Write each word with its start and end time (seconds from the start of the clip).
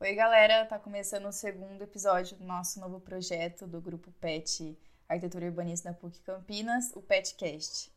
Oi, 0.00 0.14
galera! 0.14 0.64
Tá 0.64 0.78
começando 0.78 1.26
o 1.26 1.32
segundo 1.32 1.82
episódio 1.82 2.36
do 2.36 2.44
nosso 2.44 2.78
novo 2.78 3.00
projeto 3.00 3.66
do 3.66 3.80
grupo 3.80 4.12
PET 4.20 4.78
Arquitetura 5.08 5.46
e 5.46 5.48
Urbanismo 5.48 5.90
da 5.90 5.92
PUC 5.92 6.20
Campinas, 6.20 6.92
o 6.94 7.02
PETcast. 7.02 7.92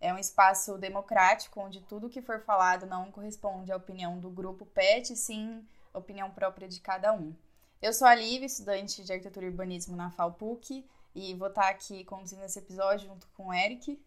É 0.00 0.14
um 0.14 0.18
espaço 0.18 0.78
democrático 0.78 1.60
onde 1.60 1.82
tudo 1.82 2.08
que 2.08 2.22
for 2.22 2.40
falado 2.40 2.86
não 2.86 3.12
corresponde 3.12 3.70
à 3.70 3.76
opinião 3.76 4.18
do 4.18 4.30
grupo 4.30 4.64
PET, 4.64 5.14
sim 5.14 5.62
a 5.92 5.98
opinião 5.98 6.30
própria 6.30 6.66
de 6.66 6.80
cada 6.80 7.12
um. 7.12 7.36
Eu 7.82 7.92
sou 7.92 8.08
a 8.08 8.14
Liv, 8.14 8.42
estudante 8.42 9.04
de 9.04 9.12
Arquitetura 9.12 9.44
e 9.44 9.50
Urbanismo 9.50 9.94
na 9.94 10.10
FAUPUC, 10.10 10.88
e 11.14 11.34
vou 11.34 11.48
estar 11.48 11.68
aqui 11.68 12.02
conduzindo 12.04 12.44
esse 12.44 12.58
episódio 12.58 13.08
junto 13.08 13.28
com 13.36 13.48
o 13.48 13.52
Eric. 13.52 14.02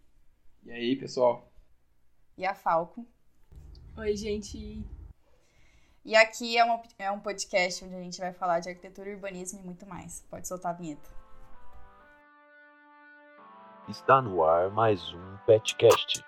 E 0.64 0.72
aí, 0.72 0.96
pessoal? 0.96 1.48
E 2.36 2.44
a 2.44 2.56
Falco. 2.56 3.06
Oi, 3.96 4.18
gente! 4.18 4.84
E 6.06 6.16
aqui 6.16 6.58
é, 6.58 6.64
uma, 6.64 6.82
é 6.98 7.12
um 7.12 7.20
podcast 7.20 7.84
onde 7.84 7.96
a 7.96 8.02
gente 8.02 8.20
vai 8.20 8.32
falar 8.32 8.62
de 8.62 8.70
arquitetura, 8.70 9.12
urbanismo 9.12 9.60
e 9.60 9.64
muito 9.64 9.86
mais. 9.86 10.26
Pode 10.30 10.48
soltar 10.48 10.74
a 10.74 10.78
vinheta. 10.78 11.10
Está 13.90 14.22
no 14.22 14.44
ar 14.44 14.70
mais 14.72 15.02
um 15.14 15.38
Petcast. 15.46 16.24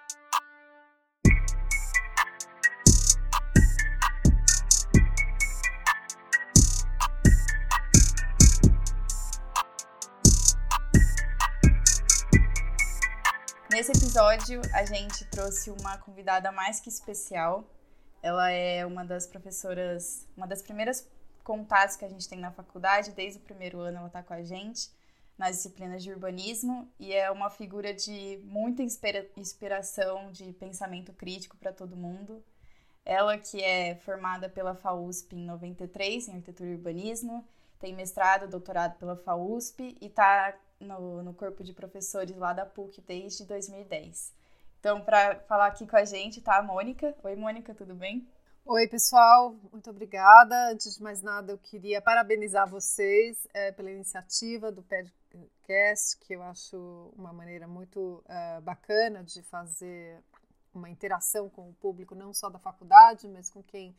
Nesse 13.71 13.91
episódio, 13.91 14.61
a 14.73 14.85
gente 14.85 15.25
trouxe 15.29 15.71
uma 15.71 15.97
convidada 15.97 16.51
mais 16.51 16.81
que 16.81 16.89
especial, 16.89 17.63
ela 18.21 18.49
é 18.51 18.85
uma 18.85 19.03
das 19.03 19.25
professoras, 19.25 20.27
uma 20.35 20.47
das 20.47 20.61
primeiras 20.61 21.07
contatos 21.43 21.95
que 21.95 22.05
a 22.05 22.09
gente 22.09 22.27
tem 22.29 22.39
na 22.39 22.51
faculdade, 22.51 23.11
desde 23.11 23.39
o 23.39 23.41
primeiro 23.41 23.79
ano 23.79 23.97
ela 23.97 24.07
está 24.07 24.21
com 24.21 24.33
a 24.33 24.43
gente 24.43 24.91
nas 25.37 25.55
disciplinas 25.55 26.03
de 26.03 26.11
urbanismo 26.11 26.87
e 26.99 27.13
é 27.13 27.31
uma 27.31 27.49
figura 27.49 27.93
de 27.93 28.39
muita 28.43 28.83
inspira 28.83 29.27
inspiração, 29.35 30.31
de 30.31 30.53
pensamento 30.53 31.11
crítico 31.13 31.57
para 31.57 31.73
todo 31.73 31.97
mundo. 31.97 32.43
Ela 33.03 33.37
que 33.39 33.59
é 33.63 33.95
formada 33.95 34.47
pela 34.47 34.75
FAUSP 34.75 35.35
em 35.35 35.45
93 35.45 36.27
em 36.27 36.31
arquitetura 36.33 36.69
e 36.69 36.75
urbanismo, 36.75 37.43
tem 37.79 37.95
mestrado, 37.95 38.47
doutorado 38.47 38.99
pela 38.99 39.15
FAUSP 39.15 39.97
e 39.99 40.05
está 40.05 40.55
no, 40.79 41.23
no 41.23 41.33
corpo 41.33 41.63
de 41.63 41.73
professores 41.73 42.35
lá 42.37 42.53
da 42.53 42.65
PUC 42.65 43.01
desde 43.01 43.43
2010. 43.45 44.31
Então, 44.81 44.99
para 44.99 45.39
falar 45.41 45.67
aqui 45.67 45.85
com 45.85 45.95
a 45.95 46.03
gente 46.03 46.41
tá 46.41 46.57
a 46.57 46.63
Mônica. 46.63 47.15
Oi, 47.23 47.35
Mônica, 47.35 47.71
tudo 47.75 47.93
bem? 47.93 48.27
Oi, 48.65 48.87
pessoal, 48.87 49.55
muito 49.71 49.91
obrigada. 49.91 50.71
Antes 50.71 50.95
de 50.95 51.03
mais 51.03 51.21
nada, 51.21 51.51
eu 51.51 51.57
queria 51.59 52.01
parabenizar 52.01 52.67
vocês 52.67 53.47
é, 53.53 53.71
pela 53.71 53.91
iniciativa 53.91 54.71
do 54.71 54.81
podcast, 54.81 56.17
que 56.21 56.33
eu 56.33 56.41
acho 56.41 57.13
uma 57.15 57.31
maneira 57.31 57.67
muito 57.67 58.23
é, 58.27 58.59
bacana 58.61 59.23
de 59.23 59.43
fazer 59.43 60.19
uma 60.73 60.89
interação 60.89 61.47
com 61.47 61.69
o 61.69 61.73
público, 61.75 62.15
não 62.15 62.33
só 62.33 62.49
da 62.49 62.57
faculdade, 62.57 63.27
mas 63.27 63.51
com 63.51 63.61
quem 63.61 63.95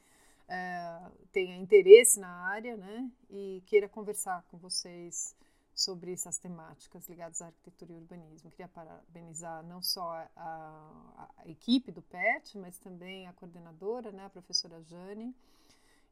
é, 0.48 0.98
tenha 1.30 1.54
interesse 1.54 2.18
na 2.18 2.48
área, 2.48 2.76
né? 2.76 3.08
E 3.30 3.62
queira 3.66 3.88
conversar 3.88 4.42
com 4.50 4.58
vocês 4.58 5.36
sobre 5.74 6.12
essas 6.12 6.38
temáticas 6.38 7.08
ligadas 7.08 7.40
à 7.40 7.46
arquitetura 7.46 7.92
e 7.92 7.96
urbanismo. 7.96 8.50
Queria 8.50 8.68
parabenizar 8.68 9.62
não 9.64 9.80
só 9.82 10.12
a, 10.12 10.28
a, 10.36 11.28
a, 11.38 11.48
equipe 11.48 11.90
do 11.90 12.02
PET, 12.02 12.58
mas 12.58 12.78
também 12.78 13.26
a 13.26 13.32
coordenadora, 13.32 14.12
né, 14.12 14.26
a 14.26 14.30
professora 14.30 14.82
Jane. 14.82 15.34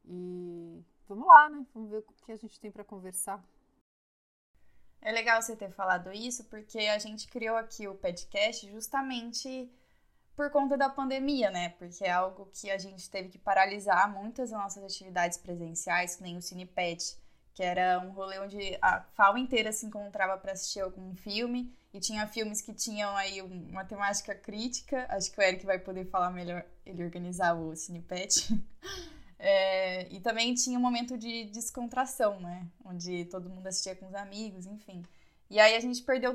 E 0.05 0.83
vamos 1.07 1.27
lá, 1.27 1.49
né? 1.49 1.65
Vamos 1.73 1.91
ver 1.91 1.99
o 1.99 2.03
que 2.25 2.31
a 2.31 2.37
gente 2.37 2.59
tem 2.59 2.71
para 2.71 2.83
conversar. 2.83 3.43
É 4.99 5.11
legal 5.11 5.41
você 5.41 5.55
ter 5.55 5.71
falado 5.71 6.11
isso, 6.11 6.43
porque 6.45 6.79
a 6.79 6.99
gente 6.99 7.27
criou 7.27 7.55
aqui 7.55 7.87
o 7.87 7.95
podcast 7.95 8.69
justamente 8.69 9.71
por 10.35 10.49
conta 10.51 10.77
da 10.77 10.89
pandemia, 10.89 11.51
né? 11.51 11.69
Porque 11.69 12.03
é 12.03 12.11
algo 12.11 12.49
que 12.53 12.69
a 12.69 12.77
gente 12.77 13.09
teve 13.09 13.29
que 13.29 13.37
paralisar 13.37 14.11
muitas 14.11 14.49
das 14.49 14.59
nossas 14.59 14.83
atividades 14.83 15.37
presenciais, 15.37 16.15
que 16.15 16.23
nem 16.23 16.37
o 16.37 16.41
CinePet 16.41 17.17
que 17.53 17.63
era 17.63 17.99
um 17.99 18.11
rolê 18.11 18.39
onde 18.39 18.77
a 18.81 19.01
FAO 19.13 19.37
inteira 19.37 19.71
se 19.71 19.85
encontrava 19.85 20.37
para 20.37 20.53
assistir 20.53 20.79
algum 20.79 21.15
filme 21.15 21.73
e 21.93 21.99
tinha 21.99 22.25
filmes 22.27 22.61
que 22.61 22.73
tinham 22.73 23.15
aí 23.15 23.41
uma 23.41 23.83
temática 23.83 24.33
crítica. 24.33 25.05
Acho 25.09 25.31
que 25.31 25.39
o 25.39 25.43
Eric 25.43 25.65
vai 25.65 25.77
poder 25.77 26.05
falar 26.05 26.31
melhor, 26.31 26.65
ele 26.85 27.03
organizava 27.03 27.59
o 27.59 27.75
Cinepet. 27.75 28.47
É, 29.43 30.07
e 30.13 30.19
também 30.19 30.53
tinha 30.53 30.77
um 30.77 30.81
momento 30.81 31.17
de 31.17 31.45
descontração, 31.45 32.39
né? 32.39 32.67
Onde 32.85 33.25
todo 33.25 33.49
mundo 33.49 33.65
assistia 33.65 33.95
com 33.95 34.05
os 34.05 34.13
amigos, 34.13 34.67
enfim. 34.67 35.01
E 35.49 35.59
aí 35.59 35.75
a 35.75 35.79
gente 35.79 36.03
perdeu 36.03 36.31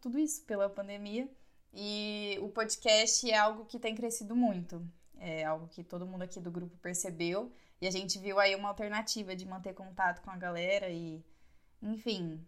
tudo 0.00 0.18
isso 0.18 0.42
pela 0.44 0.66
pandemia. 0.70 1.28
E 1.74 2.38
o 2.40 2.48
podcast 2.48 3.30
é 3.30 3.36
algo 3.36 3.66
que 3.66 3.78
tem 3.78 3.94
crescido 3.94 4.34
muito. 4.34 4.82
É 5.18 5.44
algo 5.44 5.68
que 5.68 5.84
todo 5.84 6.06
mundo 6.06 6.22
aqui 6.22 6.40
do 6.40 6.50
grupo 6.50 6.74
percebeu. 6.78 7.52
E 7.80 7.86
a 7.86 7.90
gente 7.90 8.18
viu 8.18 8.38
aí 8.38 8.54
uma 8.54 8.68
alternativa 8.68 9.36
de 9.36 9.46
manter 9.46 9.74
contato 9.74 10.22
com 10.22 10.30
a 10.30 10.36
galera 10.36 10.88
e, 10.88 11.22
enfim, 11.82 12.40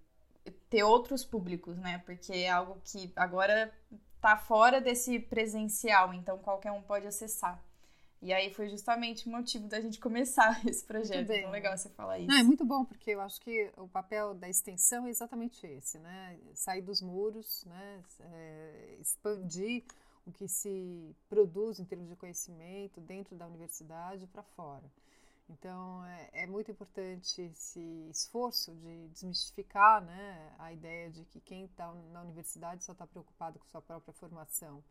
ter 0.71 0.83
outros 0.83 1.25
públicos, 1.25 1.77
né? 1.78 1.99
Porque 1.99 2.33
é 2.33 2.50
algo 2.50 2.81
que 2.84 3.12
agora 3.15 3.72
tá 4.21 4.37
fora 4.37 4.81
desse 4.81 5.19
presencial, 5.19 6.12
então 6.15 6.38
qualquer 6.38 6.72
um 6.72 6.83
pode 6.83 7.06
acessar. 7.06 7.62
E 8.21 8.33
aí 8.33 8.53
foi 8.53 8.69
justamente 8.69 9.28
o 9.28 9.31
motivo 9.31 9.69
da 9.69 9.81
gente 9.81 10.00
começar 10.00 10.61
esse 10.67 10.84
projeto. 10.84 11.31
Então 11.31 11.50
legal 11.50 11.77
você 11.77 11.88
falar 11.91 12.19
isso. 12.19 12.28
Não, 12.28 12.38
é 12.38 12.43
muito 12.43 12.65
bom, 12.65 12.84
porque 12.84 13.12
eu 13.12 13.21
acho 13.21 13.41
que 13.41 13.71
o 13.77 13.87
papel 13.87 14.34
da 14.34 14.49
extensão 14.49 15.06
é 15.06 15.11
exatamente 15.11 15.65
esse, 15.67 15.99
né? 15.99 16.38
Sair 16.55 16.83
dos 16.83 17.00
muros, 17.00 17.65
né? 17.67 18.03
É, 18.21 18.97
expandir 19.00 19.84
o 20.27 20.33
que 20.33 20.49
se 20.49 21.15
produz 21.28 21.78
em 21.78 21.84
termos 21.84 22.09
de 22.09 22.17
conhecimento 22.17 23.00
dentro 23.00 23.37
da 23.37 23.47
universidade 23.47 24.27
para 24.27 24.43
fora. 24.43 24.84
Então, 25.48 26.04
é, 26.04 26.42
é, 26.42 26.47
muito 26.47 26.70
importante 26.70 27.41
esse 27.41 27.81
esforço 28.10 28.75
de 28.75 29.09
desmistificar 29.09 30.04
né, 30.04 30.54
a 30.59 30.72
ideia 30.72 31.10
de 31.10 31.25
que 31.25 31.41
quem 31.41 31.64
está 31.64 31.92
na 32.12 32.20
universidade 32.22 32.84
só 32.84 32.92
está 32.92 33.06
preocupado 33.06 33.58
com 33.58 33.66
sua 33.66 33.81
própria 33.81 34.12
formação. 34.12 34.84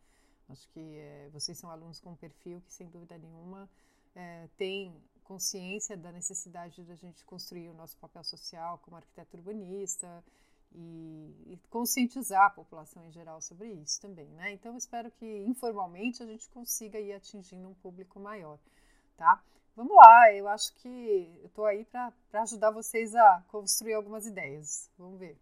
Acho 0.50 0.68
que 0.70 0.80
é, 0.80 1.30
vocês 1.32 1.58
são 1.58 1.70
alunos 1.70 2.00
com 2.00 2.12
um 2.12 2.16
perfil 2.16 2.62
que, 2.62 2.74
sem 2.74 2.90
dúvida 2.90 3.18
nenhuma, 3.18 3.70
é, 4.16 4.48
tem 4.58 4.96
consciência 5.24 5.96
da 5.96 6.12
necessidade 6.12 6.84
da 6.84 6.96
gente 6.96 7.24
construir 7.26 7.70
o 7.70 7.74
nosso 7.74 7.98
papel 7.98 8.24
social 8.24 8.80
como 8.80 8.96
arquiteto 8.96 9.36
urbanista 9.36 10.24
e, 10.74 11.36
e, 11.48 11.60
conscientizar 11.70 12.46
a 12.46 12.50
população 12.50 13.06
em 13.06 13.12
geral 13.12 13.42
sobre 13.42 13.72
isso 13.74 14.00
também. 14.02 14.28
Né? 14.30 14.54
Então, 14.54 14.76
espero 14.78 15.12
que 15.12 15.44
informalmente 15.44 16.24
a 16.24 16.26
gente 16.26 16.50
consiga 16.50 17.00
ir 17.00 17.14
atingindo 17.14 17.68
um 17.68 17.74
público 17.76 18.20
maior. 18.20 18.58
Tá? 19.18 19.44
Vamos 19.78 19.96
lá, 19.96 20.34
eu 20.34 20.48
acho 20.48 20.74
que 20.74 20.88
eu 21.40 21.46
estou 21.46 21.64
aí 21.64 21.86
para 21.86 22.12
ajudar 22.42 22.72
vocês 22.72 23.14
a 23.14 23.46
construir 23.48 23.94
algumas 23.94 24.26
ideias. 24.26 24.90
Vamos 24.98 25.20
ver. 25.20 25.38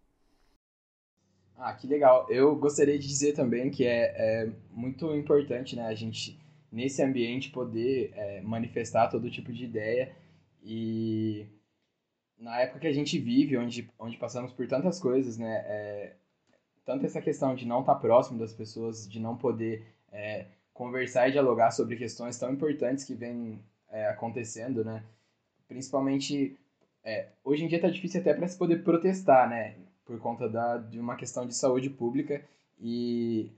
Ah, 1.55 1.73
que 1.73 1.87
legal. 1.87 2.29
Eu 2.29 2.53
gostaria 2.57 2.99
de 2.99 3.07
dizer 3.07 3.31
também 3.31 3.71
que 3.71 3.85
é, 3.85 4.13
é 4.17 4.51
muito 4.71 5.15
importante 5.15 5.77
né, 5.77 5.87
a 5.87 5.95
gente, 5.95 6.37
nesse 6.69 7.01
ambiente, 7.01 7.49
poder 7.49 8.11
é, 8.13 8.41
manifestar 8.41 9.07
todo 9.07 9.31
tipo 9.31 9.53
de 9.53 9.63
ideia. 9.63 10.13
E 10.61 11.47
na 12.37 12.59
época 12.59 12.81
que 12.81 12.87
a 12.87 12.93
gente 12.93 13.17
vive, 13.17 13.57
onde, 13.57 13.89
onde 13.97 14.17
passamos 14.17 14.51
por 14.51 14.67
tantas 14.67 14.99
coisas, 14.99 15.37
né, 15.37 15.63
é, 15.65 16.15
tanto 16.83 17.05
essa 17.05 17.21
questão 17.21 17.55
de 17.55 17.65
não 17.65 17.79
estar 17.79 17.95
próximo 17.95 18.37
das 18.37 18.51
pessoas, 18.51 19.07
de 19.09 19.17
não 19.17 19.37
poder 19.37 19.95
é, 20.11 20.47
conversar 20.73 21.29
e 21.29 21.31
dialogar 21.31 21.71
sobre 21.71 21.95
questões 21.95 22.37
tão 22.37 22.51
importantes 22.51 23.05
que 23.05 23.15
vêm 23.15 23.63
é, 23.91 24.07
acontecendo, 24.07 24.83
né? 24.83 25.03
Principalmente, 25.67 26.57
é, 27.03 27.27
hoje 27.43 27.63
em 27.63 27.67
dia 27.67 27.81
tá 27.81 27.89
difícil 27.89 28.21
até 28.21 28.33
para 28.33 28.47
se 28.47 28.57
poder 28.57 28.83
protestar, 28.83 29.49
né? 29.49 29.75
Por 30.05 30.19
conta 30.19 30.47
da, 30.47 30.77
de 30.77 30.99
uma 30.99 31.15
questão 31.15 31.45
de 31.45 31.55
saúde 31.55 31.89
pública 31.89 32.43
e 32.79 33.49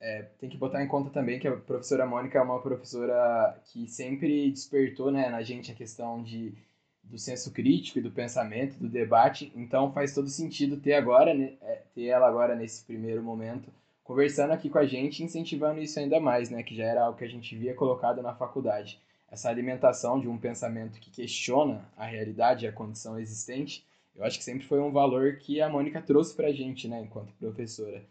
é, 0.00 0.22
tem 0.38 0.48
que 0.48 0.56
botar 0.56 0.82
em 0.82 0.88
conta 0.88 1.10
também 1.10 1.38
que 1.38 1.46
a 1.46 1.56
professora 1.56 2.06
Mônica 2.06 2.38
é 2.38 2.42
uma 2.42 2.60
professora 2.60 3.60
que 3.66 3.86
sempre 3.86 4.50
despertou 4.50 5.10
né, 5.10 5.28
na 5.28 5.42
gente 5.42 5.70
a 5.70 5.74
questão 5.74 6.22
de, 6.22 6.54
do 7.02 7.18
senso 7.18 7.52
crítico 7.52 7.98
e 7.98 8.02
do 8.02 8.10
pensamento, 8.10 8.78
do 8.78 8.88
debate. 8.88 9.52
Então 9.54 9.92
faz 9.92 10.14
todo 10.14 10.28
sentido 10.28 10.78
ter 10.78 10.94
agora, 10.94 11.34
né, 11.34 11.52
é, 11.62 11.82
ter 11.94 12.06
ela 12.06 12.26
agora 12.26 12.54
nesse 12.54 12.84
primeiro 12.84 13.22
momento 13.22 13.70
conversando 14.02 14.52
aqui 14.52 14.68
com 14.68 14.78
a 14.78 14.86
gente, 14.86 15.22
incentivando 15.22 15.80
isso 15.80 15.96
ainda 16.00 16.18
mais, 16.18 16.50
né, 16.50 16.64
que 16.64 16.74
já 16.74 16.84
era 16.84 17.04
algo 17.04 17.16
que 17.16 17.24
a 17.24 17.28
gente 17.28 17.54
via 17.56 17.74
colocado 17.74 18.20
na 18.20 18.34
faculdade 18.34 19.00
essa 19.30 19.48
alimentação 19.48 20.20
de 20.20 20.28
um 20.28 20.36
pensamento 20.36 21.00
que 21.00 21.10
questiona 21.10 21.88
a 21.96 22.04
realidade 22.04 22.64
e 22.64 22.68
a 22.68 22.72
condição 22.72 23.18
existente, 23.18 23.86
eu 24.14 24.24
acho 24.24 24.38
que 24.38 24.44
sempre 24.44 24.66
foi 24.66 24.80
um 24.80 24.90
valor 24.90 25.36
que 25.36 25.60
a 25.60 25.68
Mônica 25.68 26.02
trouxe 26.02 26.34
para 26.34 26.48
a 26.48 26.52
gente, 26.52 26.88
né, 26.88 27.02
enquanto 27.02 27.32
professora. 27.34 28.04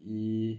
E 0.00 0.58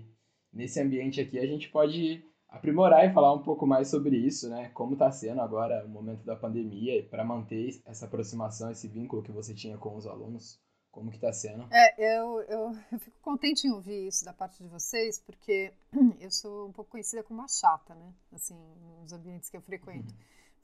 nesse 0.51 0.79
ambiente 0.79 1.19
aqui 1.19 1.39
a 1.39 1.47
gente 1.47 1.69
pode 1.69 2.23
aprimorar 2.47 3.09
e 3.09 3.11
falar 3.11 3.33
um 3.33 3.41
pouco 3.41 3.65
mais 3.65 3.87
sobre 3.87 4.15
isso, 4.15 4.47
né? 4.47 4.69
Como 4.75 4.93
está 4.93 5.11
sendo 5.11 5.41
agora 5.41 5.83
o 5.83 5.89
momento 5.89 6.23
da 6.23 6.35
pandemia 6.35 7.03
para 7.09 7.25
manter 7.25 7.81
essa 7.83 8.05
aproximação, 8.05 8.69
esse 8.69 8.87
vínculo 8.87 9.23
que 9.23 9.31
você 9.31 9.55
tinha 9.55 9.75
com 9.75 9.95
os 9.95 10.05
alunos. 10.05 10.59
Como 10.93 11.09
que 11.09 11.17
está 11.17 11.33
sendo? 11.33 11.67
É, 11.73 12.19
eu, 12.19 12.39
eu, 12.43 12.77
eu, 12.91 12.99
fico 12.99 13.19
contente 13.19 13.65
em 13.65 13.71
ouvir 13.71 14.07
isso 14.07 14.23
da 14.23 14.31
parte 14.31 14.61
de 14.61 14.69
vocês, 14.69 15.19
porque 15.19 15.73
eu 16.21 16.29
sou 16.29 16.67
um 16.67 16.71
pouco 16.71 16.91
conhecida 16.91 17.23
como 17.23 17.39
uma 17.39 17.47
chata, 17.47 17.95
né? 17.95 18.13
Assim, 18.31 18.55
nos 19.01 19.11
ambientes 19.11 19.49
que 19.49 19.57
eu 19.57 19.61
frequento. 19.61 20.13
Uhum. 20.13 20.19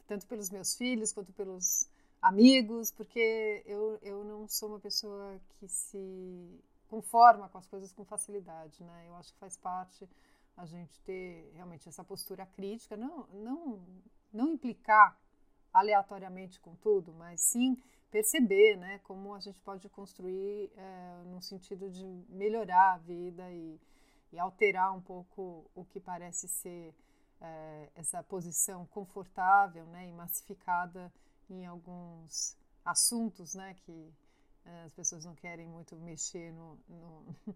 Tanto 0.07 0.27
pelos 0.27 0.51
meus 0.51 0.75
filhos, 0.75 1.11
quanto 1.11 1.33
pelos 1.33 1.89
amigos, 2.21 2.91
porque 2.91 3.63
eu, 3.65 3.97
eu 4.03 4.23
não 4.23 4.47
sou 4.47 4.69
uma 4.69 4.79
pessoa 4.79 5.41
que 5.57 5.67
se 5.67 6.63
conforma 6.87 7.49
com 7.49 7.57
as 7.57 7.65
coisas 7.65 7.91
com 7.91 8.05
facilidade, 8.05 8.83
né? 8.83 9.05
Eu 9.07 9.15
acho 9.15 9.33
que 9.33 9.39
faz 9.39 9.57
parte 9.57 10.07
a 10.55 10.65
gente 10.67 11.01
ter 11.01 11.51
realmente 11.55 11.89
essa 11.89 12.03
postura 12.03 12.45
crítica, 12.45 12.95
não, 12.95 13.25
não, 13.33 13.81
não 14.31 14.47
implicar 14.49 15.19
aleatoriamente 15.73 16.59
com 16.59 16.75
tudo, 16.75 17.15
mas 17.15 17.41
sim 17.41 17.81
perceber 18.11 18.75
né, 18.77 18.99
como 19.03 19.33
a 19.33 19.39
gente 19.39 19.59
pode 19.61 19.87
construir 19.89 20.71
é, 20.75 21.23
no 21.25 21.41
sentido 21.41 21.89
de 21.89 22.05
melhorar 22.29 22.93
a 22.93 22.97
vida 22.97 23.51
e, 23.51 23.79
e, 24.31 24.39
alterar 24.39 24.95
um 24.95 25.01
pouco 25.01 25.69
o 25.75 25.85
que 25.85 25.99
parece 25.99 26.47
ser 26.47 26.93
é, 27.39 27.89
essa 27.95 28.23
posição 28.23 28.85
confortável 28.87 29.85
né, 29.87 30.07
e 30.07 30.11
massificada 30.11 31.11
em 31.49 31.65
alguns 31.65 32.57
assuntos 32.83 33.53
né, 33.53 33.75
que 33.85 34.13
é, 34.65 34.83
as 34.83 34.93
pessoas 34.93 35.25
não 35.25 35.35
querem 35.35 35.67
muito 35.67 35.95
mexer 35.95 36.51
no, 36.51 36.79
no, 36.87 37.35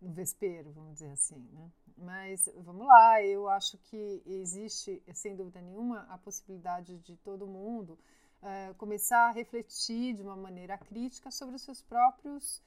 no 0.00 0.12
vespeiro, 0.12 0.72
vamos 0.72 0.94
dizer 0.94 1.10
assim. 1.10 1.40
Né? 1.52 1.70
Mas 1.96 2.48
vamos 2.56 2.86
lá, 2.86 3.22
eu 3.22 3.48
acho 3.48 3.78
que 3.78 4.22
existe, 4.26 5.02
sem 5.12 5.34
dúvida 5.34 5.60
nenhuma, 5.60 6.02
a 6.08 6.18
possibilidade 6.18 6.98
de 6.98 7.16
todo 7.16 7.46
mundo 7.46 7.98
uh, 8.44 8.74
começar 8.74 9.28
a 9.28 9.32
refletir 9.32 10.14
de 10.14 10.22
uma 10.22 10.36
maneira 10.36 10.76
crítica 10.76 11.30
sobre 11.30 11.56
os 11.56 11.62
seus 11.62 11.82
próprios 11.82 12.62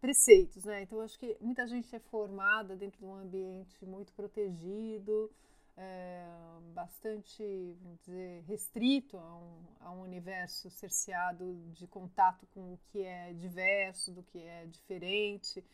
preceitos, 0.00 0.64
né? 0.64 0.82
Então 0.82 1.00
acho 1.00 1.18
que 1.18 1.36
muita 1.40 1.66
gente 1.66 1.94
é 1.94 1.98
formada 1.98 2.76
dentro 2.76 2.98
de 2.98 3.06
um 3.06 3.14
ambiente 3.14 3.84
muito 3.84 4.12
protegido, 4.12 5.30
é, 5.76 6.26
bastante, 6.74 7.42
vamos 7.82 8.00
dizer, 8.00 8.42
restrito 8.42 9.16
a 9.16 9.36
um, 9.36 9.58
a 9.80 9.92
um 9.92 10.02
universo 10.02 10.68
cerceado 10.70 11.54
de 11.72 11.86
contato 11.86 12.46
com 12.52 12.74
o 12.74 12.78
que 12.90 13.02
é 13.02 13.32
diverso, 13.32 14.12
do 14.12 14.22
que 14.22 14.38
é 14.38 14.66
diferente. 14.66 15.64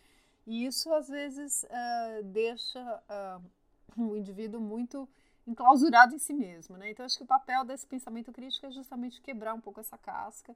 E 0.47 0.67
isso 0.67 0.93
às 0.93 1.09
vezes 1.09 1.65
uh, 1.65 2.23
deixa 2.25 2.81
uh, 3.09 4.03
o 4.03 4.17
indivíduo 4.17 4.61
muito 4.61 5.09
enclausurado 5.49 6.15
em 6.15 6.19
si 6.19 6.35
mesmo, 6.35 6.77
né? 6.77 6.91
Então 6.91 7.05
acho 7.05 7.17
que 7.17 7.25
o 7.25 7.27
papel 7.27 7.65
desse 7.65 7.87
pensamento 7.87 8.31
crítico 8.31 8.67
é 8.67 8.71
justamente 8.71 9.21
quebrar 9.23 9.55
um 9.55 9.61
pouco 9.61 9.81
essa 9.81 9.97
casca, 9.97 10.55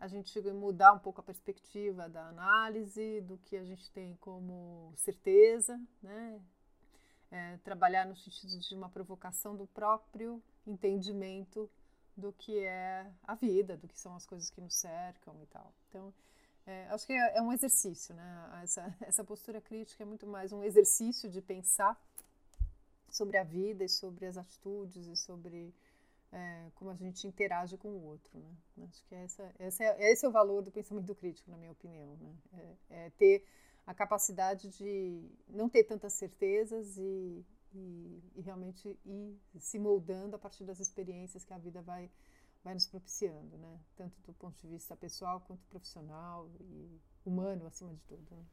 a 0.00 0.08
gente 0.08 0.40
mudar 0.52 0.92
um 0.92 0.98
pouco 0.98 1.20
a 1.20 1.24
perspectiva 1.24 2.08
da 2.08 2.26
análise, 2.28 3.20
do 3.20 3.36
que 3.38 3.56
a 3.56 3.64
gente 3.64 3.90
tem 3.90 4.16
como 4.16 4.92
certeza, 4.96 5.80
né? 6.02 6.40
É, 7.30 7.58
trabalhar 7.58 8.06
no 8.06 8.16
sentido 8.16 8.58
de 8.58 8.74
uma 8.74 8.88
provocação 8.88 9.56
do 9.56 9.66
próprio 9.66 10.42
entendimento 10.66 11.70
do 12.16 12.32
que 12.32 12.58
é 12.60 13.10
a 13.24 13.34
vida, 13.34 13.76
do 13.76 13.88
que 13.88 13.98
são 13.98 14.14
as 14.14 14.24
coisas 14.24 14.50
que 14.50 14.60
nos 14.60 14.74
cercam 14.76 15.34
e 15.42 15.46
tal. 15.46 15.72
Então, 15.88 16.14
é, 16.66 16.86
acho 16.90 17.06
que 17.06 17.12
é, 17.12 17.38
é, 17.38 17.42
um 17.42 17.52
exercício, 17.52 18.14
né? 18.14 18.60
Essa, 18.62 18.96
essa 19.02 19.24
postura 19.24 19.60
crítica 19.60 20.02
é 20.02 20.06
muito 20.06 20.26
mais 20.26 20.52
um 20.52 20.62
exercício 20.62 21.28
de 21.28 21.42
pensar 21.42 22.00
sobre 23.14 23.38
a 23.38 23.44
vida 23.44 23.84
e 23.84 23.88
sobre 23.88 24.26
as 24.26 24.36
atitudes 24.36 25.06
e 25.06 25.14
sobre 25.14 25.72
é, 26.32 26.68
como 26.74 26.90
a 26.90 26.96
gente 26.96 27.26
interage 27.28 27.78
com 27.78 27.88
o 27.88 28.04
outro. 28.06 28.36
Né? 28.36 28.88
Acho 28.88 29.04
que 29.04 29.14
essa, 29.14 29.54
essa 29.56 29.84
é, 29.84 30.10
esse 30.10 30.26
é 30.26 30.28
o 30.28 30.32
valor 30.32 30.62
do 30.62 30.70
pensamento 30.72 31.14
crítico, 31.14 31.48
na 31.48 31.56
minha 31.56 31.70
opinião. 31.70 32.16
Né? 32.16 32.36
É, 32.90 33.06
é 33.06 33.10
ter 33.10 33.44
a 33.86 33.94
capacidade 33.94 34.68
de 34.68 35.30
não 35.48 35.68
ter 35.68 35.84
tantas 35.84 36.14
certezas 36.14 36.98
e, 36.98 37.46
e, 37.72 38.22
e, 38.34 38.40
realmente 38.40 38.98
ir 39.04 39.38
se 39.60 39.78
moldando 39.78 40.34
a 40.34 40.38
partir 40.38 40.64
das 40.64 40.80
experiências 40.80 41.44
que 41.44 41.54
a 41.54 41.58
vida 41.58 41.82
vai, 41.82 42.10
vai 42.64 42.74
nos 42.74 42.86
propiciando, 42.88 43.56
né? 43.58 43.78
tanto 43.94 44.20
do 44.22 44.32
ponto 44.32 44.58
de 44.58 44.66
vista 44.66 44.96
pessoal 44.96 45.40
quanto 45.42 45.64
profissional 45.66 46.50
e 46.58 47.00
humano, 47.24 47.64
acima 47.66 47.94
de 47.94 48.02
tudo. 48.06 48.34
Né? 48.34 48.44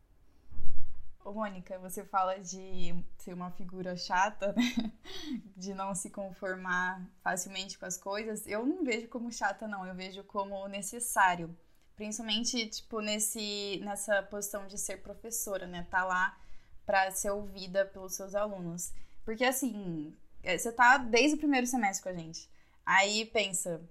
Mônica, 1.26 1.78
você 1.80 2.04
fala 2.04 2.40
de 2.40 2.96
ser 3.18 3.34
uma 3.34 3.52
figura 3.52 3.96
chata, 3.96 4.54
né? 4.54 4.92
De 5.56 5.74
não 5.74 5.94
se 5.94 6.10
conformar 6.10 7.06
facilmente 7.24 7.78
com 7.78 7.86
as 7.86 7.98
coisas. 7.98 8.48
Eu 8.48 8.66
não 8.66 8.84
vejo 8.84 9.08
como 9.08 9.32
chata, 9.32 9.68
não. 9.68 9.86
Eu 9.86 9.94
vejo 9.94 10.24
como 10.24 10.68
necessário. 10.68 11.56
Principalmente, 11.96 12.68
tipo, 12.68 13.00
nesse, 13.02 13.80
nessa 13.84 14.24
posição 14.24 14.66
de 14.66 14.78
ser 14.78 15.04
professora, 15.04 15.68
né? 15.68 15.86
Tá 15.90 16.04
lá 16.04 16.38
para 16.86 17.12
ser 17.12 17.30
ouvida 17.30 17.86
pelos 17.86 18.16
seus 18.16 18.34
alunos. 18.34 18.92
Porque, 19.24 19.46
assim, 19.46 20.16
é, 20.42 20.58
você 20.58 20.72
tá 20.72 20.98
desde 20.98 21.36
o 21.36 21.40
primeiro 21.40 21.68
semestre 21.68 22.04
com 22.04 22.10
a 22.10 22.20
gente. 22.20 22.50
Aí, 22.86 23.26
pensa, 23.26 23.82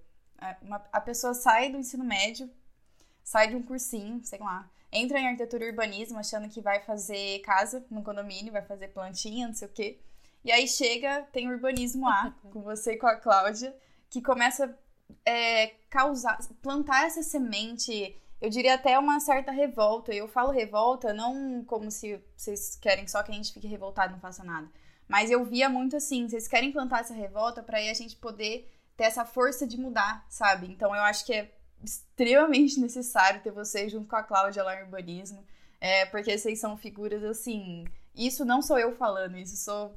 uma, 0.61 0.83
a 0.91 0.99
pessoa 0.99 1.33
sai 1.33 1.71
do 1.71 1.77
ensino 1.77 2.03
médio, 2.03 2.49
sai 3.23 3.47
de 3.47 3.55
um 3.55 3.63
cursinho, 3.63 4.23
sei 4.23 4.39
lá 4.39 4.69
entra 4.91 5.19
em 5.19 5.27
arquitetura 5.27 5.65
e 5.65 5.69
urbanismo 5.69 6.19
achando 6.19 6.49
que 6.49 6.61
vai 6.61 6.81
fazer 6.81 7.39
casa 7.39 7.85
no 7.89 8.03
condomínio, 8.03 8.51
vai 8.51 8.61
fazer 8.61 8.89
plantinha, 8.89 9.47
não 9.47 9.53
sei 9.53 9.67
o 9.67 9.71
quê. 9.71 9.99
E 10.43 10.51
aí 10.51 10.67
chega, 10.67 11.21
tem 11.31 11.49
urbanismo 11.49 12.07
A, 12.07 12.33
com 12.51 12.61
você 12.61 12.93
e 12.93 12.97
com 12.97 13.07
a 13.07 13.15
Cláudia, 13.15 13.75
que 14.09 14.21
começa 14.21 14.65
a 14.65 15.29
é, 15.29 15.67
causar, 15.89 16.37
plantar 16.61 17.05
essa 17.05 17.23
semente, 17.23 18.19
eu 18.41 18.49
diria 18.49 18.73
até 18.73 18.97
uma 18.97 19.19
certa 19.19 19.51
revolta. 19.51 20.13
Eu 20.13 20.27
falo 20.27 20.51
revolta 20.51 21.13
não 21.13 21.63
como 21.63 21.91
se 21.91 22.21
vocês 22.35 22.75
querem 22.75 23.07
só 23.07 23.21
que 23.23 23.31
a 23.31 23.35
gente 23.35 23.53
fique 23.53 23.67
revoltado 23.67 24.11
e 24.11 24.13
não 24.13 24.19
faça 24.19 24.43
nada. 24.43 24.69
Mas 25.07 25.29
eu 25.29 25.43
via 25.45 25.69
muito 25.69 25.95
assim, 25.95 26.27
vocês 26.27 26.47
querem 26.47 26.71
plantar 26.71 27.01
essa 27.01 27.13
revolta 27.13 27.61
para 27.61 27.77
aí 27.77 27.89
a 27.89 27.93
gente 27.93 28.15
poder 28.15 28.71
ter 28.97 29.03
essa 29.03 29.25
força 29.25 29.67
de 29.67 29.77
mudar, 29.77 30.25
sabe? 30.29 30.67
Então 30.67 30.95
eu 30.95 31.01
acho 31.03 31.25
que 31.25 31.33
é 31.33 31.51
extremamente 31.83 32.79
necessário 32.79 33.41
ter 33.41 33.51
vocês 33.51 33.91
junto 33.91 34.07
com 34.07 34.15
a 34.15 34.23
Cláudia 34.23 34.63
lá 34.63 34.79
em 34.79 34.83
urbanismo, 34.83 35.45
é, 35.79 36.05
porque 36.05 36.37
vocês 36.37 36.59
são 36.59 36.77
figuras 36.77 37.23
assim. 37.23 37.85
Isso 38.15 38.43
não 38.45 38.61
sou 38.61 38.77
eu 38.77 38.95
falando, 38.95 39.37
isso 39.37 39.57
sou. 39.57 39.95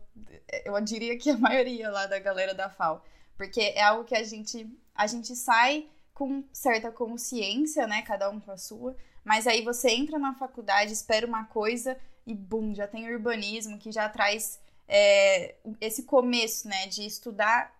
Eu 0.65 0.81
diria 0.81 1.19
que 1.19 1.31
a 1.31 1.37
maioria 1.39 1.91
lá 1.91 2.07
da 2.07 2.19
galera 2.19 2.55
da 2.55 2.71
FAO. 2.71 3.03
Porque 3.37 3.61
é 3.61 3.83
algo 3.83 4.05
que 4.05 4.15
a 4.15 4.23
gente, 4.23 4.69
a 4.95 5.07
gente 5.07 5.35
sai 5.35 5.89
com 6.13 6.45
certa 6.53 6.91
consciência, 6.93 7.87
né? 7.87 8.03
Cada 8.03 8.31
um 8.31 8.41
com 8.41 8.53
a 8.53 8.56
sua. 8.56 8.97
Mas 9.25 9.47
aí 9.47 9.63
você 9.63 9.91
entra 9.91 10.19
na 10.19 10.35
faculdade, 10.35 10.93
espera 10.93 11.27
uma 11.27 11.44
coisa 11.44 11.99
e 12.27 12.35
bum, 12.35 12.75
já 12.75 12.87
tem 12.87 13.13
urbanismo 13.13 13.79
que 13.79 13.91
já 13.91 14.08
traz 14.08 14.61
é, 14.87 15.56
esse 15.81 16.05
começo, 16.05 16.69
né? 16.69 16.87
De 16.87 17.05
estudar 17.05 17.75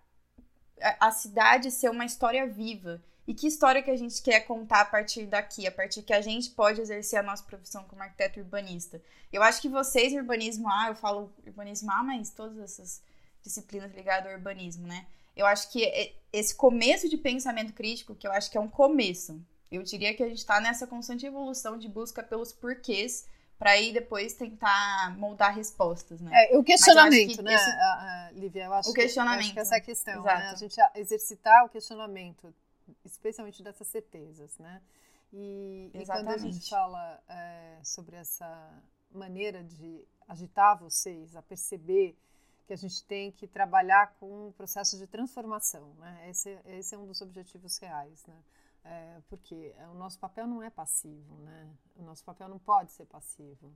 a 1.01 1.11
cidade 1.11 1.71
ser 1.71 1.91
uma 1.91 2.05
história 2.05 2.47
viva. 2.47 3.03
E 3.27 3.33
que 3.33 3.47
história 3.47 3.83
que 3.83 3.91
a 3.91 3.97
gente 3.97 4.23
quer 4.23 4.41
contar 4.41 4.83
a 4.83 4.85
partir 4.85 5.27
daqui, 5.27 5.67
a 5.67 5.73
partir 5.73 6.03
que 6.03 6.13
a 6.13 6.21
gente 6.21 6.51
pode 6.51 6.81
exercer 6.81 7.19
a 7.19 7.23
nossa 7.23 7.43
profissão 7.43 7.85
como 7.85 8.03
arquiteto 8.03 8.39
urbanista? 8.41 9.01
Eu 9.33 9.43
acho 9.43 9.63
que 9.63 9.69
vocês, 9.69 10.13
urbanismo 10.13 10.69
A, 10.69 10.89
eu 10.89 10.95
falo 10.95 11.33
urbanismo 11.47 11.91
A, 11.91 12.03
mas 12.03 12.31
todas 12.31 12.59
essas 12.59 13.03
disciplinas 13.43 13.93
ligadas 13.95 14.29
ao 14.29 14.35
urbanismo, 14.35 14.87
né? 14.87 15.07
Eu 15.35 15.47
acho 15.47 15.71
que 15.73 16.15
esse 16.33 16.55
começo 16.55 17.09
de 17.09 17.17
pensamento 17.17 17.73
crítico, 17.73 18.15
que 18.15 18.27
eu 18.27 18.33
acho 18.33 18.51
que 18.51 18.59
é 18.59 18.61
um 18.61 18.69
começo, 18.69 19.41
eu 19.73 19.83
diria 19.83 20.15
que 20.15 20.23
a 20.23 20.29
gente 20.29 20.39
está 20.39 20.61
nessa 20.61 20.87
constante 20.87 21.27
evolução 21.27 21.79
de 21.79 21.89
busca 21.89 22.23
pelos 22.23 22.53
porquês 22.53 23.27
para 23.59 23.71
aí 23.71 23.93
depois 23.93 24.35
tentar 24.35 25.17
moldar 25.17 25.55
respostas, 25.55 26.21
né? 26.21 26.31
É, 26.35 26.59
o 26.59 26.63
questionamento, 26.63 27.43
né, 27.43 27.55
esse... 27.55 28.39
Lívia? 28.39 28.65
Eu 28.65 28.75
acho 28.75 28.91
o 28.91 28.93
questionamento. 28.93 29.41
Que, 29.41 29.45
acho 29.45 29.55
que 29.55 29.61
essa 29.61 29.75
é 29.77 29.79
a 29.79 29.81
questão, 29.81 30.23
né? 30.23 30.33
A 30.33 30.55
gente 30.55 30.77
exercitar 30.95 31.65
o 31.65 31.69
questionamento 31.69 32.55
especialmente 33.05 33.63
dessas 33.63 33.87
certezas, 33.89 34.59
né? 34.59 34.83
E, 35.33 35.91
e 35.93 36.07
quando 36.07 36.29
a 36.29 36.39
gente 36.39 36.69
fala 36.69 37.23
é, 37.29 37.81
sobre 37.83 38.17
essa 38.17 38.83
maneira 39.11 39.63
de 39.65 40.07
agitar 40.29 40.79
vocês 40.79 41.35
a 41.35 41.43
perceber 41.43 42.17
que 42.67 42.73
a 42.73 42.77
gente 42.77 43.05
tem 43.05 43.31
que 43.31 43.47
trabalhar 43.47 44.15
com 44.19 44.49
o 44.49 44.53
processo 44.53 44.97
de 44.97 45.07
transformação, 45.07 45.93
né? 45.95 46.31
Esse, 46.31 46.59
esse 46.67 46.95
é 46.95 46.99
um 46.99 47.07
dos 47.07 47.21
objetivos 47.21 47.77
reais, 47.79 48.25
né? 48.27 48.43
É, 48.85 49.21
porque 49.29 49.75
o 49.91 49.95
nosso 49.95 50.19
papel 50.19 50.47
não 50.47 50.63
é 50.63 50.71
passivo, 50.71 51.37
né? 51.39 51.69
O 51.97 52.03
nosso 52.03 52.25
papel 52.25 52.49
não 52.49 52.59
pode 52.59 52.93
ser 52.93 53.07
passivo. 53.07 53.73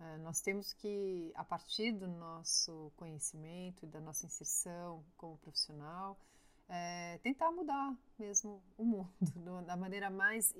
É, 0.00 0.18
nós 0.18 0.40
temos 0.40 0.72
que, 0.72 1.32
a 1.34 1.44
partir 1.44 1.92
do 1.92 2.06
nosso 2.08 2.92
conhecimento 2.96 3.84
e 3.84 3.88
da 3.88 4.00
nossa 4.00 4.26
inserção 4.26 5.04
como 5.16 5.38
profissional, 5.38 6.18
é, 6.68 7.18
tentar 7.18 7.50
mudar 7.50 7.94
mesmo 8.18 8.62
o 8.76 8.84
mundo 8.84 9.12
da 9.66 9.76
maneira 9.76 10.10
mais 10.10 10.54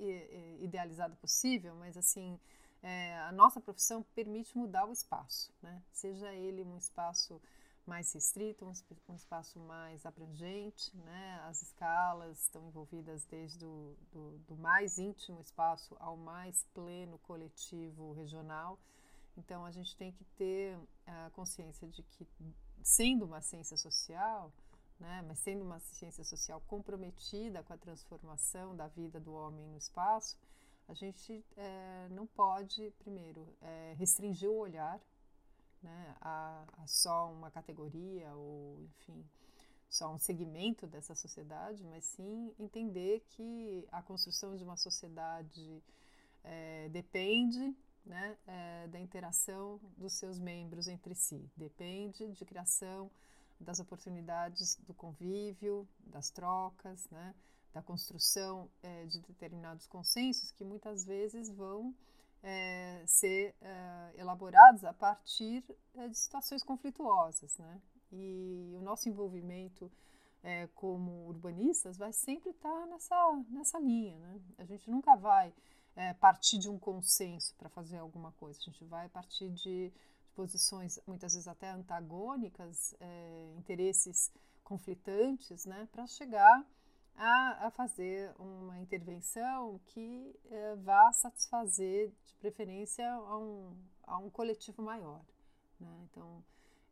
idealizada 0.61 1.15
possível, 1.17 1.75
mas 1.77 1.97
assim 1.97 2.39
é, 2.83 3.19
a 3.21 3.33
nossa 3.33 3.61
profissão 3.61 4.03
permite 4.15 4.57
mudar 4.57 4.87
o 4.87 4.93
espaço, 4.93 5.53
né? 5.63 5.83
seja 5.91 6.33
ele 6.35 6.63
um 6.63 6.77
espaço 6.77 7.41
mais 7.87 8.13
restrito, 8.13 8.67
um, 9.09 9.15
espaço 9.15 9.59
mais 9.61 10.07
abrangente, 10.07 10.97
né? 10.97 11.41
As 11.45 11.63
escalas 11.63 12.41
estão 12.41 12.67
envolvidas 12.67 13.25
desde 13.27 13.65
o 13.65 13.95
do, 14.11 14.39
do 14.39 14.57
mais 14.57 14.99
íntimo 14.99 15.41
espaço 15.41 15.95
ao 16.01 16.17
mais 16.17 16.65
pleno 16.73 17.19
coletivo 17.19 18.13
regional. 18.13 18.79
Então 19.37 19.65
a 19.65 19.71
gente 19.71 19.95
tem 19.97 20.13
que 20.13 20.25
ter 20.37 20.79
a 21.07 21.31
consciência 21.31 21.87
de 21.89 22.03
que, 22.03 22.27
sendo 22.83 23.27
uma 23.27 23.43
ciência 23.43 23.77
social, 23.77 24.51
né, 24.99 25.23
mas 25.27 25.39
sendo 25.39 25.65
uma 25.65 25.81
ciência 25.81 26.25
social 26.25 26.61
comprometida 26.67 27.63
com 27.63 27.73
a 27.73 27.77
transformação 27.77 28.77
da 28.77 28.87
vida 28.89 29.19
do 29.21 29.33
homem 29.35 29.67
no 29.69 29.77
espaço, 29.77 30.39
a 30.87 30.95
gente 30.95 31.45
é, 31.57 32.09
não 32.11 32.27
pode, 32.27 32.91
primeiro, 32.99 33.47
é, 33.61 33.95
restringir 33.97 34.51
o 34.51 34.57
olhar 34.57 35.01
né, 35.83 36.17
a, 36.21 36.65
a, 36.79 36.87
só 36.87 37.31
uma 37.33 37.51
categoria 37.51 38.35
ou, 38.35 38.83
enfim, 38.83 39.25
só 39.89 40.13
um 40.13 40.19
segmento 40.19 40.87
dessa 40.87 41.15
sociedade, 41.15 41.85
mas 41.85 42.05
sim 42.05 42.53
entender 42.59 43.25
que 43.29 43.87
a 43.93 44.03
construção 44.03 44.57
de 44.57 44.65
uma 44.65 44.77
sociedade 44.77 45.83
é, 46.43 46.89
depende 46.91 47.75
né, 48.05 48.37
é, 48.47 48.89
da 48.89 48.99
interação 48.99 49.81
dos 49.97 50.15
seus 50.15 50.39
membros 50.39 50.89
entre 50.89 51.15
si, 51.15 51.49
depende 51.57 52.31
de 52.33 52.45
criação 52.45 53.11
das 53.61 53.81
oportunidades 53.81 54.77
do 54.87 54.95
convívio, 54.95 55.89
das 56.07 56.31
trocas, 56.31 57.09
né, 57.11 57.35
da 57.75 57.83
construção 57.83 58.71
é, 58.83 59.05
de 59.07 59.21
determinados 59.21 59.87
consensos 59.89 60.53
que 60.53 60.65
muitas 60.65 61.05
vezes 61.05 61.51
vão 61.51 61.93
é, 62.41 63.03
ser 63.05 63.55
é, 63.61 64.13
elaborados 64.17 64.85
a 64.85 64.93
partir 64.93 65.65
de 65.93 66.15
situações 66.15 66.63
conflituosas, 66.63 67.59
né? 67.59 67.81
E 68.13 68.73
o 68.77 68.81
nosso 68.83 69.09
envolvimento 69.09 69.91
como 70.75 71.27
urbanistas 71.27 71.97
vai 71.97 72.13
sempre 72.13 72.51
estar 72.51 72.87
nessa, 72.87 73.17
nessa 73.49 73.79
linha, 73.79 74.19
né? 74.19 74.39
A 74.59 74.65
gente 74.67 74.91
nunca 74.91 75.17
vai 75.17 75.55
partir 76.21 76.59
de 76.59 76.69
um 76.69 76.79
consenso 76.79 77.55
para 77.57 77.71
fazer 77.71 77.97
alguma 77.97 78.31
coisa, 78.33 78.61
a 78.61 78.63
gente 78.63 78.85
vai 78.85 79.09
partir 79.09 79.49
de, 79.49 79.91
posições 80.35 80.99
muitas 81.07 81.33
vezes 81.33 81.49
até 81.49 81.71
antagônicas, 81.71 82.95
é, 83.01 83.55
interesses 83.57 84.31
conflitantes, 84.63 85.67
né? 85.67 85.89
Para 85.93 86.07
chegar 86.07 86.65
a, 87.17 87.67
a 87.67 87.71
fazer 87.71 88.33
uma 88.39 88.79
intervenção 88.79 89.81
que 89.87 90.35
é, 90.51 90.77
vá 90.77 91.13
satisfazer, 91.13 92.11
de 92.27 92.35
preferência, 92.35 93.09
a 93.09 93.39
um, 93.39 93.77
a 94.07 94.19
um 94.19 94.31
coletivo 94.31 94.83
maior. 94.83 95.21
Né? 95.79 96.07
Então, 96.11 96.43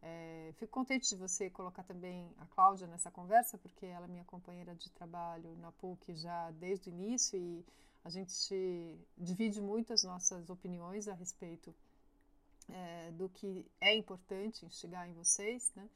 é, 0.01 0.53
fico 0.59 0.73
contente 0.73 1.09
de 1.09 1.17
você 1.17 1.51
colocar 1.51 1.83
também 1.85 2.29
a 2.39 2.47
Cláudia 2.47 2.87
nessa 2.87 3.11
conversa, 3.11 3.59
porque 3.59 3.87
ela 3.87 4.07
é 4.07 4.09
minha 4.09 4.25
companheira 4.25 4.75
de 4.75 4.91
trabalho 4.91 5.57
na 5.59 5.71
PUC 5.73 6.15
já 6.15 6.51
desde 6.53 6.89
o 6.89 6.93
início 6.93 7.39
e 7.39 7.65
a 8.05 8.11
gente 8.11 8.99
divide 9.17 9.61
muito 9.61 9.93
as 9.93 10.03
nossas 10.03 10.51
opiniões 10.51 11.07
a 11.07 11.15
respeito 11.15 11.73
é, 12.71 13.11
do 13.13 13.29
que 13.29 13.67
é 13.81 13.95
importante 13.95 14.69
chegar 14.71 15.09
em 15.09 15.13
vocês, 15.13 15.73
né? 15.75 15.89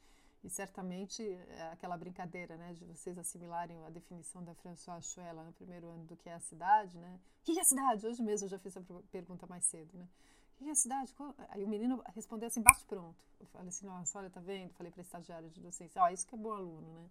E 0.43 0.49
certamente 0.49 1.23
é 1.23 1.71
aquela 1.73 1.97
brincadeira, 1.97 2.55
né, 2.57 2.73
de 2.73 2.85
vocês 2.85 3.17
assimilarem 3.17 3.83
a 3.83 3.89
definição 3.89 4.43
da 4.43 4.53
François 4.55 5.03
Chuela 5.03 5.43
no 5.43 5.51
primeiro 5.53 5.89
ano 5.89 6.05
do 6.05 6.15
que 6.15 6.29
é 6.29 6.33
a 6.33 6.39
cidade, 6.39 6.97
né? 6.97 7.19
O 7.41 7.45
que 7.45 7.57
é 7.57 7.61
a 7.61 7.65
cidade? 7.65 8.05
Hoje 8.05 8.21
mesmo 8.21 8.45
eu 8.45 8.49
já 8.49 8.59
fiz 8.59 8.77
a 8.77 8.81
pergunta 9.11 9.47
mais 9.47 9.65
cedo, 9.65 9.97
né? 9.97 10.07
O 10.55 10.57
que 10.57 10.69
é 10.69 10.71
a 10.71 10.75
cidade? 10.75 11.13
Aí 11.49 11.63
o 11.63 11.67
menino 11.67 12.01
respondeu 12.15 12.47
assim, 12.47 12.61
bate 12.61 12.85
pronto. 12.85 13.17
Eu 13.39 13.45
falei 13.47 13.69
assim, 13.69 13.85
nossa, 13.85 14.19
olha, 14.19 14.29
tá 14.29 14.39
vendo? 14.39 14.73
Falei 14.73 14.91
para 14.91 15.01
estagiário 15.01 15.49
de 15.49 15.59
docência, 15.59 16.01
ó, 16.01 16.05
oh, 16.05 16.09
isso 16.09 16.25
que 16.25 16.35
é 16.35 16.37
bom 16.37 16.53
aluno, 16.53 16.93
né? 16.93 17.09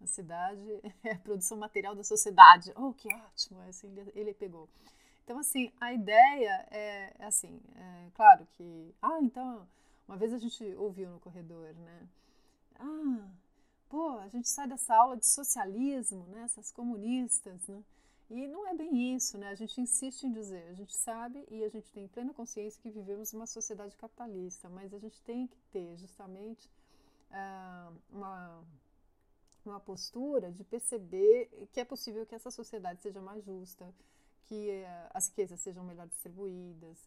A 0.00 0.06
cidade 0.06 0.80
é 1.02 1.12
a 1.12 1.18
produção 1.18 1.56
material 1.56 1.94
da 1.94 2.04
sociedade. 2.04 2.72
Oh, 2.76 2.92
que 2.92 3.08
ótimo! 3.12 3.60
Assim, 3.62 3.94
ele 4.14 4.34
pegou. 4.34 4.68
Então, 5.26 5.40
assim, 5.40 5.72
a 5.80 5.92
ideia 5.92 6.66
é, 6.70 7.12
é 7.18 7.26
assim, 7.26 7.60
é, 7.74 8.10
claro 8.14 8.46
que... 8.56 8.94
Ah, 9.02 9.18
então, 9.20 9.68
uma 10.06 10.16
vez 10.16 10.32
a 10.32 10.38
gente 10.38 10.64
ouviu 10.76 11.10
no 11.10 11.18
corredor, 11.18 11.74
né? 11.74 12.08
ah, 12.78 13.28
pô, 13.88 14.18
a 14.18 14.28
gente 14.28 14.48
sai 14.48 14.68
dessa 14.68 14.94
aula 14.94 15.16
de 15.16 15.26
socialismo, 15.26 16.24
né, 16.28 16.42
essas 16.42 16.70
comunistas, 16.70 17.66
né? 17.66 17.82
E 18.28 18.46
não 18.48 18.66
é 18.68 18.74
bem 18.74 19.14
isso, 19.14 19.38
né? 19.38 19.50
A 19.50 19.54
gente 19.54 19.80
insiste 19.80 20.24
em 20.24 20.32
dizer, 20.32 20.68
a 20.68 20.74
gente 20.74 20.96
sabe 20.96 21.44
e 21.48 21.62
a 21.62 21.68
gente 21.68 21.92
tem 21.92 22.08
plena 22.08 22.34
consciência 22.34 22.80
que 22.82 22.90
vivemos 22.90 23.32
uma 23.32 23.46
sociedade 23.46 23.96
capitalista, 23.96 24.68
mas 24.68 24.92
a 24.92 24.98
gente 24.98 25.20
tem 25.22 25.46
que 25.46 25.56
ter 25.72 25.96
justamente 25.96 26.68
uh, 27.30 27.96
uma, 28.10 28.64
uma 29.64 29.78
postura 29.78 30.50
de 30.50 30.64
perceber 30.64 31.68
que 31.72 31.78
é 31.78 31.84
possível 31.84 32.26
que 32.26 32.34
essa 32.34 32.50
sociedade 32.50 33.00
seja 33.00 33.20
mais 33.20 33.44
justa, 33.44 33.94
que 34.46 34.70
uh, 34.70 35.10
as 35.14 35.28
riquezas 35.28 35.60
sejam 35.60 35.84
melhor 35.84 36.06
distribuídas 36.06 36.98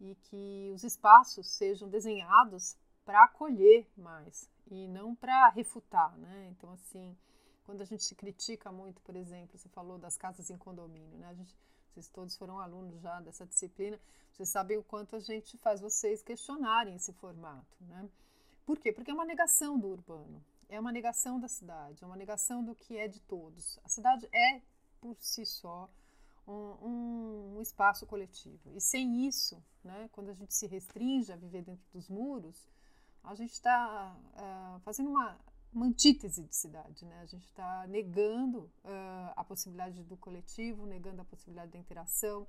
e 0.00 0.14
que 0.14 0.70
os 0.74 0.84
espaços 0.84 1.46
sejam 1.48 1.88
desenhados 1.88 2.76
para 3.04 3.24
acolher 3.24 3.86
mais 3.96 4.48
e 4.70 4.88
não 4.88 5.14
para 5.14 5.48
refutar, 5.48 6.16
né? 6.18 6.48
Então, 6.50 6.72
assim, 6.72 7.16
quando 7.64 7.82
a 7.82 7.84
gente 7.84 8.14
critica 8.14 8.70
muito, 8.70 9.00
por 9.02 9.16
exemplo, 9.16 9.58
você 9.58 9.68
falou 9.68 9.98
das 9.98 10.16
casas 10.16 10.50
em 10.50 10.56
condomínio, 10.56 11.18
né? 11.18 11.34
Gente, 11.34 11.56
vocês 11.90 12.08
todos 12.08 12.36
foram 12.36 12.58
alunos 12.58 13.00
já 13.00 13.20
dessa 13.20 13.46
disciplina, 13.46 14.00
vocês 14.32 14.48
sabem 14.48 14.78
o 14.78 14.82
quanto 14.82 15.16
a 15.16 15.20
gente 15.20 15.58
faz 15.58 15.80
vocês 15.80 16.22
questionarem 16.22 16.96
esse 16.96 17.12
formato, 17.12 17.76
né? 17.80 18.08
Por 18.64 18.78
quê? 18.78 18.92
Porque 18.92 19.10
é 19.10 19.14
uma 19.14 19.24
negação 19.24 19.78
do 19.78 19.88
urbano, 19.88 20.42
é 20.68 20.78
uma 20.78 20.92
negação 20.92 21.38
da 21.38 21.48
cidade, 21.48 22.02
é 22.02 22.06
uma 22.06 22.16
negação 22.16 22.64
do 22.64 22.74
que 22.74 22.96
é 22.96 23.08
de 23.08 23.20
todos. 23.20 23.78
A 23.84 23.88
cidade 23.88 24.28
é, 24.32 24.62
por 25.00 25.16
si 25.20 25.44
só, 25.44 25.90
um, 26.46 27.56
um, 27.56 27.60
espaço 27.60 28.06
coletivo. 28.06 28.72
E 28.74 28.80
sem 28.80 29.26
isso, 29.26 29.62
né, 29.84 30.08
quando 30.12 30.30
a 30.30 30.34
gente 30.34 30.54
se 30.54 30.66
restringe 30.66 31.32
a 31.32 31.36
viver 31.36 31.62
dentro 31.62 31.84
dos 31.92 32.08
muros, 32.08 32.68
a 33.22 33.34
gente 33.34 33.52
está 33.52 34.16
uh, 34.34 34.76
é, 34.76 34.80
fazendo 34.80 35.10
uma, 35.10 35.38
uma 35.72 35.86
antítese 35.86 36.42
de 36.42 36.54
cidade, 36.56 37.04
né? 37.04 37.20
A 37.20 37.26
gente 37.26 37.44
está 37.44 37.86
negando 37.86 38.70
uh, 38.84 39.32
a 39.36 39.44
possibilidade 39.44 40.02
do 40.02 40.16
coletivo, 40.16 40.86
negando 40.86 41.22
a 41.22 41.24
possibilidade 41.24 41.70
da 41.70 41.78
interação, 41.78 42.46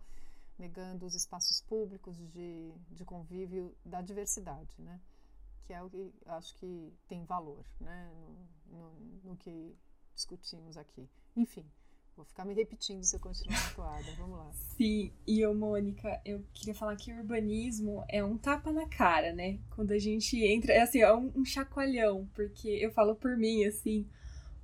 negando 0.58 1.06
os 1.06 1.14
espaços 1.14 1.62
públicos 1.62 2.18
de, 2.32 2.74
de 2.90 3.06
convívio 3.06 3.76
da 3.86 4.02
diversidade, 4.02 4.82
né? 4.82 5.00
Que 5.66 5.74
é 5.74 5.82
o 5.84 5.90
que 5.90 6.12
acho 6.26 6.56
que 6.56 6.92
tem 7.08 7.24
valor, 7.24 7.64
né? 7.80 8.12
no, 8.12 8.78
no, 8.78 8.92
no 9.24 9.38
que 9.38 9.78
discutimos 10.14 10.76
aqui. 10.76 11.10
Enfim, 11.36 11.66
Vou 12.16 12.26
ficar 12.26 12.46
me 12.46 12.54
repetindo 12.54 13.04
se 13.04 13.16
eu 13.16 13.20
continuar 13.20 13.60
na 13.60 13.70
toada. 13.72 14.12
Vamos 14.18 14.38
lá. 14.38 14.52
Sim, 14.78 15.12
e 15.26 15.40
eu, 15.40 15.54
Mônica, 15.54 16.22
eu 16.24 16.44
queria 16.54 16.76
falar 16.76 16.96
que 16.96 17.12
o 17.12 17.18
urbanismo 17.18 18.04
é 18.08 18.24
um 18.24 18.38
tapa 18.38 18.72
na 18.72 18.88
cara, 18.88 19.34
né? 19.34 19.60
Quando 19.76 19.92
a 19.92 20.00
gente 20.00 20.38
entra, 20.44 20.74
é 20.74 20.82
assim, 20.82 21.00
é 21.00 21.14
um, 21.14 21.32
um 21.36 21.44
chacoalhão, 21.44 22.30
porque 22.36 22.68
eu 22.68 22.92
falo 22.92 23.16
por 23.16 23.36
mim, 23.36 23.66
assim, 23.66 24.08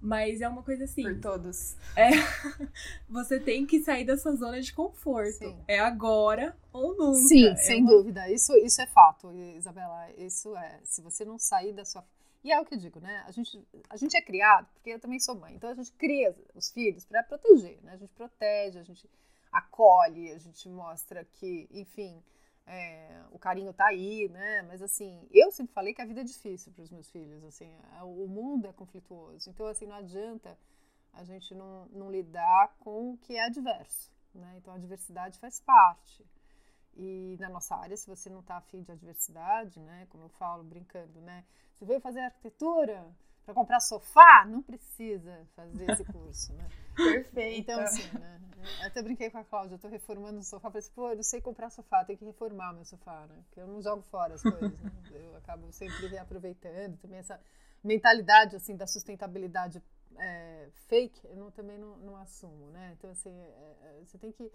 mas 0.01 0.41
é 0.41 0.47
uma 0.47 0.63
coisa 0.63 0.85
assim. 0.85 1.03
Por 1.03 1.19
todos. 1.19 1.75
É, 1.95 2.09
você 3.09 3.39
tem 3.39 3.65
que 3.65 3.81
sair 3.81 4.05
da 4.05 4.17
sua 4.17 4.35
zona 4.35 4.61
de 4.61 4.71
conforto. 4.71 5.39
Sim. 5.39 5.57
É 5.67 5.79
agora 5.79 6.55
ou 6.71 6.95
nunca. 6.95 7.27
Sim, 7.27 7.47
é 7.47 7.55
sem 7.55 7.81
uma... 7.81 7.91
dúvida. 7.91 8.31
Isso, 8.31 8.55
isso 8.57 8.81
é 8.81 8.87
fato, 8.87 9.31
Isabela. 9.31 10.09
Isso 10.17 10.55
é. 10.55 10.79
Se 10.83 11.01
você 11.01 11.25
não 11.25 11.37
sair 11.37 11.73
da 11.73 11.83
sua 11.83 12.03
e 12.43 12.51
é 12.51 12.59
o 12.59 12.65
que 12.65 12.75
eu 12.75 12.79
digo, 12.79 12.99
né? 12.99 13.23
A 13.27 13.31
gente, 13.31 13.67
a 13.89 13.97
gente 13.97 14.15
é 14.15 14.21
criado, 14.21 14.67
porque 14.73 14.91
eu 14.91 14.99
também 14.99 15.19
sou 15.19 15.35
mãe, 15.35 15.55
então 15.55 15.69
a 15.69 15.73
gente 15.73 15.91
cria 15.93 16.35
os 16.55 16.71
filhos 16.71 17.05
para 17.05 17.23
proteger, 17.23 17.81
né? 17.83 17.93
A 17.93 17.97
gente 17.97 18.13
protege, 18.13 18.79
a 18.79 18.83
gente 18.83 19.09
acolhe, 19.51 20.31
a 20.31 20.37
gente 20.37 20.69
mostra 20.69 21.25
que, 21.25 21.67
enfim, 21.71 22.23
é, 22.65 23.23
o 23.31 23.39
carinho 23.39 23.73
tá 23.73 23.87
aí, 23.87 24.29
né? 24.29 24.61
Mas 24.63 24.81
assim, 24.81 25.27
eu 25.31 25.51
sempre 25.51 25.73
falei 25.73 25.93
que 25.93 26.01
a 26.01 26.05
vida 26.05 26.21
é 26.21 26.23
difícil 26.23 26.71
para 26.71 26.83
os 26.83 26.91
meus 26.91 27.09
filhos, 27.09 27.43
assim, 27.43 27.69
o 28.03 28.27
mundo 28.27 28.67
é 28.67 28.73
conflituoso, 28.73 29.49
então 29.49 29.65
assim 29.67 29.85
não 29.85 29.95
adianta 29.95 30.57
a 31.13 31.23
gente 31.23 31.53
não, 31.55 31.87
não 31.87 32.11
lidar 32.11 32.75
com 32.79 33.13
o 33.13 33.17
que 33.17 33.35
é 33.35 33.45
adverso, 33.45 34.11
né? 34.33 34.55
Então 34.57 34.73
a 34.73 34.77
diversidade 34.77 35.39
faz 35.39 35.59
parte. 35.59 36.25
E 36.95 37.37
na 37.39 37.49
nossa 37.49 37.75
área, 37.75 37.95
se 37.95 38.07
você 38.07 38.29
não 38.29 38.39
está 38.39 38.57
afim 38.57 38.81
de 38.81 38.91
adversidade, 38.91 39.79
né, 39.79 40.07
como 40.09 40.25
eu 40.25 40.29
falo 40.29 40.63
brincando, 40.63 41.21
né, 41.21 41.45
você 41.73 41.85
veio 41.85 42.01
fazer 42.01 42.19
arquitetura 42.19 43.05
para 43.45 43.53
comprar 43.53 43.79
sofá, 43.79 44.45
não 44.45 44.61
precisa 44.61 45.47
fazer 45.55 45.89
esse 45.89 46.03
curso, 46.11 46.53
né? 46.53 46.69
Perfeito. 46.95 47.59
Então, 47.61 47.79
assim, 47.79 48.17
né, 48.17 48.41
eu 48.81 48.87
até 48.87 49.01
brinquei 49.01 49.29
com 49.29 49.37
a 49.37 49.43
Cláudia, 49.43 49.73
eu 49.73 49.77
estou 49.77 49.89
reformando 49.89 50.39
o 50.39 50.43
sofá, 50.43 50.69
falei 50.69 50.79
assim, 50.79 50.91
pô, 50.93 51.09
eu 51.09 51.15
não 51.15 51.23
sei 51.23 51.41
comprar 51.41 51.69
sofá, 51.69 52.03
tenho 52.03 52.19
que 52.19 52.25
reformar 52.25 52.73
meu 52.73 52.85
sofá, 52.85 53.25
né? 53.27 53.41
Porque 53.45 53.61
eu 53.61 53.67
não 53.67 53.81
jogo 53.81 54.03
fora 54.03 54.35
as 54.35 54.41
coisas, 54.41 54.79
né? 54.79 54.91
Eu 55.11 55.35
acabo 55.37 55.71
sempre 55.71 56.07
reaproveitando, 56.07 56.97
também 56.97 57.19
essa 57.19 57.39
mentalidade, 57.83 58.55
assim, 58.55 58.75
da 58.75 58.85
sustentabilidade 58.85 59.81
é, 60.17 60.69
fake, 60.87 61.25
eu 61.27 61.35
não, 61.35 61.49
também 61.49 61.77
não, 61.77 61.97
não, 61.97 62.15
assumo, 62.17 62.69
né? 62.71 62.93
Então, 62.97 63.09
assim, 63.09 63.31
é, 63.39 63.75
é 63.81 64.01
você 64.05 64.17
tem 64.17 64.31
que 64.31 64.51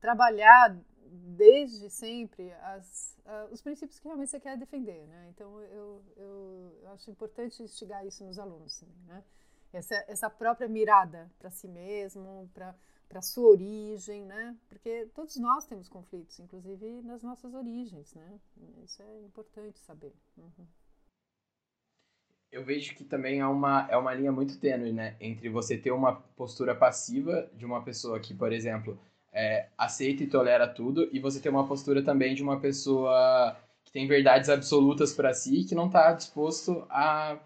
trabalhar 0.00 0.76
desde 1.10 1.90
sempre 1.90 2.52
as, 2.52 3.16
uh, 3.24 3.52
os 3.52 3.62
princípios 3.62 3.98
que 3.98 4.06
realmente 4.06 4.30
você 4.30 4.40
quer 4.40 4.56
defender, 4.56 5.06
né? 5.06 5.28
Então 5.30 5.60
eu, 5.62 6.02
eu, 6.16 6.78
eu 6.82 6.88
acho 6.92 7.10
importante 7.10 7.62
instigar 7.62 8.06
isso 8.06 8.24
nos 8.24 8.38
alunos, 8.38 8.82
né? 9.06 9.22
Essa, 9.72 9.94
essa 10.08 10.30
própria 10.30 10.68
mirada 10.68 11.30
para 11.38 11.50
si 11.50 11.68
mesmo, 11.68 12.50
para 12.54 12.74
para 13.08 13.22
sua 13.22 13.48
origem, 13.48 14.24
né? 14.26 14.56
Porque 14.68 15.06
todos 15.14 15.36
nós 15.36 15.66
temos 15.66 15.88
conflitos, 15.88 16.38
inclusive 16.38 17.00
nas 17.02 17.22
nossas 17.22 17.54
origens, 17.54 18.14
né? 18.14 18.38
Isso 18.84 19.02
é 19.02 19.20
importante 19.22 19.80
saber. 19.80 20.12
Uhum. 20.36 20.66
Eu 22.50 22.64
vejo 22.64 22.94
que 22.94 23.04
também 23.04 23.40
é 23.40 23.46
uma, 23.46 23.86
é 23.90 23.96
uma 23.96 24.14
linha 24.14 24.32
muito 24.32 24.58
tênue, 24.58 24.92
né? 24.92 25.16
Entre 25.20 25.48
você 25.48 25.76
ter 25.76 25.90
uma 25.90 26.16
postura 26.16 26.74
passiva 26.74 27.50
de 27.54 27.64
uma 27.64 27.82
pessoa 27.82 28.20
que, 28.20 28.34
por 28.34 28.52
exemplo, 28.52 28.98
é, 29.32 29.66
aceita 29.76 30.22
e 30.22 30.26
tolera 30.26 30.66
tudo, 30.66 31.08
e 31.12 31.18
você 31.18 31.40
ter 31.40 31.48
uma 31.48 31.66
postura 31.66 32.02
também 32.02 32.34
de 32.34 32.42
uma 32.42 32.58
pessoa 32.58 33.56
que 33.84 33.92
tem 33.92 34.06
verdades 34.06 34.50
absolutas 34.50 35.12
para 35.12 35.32
si 35.32 35.60
e 35.60 35.64
que 35.64 35.74
não 35.74 35.86
está 35.86 36.12
disposto 36.12 36.86
a 36.90 37.38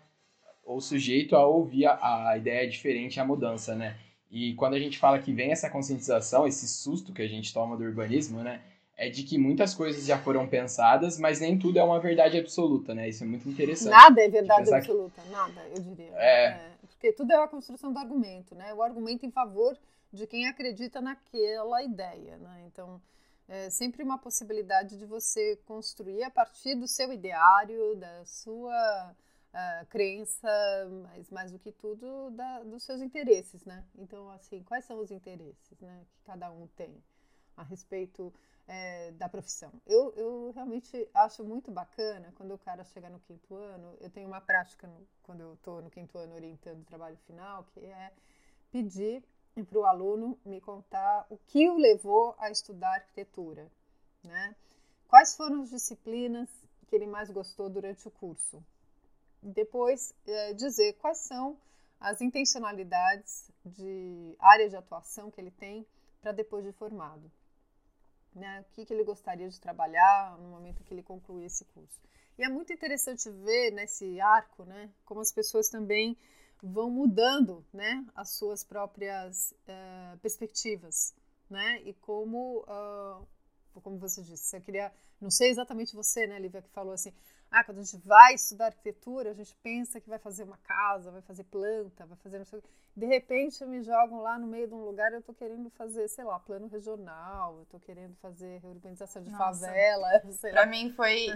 ou 0.65 0.81
sujeito 0.81 1.35
a 1.35 1.45
ouvir 1.45 1.87
a, 1.87 2.31
a 2.31 2.39
ideia 2.39 2.69
diferente, 2.69 3.19
a 3.19 3.25
mudança, 3.25 3.75
né? 3.75 3.97
E 4.31 4.55
quando 4.55 4.75
a 4.75 4.79
gente 4.79 4.99
fala 4.99 5.19
que 5.19 5.33
vem 5.33 5.53
essa 5.53 5.69
conscientização, 5.69 6.47
esse 6.47 6.67
susto 6.67 7.13
que 7.13 7.21
a 7.21 7.29
gente 7.29 7.53
toma 7.53 7.77
do 7.77 7.85
urbanismo, 7.85 8.43
né? 8.43 8.61
É 8.97 9.11
de 9.11 9.25
que 9.25 9.37
muitas 9.37 9.75
coisas 9.75 10.07
já 10.07 10.19
foram 10.19 10.47
pensadas, 10.47 11.19
mas 11.19 11.41
nem 11.41 11.59
tudo 11.59 11.79
é 11.79 11.83
uma 11.83 12.01
verdade 12.01 12.39
absoluta, 12.39 12.95
né? 12.95 13.09
Isso 13.09 13.25
é 13.25 13.27
muito 13.27 13.49
interessante. 13.49 13.91
Nada 13.91 14.23
é 14.23 14.29
verdade 14.29 14.73
absoluta, 14.73 15.21
que... 15.21 15.31
nada, 15.31 15.61
eu 15.75 15.83
diria. 15.83 16.13
É... 16.15 16.45
é. 16.47 16.72
Porque 17.03 17.15
tudo 17.15 17.33
é 17.33 17.43
a 17.43 17.49
construção 17.49 17.93
do 17.93 17.99
argumento, 17.99 18.55
né? 18.55 18.73
O 18.75 18.81
argumento 18.81 19.27
em 19.27 19.31
favor 19.33 19.77
de 20.13 20.25
quem 20.25 20.47
acredita 20.47 21.01
naquela 21.01 21.83
ideia, 21.83 22.39
né? 22.39 22.63
Então, 22.69 23.03
é 23.49 23.69
sempre 23.71 24.05
uma 24.05 24.19
possibilidade 24.19 24.97
de 24.97 25.05
você 25.05 25.57
construir 25.65 26.23
a 26.23 26.31
partir 26.31 26.77
do 26.77 26.87
seu 26.87 27.13
ideário, 27.13 27.97
da 27.97 28.25
sua 28.25 29.17
uh, 29.53 29.87
crença, 29.87 30.49
mas 31.03 31.29
mais 31.29 31.51
do 31.51 31.59
que 31.59 31.73
tudo 31.73 32.31
da, 32.31 32.63
dos 32.63 32.85
seus 32.85 33.01
interesses, 33.01 33.65
né? 33.65 33.85
Então, 33.97 34.31
assim, 34.31 34.63
quais 34.63 34.85
são 34.85 35.01
os 35.01 35.11
interesses, 35.11 35.81
né, 35.81 36.07
que 36.09 36.23
cada 36.23 36.53
um 36.53 36.69
tem 36.69 37.03
a 37.57 37.65
respeito 37.65 38.33
é, 38.67 39.11
da 39.13 39.29
profissão? 39.29 39.73
Eu, 39.87 40.13
eu 40.17 40.53
realmente 40.55 41.09
acho 41.15 41.45
muito 41.45 41.71
bacana 41.71 42.33
quando 42.37 42.55
o 42.55 42.59
cara 42.59 42.85
chega 42.85 43.09
no 43.09 43.21
quinto 43.21 43.55
ano. 43.55 43.97
Eu 44.01 44.11
tenho 44.11 44.29
uma 44.29 44.41
prática 44.41 44.87
no, 44.87 45.07
quando 45.23 45.41
eu 45.41 45.55
estou 45.55 45.83
no 45.83 45.91
quinto 45.91 46.17
ano 46.19 46.35
orientando 46.35 46.81
o 46.81 46.85
trabalho 46.85 47.17
final, 47.27 47.65
que 47.73 47.81
é 47.81 48.13
pedir 48.71 49.23
para 49.69 49.79
o 49.79 49.85
aluno 49.85 50.39
me 50.45 50.61
contar 50.61 51.27
o 51.29 51.37
que 51.37 51.69
o 51.69 51.77
levou 51.77 52.35
a 52.39 52.51
estudar 52.51 52.95
arquitetura, 52.95 53.71
né? 54.25 54.57
Quais 55.09 55.37
foram 55.37 55.61
as 55.61 55.71
disciplinas 55.71 56.49
que 56.89 56.97
ele 56.97 57.07
mais 57.07 57.31
gostou 57.31 57.69
durante 57.69 58.09
o 58.09 58.11
curso? 58.11 58.65
Depois, 59.43 60.15
é, 60.27 60.55
dizer 60.55 60.95
quais 60.95 61.19
são 61.19 61.59
as 62.01 62.21
intencionalidades 62.21 63.51
de 63.65 64.35
área 64.39 64.69
de 64.69 64.77
atuação 64.77 65.31
que 65.31 65.41
ele 65.41 65.51
tem 65.51 65.87
para 66.21 66.33
depois 66.33 66.65
de 66.65 66.73
formado. 66.73 67.31
Né? 68.35 68.61
O 68.61 68.75
que, 68.75 68.87
que 68.87 68.93
ele 68.93 69.05
gostaria 69.05 69.49
de 69.49 69.61
trabalhar 69.61 70.39
no 70.39 70.49
momento 70.49 70.83
que 70.83 70.95
ele 70.95 71.03
concluir 71.03 71.45
esse 71.45 71.65
curso. 71.67 72.01
E 72.39 72.45
é 72.45 72.49
muito 72.49 72.73
interessante 72.73 73.31
ver 73.31 73.71
nesse 73.73 74.21
arco 74.21 74.65
né, 74.65 74.91
como 75.05 75.21
as 75.21 75.31
pessoas 75.31 75.69
também 75.69 76.17
vão 76.63 76.91
mudando 76.91 77.65
né, 77.73 78.05
as 78.15 78.31
suas 78.31 78.65
próprias 78.65 79.53
uh, 79.69 80.17
perspectivas. 80.19 81.15
Né? 81.51 81.83
E 81.83 81.93
como, 81.95 82.61
uh, 82.61 83.27
como 83.83 83.99
você 83.99 84.23
disse, 84.23 84.45
você 84.45 84.61
queria. 84.61 84.93
Não 85.21 85.31
sei 85.31 85.51
exatamente 85.51 85.95
você, 85.95 86.27
né, 86.27 86.39
Lívia, 86.39 86.63
que 86.63 86.71
falou 86.71 86.95
assim: 86.95 87.13
ah, 87.53 87.63
quando 87.63 87.79
a 87.79 87.83
gente 87.83 87.99
vai 87.99 88.35
estudar 88.35 88.67
arquitetura, 88.67 89.31
a 89.31 89.35
gente 89.35 89.55
pensa 89.63 90.01
que 90.01 90.09
vai 90.09 90.19
fazer 90.19 90.45
uma 90.45 90.57
casa, 90.59 91.11
vai 91.11 91.23
fazer 91.23 91.45
planta, 91.45 92.07
vai 92.07 92.17
fazer 92.17 92.39
não 92.39 92.45
sei 92.45 92.59
o 92.59 92.63
quê. 92.63 92.69
De 92.97 93.07
repente 93.07 93.65
me 93.65 93.83
jogam 93.83 94.21
lá 94.23 94.39
no 94.39 94.47
meio 94.47 94.67
de 94.67 94.75
um 94.75 94.85
lugar, 94.85 95.13
eu 95.13 95.21
estou 95.21 95.35
querendo 95.35 95.71
fazer, 95.71 96.09
sei 96.09 96.25
lá, 96.25 96.39
plano 96.41 96.67
regional, 96.67 97.57
eu 97.57 97.63
estou 97.63 97.79
querendo 97.79 98.15
fazer 98.17 98.59
reurbanização 98.61 99.23
de 99.23 99.31
nossa, 99.31 99.67
favela. 99.67 100.09
Para 100.51 100.67
mim 100.67 100.91
foi 100.93 101.27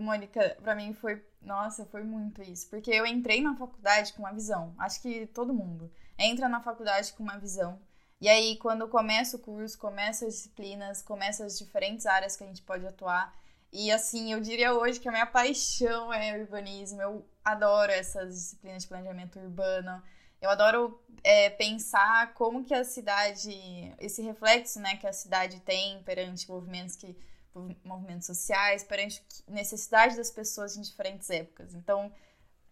Mônica, 0.00 0.56
para 0.62 0.74
mim 0.74 0.92
foi, 0.92 1.24
nossa, 1.40 1.86
foi 1.86 2.02
muito 2.02 2.42
isso, 2.42 2.68
porque 2.68 2.90
eu 2.90 3.06
entrei 3.06 3.40
na 3.40 3.56
faculdade 3.56 4.12
com 4.12 4.20
uma 4.20 4.32
visão. 4.32 4.74
Acho 4.78 5.00
que 5.00 5.26
todo 5.28 5.54
mundo 5.54 5.90
entra 6.18 6.48
na 6.48 6.60
faculdade 6.60 7.12
com 7.14 7.22
uma 7.22 7.38
visão. 7.38 7.80
E 8.20 8.28
aí 8.28 8.58
quando 8.58 8.88
começa 8.88 9.36
o 9.36 9.40
curso, 9.40 9.78
começa 9.78 10.26
as 10.26 10.34
disciplinas, 10.34 11.02
começa 11.02 11.44
as 11.44 11.58
diferentes 11.58 12.04
áreas 12.04 12.36
que 12.36 12.44
a 12.44 12.46
gente 12.46 12.62
pode 12.62 12.86
atuar, 12.86 13.34
e 13.78 13.92
assim, 13.92 14.32
eu 14.32 14.40
diria 14.40 14.72
hoje 14.72 14.98
que 14.98 15.06
a 15.06 15.12
minha 15.12 15.26
paixão 15.26 16.10
é 16.10 16.38
urbanismo. 16.38 17.02
Eu 17.02 17.28
adoro 17.44 17.92
essas 17.92 18.34
disciplinas 18.34 18.84
de 18.84 18.88
planejamento 18.88 19.38
urbano. 19.38 20.02
Eu 20.40 20.48
adoro 20.48 20.98
é, 21.22 21.50
pensar 21.50 22.32
como 22.32 22.64
que 22.64 22.72
a 22.72 22.84
cidade, 22.84 23.50
esse 24.00 24.22
reflexo, 24.22 24.80
né, 24.80 24.96
que 24.96 25.06
a 25.06 25.12
cidade 25.12 25.60
tem 25.60 26.02
perante 26.04 26.48
movimentos 26.48 26.96
que 26.96 27.14
movimentos 27.84 28.26
sociais, 28.26 28.82
perante 28.82 29.22
necessidade 29.46 30.16
das 30.16 30.30
pessoas 30.30 30.74
em 30.76 30.80
diferentes 30.80 31.28
épocas. 31.28 31.74
Então, 31.74 32.10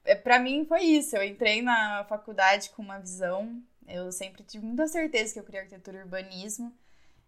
é, 0.05 0.14
para 0.14 0.38
mim 0.38 0.64
foi 0.64 0.85
isso. 0.85 1.14
Eu 1.14 1.23
entrei 1.23 1.61
na 1.61 2.05
faculdade 2.05 2.71
com 2.71 2.81
uma 2.81 2.99
visão. 2.99 3.62
Eu 3.87 4.11
sempre 4.11 4.43
tive 4.43 4.64
muita 4.64 4.87
certeza 4.87 5.35
que 5.35 5.38
eu 5.38 5.45
queria 5.45 5.61
arquitetura 5.61 5.99
e 5.99 6.03
urbanismo. 6.03 6.75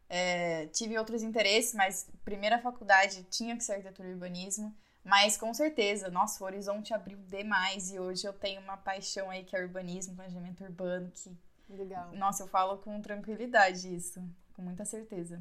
É, 0.08 0.66
tive 0.66 0.96
outros 0.98 1.22
interesses, 1.22 1.74
mas 1.74 2.08
primeira 2.24 2.58
faculdade 2.58 3.24
tinha 3.24 3.56
que 3.56 3.64
ser 3.64 3.72
arquitetura 3.72 4.08
e 4.08 4.12
urbanismo. 4.12 4.74
Mas 5.04 5.36
com 5.36 5.54
certeza, 5.54 6.10
nosso 6.10 6.44
horizonte 6.44 6.92
abriu 6.92 7.18
demais 7.28 7.92
e 7.92 7.98
hoje 7.98 8.26
eu 8.26 8.32
tenho 8.32 8.60
uma 8.60 8.76
paixão 8.76 9.30
aí 9.30 9.44
que 9.44 9.56
é 9.56 9.62
urbanismo, 9.62 10.16
planejamento 10.16 10.64
urbano, 10.64 11.10
que. 11.12 11.30
Legal. 11.68 12.12
Nossa, 12.12 12.44
eu 12.44 12.48
falo 12.48 12.78
com 12.78 13.00
tranquilidade 13.00 13.92
isso, 13.92 14.22
com 14.54 14.62
muita 14.62 14.84
certeza. 14.84 15.40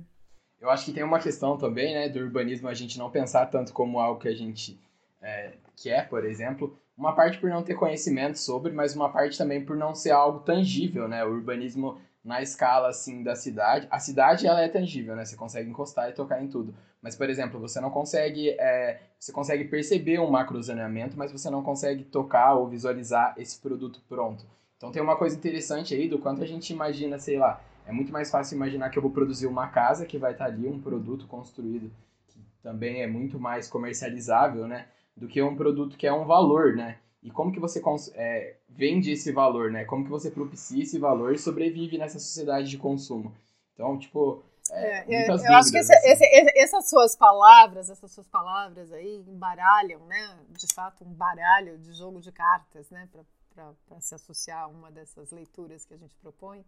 Eu 0.60 0.70
acho 0.70 0.86
que 0.86 0.94
tem 0.94 1.04
uma 1.04 1.20
questão 1.20 1.58
também, 1.58 1.94
né, 1.94 2.10
do 2.10 2.20
urbanismo 2.20 2.68
a 2.68 2.74
gente 2.74 2.98
não 2.98 3.12
pensar 3.12 3.46
tanto 3.48 3.74
como 3.74 4.00
algo 4.00 4.20
que 4.20 4.28
a 4.28 4.36
gente 4.36 4.80
é, 5.22 5.54
quer, 5.76 6.10
por 6.10 6.26
exemplo. 6.26 6.80
Uma 6.98 7.14
parte 7.14 7.38
por 7.38 7.50
não 7.50 7.62
ter 7.62 7.76
conhecimento 7.76 8.40
sobre, 8.40 8.72
mas 8.72 8.96
uma 8.96 9.12
parte 9.12 9.38
também 9.38 9.64
por 9.64 9.76
não 9.76 9.94
ser 9.94 10.12
algo 10.12 10.40
tangível, 10.40 11.08
né? 11.08 11.24
O 11.26 11.30
urbanismo 11.30 12.00
na 12.26 12.42
escala 12.42 12.90
assim 12.90 13.22
da 13.22 13.36
cidade. 13.36 13.88
A 13.92 14.00
cidade 14.00 14.48
ela 14.48 14.60
é 14.60 14.68
tangível, 14.68 15.16
né? 15.16 15.24
Você 15.24 15.36
consegue 15.36 15.70
encostar 15.70 16.10
e 16.10 16.14
tocar 16.14 16.44
em 16.44 16.48
tudo. 16.48 16.74
Mas, 17.00 17.16
por 17.16 17.30
exemplo, 17.30 17.60
você 17.60 17.80
não 17.80 17.92
consegue. 17.92 18.50
É, 18.60 19.00
você 19.20 19.32
consegue 19.32 19.66
perceber 19.66 20.20
um 20.20 20.30
macrozoneamento, 20.30 21.16
mas 21.16 21.32
você 21.32 21.52
não 21.52 21.62
consegue 21.62 22.04
tocar 22.04 22.56
ou 22.56 22.68
visualizar 22.68 23.36
esse 23.38 23.60
produto 23.60 24.02
pronto. 24.10 24.44
Então 24.76 24.92
tem 24.92 25.02
uma 25.02 25.16
coisa 25.16 25.38
interessante 25.38 25.94
aí 25.94 26.10
do 26.10 26.18
quanto 26.18 26.42
a 26.42 26.48
gente 26.48 26.74
imagina, 26.74 27.20
sei 27.20 27.38
lá. 27.38 27.62
É 27.86 27.92
muito 27.92 28.12
mais 28.12 28.32
fácil 28.32 28.56
imaginar 28.56 28.90
que 28.90 28.98
eu 28.98 29.04
vou 29.04 29.12
produzir 29.12 29.46
uma 29.46 29.68
casa 29.68 30.08
que 30.08 30.18
vai 30.18 30.32
estar 30.32 30.46
ali, 30.46 30.68
um 30.68 30.82
produto 30.82 31.28
construído 31.28 31.92
que 32.28 32.40
também 32.64 33.04
é 33.04 33.08
muito 33.08 33.40
mais 33.40 33.70
comercializável, 33.70 34.68
né? 34.68 34.88
Do 35.16 35.28
que 35.28 35.42
um 35.44 35.56
produto 35.56 35.96
que 35.96 36.08
é 36.08 36.12
um 36.12 36.26
valor, 36.26 36.76
né? 36.76 36.98
E 37.26 37.32
como 37.32 37.52
que 37.52 37.60
você 37.60 37.82
é, 38.14 38.56
vende 38.70 39.12
esse 39.12 39.32
valor, 39.32 39.72
né? 39.72 39.84
Como 39.84 40.04
que 40.04 40.12
você 40.12 40.30
propicia 40.30 40.84
esse 40.84 41.00
valor 41.00 41.34
e 41.34 41.40
sobrevive 41.40 41.98
nessa 41.98 42.20
sociedade 42.20 42.70
de 42.70 42.78
consumo. 42.78 43.36
Então, 43.74 43.98
tipo, 43.98 44.44
é, 44.70 45.12
é, 45.12 45.32
eu, 45.32 45.36
eu 45.36 45.54
acho 45.56 45.72
que 45.72 45.78
esse, 45.80 45.92
assim. 45.92 46.08
esse, 46.08 46.60
essas 46.60 46.88
suas 46.88 47.16
palavras, 47.16 47.90
essas 47.90 48.12
suas 48.12 48.28
palavras 48.28 48.92
aí 48.92 49.26
embaralham, 49.28 50.06
né? 50.06 50.38
De 50.50 50.72
fato, 50.72 51.04
um 51.04 51.12
baralho 51.12 51.80
de 51.80 51.94
jogo 51.94 52.22
de 52.22 52.32
cartas, 52.32 52.92
né? 52.92 53.10
Para 53.56 53.74
se 54.02 54.14
associar 54.14 54.62
a 54.62 54.68
uma 54.68 54.92
dessas 54.92 55.32
leituras 55.32 55.84
que 55.84 55.96
a 55.96 55.98
gente 55.98 56.16
propõe. 56.18 56.64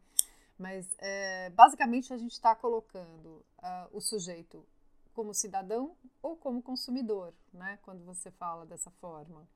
Mas, 0.58 0.88
é, 0.98 1.52
basicamente, 1.52 2.12
a 2.12 2.18
gente 2.18 2.32
está 2.32 2.56
colocando 2.56 3.46
uh, 3.60 3.88
o 3.92 4.02
sujeito 4.02 4.66
como 5.14 5.36
cidadão 5.36 5.96
ou 6.20 6.36
como 6.36 6.64
consumidor, 6.64 7.32
né? 7.54 7.78
Quando 7.84 8.04
você 8.04 8.32
fala 8.32 8.66
dessa 8.66 8.90
forma. 8.90 9.48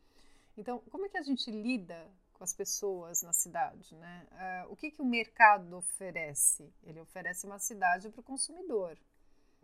Então, 0.57 0.79
como 0.91 1.05
é 1.05 1.09
que 1.09 1.17
a 1.17 1.21
gente 1.21 1.49
lida 1.49 2.09
com 2.33 2.43
as 2.43 2.53
pessoas 2.53 3.21
na 3.21 3.33
cidade? 3.33 3.95
Né? 3.95 4.27
Uh, 4.31 4.73
o 4.73 4.75
que, 4.75 4.91
que 4.91 5.01
o 5.01 5.05
mercado 5.05 5.77
oferece? 5.77 6.73
Ele 6.83 6.99
oferece 6.99 7.45
uma 7.45 7.59
cidade 7.59 8.09
para 8.09 8.19
o 8.19 8.23
consumidor. 8.23 8.97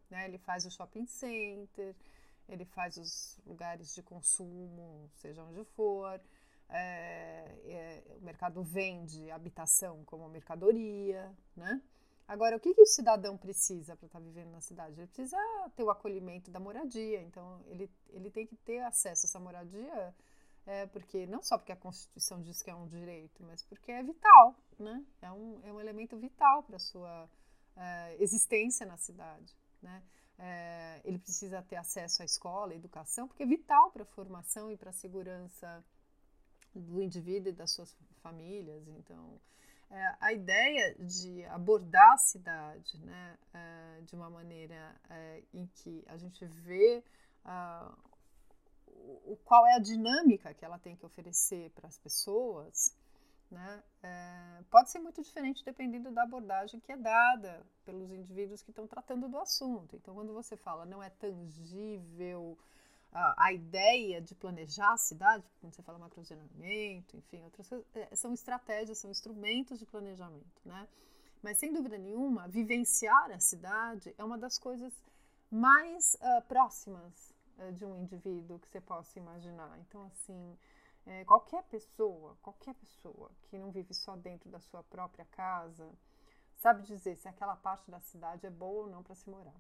Né? 0.09 0.25
Ele 0.25 0.37
faz 0.37 0.65
o 0.65 0.71
shopping 0.71 1.05
center, 1.05 1.95
ele 2.47 2.65
faz 2.65 2.97
os 2.97 3.39
lugares 3.45 3.93
de 3.93 4.01
consumo, 4.01 5.09
seja 5.15 5.43
onde 5.43 5.63
for. 5.65 6.19
É, 6.69 7.45
é, 7.65 8.03
o 8.17 8.21
mercado 8.21 8.61
vende 8.61 9.31
habitação 9.31 10.03
como 10.05 10.27
mercadoria, 10.27 11.33
né? 11.55 11.81
Agora, 12.27 12.57
o 12.57 12.59
que, 12.59 12.73
que 12.73 12.81
o 12.81 12.85
cidadão 12.85 13.37
precisa 13.37 13.95
para 13.95 14.05
estar 14.05 14.19
vivendo 14.19 14.51
na 14.51 14.59
cidade? 14.59 14.99
Ele 14.99 15.07
precisa 15.07 15.37
ter 15.77 15.83
o 15.83 15.89
acolhimento 15.89 16.51
da 16.51 16.59
moradia, 16.59 17.21
então 17.21 17.61
ele, 17.67 17.89
ele 18.09 18.29
tem 18.29 18.45
que 18.45 18.57
ter 18.57 18.79
acesso 18.79 19.25
a 19.25 19.27
essa 19.27 19.39
moradia 19.39 20.13
é, 20.67 20.85
porque 20.87 21.25
não 21.25 21.41
só 21.41 21.57
porque 21.57 21.71
a 21.71 21.77
Constituição 21.77 22.41
diz 22.41 22.61
que 22.61 22.69
é 22.69 22.75
um 22.75 22.87
direito, 22.87 23.41
mas 23.43 23.63
porque 23.63 23.89
é 23.89 24.03
vital, 24.03 24.53
né? 24.77 25.03
É 25.21 25.31
um, 25.31 25.61
é 25.63 25.71
um 25.71 25.79
elemento 25.79 26.17
vital 26.17 26.61
para 26.63 26.75
a 26.75 26.79
sua 26.79 27.23
uh, 27.23 28.21
existência 28.21 28.85
na 28.85 28.97
cidade, 28.97 29.55
né? 29.81 30.03
Uh, 30.37 31.01
ele 31.05 31.17
precisa 31.17 31.63
ter 31.63 31.77
acesso 31.77 32.21
à 32.21 32.25
escola, 32.25 32.73
à 32.73 32.75
educação, 32.75 33.27
porque 33.27 33.43
é 33.43 33.45
vital 33.45 33.91
para 33.91 34.03
a 34.03 34.05
formação 34.05 34.69
e 34.69 34.75
para 34.75 34.89
a 34.89 34.93
segurança 34.93 35.83
do 36.75 37.01
indivíduo 37.01 37.49
e 37.49 37.55
das 37.55 37.71
suas 37.71 37.97
famílias. 38.21 38.85
Então, 38.89 39.39
é, 39.89 40.15
a 40.19 40.33
ideia 40.33 40.95
de 40.99 41.45
abordar 41.45 42.13
a 42.13 42.17
cidade 42.17 42.99
né, 42.99 43.37
é, 43.53 44.01
de 44.01 44.15
uma 44.15 44.29
maneira 44.29 44.93
é, 45.09 45.43
em 45.53 45.65
que 45.67 46.03
a 46.07 46.17
gente 46.17 46.45
vê 46.45 47.01
o, 49.25 49.37
qual 49.45 49.65
é 49.65 49.75
a 49.75 49.79
dinâmica 49.79 50.53
que 50.53 50.65
ela 50.65 50.79
tem 50.79 50.95
que 50.95 51.05
oferecer 51.05 51.71
para 51.71 51.87
as 51.87 51.97
pessoas, 51.97 52.95
né, 53.49 53.83
é, 54.03 54.63
pode 54.69 54.89
ser 54.89 54.99
muito 54.99 55.21
diferente 55.21 55.63
dependendo 55.63 56.11
da 56.11 56.23
abordagem 56.23 56.79
que 56.79 56.91
é 56.91 56.97
dada 56.97 57.65
pelos 57.85 58.11
indivíduos 58.11 58.61
que 58.61 58.71
estão 58.71 58.85
tratando 58.85 59.29
do 59.29 59.37
assunto. 59.37 59.95
Então, 59.95 60.13
quando 60.13 60.33
você 60.33 60.57
fala 60.57 60.85
não 60.85 61.01
é 61.01 61.09
tangível 61.09 62.57
a, 63.11 63.45
a 63.45 63.53
ideia 63.53 64.21
de 64.21 64.35
planejar 64.35 64.93
a 64.93 64.97
cidade, 64.97 65.43
quando 65.61 65.73
você 65.73 65.81
fala 65.81 65.97
macrozoneamento, 65.97 67.15
enfim, 67.15 67.41
outras 67.43 67.71
é, 67.95 68.15
são 68.15 68.33
estratégias, 68.33 68.97
são 68.97 69.09
instrumentos 69.09 69.79
de 69.79 69.85
planejamento, 69.85 70.61
né? 70.65 70.87
Mas, 71.41 71.59
sem 71.59 71.71
dúvida 71.71 71.97
nenhuma, 71.97 72.47
vivenciar 72.47 73.31
a 73.31 73.39
cidade 73.39 74.13
é 74.17 74.23
uma 74.23 74.37
das 74.37 74.57
coisas 74.57 74.91
mais 75.49 76.15
uh, 76.15 76.41
próximas 76.47 77.36
de 77.73 77.85
um 77.85 77.97
indivíduo 77.97 78.59
que 78.59 78.67
você 78.67 78.79
possa 78.79 79.17
imaginar. 79.19 79.77
Então, 79.79 80.03
assim, 80.05 80.57
é, 81.05 81.23
qualquer 81.25 81.63
pessoa, 81.63 82.37
qualquer 82.41 82.73
pessoa 82.75 83.31
que 83.43 83.57
não 83.57 83.71
vive 83.71 83.93
só 83.93 84.15
dentro 84.15 84.49
da 84.49 84.59
sua 84.59 84.83
própria 84.83 85.25
casa, 85.25 85.89
sabe 86.57 86.83
dizer 86.83 87.15
se 87.15 87.27
aquela 87.27 87.55
parte 87.55 87.89
da 87.89 87.99
cidade 87.99 88.45
é 88.45 88.49
boa 88.49 88.85
ou 88.85 88.89
não 88.89 89.03
para 89.03 89.15
se 89.15 89.29
morar, 89.29 89.59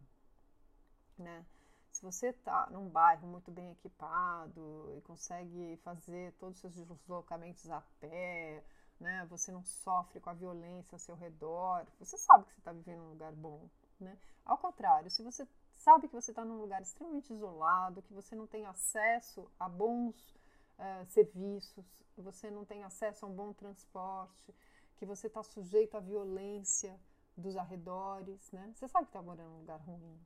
né? 1.17 1.45
Se 1.91 2.03
você 2.03 2.27
está 2.27 2.69
num 2.69 2.89
bairro 2.89 3.27
muito 3.27 3.49
bem 3.49 3.71
equipado 3.71 4.93
e 4.95 5.01
consegue 5.01 5.77
fazer 5.77 6.33
todos 6.33 6.63
os 6.63 6.73
seus 6.73 6.75
deslocamentos 6.75 7.69
a 7.71 7.81
pé, 7.99 8.63
né? 8.99 9.25
Você 9.29 9.51
não 9.51 9.63
sofre 9.63 10.19
com 10.19 10.29
a 10.29 10.33
violência 10.33 10.95
ao 10.95 10.99
seu 10.99 11.15
redor, 11.15 11.87
você 11.97 12.17
sabe 12.17 12.45
que 12.45 12.53
você 12.53 12.59
está 12.59 12.71
vivendo 12.71 12.99
num 12.99 13.09
lugar 13.11 13.31
bom, 13.33 13.67
né? 13.99 14.17
Ao 14.45 14.57
contrário, 14.57 15.09
se 15.09 15.23
você 15.23 15.47
sabe 15.77 16.07
que 16.07 16.13
você 16.13 16.31
está 16.31 16.43
num 16.43 16.59
lugar 16.59 16.81
extremamente 16.81 17.33
isolado, 17.33 18.01
que 18.01 18.13
você 18.13 18.35
não 18.35 18.47
tem 18.47 18.65
acesso 18.65 19.49
a 19.59 19.69
bons 19.69 20.35
uh, 20.77 21.05
serviços, 21.07 21.85
você 22.17 22.49
não 22.49 22.65
tem 22.65 22.83
acesso 22.83 23.25
a 23.25 23.29
um 23.29 23.33
bom 23.33 23.53
transporte, 23.53 24.53
que 24.97 25.05
você 25.05 25.27
está 25.27 25.43
sujeito 25.43 25.95
à 25.95 25.99
violência 25.99 26.99
dos 27.35 27.55
arredores, 27.55 28.51
né? 28.51 28.71
Você 28.73 28.87
sabe 28.87 29.05
que 29.05 29.09
está 29.09 29.21
morando 29.21 29.51
num 29.51 29.59
lugar 29.59 29.79
ruim. 29.79 30.19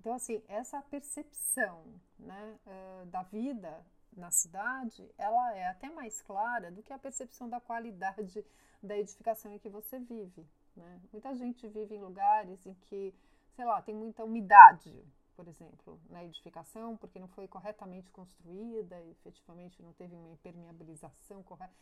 Então, 0.00 0.14
assim, 0.14 0.42
essa 0.48 0.80
percepção 0.82 1.84
né, 2.18 2.58
uh, 2.66 3.06
da 3.06 3.22
vida 3.22 3.84
na 4.16 4.30
cidade, 4.30 5.08
ela 5.16 5.54
é 5.54 5.68
até 5.68 5.88
mais 5.90 6.20
clara 6.22 6.70
do 6.70 6.82
que 6.82 6.92
a 6.92 6.98
percepção 6.98 7.48
da 7.48 7.60
qualidade 7.60 8.44
da 8.82 8.96
edificação 8.98 9.52
em 9.52 9.58
que 9.58 9.68
você 9.68 9.98
vive. 9.98 10.46
Né? 10.76 11.00
Muita 11.12 11.34
gente 11.34 11.68
vive 11.68 11.94
em 11.94 12.00
lugares 12.00 12.66
em 12.66 12.74
que, 12.74 13.14
sei 13.54 13.64
lá, 13.64 13.82
tem 13.82 13.94
muita 13.94 14.24
umidade, 14.24 15.04
por 15.36 15.48
exemplo, 15.48 16.00
na 16.08 16.24
edificação, 16.24 16.96
porque 16.96 17.18
não 17.18 17.28
foi 17.28 17.46
corretamente 17.48 18.10
construída, 18.10 19.00
e 19.00 19.10
efetivamente 19.10 19.82
não 19.82 19.92
teve 19.92 20.14
uma 20.14 20.30
impermeabilização 20.30 21.42
correta. 21.42 21.72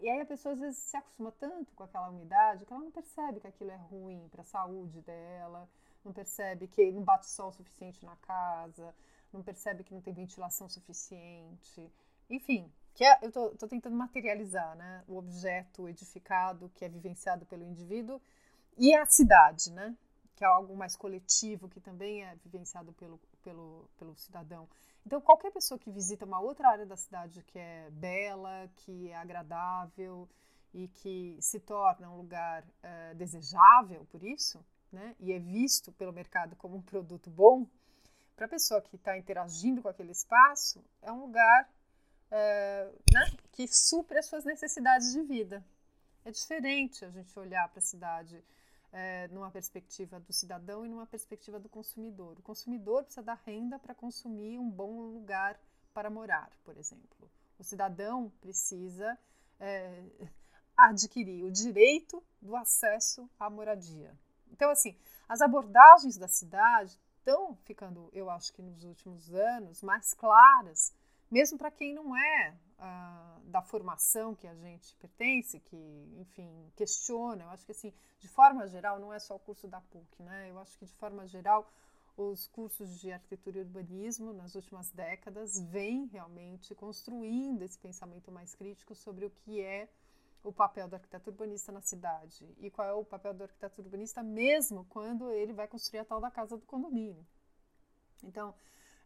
E 0.00 0.08
aí 0.08 0.20
a 0.20 0.26
pessoa 0.26 0.52
às 0.54 0.60
vezes 0.60 0.78
se 0.78 0.96
acostuma 0.96 1.30
tanto 1.32 1.74
com 1.74 1.84
aquela 1.84 2.08
umidade 2.08 2.64
que 2.64 2.72
ela 2.72 2.82
não 2.82 2.90
percebe 2.90 3.40
que 3.40 3.46
aquilo 3.46 3.70
é 3.70 3.76
ruim 3.76 4.28
para 4.30 4.42
a 4.42 4.44
saúde 4.44 5.00
dela, 5.02 5.68
não 6.04 6.12
percebe 6.12 6.66
que 6.66 6.90
não 6.90 7.02
bate 7.02 7.28
sol 7.28 7.52
suficiente 7.52 8.04
na 8.04 8.16
casa, 8.16 8.94
não 9.32 9.42
percebe 9.42 9.84
que 9.84 9.94
não 9.94 10.00
tem 10.00 10.12
ventilação 10.12 10.68
suficiente. 10.68 11.90
Enfim, 12.28 12.70
que 12.94 13.04
é, 13.04 13.18
eu 13.22 13.28
estou 13.28 13.68
tentando 13.68 13.96
materializar 13.96 14.74
né, 14.76 15.04
o 15.06 15.16
objeto 15.16 15.88
edificado 15.88 16.70
que 16.74 16.84
é 16.84 16.88
vivenciado 16.88 17.46
pelo 17.46 17.62
indivíduo 17.62 18.20
e 18.76 18.94
a 18.94 19.06
cidade, 19.06 19.70
né, 19.70 19.94
que 20.36 20.44
é 20.44 20.46
algo 20.46 20.76
mais 20.76 20.94
coletivo, 20.94 21.68
que 21.68 21.80
também 21.80 22.22
é 22.22 22.36
vivenciado 22.36 22.92
pelo, 22.92 23.18
pelo, 23.42 23.88
pelo 23.96 24.14
cidadão. 24.14 24.68
Então, 25.04 25.20
qualquer 25.20 25.50
pessoa 25.50 25.78
que 25.78 25.90
visita 25.90 26.26
uma 26.26 26.40
outra 26.40 26.68
área 26.68 26.84
da 26.84 26.96
cidade 26.96 27.42
que 27.44 27.58
é 27.58 27.88
bela, 27.90 28.70
que 28.76 29.08
é 29.08 29.16
agradável 29.16 30.28
e 30.74 30.88
que 30.88 31.38
se 31.40 31.58
torna 31.58 32.10
um 32.10 32.18
lugar 32.18 32.62
uh, 32.64 33.14
desejável 33.14 34.04
por 34.10 34.22
isso, 34.22 34.62
né, 34.92 35.16
e 35.18 35.32
é 35.32 35.38
visto 35.38 35.90
pelo 35.92 36.12
mercado 36.12 36.54
como 36.56 36.76
um 36.76 36.82
produto 36.82 37.30
bom, 37.30 37.66
para 38.36 38.44
a 38.44 38.48
pessoa 38.48 38.82
que 38.82 38.96
está 38.96 39.16
interagindo 39.16 39.80
com 39.80 39.88
aquele 39.88 40.12
espaço, 40.12 40.84
é 41.00 41.10
um 41.10 41.20
lugar 41.20 41.70
é, 42.30 42.92
né, 43.12 43.26
que 43.52 43.66
supre 43.66 44.18
as 44.18 44.26
suas 44.26 44.44
necessidades 44.44 45.12
de 45.12 45.22
vida. 45.22 45.64
É 46.24 46.30
diferente 46.30 47.04
a 47.04 47.10
gente 47.10 47.38
olhar 47.38 47.66
para 47.68 47.78
a 47.78 47.82
cidade 47.82 48.44
é, 48.96 49.28
numa 49.28 49.50
perspectiva 49.50 50.18
do 50.18 50.32
cidadão 50.32 50.86
e 50.86 50.88
numa 50.88 51.06
perspectiva 51.06 51.60
do 51.60 51.68
consumidor. 51.68 52.38
O 52.38 52.42
consumidor 52.42 53.04
precisa 53.04 53.22
dar 53.22 53.38
renda 53.44 53.78
para 53.78 53.94
consumir 53.94 54.58
um 54.58 54.70
bom 54.70 55.02
lugar 55.12 55.60
para 55.92 56.08
morar, 56.08 56.50
por 56.64 56.78
exemplo. 56.78 57.30
O 57.58 57.62
cidadão 57.62 58.32
precisa 58.40 59.18
é, 59.60 60.02
adquirir 60.74 61.44
o 61.44 61.50
direito 61.50 62.24
do 62.40 62.56
acesso 62.56 63.28
à 63.38 63.50
moradia. 63.50 64.18
Então, 64.50 64.70
assim, 64.70 64.96
as 65.28 65.42
abordagens 65.42 66.16
da 66.16 66.26
cidade 66.26 66.98
estão 67.18 67.54
ficando, 67.64 68.08
eu 68.14 68.30
acho 68.30 68.50
que 68.54 68.62
nos 68.62 68.82
últimos 68.82 69.34
anos, 69.34 69.82
mais 69.82 70.14
claras, 70.14 70.94
mesmo 71.30 71.58
para 71.58 71.70
quem 71.70 71.92
não 71.92 72.16
é 72.16 72.56
da 73.44 73.62
formação 73.62 74.34
que 74.34 74.46
a 74.46 74.54
gente 74.54 74.94
pertence, 74.96 75.60
que, 75.60 75.76
enfim, 76.18 76.70
questiona. 76.76 77.44
Eu 77.44 77.50
acho 77.50 77.64
que, 77.64 77.72
assim, 77.72 77.92
de 78.18 78.28
forma 78.28 78.66
geral, 78.68 78.98
não 78.98 79.12
é 79.12 79.18
só 79.18 79.36
o 79.36 79.38
curso 79.38 79.66
da 79.66 79.80
PUC, 79.80 80.22
né? 80.22 80.50
Eu 80.50 80.58
acho 80.58 80.78
que, 80.78 80.84
de 80.84 80.92
forma 80.94 81.26
geral, 81.26 81.70
os 82.16 82.48
cursos 82.48 82.98
de 82.98 83.12
arquitetura 83.12 83.58
e 83.58 83.62
urbanismo 83.62 84.32
nas 84.32 84.54
últimas 84.54 84.90
décadas 84.90 85.58
vêm 85.70 86.06
realmente 86.06 86.74
construindo 86.74 87.62
esse 87.62 87.78
pensamento 87.78 88.32
mais 88.32 88.54
crítico 88.54 88.94
sobre 88.94 89.26
o 89.26 89.30
que 89.30 89.60
é 89.60 89.88
o 90.42 90.52
papel 90.52 90.88
do 90.88 90.94
arquiteto 90.94 91.30
urbanista 91.30 91.72
na 91.72 91.80
cidade 91.80 92.48
e 92.58 92.70
qual 92.70 92.88
é 92.88 92.92
o 92.92 93.04
papel 93.04 93.34
do 93.34 93.42
arquiteto 93.42 93.82
urbanista 93.82 94.22
mesmo 94.22 94.86
quando 94.86 95.30
ele 95.30 95.52
vai 95.52 95.66
construir 95.66 96.00
a 96.00 96.04
tal 96.04 96.20
da 96.20 96.30
casa 96.30 96.56
do 96.56 96.64
condomínio. 96.64 97.26
Então, 98.22 98.54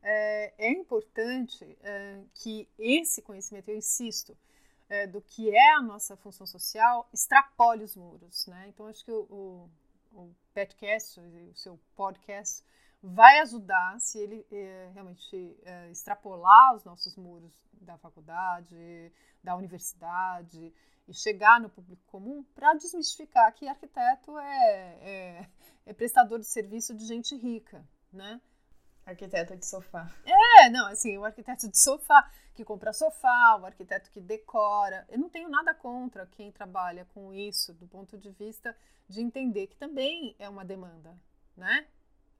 é, 0.02 0.54
é 0.58 0.70
importante 0.70 1.64
é, 1.82 2.22
que 2.34 2.68
esse 2.78 3.22
conhecimento, 3.22 3.68
eu 3.68 3.76
insisto, 3.76 4.36
é, 4.88 5.06
do 5.06 5.20
que 5.20 5.54
é 5.54 5.74
a 5.74 5.82
nossa 5.82 6.16
função 6.16 6.46
social, 6.46 7.08
extrapole 7.12 7.84
os 7.84 7.96
muros. 7.96 8.46
Né? 8.46 8.66
Então, 8.68 8.86
acho 8.86 9.04
que 9.04 9.12
o, 9.12 9.22
o, 9.30 9.70
o 10.12 10.34
podcast, 10.52 11.20
o 11.20 11.54
seu 11.54 11.78
podcast, 11.94 12.64
vai 13.02 13.40
ajudar 13.40 13.98
se 14.00 14.18
ele 14.18 14.46
é, 14.50 14.90
realmente 14.92 15.56
é, 15.64 15.90
extrapolar 15.90 16.74
os 16.74 16.84
nossos 16.84 17.16
muros 17.16 17.52
da 17.72 17.96
faculdade, 17.96 19.10
da 19.42 19.56
universidade, 19.56 20.72
e 21.08 21.14
chegar 21.14 21.60
no 21.60 21.68
público 21.68 22.02
comum 22.06 22.44
para 22.54 22.74
desmistificar 22.74 23.52
que 23.52 23.66
arquiteto 23.66 24.38
é, 24.38 24.98
é, 25.00 25.48
é, 25.86 25.92
prestador 25.92 26.38
de 26.38 26.46
serviço 26.46 26.94
de 26.94 27.04
gente 27.04 27.34
rica, 27.36 27.84
né? 28.12 28.40
Arquiteto 29.10 29.56
de 29.56 29.66
sofá. 29.66 30.08
É, 30.24 30.70
não, 30.70 30.86
assim, 30.86 31.18
o 31.18 31.24
arquiteto 31.24 31.68
de 31.68 31.76
sofá, 31.76 32.30
que 32.54 32.64
compra 32.64 32.92
sofá, 32.92 33.58
o 33.60 33.66
arquiteto 33.66 34.08
que 34.08 34.20
decora. 34.20 35.04
Eu 35.08 35.18
não 35.18 35.28
tenho 35.28 35.48
nada 35.48 35.74
contra 35.74 36.26
quem 36.26 36.52
trabalha 36.52 37.04
com 37.06 37.34
isso, 37.34 37.74
do 37.74 37.88
ponto 37.88 38.16
de 38.16 38.30
vista 38.30 38.76
de 39.08 39.20
entender 39.20 39.66
que 39.66 39.74
também 39.74 40.36
é 40.38 40.48
uma 40.48 40.64
demanda, 40.64 41.18
né? 41.56 41.88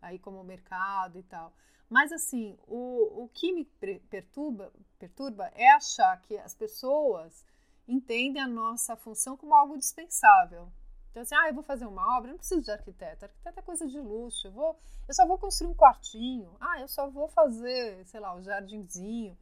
Aí 0.01 0.17
como 0.17 0.45
mercado 0.45 1.19
e 1.19 1.25
tal. 1.25 1.53
Mas 1.89 2.13
assim, 2.13 2.57
o, 2.69 3.25
o 3.25 3.29
que 3.35 3.53
me 3.53 3.65
perturba, 4.09 4.73
perturba 4.97 5.51
é 5.57 5.73
achar 5.73 6.23
que 6.23 6.39
as 6.39 6.55
pessoas 6.55 7.45
entendem 7.89 8.41
a 8.41 8.47
nossa 8.47 8.95
função 8.95 9.37
como 9.37 9.57
algo 9.57 9.77
dispensável. 9.77 10.71
Então, 11.11 11.23
assim, 11.23 11.35
ah, 11.35 11.49
eu 11.49 11.55
vou 11.55 11.63
fazer 11.63 11.87
uma 11.87 12.17
obra, 12.17 12.29
eu 12.29 12.33
não 12.33 12.39
preciso 12.39 12.63
de 12.63 12.71
arquiteto. 12.71 13.25
Arquiteto 13.25 13.59
é 13.59 13.63
coisa 13.63 13.87
de 13.87 13.99
luxo. 13.99 14.47
Eu, 14.47 14.53
vou, 14.53 14.79
eu 15.09 15.15
só 15.15 15.27
vou 15.27 15.39
construir 15.39 15.71
um 15.71 15.75
quartinho. 15.75 16.51
Ah, 16.61 16.81
eu 16.81 16.89
só 16.89 17.09
vou 17.11 17.29
fazer, 17.29 18.05
sei 18.07 18.21
lá, 18.21 18.35
o 18.35 18.39
um 18.39 18.43
jardinzinho. 18.43 19.37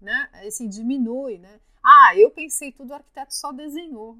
Né? 0.00 0.30
Assim, 0.46 0.68
diminui, 0.68 1.38
né? 1.38 1.60
Ah, 1.82 2.16
eu 2.16 2.30
pensei 2.30 2.70
tudo, 2.70 2.90
o 2.90 2.94
arquiteto 2.94 3.34
só 3.34 3.50
desenhou. 3.50 4.16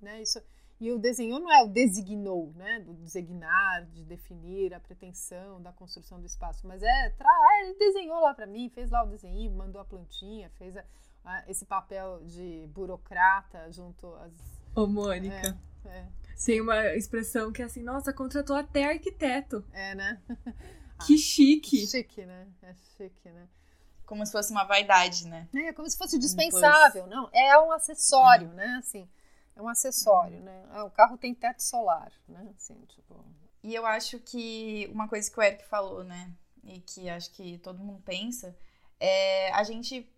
Né? 0.00 0.22
Isso, 0.22 0.40
e 0.78 0.92
o 0.92 0.98
desenhou 0.98 1.40
não 1.40 1.50
é 1.50 1.62
o 1.62 1.68
designou, 1.68 2.52
né? 2.54 2.80
Do 2.80 2.92
designar, 2.94 3.86
de 3.86 4.04
definir 4.04 4.74
a 4.74 4.80
pretensão 4.80 5.60
da 5.62 5.72
construção 5.72 6.20
do 6.20 6.26
espaço, 6.26 6.66
mas 6.66 6.82
é, 6.82 7.10
tra... 7.10 7.28
Ah, 7.28 7.62
ele 7.62 7.78
desenhou 7.78 8.20
lá 8.20 8.34
para 8.34 8.46
mim, 8.46 8.68
fez 8.68 8.90
lá 8.90 9.02
o 9.02 9.06
desenho, 9.06 9.50
mandou 9.52 9.80
a 9.80 9.84
plantinha, 9.84 10.50
fez 10.58 10.76
a 10.76 10.84
esse 11.48 11.64
papel 11.64 12.20
de 12.24 12.68
burocrata 12.72 13.72
junto 13.72 14.06
às. 14.16 14.32
Ô, 14.74 14.86
Mônica. 14.86 15.34
É. 15.34 15.75
Tem 16.44 16.60
uma 16.60 16.94
expressão 16.94 17.50
que 17.50 17.62
é 17.62 17.64
assim, 17.64 17.82
nossa, 17.82 18.12
contratou 18.12 18.54
até 18.56 18.84
arquiteto. 18.84 19.64
É, 19.72 19.94
né? 19.94 20.20
Que 21.04 21.18
chique. 21.18 21.86
Chique, 21.86 22.24
né? 22.24 22.46
É 22.62 22.74
chique, 22.96 23.28
né? 23.28 23.46
Como 24.06 24.24
se 24.24 24.32
fosse 24.32 24.50
uma 24.50 24.64
vaidade, 24.64 25.26
né? 25.26 25.46
É 25.52 25.72
como 25.72 25.88
se 25.90 25.98
fosse 25.98 26.18
dispensável, 26.18 27.06
não? 27.06 27.28
É 27.34 27.58
um 27.58 27.70
acessório, 27.70 28.48
né? 28.54 28.76
Assim, 28.78 29.06
é 29.54 29.60
um 29.60 29.68
acessório, 29.68 30.40
né? 30.40 30.64
Ah, 30.70 30.84
o 30.84 30.90
carro 30.90 31.18
tem 31.18 31.34
teto 31.34 31.60
solar, 31.60 32.10
né? 32.26 32.50
Assim, 32.56 32.80
tipo... 32.86 33.24
E 33.62 33.74
eu 33.74 33.84
acho 33.84 34.18
que 34.20 34.88
uma 34.92 35.06
coisa 35.06 35.30
que 35.30 35.38
o 35.38 35.42
Eric 35.42 35.66
falou, 35.66 36.04
né? 36.04 36.32
E 36.64 36.80
que 36.80 37.10
acho 37.10 37.30
que 37.32 37.58
todo 37.58 37.78
mundo 37.78 38.00
pensa, 38.02 38.56
é 38.98 39.52
a 39.52 39.62
gente 39.64 40.08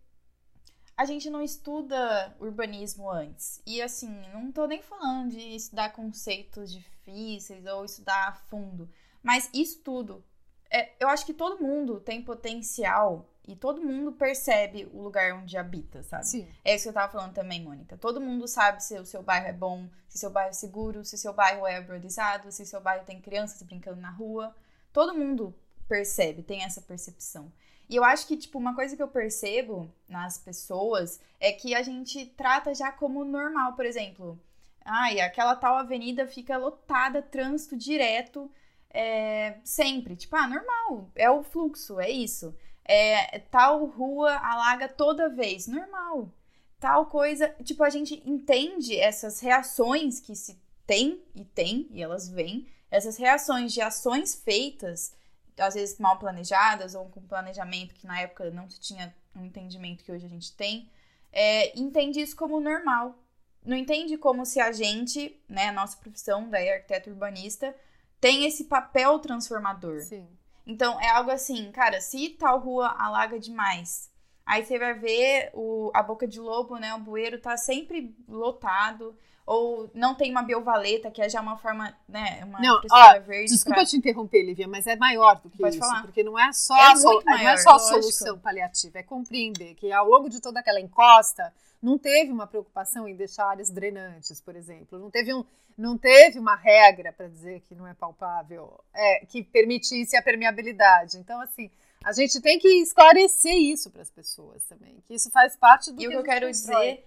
a 0.99 1.05
gente 1.05 1.31
não 1.31 1.41
estuda 1.41 2.35
urbanismo 2.41 3.09
antes. 3.09 3.63
E 3.65 3.81
assim, 3.81 4.11
não 4.35 4.51
tô 4.51 4.67
nem 4.67 4.83
falando 4.83 5.31
de 5.31 5.55
estudar 5.55 5.93
conceitos 5.93 6.73
difíceis 6.73 7.65
ou 7.67 7.85
estudar 7.85 8.27
a 8.27 8.33
fundo, 8.33 8.91
mas 9.23 9.49
estudo. 9.55 10.25
É, 10.69 10.91
eu 10.99 11.09
acho 11.09 11.25
que 11.25 11.33
todo 11.33 11.63
mundo 11.63 12.01
tem 12.01 12.21
potencial 12.21 13.31
e 13.47 13.55
todo 13.55 13.81
mundo 13.81 14.11
percebe 14.11 14.91
o 14.93 15.01
lugar 15.01 15.35
onde 15.35 15.57
habita, 15.57 16.03
sabe? 16.03 16.27
Sim. 16.27 16.49
É 16.65 16.75
isso 16.75 16.83
que 16.83 16.89
eu 16.89 16.95
tava 16.95 17.13
falando 17.13 17.33
também, 17.33 17.63
Mônica. 17.63 17.97
Todo 17.97 18.21
mundo 18.21 18.49
sabe 18.49 18.83
se 18.83 18.99
o 18.99 19.07
seu 19.07 19.23
bairro 19.23 19.47
é 19.47 19.53
bom, 19.53 19.89
se 20.09 20.19
seu 20.19 20.31
bairro 20.31 20.51
é 20.51 20.53
seguro, 20.53 21.05
se 21.05 21.17
seu 21.17 21.33
bairro 21.33 21.65
é 21.65 21.79
urbanizado, 21.79 22.51
se 22.51 22.67
seu 22.67 22.81
bairro 22.81 23.07
tem 23.07 23.21
crianças 23.21 23.63
brincando 23.63 24.01
na 24.01 24.11
rua. 24.11 24.53
Todo 24.93 25.15
mundo 25.15 25.55
percebe, 25.89 26.43
tem 26.43 26.65
essa 26.65 26.83
percepção. 26.83 27.53
E 27.89 27.97
eu 27.97 28.05
acho 28.05 28.27
que, 28.27 28.37
tipo, 28.37 28.59
uma 28.59 28.75
coisa 28.75 28.95
que 28.95 29.03
eu 29.03 29.09
percebo 29.09 29.91
nas 30.09 30.37
pessoas 30.37 31.21
é 31.41 31.53
que 31.53 31.75
a 31.75 31.83
gente 31.83 32.27
trata 32.27 32.75
já 32.75 32.93
como 32.93 33.25
normal, 33.25 33.75
por 33.75 33.87
exemplo. 33.87 34.39
Ai, 34.85 35.21
aquela 35.21 35.57
tal 35.57 35.77
avenida 35.77 36.27
fica 36.27 36.57
lotada, 36.57 37.23
trânsito 37.23 37.77
direto, 37.77 38.51
é, 38.91 39.59
sempre. 39.65 40.17
Tipo, 40.17 40.37
ah, 40.37 40.47
normal, 40.49 41.11
é 41.15 41.31
o 41.31 41.43
fluxo, 41.43 41.99
é 41.99 42.11
isso. 42.11 42.55
É, 42.85 43.39
tal 43.51 43.85
rua 43.87 44.35
alaga 44.37 44.89
toda 44.89 45.29
vez, 45.29 45.67
normal. 45.67 46.31
Tal 46.79 47.07
coisa, 47.07 47.49
tipo, 47.65 47.83
a 47.83 47.91
gente 47.91 48.23
entende 48.25 48.99
essas 48.99 49.41
reações 49.41 50.21
que 50.21 50.37
se 50.37 50.59
tem 50.87 51.23
e 51.35 51.45
tem, 51.45 51.89
e 51.91 52.03
elas 52.03 52.29
vêm, 52.29 52.67
essas 52.91 53.17
reações 53.17 53.73
de 53.73 53.81
ações 53.81 54.35
feitas 54.35 55.15
às 55.59 55.75
vezes 55.75 55.99
mal 55.99 56.19
planejadas 56.19 56.95
ou 56.95 57.07
com 57.09 57.21
planejamento 57.23 57.95
que 57.95 58.07
na 58.07 58.21
época 58.21 58.51
não 58.51 58.69
se 58.69 58.81
tinha 58.81 59.15
um 59.35 59.45
entendimento 59.45 60.05
que 60.05 60.13
hoje 60.13 60.27
a 60.27 60.29
gente 60.29 60.53
tem, 60.55 60.91
é, 61.33 61.79
entende 61.79 62.21
isso 62.21 62.37
como 62.37 62.61
normal. 62.61 63.19
Não 63.65 63.77
entende 63.77 64.17
como 64.17 64.47
se 64.47 64.61
a 64.61 64.73
gente, 64.73 65.41
né, 65.49 65.69
a 65.69 65.73
nossa 65.73 65.97
profissão 65.97 66.49
da 66.49 66.59
arquiteto 66.59 67.11
urbanista, 67.11 67.75
tem 68.21 68.47
esse 68.47 68.65
papel 68.65 69.19
transformador. 69.19 70.01
Sim. 70.01 70.27
Então 70.67 71.01
é 71.01 71.09
algo 71.11 71.31
assim, 71.31 71.71
cara, 71.73 72.01
se 72.01 72.31
tal 72.31 72.59
rua 72.61 72.95
alaga 72.99 73.39
demais, 73.39 74.11
aí 74.45 74.65
você 74.65 74.79
vai 74.79 74.95
ver 74.95 75.51
o, 75.55 75.91
a 75.95 76.03
boca 76.03 76.27
de 76.27 76.39
lobo, 76.41 76.77
né? 76.77 76.95
O 76.95 77.01
bueiro 77.01 77.41
tá 77.41 77.57
sempre 77.57 78.15
lotado 78.29 79.17
ou 79.49 79.91
não 79.95 80.15
tem 80.15 80.31
uma 80.31 80.43
biovaleta, 80.43 81.11
que 81.11 81.23
é 81.23 81.29
já 81.29 81.41
uma 81.41 81.57
forma, 81.57 81.97
né, 82.07 82.45
uma 82.45 82.61
não, 82.61 82.79
ó, 82.93 83.19
verde. 83.21 83.51
Desculpa 83.51 83.77
pra... 83.77 83.87
te 83.87 83.97
interromper, 83.97 84.43
Lívia, 84.43 84.69
mas 84.69 84.87
é 84.87 84.95
maior 84.95 85.41
do 85.41 85.49
que 85.49 85.57
Pode 85.57 85.77
isso, 85.77 85.79
falar. 85.79 86.03
porque 86.03 86.23
não 86.23 86.39
é 86.39 86.53
só 86.53 86.77
é 86.77 86.93
a, 86.93 86.97
sol... 86.97 87.23
maior, 87.25 87.43
não 87.43 87.49
é 87.49 87.57
só 87.57 87.71
lógico. 87.73 87.89
solução 87.89 88.39
paliativa, 88.39 88.99
é 88.99 89.03
compreender 89.03 89.75
que 89.75 89.91
ao 89.91 90.07
longo 90.07 90.29
de 90.29 90.39
toda 90.39 90.61
aquela 90.61 90.79
encosta 90.79 91.51
não 91.83 91.97
teve 91.97 92.31
uma 92.31 92.47
preocupação 92.47 93.09
em 93.09 93.17
deixar 93.17 93.47
áreas 93.47 93.71
drenantes, 93.71 94.39
por 94.39 94.55
exemplo, 94.55 94.99
não 94.99 95.11
teve 95.11 95.33
um 95.33 95.43
não 95.79 95.97
teve 95.97 96.41
uma 96.41 96.57
regra 96.57 97.13
para 97.13 97.29
dizer 97.29 97.63
que 97.69 97.75
não 97.75 97.87
é 97.87 97.95
palpável, 97.95 98.81
é, 98.93 99.25
que 99.27 99.45
permitisse 99.45 100.17
a 100.17 100.23
permeabilidade. 100.23 101.19
Então, 101.19 101.41
assim, 101.41 101.71
a 102.05 102.13
gente 102.13 102.41
tem 102.41 102.59
que 102.59 102.67
esclarecer 102.83 103.55
isso 103.55 103.89
para 103.89 104.03
as 104.03 104.11
pessoas 104.11 104.65
também, 104.65 105.01
que 105.07 105.15
isso 105.15 105.31
faz 105.31 105.57
parte 105.57 105.93
do 105.93 106.03
e 106.03 106.07
que, 106.07 106.09
o 106.09 106.11
que 106.11 106.17
eu 106.17 106.23
quero 106.25 106.47
constrói. 106.49 106.97
dizer 106.97 107.05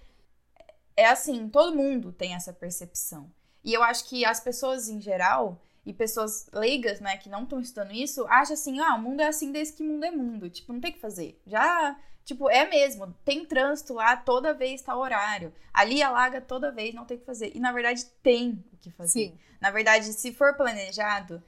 é 1.02 1.08
assim, 1.08 1.50
todo 1.50 1.76
mundo 1.76 2.12
tem 2.12 2.34
essa 2.34 2.54
percepção. 2.54 3.32
E 3.64 3.74
eu 3.74 3.84
acho 3.84 4.08
que 4.08 4.26
as 4.26 4.40
pessoas 4.40 4.90
em 4.90 5.02
geral, 5.02 5.62
e 5.86 5.94
pessoas 5.94 6.48
leigas, 6.54 7.00
né, 7.00 7.18
que 7.18 7.30
não 7.30 7.44
estão 7.44 7.60
estudando 7.60 7.92
isso, 7.92 8.26
acham 8.28 8.54
assim, 8.54 8.80
ah, 8.80 8.96
o 8.96 9.02
mundo 9.02 9.22
é 9.22 9.28
assim 9.28 9.52
desde 9.52 9.74
que 9.74 9.84
mundo 9.84 10.06
é 10.06 10.12
mundo. 10.12 10.50
Tipo, 10.50 10.74
não 10.74 10.80
tem 10.80 10.92
o 10.92 10.94
que 10.94 11.00
fazer. 11.00 11.42
Já, 11.46 12.00
tipo, 12.24 12.50
é 12.50 12.70
mesmo, 12.70 13.14
tem 13.26 13.46
trânsito 13.46 13.94
lá, 13.96 14.16
toda 14.16 14.54
vez 14.54 14.82
tá 14.82 14.96
horário. 14.96 15.54
Ali 15.74 16.02
alaga 16.02 16.40
toda 16.40 16.72
vez, 16.72 16.94
não 16.94 17.06
tem 17.06 17.18
o 17.18 17.20
que 17.20 17.26
fazer. 17.26 17.52
E 17.56 17.60
na 17.60 17.72
verdade 17.72 18.06
tem 18.22 18.64
o 18.72 18.78
que 18.78 18.92
fazer. 18.92 19.30
Sim. 19.30 19.40
Na 19.60 19.70
verdade, 19.72 20.12
se 20.14 20.34
for 20.34 20.56
planejado, 20.56 21.42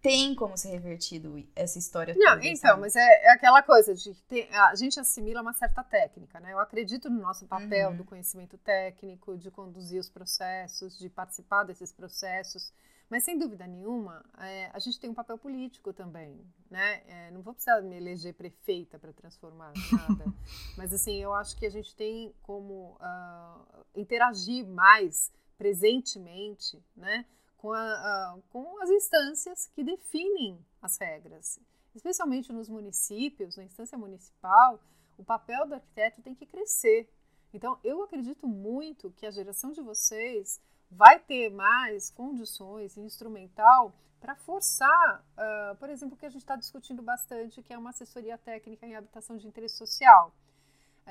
tem 0.00 0.34
como 0.34 0.56
ser 0.56 0.68
revertido 0.70 1.34
essa 1.56 1.78
história 1.78 2.14
Não, 2.16 2.34
toda. 2.34 2.46
então, 2.46 2.56
sabe? 2.70 2.80
mas 2.80 2.94
é, 2.96 3.24
é 3.26 3.30
aquela 3.32 3.62
coisa 3.62 3.94
de 3.94 4.14
ter, 4.22 4.48
a 4.54 4.74
gente 4.74 4.98
assimila 5.00 5.42
uma 5.42 5.52
certa 5.52 5.82
técnica, 5.82 6.38
né? 6.40 6.52
Eu 6.52 6.60
acredito 6.60 7.10
no 7.10 7.20
nosso 7.20 7.46
papel 7.46 7.90
Uhum. 7.90 7.96
do 7.96 8.04
conhecimento 8.04 8.56
técnico, 8.58 9.36
de 9.36 9.50
conduzir 9.50 9.98
os 10.00 10.08
processos, 10.08 10.96
de 10.98 11.08
participar 11.08 11.64
desses 11.64 11.92
processos, 11.92 12.72
mas 13.10 13.24
sem 13.24 13.38
dúvida 13.38 13.66
nenhuma, 13.66 14.22
é, 14.38 14.70
a 14.72 14.78
gente 14.78 15.00
tem 15.00 15.08
um 15.08 15.14
papel 15.14 15.38
político 15.38 15.92
também, 15.94 16.38
né? 16.70 17.02
É, 17.06 17.30
não 17.30 17.40
vou 17.42 17.54
precisar 17.54 17.80
me 17.80 17.96
eleger 17.96 18.34
prefeita 18.34 18.98
para 18.98 19.12
transformar 19.12 19.72
nada, 19.92 20.24
mas 20.76 20.92
assim, 20.92 21.16
eu 21.16 21.32
acho 21.34 21.56
que 21.56 21.64
a 21.66 21.70
gente 21.70 21.94
tem 21.96 22.34
como 22.42 22.96
ah, 23.00 23.64
interagir 23.96 24.66
mais 24.66 25.32
presentemente, 25.56 26.82
né? 26.96 27.24
Com, 27.58 27.72
a, 27.72 27.78
a- 27.82 28.38
com 28.50 28.82
as 28.82 28.88
instâncias 28.90 29.66
que 29.74 29.84
definem 29.84 30.58
as 30.80 30.96
regras. 30.98 31.60
Especialmente 31.94 32.52
nos 32.52 32.68
municípios, 32.68 33.56
na 33.56 33.64
instância 33.64 33.98
municipal, 33.98 34.80
o 35.18 35.24
papel 35.24 35.66
do 35.66 35.74
arquiteto 35.74 36.22
tem 36.22 36.34
que 36.34 36.46
crescer. 36.46 37.08
Então, 37.52 37.78
eu 37.82 38.02
acredito 38.02 38.46
muito 38.46 39.10
que 39.10 39.26
a 39.26 39.30
geração 39.30 39.72
de 39.72 39.82
vocês 39.82 40.60
vai 40.90 41.18
ter 41.18 41.50
mais 41.50 42.10
condições 42.10 42.96
instrumental 42.96 43.92
para 44.20 44.34
forçar, 44.36 45.24
ah, 45.36 45.76
por 45.78 45.90
exemplo, 45.90 46.14
o 46.14 46.18
que 46.18 46.26
a 46.26 46.30
gente 46.30 46.42
está 46.42 46.56
discutindo 46.56 47.02
bastante, 47.02 47.62
que 47.62 47.72
é 47.72 47.78
uma 47.78 47.90
assessoria 47.90 48.38
técnica 48.38 48.86
em 48.86 48.96
habitação 48.96 49.36
de 49.36 49.46
interesse 49.46 49.76
social 49.76 50.32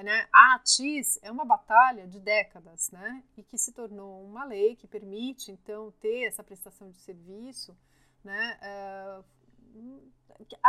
né? 0.04 0.28
A 0.32 0.56
ATIS 0.56 1.20
é 1.22 1.32
uma 1.32 1.46
batalha 1.46 2.08
de 2.08 2.20
décadas, 2.20 2.92
né? 2.92 3.24
E 3.36 3.44
que 3.44 3.58
se 3.58 3.72
tornou 3.72 4.24
uma 4.24 4.46
lei 4.46 4.76
que 4.76 4.88
permite, 4.88 5.52
então, 5.52 5.92
ter 6.00 6.26
essa 6.26 6.44
prestação 6.44 6.90
de 6.92 7.00
serviço, 7.00 7.78
né? 8.24 8.58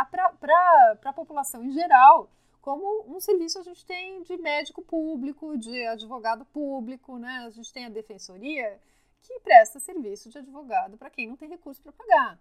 Para 0.09 0.97
a 1.05 1.13
população 1.13 1.63
em 1.63 1.71
geral, 1.71 2.31
como 2.61 3.05
um 3.07 3.19
serviço 3.19 3.59
a 3.59 3.63
gente 3.63 3.85
tem 3.85 4.21
de 4.23 4.37
médico 4.37 4.81
público, 4.81 5.57
de 5.57 5.85
advogado 5.87 6.45
público, 6.45 7.17
né? 7.17 7.43
A 7.45 7.49
gente 7.49 7.71
tem 7.71 7.85
a 7.85 7.89
defensoria 7.89 8.79
que 9.21 9.39
presta 9.41 9.79
serviço 9.79 10.29
de 10.29 10.37
advogado 10.37 10.97
para 10.97 11.09
quem 11.09 11.27
não 11.27 11.37
tem 11.37 11.49
recurso 11.49 11.81
para 11.81 11.91
pagar. 11.91 12.39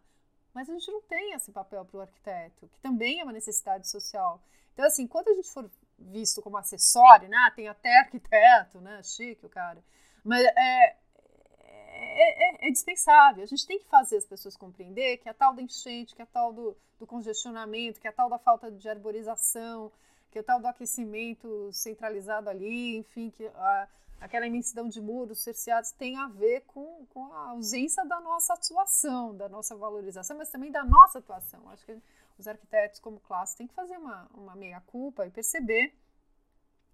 Mas 0.55 0.68
a 0.68 0.72
gente 0.72 0.90
não 0.90 1.03
tem 1.03 1.35
esse 1.35 1.53
papel 1.53 1.85
para 1.85 1.98
o 1.98 2.01
arquiteto, 2.01 2.68
que 2.68 2.81
também 2.81 3.20
é 3.20 3.24
uma 3.24 3.33
necessidade 3.33 3.87
social. 3.87 4.42
Então, 4.72 4.85
assim, 4.87 5.07
quando 5.07 5.29
a 5.29 5.35
gente 5.35 5.51
for 5.51 5.70
visto 5.99 6.41
como 6.41 6.57
acessório, 6.57 7.29
né? 7.29 7.37
Ah, 7.47 7.51
tem 7.51 7.69
até 7.69 7.99
arquiteto, 7.99 8.81
né? 8.81 9.03
Chique 9.03 9.45
o 9.45 9.49
cara. 9.49 9.83
Mas 10.25 10.45
é, 10.45 10.97
é, 12.01 12.67
é, 12.67 12.69
é 12.69 12.71
dispensável. 12.71 13.43
A 13.43 13.47
gente 13.47 13.67
tem 13.67 13.79
que 13.79 13.87
fazer 13.87 14.17
as 14.17 14.25
pessoas 14.25 14.57
compreender 14.57 15.19
que 15.19 15.29
a 15.29 15.35
tal 15.35 15.55
da 15.55 15.63
enchente, 15.63 16.15
que 16.15 16.23
a 16.23 16.27
tal 16.27 16.53
do, 16.53 16.77
do 16.99 17.07
congestionamento, 17.07 18.01
que 18.01 18.09
a 18.09 18.13
tal 18.13 18.29
da 18.29 18.39
falta 18.39 18.71
de 18.71 18.89
arborização, 18.89 19.91
que 20.31 20.39
a 20.39 20.43
tal 20.43 20.61
do 20.61 20.67
aquecimento 20.67 21.71
centralizado 21.73 22.49
ali, 22.49 22.97
enfim, 22.97 23.31
que 23.31 23.47
a, 23.47 23.89
aquela 24.21 24.47
imensidão 24.47 24.89
de 24.89 25.01
muros 25.01 25.41
cerceados 25.41 25.91
tem 25.93 26.17
a 26.17 26.29
ver 26.29 26.63
com, 26.67 27.07
com 27.07 27.33
a 27.33 27.51
ausência 27.51 28.05
da 28.05 28.21
nossa 28.21 28.55
atuação, 28.55 29.37
da 29.37 29.49
nossa 29.49 29.77
valorização, 29.77 30.37
mas 30.37 30.51
também 30.51 30.71
da 30.71 30.85
nossa 30.85 31.19
atuação. 31.19 31.69
Acho 31.71 31.87
que 31.87 31.99
os 32.38 32.46
arquitetos, 32.46 33.01
como 33.01 33.20
classe, 33.20 33.57
têm 33.57 33.66
que 33.66 33.74
fazer 33.74 33.96
uma, 33.96 34.29
uma 34.35 34.55
meia-culpa 34.55 35.27
e 35.27 35.31
perceber 35.31 35.92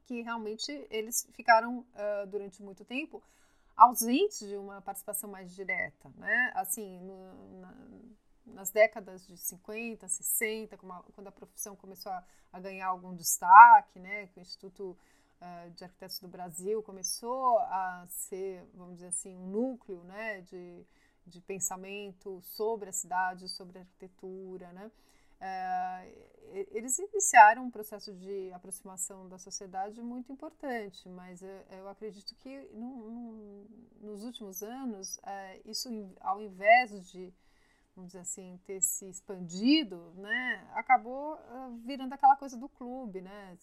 que 0.04 0.22
realmente 0.22 0.70
eles 0.90 1.28
ficaram, 1.32 1.78
uh, 1.78 2.26
durante 2.26 2.62
muito 2.62 2.84
tempo, 2.84 3.22
ausentes 3.76 4.46
de 4.46 4.56
uma 4.56 4.80
participação 4.80 5.30
mais 5.30 5.54
direta. 5.54 6.10
Né? 6.16 6.52
Assim, 6.54 7.00
no, 7.00 7.60
na, 7.60 7.74
nas 8.46 8.70
décadas 8.70 9.26
de 9.26 9.36
50, 9.36 10.06
60, 10.06 10.76
a, 10.76 11.02
quando 11.14 11.28
a 11.28 11.32
profissão 11.32 11.74
começou 11.74 12.12
a, 12.12 12.24
a, 12.52 12.60
ganhar 12.60 12.86
algum 12.88 13.14
destaque, 13.14 13.98
né? 13.98 14.26
que 14.28 14.38
o 14.38 14.42
Instituto 14.42 14.96
uh, 15.40 15.70
de 15.70 15.84
Arquitetos 15.84 16.20
do 16.20 16.28
Brasil 16.28 16.82
começou 16.82 17.58
a 17.58 18.06
ser, 18.08 18.64
vamos 18.74 18.96
dizer 18.96 19.08
assim, 19.08 19.36
um 19.36 19.46
núcleo 19.46 20.04
né? 20.04 20.42
de, 20.42 20.86
de 21.26 21.40
pensamento 21.40 22.40
sobre 22.42 22.90
a 22.90 22.92
cidade, 22.92 23.48
sobre 23.48 23.78
a 23.78 23.80
arquitetura, 23.82 24.72
né? 24.72 24.90
É, 25.40 26.12
eles 26.70 26.98
iniciaram 26.98 27.64
um 27.64 27.70
processo 27.70 28.14
de 28.14 28.52
aproximação 28.52 29.28
da 29.28 29.38
sociedade 29.38 30.00
muito 30.00 30.32
importante, 30.32 31.08
mas 31.08 31.42
eu, 31.42 31.64
eu 31.70 31.88
acredito 31.88 32.34
que 32.36 32.68
no, 32.72 33.10
no, 33.10 33.66
nos 34.00 34.24
últimos 34.24 34.62
anos, 34.62 35.18
é, 35.24 35.60
isso 35.64 35.88
ao 36.20 36.40
invés 36.40 37.10
de, 37.10 37.34
vamos 37.96 38.12
dizer 38.12 38.20
assim, 38.20 38.60
ter 38.64 38.80
se 38.80 39.08
expandido, 39.08 40.12
né, 40.16 40.68
acabou 40.74 41.34
uh, 41.34 41.76
virando 41.84 42.12
aquela 42.12 42.36
coisa 42.36 42.56
do 42.56 42.68
clube, 42.68 43.20
né, 43.20 43.56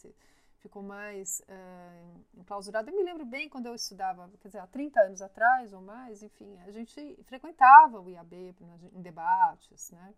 ficou 0.58 0.84
mais 0.84 1.42
uh, 1.48 2.40
enclausurado. 2.40 2.90
Eu 2.90 2.96
me 2.96 3.04
lembro 3.04 3.26
bem 3.26 3.50
quando 3.50 3.68
eu 3.68 3.74
estudava, 3.74 4.30
quer 4.42 4.50
dizer, 4.50 4.60
há 4.60 4.68
30 4.68 5.00
anos 5.02 5.22
atrás 5.22 5.72
ou 5.72 5.82
mais, 5.82 6.22
enfim, 6.22 6.58
a 6.60 6.72
gente 6.72 7.18
frequentava 7.24 8.02
o 8.02 8.10
IAB 8.10 8.54
em 8.94 9.02
debates, 9.02 9.92
né, 9.92 10.14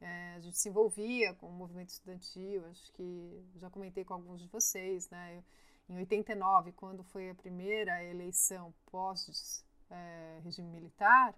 é, 0.00 0.34
a 0.34 0.40
gente 0.40 0.58
se 0.58 0.68
envolvia 0.68 1.34
com 1.34 1.48
o 1.48 1.52
movimento 1.52 1.90
estudantil, 1.90 2.66
acho 2.66 2.92
que 2.92 3.44
já 3.56 3.70
comentei 3.70 4.04
com 4.04 4.14
alguns 4.14 4.40
de 4.40 4.48
vocês, 4.48 5.08
né? 5.10 5.42
Em 5.88 5.96
89, 5.96 6.72
quando 6.72 7.04
foi 7.04 7.30
a 7.30 7.34
primeira 7.34 8.02
eleição 8.04 8.72
pós-regime 8.90 10.68
é, 10.68 10.72
militar, 10.72 11.34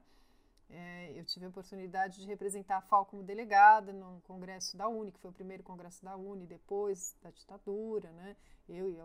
é, 0.69 1.12
eu 1.14 1.25
tive 1.25 1.47
a 1.47 1.49
oportunidade 1.49 2.21
de 2.21 2.27
representar 2.27 2.79
a 2.79 2.81
FAO 2.81 3.07
como 3.07 3.23
delegada 3.23 3.92
no 3.92 4.21
congresso 4.23 4.77
da 4.77 4.88
UNE, 4.88 5.12
que 5.12 5.21
foi 5.21 5.31
o 5.31 5.35
primeiro 5.35 5.62
congresso 5.62 6.05
da 6.05 6.16
UNE 6.16 6.47
depois 6.47 7.14
da 7.23 7.31
ditadura, 7.31 8.11
né? 8.12 8.37
Eu 8.69 8.90
e 8.90 8.99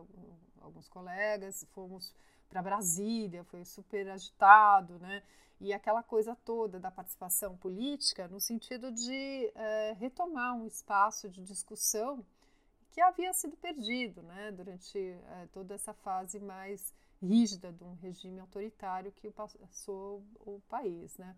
alguns 0.60 0.88
colegas 0.88 1.64
fomos 1.72 2.16
para 2.52 2.62
Brasília, 2.62 3.46
foi 3.46 3.64
super 3.64 4.10
agitado, 4.10 5.00
né? 5.00 5.24
e 5.62 5.72
aquela 5.72 6.04
coisa 6.04 6.36
toda 6.44 6.80
da 6.80 6.92
participação 6.92 7.56
política 7.56 8.28
no 8.28 8.42
sentido 8.42 8.92
de 8.92 9.52
é, 9.56 9.94
retomar 9.94 10.56
um 10.56 10.66
espaço 10.66 11.30
de 11.30 11.44
discussão 11.44 12.26
que 12.90 13.00
havia 13.00 13.32
sido 13.32 13.56
perdido 13.56 14.22
né, 14.24 14.52
durante 14.52 14.98
é, 14.98 15.48
toda 15.54 15.76
essa 15.76 15.94
fase 15.94 16.40
mais 16.40 16.94
rígida 17.22 17.72
de 17.72 17.84
um 17.84 17.94
regime 17.94 18.40
autoritário 18.40 19.12
que 19.12 19.32
passou 19.32 20.24
o 20.40 20.60
país. 20.68 21.16
Né? 21.18 21.36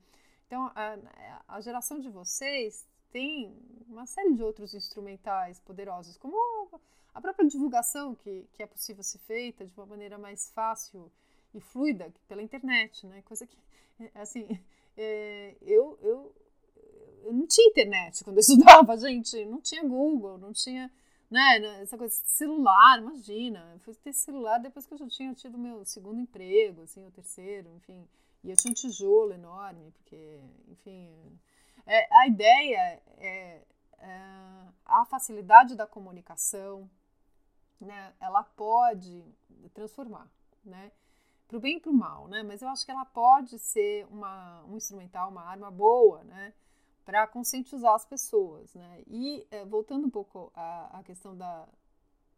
Então, 0.47 0.71
a, 0.73 0.97
a 1.47 1.61
geração 1.61 1.99
de 1.99 2.09
vocês 2.09 2.87
tem 3.11 3.55
uma 3.87 4.07
série 4.07 4.33
de 4.33 4.41
outros 4.41 4.73
instrumentais 4.73 5.59
poderosos, 5.59 6.17
como 6.17 6.81
a 7.13 7.21
própria 7.21 7.47
divulgação 7.47 8.15
que, 8.15 8.47
que 8.53 8.63
é 8.63 8.67
possível 8.67 9.03
ser 9.03 9.19
feita 9.19 9.65
de 9.65 9.73
uma 9.73 9.85
maneira 9.85 10.17
mais 10.17 10.49
fácil 10.51 11.11
e 11.53 11.61
fluida 11.61 12.11
pela 12.27 12.41
internet, 12.41 13.05
né? 13.05 13.21
coisa 13.23 13.45
que 13.45 13.57
assim, 14.15 14.47
é, 14.97 15.55
eu, 15.61 15.97
eu, 16.01 16.35
eu 17.23 17.33
não 17.33 17.47
tinha 17.47 17.69
internet 17.69 18.23
quando 18.23 18.37
eu 18.37 18.41
estudava, 18.41 18.97
gente, 18.97 19.45
não 19.45 19.61
tinha 19.61 19.83
Google, 19.83 20.37
não 20.37 20.51
tinha, 20.51 20.91
né, 21.29 21.81
essa 21.81 21.97
coisa 21.97 22.21
de 22.21 22.29
celular, 22.29 22.99
imagina, 22.99 23.71
eu 23.73 23.79
fui 23.79 23.95
ter 23.95 24.13
celular 24.13 24.57
depois 24.59 24.85
que 24.85 24.93
eu 24.93 24.97
já 24.97 25.07
tinha 25.07 25.33
tido 25.33 25.57
meu 25.57 25.85
segundo 25.85 26.19
emprego, 26.19 26.81
assim, 26.81 27.05
o 27.05 27.11
terceiro, 27.11 27.69
enfim, 27.75 28.07
e 28.43 28.49
eu 28.49 28.57
tinha 28.57 28.71
um 28.71 28.75
tijolo 28.75 29.33
enorme, 29.33 29.91
porque, 29.91 30.39
enfim, 30.67 31.39
é, 31.85 32.07
a 32.15 32.27
ideia 32.27 33.01
é, 33.17 33.61
é 33.99 34.67
a 34.85 35.05
facilidade 35.05 35.75
da 35.75 35.87
comunicação, 35.87 36.89
né, 37.83 38.13
ela 38.19 38.43
pode 38.43 39.23
transformar, 39.73 40.29
né, 40.63 40.91
para 41.47 41.57
o 41.57 41.59
bem 41.59 41.77
e 41.77 41.79
para 41.79 41.91
o 41.91 41.93
mal, 41.93 42.27
né? 42.27 42.41
Mas 42.41 42.61
eu 42.61 42.69
acho 42.69 42.83
que 42.83 42.91
ela 42.91 43.05
pode 43.05 43.59
ser 43.59 44.07
uma, 44.07 44.63
um 44.65 44.75
instrumental, 44.75 45.29
uma 45.29 45.43
arma 45.43 45.69
boa, 45.69 46.23
né? 46.23 46.53
Para 47.05 47.27
conscientizar 47.27 47.93
as 47.93 48.05
pessoas, 48.05 48.73
né? 48.73 49.03
E 49.07 49.45
é, 49.51 49.63
voltando 49.65 50.07
um 50.07 50.09
pouco 50.09 50.51
à, 50.55 50.99
à 50.99 51.03
questão 51.03 51.37
da, 51.37 51.67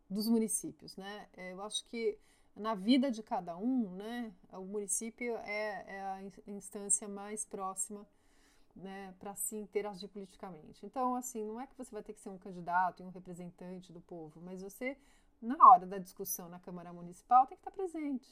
dos 0.10 0.28
municípios, 0.28 0.98
né? 0.98 1.30
É, 1.38 1.54
eu 1.54 1.62
acho 1.64 1.86
que 1.86 2.18
na 2.56 2.76
vida 2.76 3.10
de 3.10 3.24
cada 3.24 3.56
um, 3.56 3.92
né? 3.92 4.34
O 4.52 4.66
município 4.66 5.38
é, 5.38 5.86
é 5.88 6.02
a 6.02 6.24
instância 6.48 7.08
mais 7.08 7.46
próxima 7.46 8.06
né, 8.76 9.14
para 9.20 9.34
se 9.36 9.56
interagir 9.56 10.10
politicamente. 10.10 10.86
Então, 10.86 11.16
assim, 11.16 11.44
não 11.46 11.62
é 11.62 11.68
que 11.68 11.78
você 11.78 11.92
vai 11.92 12.04
ter 12.04 12.14
que 12.14 12.20
ser 12.20 12.30
um 12.30 12.38
candidato 12.38 13.02
e 13.02 13.06
um 13.06 13.10
representante 13.10 13.94
do 13.94 14.02
povo, 14.02 14.42
mas 14.42 14.62
você, 14.62 14.98
na 15.42 15.56
hora 15.70 15.86
da 15.86 15.98
discussão 15.98 16.50
na 16.50 16.60
Câmara 16.60 16.92
Municipal, 16.94 17.46
tem 17.48 17.58
que 17.58 17.62
estar 17.62 17.72
presente. 17.72 18.28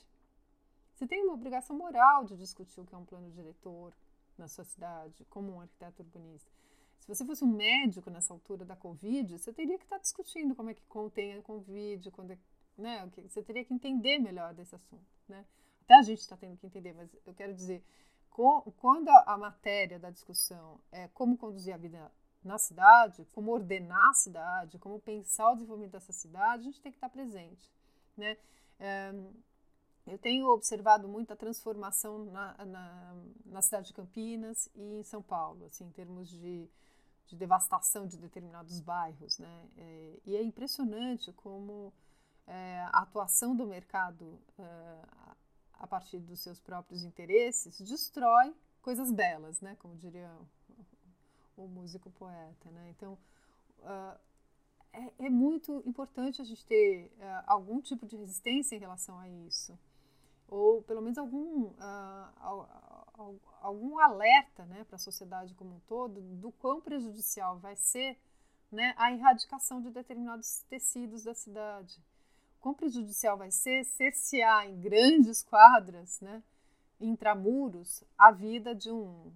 Você 0.94 1.08
tem 1.08 1.24
uma 1.24 1.34
obrigação 1.34 1.76
moral 1.78 2.24
de 2.26 2.38
discutir 2.38 2.80
o 2.80 2.86
que 2.86 2.94
é 2.94 2.98
um 2.98 3.06
plano 3.06 3.30
diretor 3.32 3.94
na 4.38 4.48
sua 4.48 4.64
cidade, 4.64 5.26
como 5.26 5.54
um 5.54 5.62
arquiteto 5.62 6.02
urbanista. 6.02 6.52
Se 7.00 7.08
você 7.08 7.26
fosse 7.26 7.44
um 7.44 7.48
médico 7.48 8.10
nessa 8.10 8.34
altura 8.34 8.64
da 8.64 8.76
Covid, 8.76 9.38
você 9.38 9.52
teria 9.52 9.78
que 9.78 9.84
estar 9.84 9.98
discutindo 9.98 10.56
como 10.56 10.70
é 10.70 10.74
que 10.74 10.86
contém 10.86 11.34
a 11.34 11.42
Covid, 11.42 12.10
quando 12.12 12.32
é, 12.32 12.38
né, 12.78 13.12
você 13.28 13.44
teria 13.44 13.66
que 13.66 13.74
entender 13.74 14.20
melhor 14.20 14.54
desse 14.54 14.76
assunto. 14.76 15.06
Né? 15.28 15.46
Até 15.82 15.96
a 15.96 16.02
gente 16.02 16.20
está 16.20 16.38
tendo 16.38 16.58
que 16.58 16.66
entender, 16.66 16.94
mas 16.94 17.14
eu 17.26 17.34
quero 17.34 17.54
dizer, 17.54 17.84
quando 18.30 19.10
a 19.10 19.38
matéria 19.38 20.00
da 20.00 20.10
discussão 20.10 20.80
é 20.92 21.08
como 21.10 21.38
conduzir 21.38 21.74
a 21.74 21.78
vida 21.78 22.12
na 22.44 22.58
cidade, 22.58 23.26
como 23.34 23.52
ordenar 23.52 24.10
a 24.10 24.14
cidade, 24.14 24.78
como 24.78 25.00
pensar 25.00 25.52
o 25.52 25.56
desenvolvimento 25.56 25.92
dessa 25.92 26.14
cidade, 26.14 26.62
a 26.62 26.66
gente 26.66 26.82
tem 26.82 26.92
que 26.92 26.98
estar 26.98 27.10
presente. 27.10 27.72
Né? 28.18 28.38
É, 28.80 29.14
eu 30.06 30.18
tenho 30.18 30.48
observado 30.48 31.08
muita 31.08 31.36
transformação 31.36 32.26
na, 32.26 32.66
na, 32.66 33.16
na, 33.46 33.62
cidade 33.62 33.88
de 33.88 33.94
Campinas 33.94 34.70
e 34.76 35.00
em 35.00 35.04
São 35.04 35.22
Paulo, 35.22 35.66
assim, 35.66 35.86
em 35.86 35.92
termos 35.92 36.30
de, 36.30 36.70
de 37.28 37.36
devastação 37.36 38.06
de 38.06 38.18
determinados 38.18 38.82
bairros, 38.82 39.40
né? 39.40 39.70
É, 39.78 40.20
e 40.26 40.36
é 40.36 40.44
impressionante 40.44 41.32
como 41.32 41.94
é, 42.46 42.82
a 42.92 43.04
atuação 43.04 43.56
do 43.56 43.66
mercado 43.66 44.38
a 45.74 45.88
partir 45.88 46.20
dos 46.20 46.40
seus 46.40 46.60
próprios 46.60 47.04
interesses 47.04 47.80
destrói 47.82 48.54
coisas 48.82 49.12
belas, 49.12 49.62
né? 49.62 49.76
Como 49.80 49.96
diria 49.96 50.30
o, 51.58 51.68
músico 51.68 52.10
poeta, 52.12 52.70
né? 52.72 52.90
Então 52.90 53.18
uh, 53.80 54.20
é, 54.92 55.26
é, 55.26 55.30
muito 55.30 55.82
importante 55.86 56.42
a 56.42 56.46
gente 56.46 56.66
ter 56.66 57.12
uh, 57.18 57.44
algum 57.48 57.82
tipo 57.82 58.06
de 58.06 58.16
resistência 58.16 58.76
em 58.76 58.80
relação 58.80 59.18
a 59.20 59.28
isso 59.28 59.78
ou 60.54 60.84
pelo 60.84 61.02
menos 61.02 61.18
algum, 61.18 61.66
uh, 61.66 62.68
algum 63.62 63.98
alerta 64.00 64.66
né, 64.66 64.84
para 64.84 64.98
a 64.98 65.00
sociedade 65.00 65.56
como 65.56 65.76
um 65.76 65.80
todo 65.88 66.22
do 66.22 66.52
quão 66.52 66.80
prejudicial 66.80 67.58
vai 67.58 67.76
ser 67.76 68.18
né, 68.72 68.94
a 68.98 69.12
erradicação 69.12 69.82
de 69.82 69.90
determinados 69.90 70.64
tecidos 70.70 71.24
da 71.24 71.34
cidade. 71.34 72.00
Quão 72.60 72.74
prejudicial 72.74 73.36
vai 73.36 73.50
ser 73.50 73.84
cercear 73.84 74.68
em 74.68 74.80
grandes 74.80 75.42
quadras, 75.42 76.22
né, 76.22 76.44
intramuros, 77.00 78.04
a 78.18 78.32
vida 78.32 78.76
de, 78.76 78.92
um, 78.92 79.32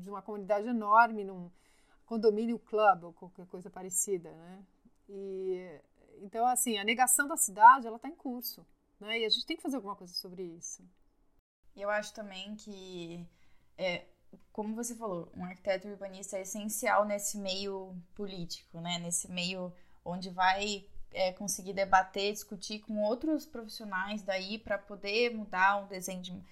de 0.00 0.10
uma 0.10 0.22
comunidade 0.22 0.68
enorme 0.68 1.24
num 1.24 1.50
condomínio 2.04 2.58
club 2.58 3.04
ou 3.04 3.12
qualquer 3.12 3.46
coisa 3.46 3.68
parecida. 3.68 4.30
Né? 4.30 4.64
E, 5.08 5.80
então, 6.22 6.46
assim, 6.46 6.78
a 6.78 6.84
negação 6.84 7.26
da 7.26 7.36
cidade 7.36 7.86
ela 7.86 7.96
está 7.96 8.08
em 8.08 8.14
curso. 8.14 8.66
Né? 9.00 9.20
E 9.20 9.24
a 9.24 9.28
gente 9.28 9.46
tem 9.46 9.56
que 9.56 9.62
fazer 9.62 9.76
alguma 9.76 9.96
coisa 9.96 10.14
sobre 10.14 10.42
isso. 10.42 10.82
Eu 11.76 11.90
acho 11.90 12.14
também 12.14 12.54
que, 12.56 13.26
é, 13.76 14.06
como 14.52 14.74
você 14.74 14.94
falou, 14.94 15.30
um 15.36 15.44
arquiteto 15.44 15.88
urbanista 15.88 16.38
é 16.38 16.42
essencial 16.42 17.04
nesse 17.04 17.38
meio 17.38 17.94
político, 18.14 18.80
né? 18.80 18.98
nesse 18.98 19.30
meio 19.30 19.72
onde 20.04 20.30
vai 20.30 20.86
é, 21.12 21.32
conseguir 21.32 21.72
debater, 21.72 22.32
discutir 22.32 22.80
com 22.80 23.02
outros 23.02 23.44
profissionais 23.44 24.22
daí 24.22 24.58
para 24.58 24.78
poder 24.78 25.34
mudar 25.34 25.84
o 25.84 25.86
desenho 25.86 26.22
de, 26.22 26.42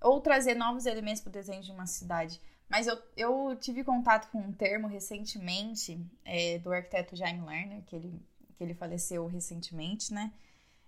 ou 0.00 0.20
trazer 0.20 0.54
novos 0.54 0.86
elementos 0.86 1.22
para 1.22 1.30
o 1.30 1.32
desenho 1.32 1.62
de 1.62 1.72
uma 1.72 1.86
cidade. 1.86 2.40
Mas 2.68 2.86
eu, 2.86 2.98
eu 3.16 3.56
tive 3.60 3.84
contato 3.84 4.30
com 4.30 4.38
um 4.38 4.52
termo 4.52 4.88
recentemente 4.88 6.00
é, 6.24 6.58
do 6.58 6.72
arquiteto 6.72 7.14
Jaime 7.14 7.46
Lerner, 7.46 7.82
que 7.84 7.94
ele, 7.94 8.20
que 8.56 8.64
ele 8.64 8.74
faleceu 8.74 9.26
recentemente, 9.26 10.12
né? 10.12 10.32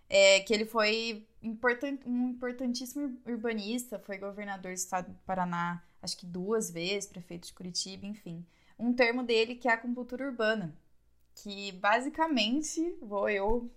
é, 0.09 0.41
que 0.41 0.53
ele 0.53 0.65
foi 0.65 1.27
important, 1.43 1.99
um 2.07 2.31
importantíssimo 2.31 3.19
urbanista, 3.27 3.99
foi 3.99 4.19
governador 4.19 4.73
do 4.73 4.79
estado 4.79 5.12
do 5.12 5.19
Paraná, 5.21 5.83
acho 6.01 6.17
que 6.17 6.27
duas 6.27 6.71
vezes, 6.71 7.09
prefeito 7.09 7.47
de 7.47 7.53
Curitiba, 7.53 8.07
enfim. 8.07 8.45
Um 8.79 8.93
termo 8.93 9.23
dele 9.23 9.55
que 9.55 9.69
é 9.69 9.73
a 9.73 9.81
urbana, 10.23 10.77
que 11.35 11.73
basicamente, 11.73 12.97
vou 13.03 13.29
eu, 13.29 13.71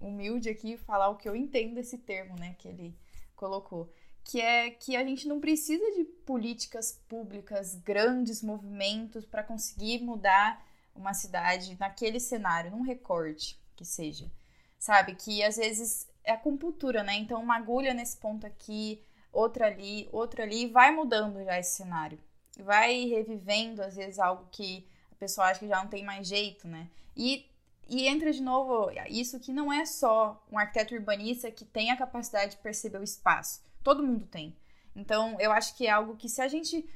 humilde 0.00 0.48
aqui, 0.48 0.76
falar 0.76 1.08
o 1.08 1.16
que 1.16 1.28
eu 1.28 1.34
entendo 1.34 1.74
desse 1.74 1.98
termo, 1.98 2.38
né, 2.38 2.54
que 2.58 2.68
ele 2.68 2.94
colocou. 3.34 3.92
Que 4.28 4.40
é 4.40 4.70
que 4.70 4.94
a 4.94 5.02
gente 5.04 5.26
não 5.26 5.40
precisa 5.40 5.84
de 5.92 6.04
políticas 6.04 7.00
públicas, 7.08 7.74
grandes 7.74 8.42
movimentos 8.42 9.24
para 9.24 9.42
conseguir 9.42 10.02
mudar 10.02 10.64
uma 10.94 11.14
cidade 11.14 11.76
naquele 11.80 12.20
cenário, 12.20 12.70
num 12.70 12.82
recorte 12.82 13.58
que 13.74 13.84
seja 13.84 14.30
sabe? 14.78 15.14
Que 15.14 15.42
às 15.42 15.56
vezes 15.56 16.08
é 16.24 16.32
a 16.32 16.36
compultura, 16.36 17.02
né? 17.02 17.14
Então, 17.16 17.42
uma 17.42 17.56
agulha 17.56 17.92
nesse 17.92 18.16
ponto 18.16 18.46
aqui, 18.46 19.02
outra 19.32 19.66
ali, 19.66 20.08
outra 20.12 20.44
ali, 20.44 20.66
vai 20.66 20.90
mudando 20.92 21.42
já 21.44 21.58
esse 21.58 21.76
cenário. 21.76 22.18
Vai 22.58 23.04
revivendo, 23.06 23.82
às 23.82 23.96
vezes, 23.96 24.18
algo 24.18 24.46
que 24.50 24.86
a 25.12 25.14
pessoa 25.16 25.48
acha 25.48 25.60
que 25.60 25.68
já 25.68 25.82
não 25.82 25.88
tem 25.88 26.04
mais 26.04 26.26
jeito, 26.26 26.66
né? 26.68 26.88
E, 27.16 27.46
e 27.88 28.06
entra 28.06 28.32
de 28.32 28.42
novo 28.42 28.90
isso 29.08 29.40
que 29.40 29.52
não 29.52 29.72
é 29.72 29.84
só 29.84 30.42
um 30.50 30.58
arquiteto 30.58 30.94
urbanista 30.94 31.50
que 31.50 31.64
tem 31.64 31.90
a 31.90 31.96
capacidade 31.96 32.52
de 32.52 32.62
perceber 32.62 32.98
o 32.98 33.04
espaço. 33.04 33.60
Todo 33.88 34.02
mundo 34.02 34.26
tem. 34.26 34.54
Então, 34.94 35.40
eu 35.40 35.50
acho 35.50 35.74
que 35.74 35.86
é 35.86 35.90
algo 35.90 36.14
que 36.14 36.28
se 36.28 36.42
a 36.42 36.46
gente 36.46 36.86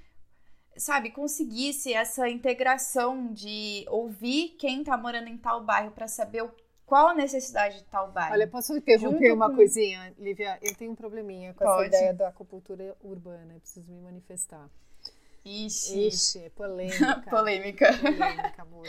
sabe, 0.76 1.08
conseguisse 1.08 1.90
essa 1.90 2.28
integração 2.28 3.32
de 3.32 3.86
ouvir 3.88 4.56
quem 4.58 4.84
tá 4.84 4.94
morando 4.94 5.28
em 5.28 5.38
tal 5.38 5.64
bairro 5.64 5.90
para 5.92 6.06
saber 6.06 6.46
qual 6.84 7.08
a 7.08 7.14
necessidade 7.14 7.78
de 7.78 7.84
tal 7.84 8.12
bairro. 8.12 8.34
Olha, 8.34 8.46
posso 8.46 8.76
interromper 8.76 9.28
Junto 9.28 9.34
uma 9.34 9.48
com... 9.48 9.56
coisinha, 9.56 10.14
Lívia? 10.18 10.58
Eu 10.60 10.76
tenho 10.76 10.92
um 10.92 10.94
probleminha 10.94 11.54
com 11.54 11.64
Pode. 11.64 11.86
essa 11.86 11.96
ideia 11.96 12.12
da 12.12 12.28
acupuntura 12.28 12.94
urbana, 13.02 13.54
eu 13.54 13.60
preciso 13.60 13.90
me 13.90 14.02
manifestar. 14.02 14.68
Ixi. 15.44 16.06
Ixi, 16.06 16.50
polêmica. 16.50 17.22
polêmica. 17.28 17.98
Polêmica, 17.98 18.62
amor. 18.62 18.86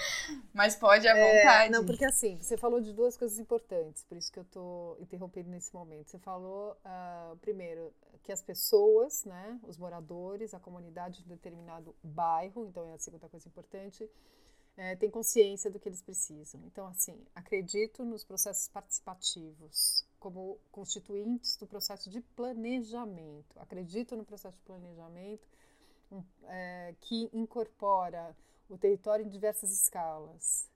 Mas 0.54 0.76
pode 0.76 1.08
à 1.08 1.18
é, 1.18 1.42
vontade. 1.42 1.72
não, 1.72 1.86
porque 1.86 2.06
assim, 2.06 2.38
você 2.38 2.56
falou 2.56 2.80
de 2.80 2.94
duas 2.94 3.18
coisas 3.18 3.40
importantes, 3.40 4.04
por 4.04 4.18
isso 4.18 4.32
que 4.32 4.40
eu 4.40 4.46
tô 4.46 4.96
interrompendo 5.00 5.50
nesse 5.50 5.74
momento. 5.74 6.12
Você 6.12 6.20
falou, 6.20 6.78
uh, 6.86 7.36
primeiro, 7.38 7.92
que 8.22 8.32
as 8.32 8.42
pessoas, 8.42 9.26
né, 9.26 9.60
os 9.64 9.78
moradores, 9.78 10.54
a 10.54 10.60
comunidade 10.60 11.24
de 11.24 11.30
determinado 11.30 11.96
bairro, 12.04 12.66
então 12.66 12.86
é 12.88 12.94
a 12.94 13.00
segunda 13.00 13.28
coisa 13.28 13.48
importante, 13.48 14.10
é, 14.78 14.96
tem 14.96 15.10
consciência 15.10 15.70
do 15.70 15.80
que 15.80 15.90
eles 15.90 16.02
precisam. 16.02 16.62
Então, 16.66 16.88
assim, 16.88 17.26
acredito 17.36 18.04
nos 18.04 18.24
processos 18.24 18.68
participativos 18.68 20.06
como 20.20 20.58
constituintes 20.72 21.58
do 21.58 21.68
processo 21.68 22.10
de 22.10 22.22
planejamento. 22.22 23.60
Acredito 23.60 24.16
no 24.16 24.24
processo 24.24 24.58
de 24.58 24.64
planejamento 24.64 25.48
é, 26.46 26.96
que 27.02 27.30
incorpora 27.34 28.36
o 28.70 28.78
território 28.78 29.26
em 29.26 29.30
diversas 29.30 29.72
escalas. 29.72 30.70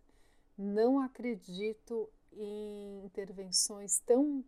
Não 0.58 1.00
acredito 1.00 2.10
em 2.34 3.06
intervenções 3.06 4.00
tão 4.00 4.44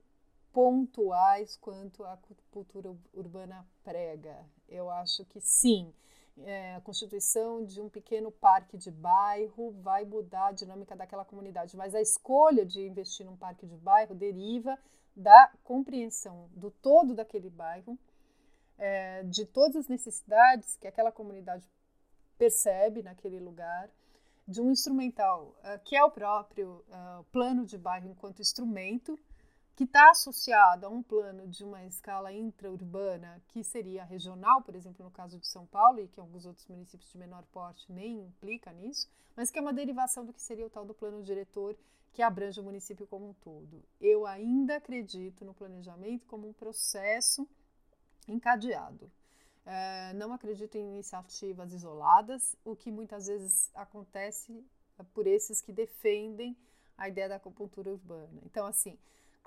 pontuais 0.52 1.56
quanto 1.58 2.04
a 2.04 2.18
cultura 2.52 2.96
urbana 3.14 3.68
prega. 3.84 4.46
Eu 4.68 4.90
acho 4.90 5.26
que 5.26 5.40
sim, 5.40 5.94
é, 6.40 6.76
a 6.76 6.82
constituição 6.82 7.64
de 7.66 7.82
um 7.82 7.90
pequeno 7.90 8.32
parque 8.32 8.78
de 8.78 8.92
bairro 8.92 9.72
vai 9.82 10.06
mudar 10.06 10.48
a 10.48 10.52
dinâmica 10.52 10.96
daquela 10.96 11.26
comunidade, 11.26 11.76
mas 11.76 11.94
a 11.94 12.02
escolha 12.02 12.66
de 12.66 12.88
investir 12.88 13.26
num 13.26 13.36
parque 13.36 13.66
de 13.66 13.76
bairro 13.78 14.16
deriva 14.16 14.78
da 15.16 15.52
compreensão 15.64 16.50
do 16.54 16.72
todo 16.72 17.14
daquele 17.14 17.50
bairro, 17.50 17.98
é, 18.80 19.24
de 19.24 19.46
todas 19.46 19.76
as 19.76 19.88
necessidades 19.88 20.76
que 20.78 20.88
aquela 20.88 21.12
comunidade 21.12 21.70
percebe 22.38 23.04
naquele 23.04 23.40
lugar, 23.40 23.90
de 24.48 24.62
um 24.62 24.72
instrumental 24.72 25.56
uh, 25.60 25.80
que 25.84 25.96
é 25.96 26.04
o 26.04 26.10
próprio 26.10 26.84
uh, 26.88 27.24
plano 27.32 27.66
de 27.66 27.78
bairro 27.78 28.10
enquanto 28.10 28.42
instrumento 28.42 29.20
que 29.76 29.84
está 29.84 30.10
associado 30.10 30.88
a 30.88 30.90
um 30.90 31.04
plano 31.04 31.48
de 31.48 31.64
uma 31.64 31.86
escala 31.86 32.34
intraurbana, 32.34 33.42
que 33.48 33.64
seria 33.64 34.04
regional, 34.04 34.62
por 34.62 34.76
exemplo, 34.76 35.06
no 35.06 35.12
caso 35.12 35.40
de 35.40 35.48
São 35.48 35.66
Paulo, 35.66 36.02
e 36.02 36.08
que 36.08 36.20
alguns 36.20 36.46
outros 36.46 36.68
municípios 36.68 37.10
de 37.10 37.18
menor 37.18 37.44
porte 37.52 37.90
nem 37.90 38.20
implica 38.20 38.74
nisso, 38.74 39.08
mas 39.38 39.50
que 39.50 39.58
é 39.58 39.62
uma 39.62 39.72
derivação 39.72 40.26
do 40.26 40.34
que 40.34 40.42
seria 40.42 40.66
o 40.66 40.70
tal 40.70 40.84
do 40.84 40.94
plano 40.94 41.24
diretor, 41.24 41.78
que 42.12 42.22
abrange 42.22 42.60
o 42.60 42.64
município 42.64 43.08
como 43.08 43.30
um 43.30 43.34
todo. 43.36 43.82
Eu 44.02 44.26
ainda 44.26 44.76
acredito 44.76 45.46
no 45.46 45.54
planejamento 45.54 46.26
como 46.26 46.46
um 46.46 46.52
processo 46.52 47.48
encadeado. 48.32 49.12
É, 49.66 50.14
não 50.14 50.34
acredito 50.34 50.78
em 50.78 50.96
iniciativas 50.96 51.74
isoladas, 51.74 52.56
o 52.64 52.76
que 52.76 52.92
muitas 52.92 53.28
vezes 53.28 53.70
acontece 53.76 54.66
por 55.14 55.28
esses 55.28 55.62
que 55.62 55.72
defendem 55.72 56.58
a 56.98 57.08
ideia 57.08 57.30
da 57.30 57.36
acupuntura 57.36 57.92
urbana. 57.92 58.42
Então, 58.44 58.66
assim, 58.66 58.98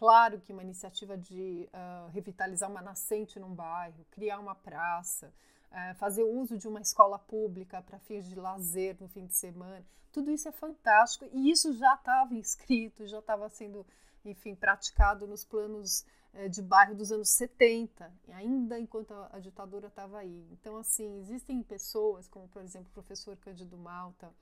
Claro 0.03 0.41
que 0.41 0.53
uma 0.53 0.64
iniciativa 0.64 1.16
de 1.16 1.68
uh, 1.72 2.11
revitalizar 2.11 2.68
uma 2.68 2.83
nascente 2.83 3.39
num 3.39 3.55
bairro, 3.55 4.05
criar 4.11 4.41
uma 4.41 4.53
praça, 4.53 5.33
uh, 5.70 5.95
fazer 5.95 6.24
uso 6.24 6.59
de 6.59 6.66
uma 6.66 6.80
escola 6.80 7.20
pública 7.20 7.80
para 7.80 8.01
fins 8.01 8.28
de 8.28 8.35
lazer 8.35 8.97
no 8.99 9.07
fim 9.07 9.26
de 9.26 9.37
semana, 9.37 9.87
tudo 10.11 10.33
isso 10.33 10.49
é 10.49 10.51
fantástico 10.51 11.28
e 11.33 11.53
isso 11.53 11.72
já 11.74 11.95
estava 11.95 12.35
inscrito, 12.35 13.07
já 13.07 13.20
estava 13.20 13.49
sendo, 13.49 13.87
enfim, 14.25 14.55
praticado 14.55 15.27
nos 15.27 15.45
planos 15.45 16.05
uh, 16.35 16.49
de 16.49 16.62
bairro 16.62 16.95
dos 16.95 17.11
anos 17.12 17.31
70, 17.31 18.12
ainda 18.29 18.79
enquanto 18.79 19.12
a, 19.12 19.31
a 19.33 19.39
ditadura 19.39 19.89
estava 19.89 20.18
aí. 20.18 20.47
Então, 20.53 20.77
assim, 20.77 21.18
existem 21.18 21.62
pessoas, 21.62 22.29
como 22.29 22.49
por 22.49 22.62
exemplo 22.62 22.89
o 22.91 22.95
professor 22.95 23.37
Cândido 23.37 23.77
Malta 23.77 24.33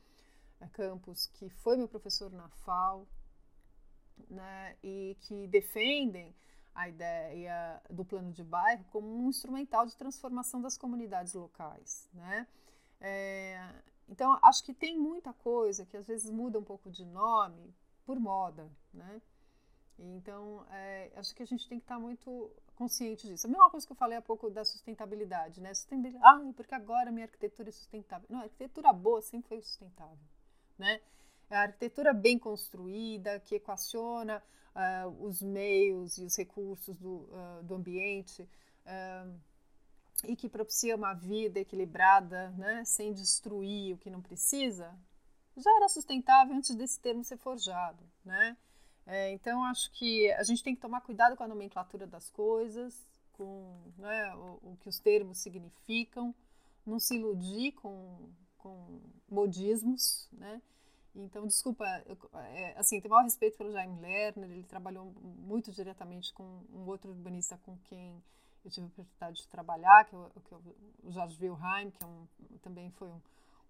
eh, 0.61 0.69
Campos, 0.73 1.27
que 1.27 1.49
foi 1.49 1.77
meu 1.77 1.89
professor 1.89 2.31
na 2.31 2.49
FAO, 2.49 3.07
né, 4.29 4.77
e 4.83 5.17
que 5.21 5.47
defendem 5.49 6.35
a 6.75 6.89
ideia 6.89 7.83
do 7.91 8.05
plano 8.05 8.33
de 8.33 8.45
bairro 8.45 8.85
como 8.91 9.07
um 9.07 9.29
instrumental 9.29 9.87
de 9.87 9.97
transformação 9.97 10.61
das 10.61 10.77
comunidades 10.77 11.35
locais. 11.35 12.09
Né? 12.15 12.47
É, 13.01 13.69
então, 14.09 14.39
acho 14.43 14.65
que 14.65 14.73
tem 14.73 14.99
muita 14.99 15.33
coisa 15.33 15.85
que 15.85 15.97
às 15.97 16.07
vezes 16.07 16.31
muda 16.31 16.59
um 16.59 16.65
pouco 16.65 16.91
de 16.91 17.05
nome 17.05 17.75
por 18.05 18.19
moda. 18.19 18.71
Né? 18.93 19.21
Então, 20.01 20.65
é, 20.71 21.11
acho 21.17 21.35
que 21.35 21.43
a 21.43 21.47
gente 21.47 21.69
tem 21.69 21.79
que 21.79 21.85
estar 21.85 21.99
muito 21.99 22.51
consciente 22.75 23.27
disso. 23.27 23.47
A 23.47 23.51
mesma 23.51 23.71
coisa 23.71 23.87
que 23.87 23.93
eu 23.93 23.97
falei 23.97 24.17
há 24.17 24.23
pouco 24.23 24.49
da 24.49 24.65
sustentabilidade, 24.65 25.61
né? 25.61 25.75
Sustentabilidade, 25.75 26.25
ah, 26.25 26.53
porque 26.57 26.75
agora 26.75 27.13
minha 27.13 27.27
arquitetura 27.27 27.69
é 27.69 27.73
sustentável. 27.73 28.27
Não, 28.31 28.41
a 28.41 28.45
arquitetura 28.45 28.93
boa 28.93 29.21
sempre 29.21 29.49
foi 29.49 29.61
sustentável, 29.61 30.19
né? 30.79 31.01
É 31.51 31.57
a 31.57 31.63
arquitetura 31.63 32.15
bem 32.15 32.39
construída, 32.39 33.41
que 33.41 33.57
equaciona 33.57 34.43
uh, 34.75 35.25
os 35.27 35.43
meios 35.43 36.17
e 36.17 36.25
os 36.25 36.37
recursos 36.37 36.97
do, 36.97 37.29
uh, 37.29 37.63
do 37.65 37.75
ambiente 37.75 38.49
uh, 38.87 39.41
e 40.25 40.37
que 40.37 40.49
propicia 40.49 40.97
uma 40.97 41.13
vida 41.13 41.61
equilibrada, 41.61 42.51
né, 42.51 42.85
sem 42.85 43.13
destruir 43.13 43.95
o 43.95 43.99
que 43.99 44.11
não 44.11 44.21
precisa, 44.21 44.95
já 45.57 45.71
era 45.77 45.89
sustentável 45.89 46.55
antes 46.55 46.75
desse 46.75 47.01
termo 47.01 47.25
ser 47.25 47.37
forjado. 47.37 48.03
Né? 48.25 48.57
É, 49.07 49.33
então, 49.33 49.65
acho 49.65 49.91
que 49.93 50.31
a 50.33 50.43
gente 50.43 50.63
tem 50.63 50.75
que 50.75 50.81
tomar 50.81 51.01
cuidado 51.01 51.37
com 51.37 51.43
a 51.43 51.49
nomenclatura 51.49 52.07
das 52.07 52.31
coisas, 52.31 53.07
com 53.33 53.77
né, 53.99 54.35
o, 54.35 54.71
o, 54.71 54.77
que 54.81 54.89
os 54.89 54.99
termos 54.99 55.39
significam, 55.39 56.35
não 56.87 56.99
se 56.99 57.17
iludir 57.17 57.73
com, 57.73 58.29
com 58.59 59.01
modismos, 59.29 60.29
né? 60.33 60.61
Então, 61.15 61.47
desculpa, 61.47 61.85
eu, 62.07 62.17
é, 62.39 62.79
assim, 62.79 63.01
tenho 63.01 63.13
maior 63.13 63.25
respeito 63.25 63.59
pelo 63.59 63.73
Jaime 63.73 64.01
Lerner, 64.01 64.49
ele 64.49 64.63
trabalhou 64.63 65.13
muito 65.23 65.73
diretamente 65.73 66.33
com 66.33 66.63
um 66.73 66.87
outro 66.87 67.11
urbanista 67.11 67.59
com 67.65 67.77
quem 67.85 68.23
eu 68.65 68.71
tive 68.71 68.87
a 68.87 68.89
oportunidade 68.89 69.43
de 69.43 69.49
trabalhar, 69.49 70.05
que, 70.05 70.15
é 70.15 70.19
o, 70.19 70.31
que 70.45 70.55
é 70.55 70.57
o 70.57 71.11
Jorge 71.11 71.37
Wilhelm, 71.41 71.91
que 71.91 72.05
é 72.05 72.07
um, 72.07 72.27
também 72.63 72.91
foi 72.91 73.09
um, 73.09 73.21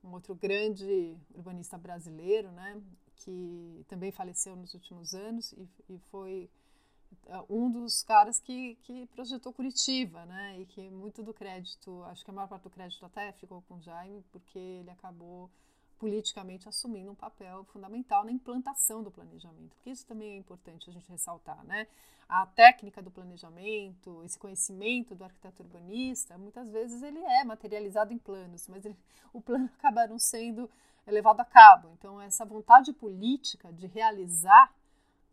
um, 0.04 0.12
outro 0.12 0.34
grande 0.34 1.16
urbanista 1.34 1.78
brasileiro, 1.78 2.50
né, 2.50 2.80
que 3.24 3.84
também 3.88 4.10
faleceu 4.10 4.56
nos 4.56 4.74
últimos 4.74 5.14
anos 5.14 5.52
e, 5.52 5.68
e 5.88 5.98
foi 6.10 6.50
é, 7.26 7.42
um 7.48 7.70
dos 7.70 8.02
caras 8.02 8.38
que, 8.38 8.76
que 8.82 9.06
projetou 9.06 9.52
Curitiba, 9.52 10.24
né, 10.26 10.60
e 10.60 10.66
que 10.66 10.90
muito 10.90 11.22
do 11.22 11.34
crédito, 11.34 12.02
acho 12.04 12.24
que 12.24 12.30
a 12.30 12.34
maior 12.34 12.48
parte 12.48 12.64
do 12.64 12.70
crédito 12.70 13.04
até 13.04 13.32
ficou 13.32 13.62
com 13.62 13.74
o 13.74 13.80
Jaime, 13.80 14.24
porque 14.30 14.58
ele 14.58 14.90
acabou 14.90 15.50
politicamente 15.98 16.66
assumindo 16.66 17.10
um 17.10 17.14
papel 17.14 17.62
fundamental 17.64 18.24
na 18.24 18.32
implantação 18.32 19.02
do 19.02 19.10
planejamento, 19.10 19.76
porque 19.76 19.90
isso 19.90 20.06
também 20.06 20.32
é 20.32 20.36
importante 20.36 20.88
a 20.88 20.92
gente 20.92 21.10
ressaltar, 21.10 21.62
né? 21.64 21.86
A 22.26 22.46
técnica 22.46 23.02
do 23.02 23.10
planejamento, 23.10 24.22
esse 24.24 24.38
conhecimento 24.38 25.14
do 25.14 25.24
arquiteto 25.24 25.62
urbanista, 25.62 26.38
muitas 26.38 26.70
vezes 26.70 27.02
ele 27.02 27.18
é 27.18 27.44
materializado 27.44 28.14
em 28.14 28.18
planos, 28.18 28.66
mas 28.66 28.86
ele, 28.86 28.96
o 29.30 29.42
plano 29.42 29.68
acaba 29.78 30.06
não 30.06 30.18
sendo 30.18 30.70
levado 31.10 31.40
a 31.40 31.44
cabo. 31.44 31.90
Então, 31.98 32.20
essa 32.20 32.44
vontade 32.44 32.92
política 32.92 33.72
de 33.72 33.86
realizar 33.86 34.72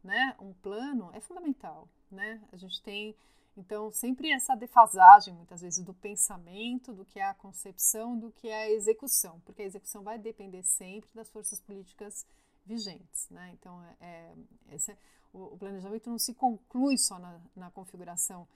né, 0.03 0.35
um 0.39 0.53
plano 0.53 1.09
é 1.13 1.19
fundamental, 1.19 1.87
né? 2.11 2.41
A 2.51 2.55
gente 2.55 2.81
tem 2.81 3.15
então, 3.57 3.91
sempre 3.91 4.29
essa 4.29 4.55
defasagem, 4.55 5.33
muitas 5.33 5.61
vezes, 5.61 5.83
do 5.83 5.91
pensamento, 5.91 6.93
do 6.93 7.03
que 7.03 7.19
é 7.19 7.25
a 7.25 7.33
concepção, 7.33 8.17
do 8.17 8.31
que 8.31 8.47
é 8.47 8.65
a 8.65 8.69
execução, 8.69 9.39
porque 9.43 9.63
a 9.63 9.65
execução 9.65 10.03
vai 10.03 10.19
depender 10.19 10.61
sempre 10.61 11.09
das 11.15 11.27
forças 11.27 11.59
políticas 11.59 12.23
vigentes. 12.63 13.27
Né? 13.31 13.49
Então, 13.53 13.83
é, 13.99 14.31
esse, 14.69 14.91
é, 14.91 14.97
o, 15.33 15.55
o, 15.55 15.57
planejamento 15.57 16.07
não 16.07 16.19
se 16.19 16.35
conclui 16.35 16.99
só 16.99 17.17
na, 17.17 17.41
na, 17.55 17.71
configuração 17.71 18.47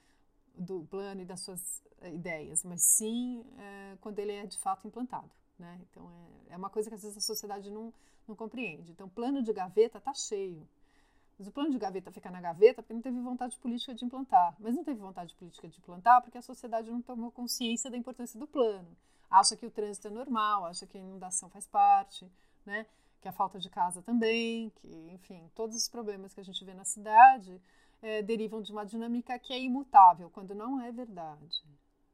do 0.54 0.84
plano 0.84 1.22
e 1.22 1.24
das 1.24 1.40
suas 1.40 1.82
ideias, 2.04 2.62
mas 2.62 2.84
sim 2.84 3.44
é, 3.58 3.96
quando 4.00 4.20
ele 4.20 4.32
é 4.32 4.46
de 4.46 4.58
fato 4.58 4.86
implantado. 4.86 5.30
Né? 5.62 5.80
Então, 5.88 6.10
é, 6.50 6.54
é 6.54 6.56
uma 6.56 6.68
coisa 6.68 6.88
que 6.90 6.94
às 6.96 7.02
vezes 7.02 7.16
a 7.16 7.20
sociedade 7.20 7.70
não, 7.70 7.94
não 8.26 8.34
compreende. 8.34 8.90
Então, 8.90 9.08
plano 9.08 9.42
de 9.42 9.52
gaveta 9.52 9.98
está 9.98 10.12
cheio 10.12 10.66
mas 11.38 11.48
o 11.48 11.50
plano 11.50 11.70
de 11.70 11.78
gaveta 11.78 12.12
fica 12.12 12.30
na 12.30 12.40
gaveta 12.40 12.82
porque 12.82 12.94
não 12.94 13.02
teve 13.02 13.18
vontade 13.18 13.58
política 13.58 13.92
de 13.92 14.04
implantar. 14.04 14.54
Mas 14.60 14.76
não 14.76 14.84
teve 14.84 15.00
vontade 15.00 15.34
política 15.34 15.66
de 15.68 15.76
implantar 15.78 16.22
porque 16.22 16.38
a 16.38 16.42
sociedade 16.42 16.88
não 16.90 17.02
tomou 17.02 17.32
consciência 17.32 17.90
da 17.90 17.96
importância 17.96 18.38
do 18.38 18.46
plano. 18.46 18.96
Acha 19.28 19.56
que 19.56 19.66
o 19.66 19.70
trânsito 19.70 20.08
é 20.08 20.10
normal, 20.10 20.66
acha 20.66 20.86
que 20.86 20.96
a 20.96 21.00
inundação 21.00 21.48
faz 21.48 21.66
parte, 21.66 22.30
né? 22.64 22.86
Que 23.20 23.28
a 23.28 23.32
falta 23.32 23.58
de 23.58 23.70
casa 23.70 24.02
também, 24.02 24.70
que, 24.76 24.88
enfim, 25.12 25.50
todos 25.54 25.74
os 25.74 25.88
problemas 25.88 26.34
que 26.34 26.40
a 26.40 26.44
gente 26.44 26.64
vê 26.64 26.74
na 26.74 26.84
cidade 26.84 27.60
é, 28.02 28.22
derivam 28.22 28.62
de 28.62 28.70
uma 28.70 28.84
dinâmica 28.84 29.38
que 29.38 29.52
é 29.52 29.60
imutável, 29.60 30.28
quando 30.30 30.54
não 30.54 30.80
é 30.80 30.92
verdade. 30.92 31.64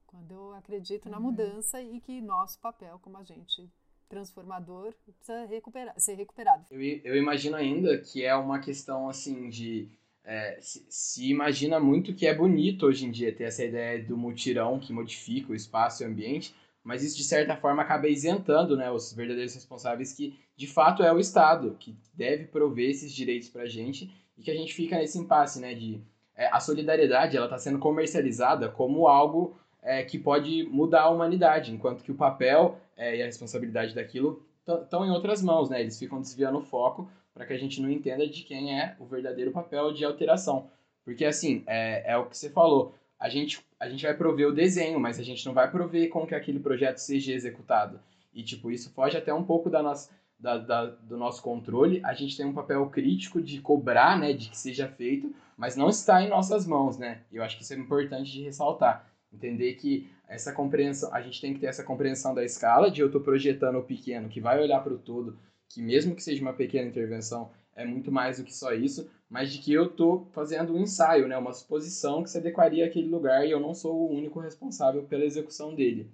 Quando 0.09 0.33
eu 0.33 0.55
acredito 0.55 1.07
uhum. 1.07 1.13
na 1.13 1.21
mudança 1.21 1.81
e 1.81 2.01
que 2.01 2.21
nosso 2.21 2.59
papel 2.59 2.99
como 3.01 3.19
agente 3.19 3.71
transformador 4.09 4.95
precisa 5.05 5.45
recuperar, 5.45 5.95
ser 6.01 6.15
recuperado. 6.15 6.65
Eu, 6.71 6.81
eu 6.81 7.15
imagino 7.15 7.55
ainda 7.55 7.99
que 7.99 8.25
é 8.25 8.35
uma 8.35 8.59
questão 8.59 9.09
assim 9.09 9.51
de 9.51 9.89
é, 10.25 10.59
se, 10.61 10.87
se, 10.89 11.31
imagina 11.31 11.79
muito 11.79 12.15
que 12.15 12.27
é 12.27 12.35
bonito 12.35 12.87
hoje 12.87 13.05
em 13.05 13.11
dia 13.11 13.35
ter 13.35 13.45
essa 13.45 13.63
ideia 13.63 14.03
do 14.03 14.17
mutirão 14.17 14.81
que 14.81 14.93
modifica 14.93 15.53
o 15.53 15.55
espaço 15.55 16.03
e 16.03 16.07
o 16.07 16.09
ambiente, 16.09 16.55
mas 16.83 17.05
isso 17.05 17.17
de 17.19 17.25
certa 17.25 17.55
forma 17.55 17.83
acaba 17.83 18.09
isentando 18.09 18.77
né, 18.79 18.91
os 18.91 19.13
verdadeiros 19.13 19.55
responsáveis 19.55 20.15
que 20.15 20.39
de 20.57 20.67
fato 20.67 21.03
é 21.03 21.13
o 21.13 21.21
Estado 21.21 21.77
que 21.79 21.95
deve 22.15 22.47
prover 22.47 22.91
esses 22.91 23.13
direitos 23.13 23.51
para 23.51 23.65
a 23.65 23.69
gente 23.69 24.11
e 24.39 24.43
que 24.43 24.51
a 24.51 24.55
gente 24.55 24.73
fica 24.73 24.97
nesse 24.97 25.19
impasse 25.19 25.61
né, 25.61 25.75
de 25.75 26.01
é, 26.35 26.47
a 26.47 26.61
solidariedade 26.61 27.37
ela 27.37 27.47
está 27.47 27.59
sendo 27.59 27.79
comercializada 27.79 28.71
como 28.71 29.07
algo 29.07 29.59
é, 29.89 30.03
que 30.03 30.19
pode 30.19 30.65
mudar 30.65 31.05
a 31.05 31.09
humanidade, 31.09 31.73
enquanto 31.73 32.05
que 32.05 32.13
o 32.13 32.15
papel 32.15 32.79
é, 32.95 33.17
e 33.17 33.23
a 33.23 33.25
responsabilidade 33.25 33.95
daquilo 33.95 34.45
estão 34.67 35.03
em 35.03 35.11
outras 35.11 35.43
mãos, 35.43 35.71
né? 35.71 35.81
Eles 35.81 35.99
ficam 35.99 36.21
desviando 36.21 36.59
o 36.59 36.63
foco 36.63 37.11
para 37.33 37.47
que 37.47 37.55
a 37.55 37.59
gente 37.59 37.81
não 37.81 37.91
entenda 37.91 38.29
de 38.29 38.43
quem 38.43 38.79
é 38.79 38.95
o 38.99 39.07
verdadeiro 39.07 39.51
papel 39.51 39.91
de 39.91 40.05
alteração. 40.05 40.71
Porque, 41.03 41.25
assim, 41.25 41.65
é, 41.67 42.13
é 42.13 42.19
o 42.19 42.27
que 42.27 42.37
você 42.37 42.51
falou, 42.51 42.95
a 43.19 43.31
gente, 43.31 43.65
a 43.81 43.89
gente 43.89 44.05
vai 44.05 44.15
prover 44.15 44.49
o 44.49 44.55
desenho, 44.55 45.01
mas 45.01 45.19
a 45.19 45.23
gente 45.23 45.47
não 45.47 45.55
vai 45.55 45.71
prover 45.71 46.11
com 46.11 46.27
que 46.27 46.35
aquele 46.35 46.61
projeto 46.61 46.99
seja 46.99 47.33
executado. 47.33 47.99
E, 48.35 48.43
tipo, 48.43 48.71
isso 48.71 48.93
foge 48.93 49.17
até 49.17 49.33
um 49.33 49.43
pouco 49.43 49.71
da 49.71 49.83
nossa, 49.83 50.11
da, 50.39 50.59
da, 50.59 50.85
do 50.85 51.17
nosso 51.17 51.43
controle. 51.43 52.03
A 52.05 52.13
gente 52.13 52.37
tem 52.37 52.45
um 52.45 52.53
papel 52.53 52.85
crítico 52.91 53.41
de 53.41 53.59
cobrar, 53.63 54.19
né, 54.19 54.35
de 54.35 54.51
que 54.51 54.59
seja 54.59 54.87
feito, 54.87 55.35
mas 55.57 55.77
não 55.77 55.89
está 55.89 56.23
em 56.23 56.29
nossas 56.29 56.67
mãos, 56.67 56.99
né? 56.99 57.23
Eu 57.33 57.43
acho 57.43 57.57
que 57.57 57.63
isso 57.63 57.73
é 57.73 57.77
importante 57.77 58.31
de 58.31 58.43
ressaltar. 58.43 59.09
Entender 59.33 59.75
que 59.75 60.11
essa 60.27 60.53
compreensão, 60.53 61.13
a 61.13 61.21
gente 61.21 61.41
tem 61.41 61.55
que 61.55 61.61
ter 61.61 61.67
essa 61.67 61.85
compreensão 61.85 62.35
da 62.35 62.45
escala, 62.45 62.91
de 62.91 63.01
eu 63.01 63.07
estou 63.07 63.21
projetando 63.21 63.79
o 63.79 63.85
pequeno, 63.85 64.29
que 64.29 64.41
vai 64.41 64.61
olhar 64.61 64.81
para 64.83 64.95
o 64.95 64.99
todo, 64.99 65.39
que 65.69 65.83
mesmo 65.83 66.15
que 66.15 66.23
seja 66.23 66.43
uma 66.43 66.53
pequena 66.53 66.89
intervenção, 66.89 67.51
é 67.75 67.85
muito 67.85 68.11
mais 68.11 68.39
do 68.39 68.45
que 68.45 68.55
só 68.55 68.73
isso, 68.73 69.11
mas 69.29 69.53
de 69.53 69.59
que 69.59 69.73
eu 69.73 69.87
estou 69.87 70.27
fazendo 70.33 70.75
um 70.75 70.81
ensaio, 70.81 71.29
né, 71.29 71.37
uma 71.37 71.53
suposição 71.53 72.23
que 72.23 72.31
se 72.31 72.39
adequaria 72.39 72.87
àquele 72.87 73.09
lugar 73.09 73.47
e 73.47 73.51
eu 73.51 73.61
não 73.61 73.75
sou 73.75 73.95
o 73.95 74.13
único 74.13 74.41
responsável 74.41 75.05
pela 75.05 75.25
execução 75.25 75.75
dele. 75.75 76.11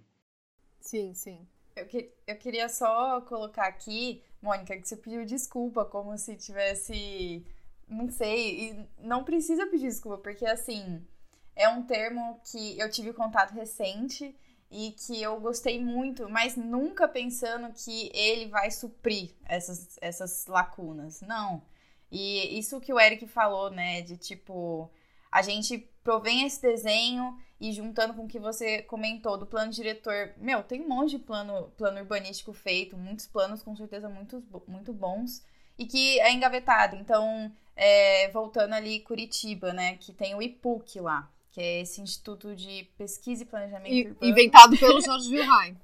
Sim, 0.80 1.14
sim. 1.14 1.46
Eu, 1.74 1.86
que, 1.86 2.12
eu 2.26 2.36
queria 2.36 2.68
só 2.68 3.20
colocar 3.22 3.66
aqui, 3.66 4.22
Mônica, 4.42 4.76
que 4.76 4.86
você 4.86 4.96
pediu 4.96 5.24
desculpa, 5.24 5.84
como 5.84 6.16
se 6.18 6.36
tivesse. 6.36 7.44
Não 7.88 8.08
sei, 8.10 8.70
e 8.70 8.86
não 8.98 9.24
precisa 9.24 9.66
pedir 9.66 9.88
desculpa, 9.88 10.18
porque 10.18 10.46
assim 10.46 11.02
é 11.56 11.68
um 11.68 11.82
termo 11.82 12.40
que 12.44 12.78
eu 12.78 12.90
tive 12.90 13.12
contato 13.12 13.52
recente 13.52 14.34
e 14.70 14.90
que 14.92 15.22
eu 15.22 15.38
gostei 15.40 15.80
muito, 15.80 16.28
mas 16.28 16.56
nunca 16.56 17.06
pensando 17.06 17.72
que 17.72 18.10
ele 18.12 18.48
vai 18.48 18.70
suprir 18.70 19.30
essas, 19.44 19.96
essas 20.00 20.46
lacunas. 20.46 21.20
Não. 21.20 21.62
E 22.10 22.58
isso 22.58 22.80
que 22.80 22.92
o 22.92 22.98
Eric 22.98 23.26
falou, 23.28 23.70
né, 23.70 24.02
de 24.02 24.16
tipo, 24.16 24.90
a 25.30 25.42
gente 25.42 25.78
provém 26.02 26.44
esse 26.44 26.60
desenho 26.60 27.38
e 27.60 27.72
juntando 27.72 28.14
com 28.14 28.24
o 28.24 28.28
que 28.28 28.38
você 28.38 28.82
comentou 28.82 29.38
do 29.38 29.46
plano 29.46 29.70
diretor, 29.70 30.32
meu, 30.36 30.62
tem 30.62 30.82
um 30.82 30.88
monte 30.88 31.10
de 31.10 31.18
plano, 31.20 31.72
plano 31.76 32.00
urbanístico 32.00 32.52
feito, 32.52 32.96
muitos 32.96 33.26
planos 33.26 33.62
com 33.62 33.76
certeza 33.76 34.08
muito, 34.08 34.42
muito 34.66 34.92
bons 34.92 35.44
e 35.78 35.86
que 35.86 36.20
é 36.20 36.32
engavetado. 36.32 36.96
Então, 36.96 37.50
é, 37.76 38.28
voltando 38.30 38.74
ali 38.74 39.00
Curitiba, 39.00 39.72
né, 39.72 39.96
que 39.96 40.12
tem 40.12 40.34
o 40.34 40.42
IPUC 40.42 41.00
lá 41.00 41.30
que 41.54 41.60
é 41.60 41.82
esse 41.82 42.00
Instituto 42.00 42.56
de 42.56 42.82
Pesquisa 42.98 43.44
e 43.44 43.46
Planejamento 43.46 44.08
Urbano. 44.08 44.32
Inventado 44.32 44.76
pelo 44.76 45.00
Jorge 45.00 45.28
Wilhelm. 45.28 45.76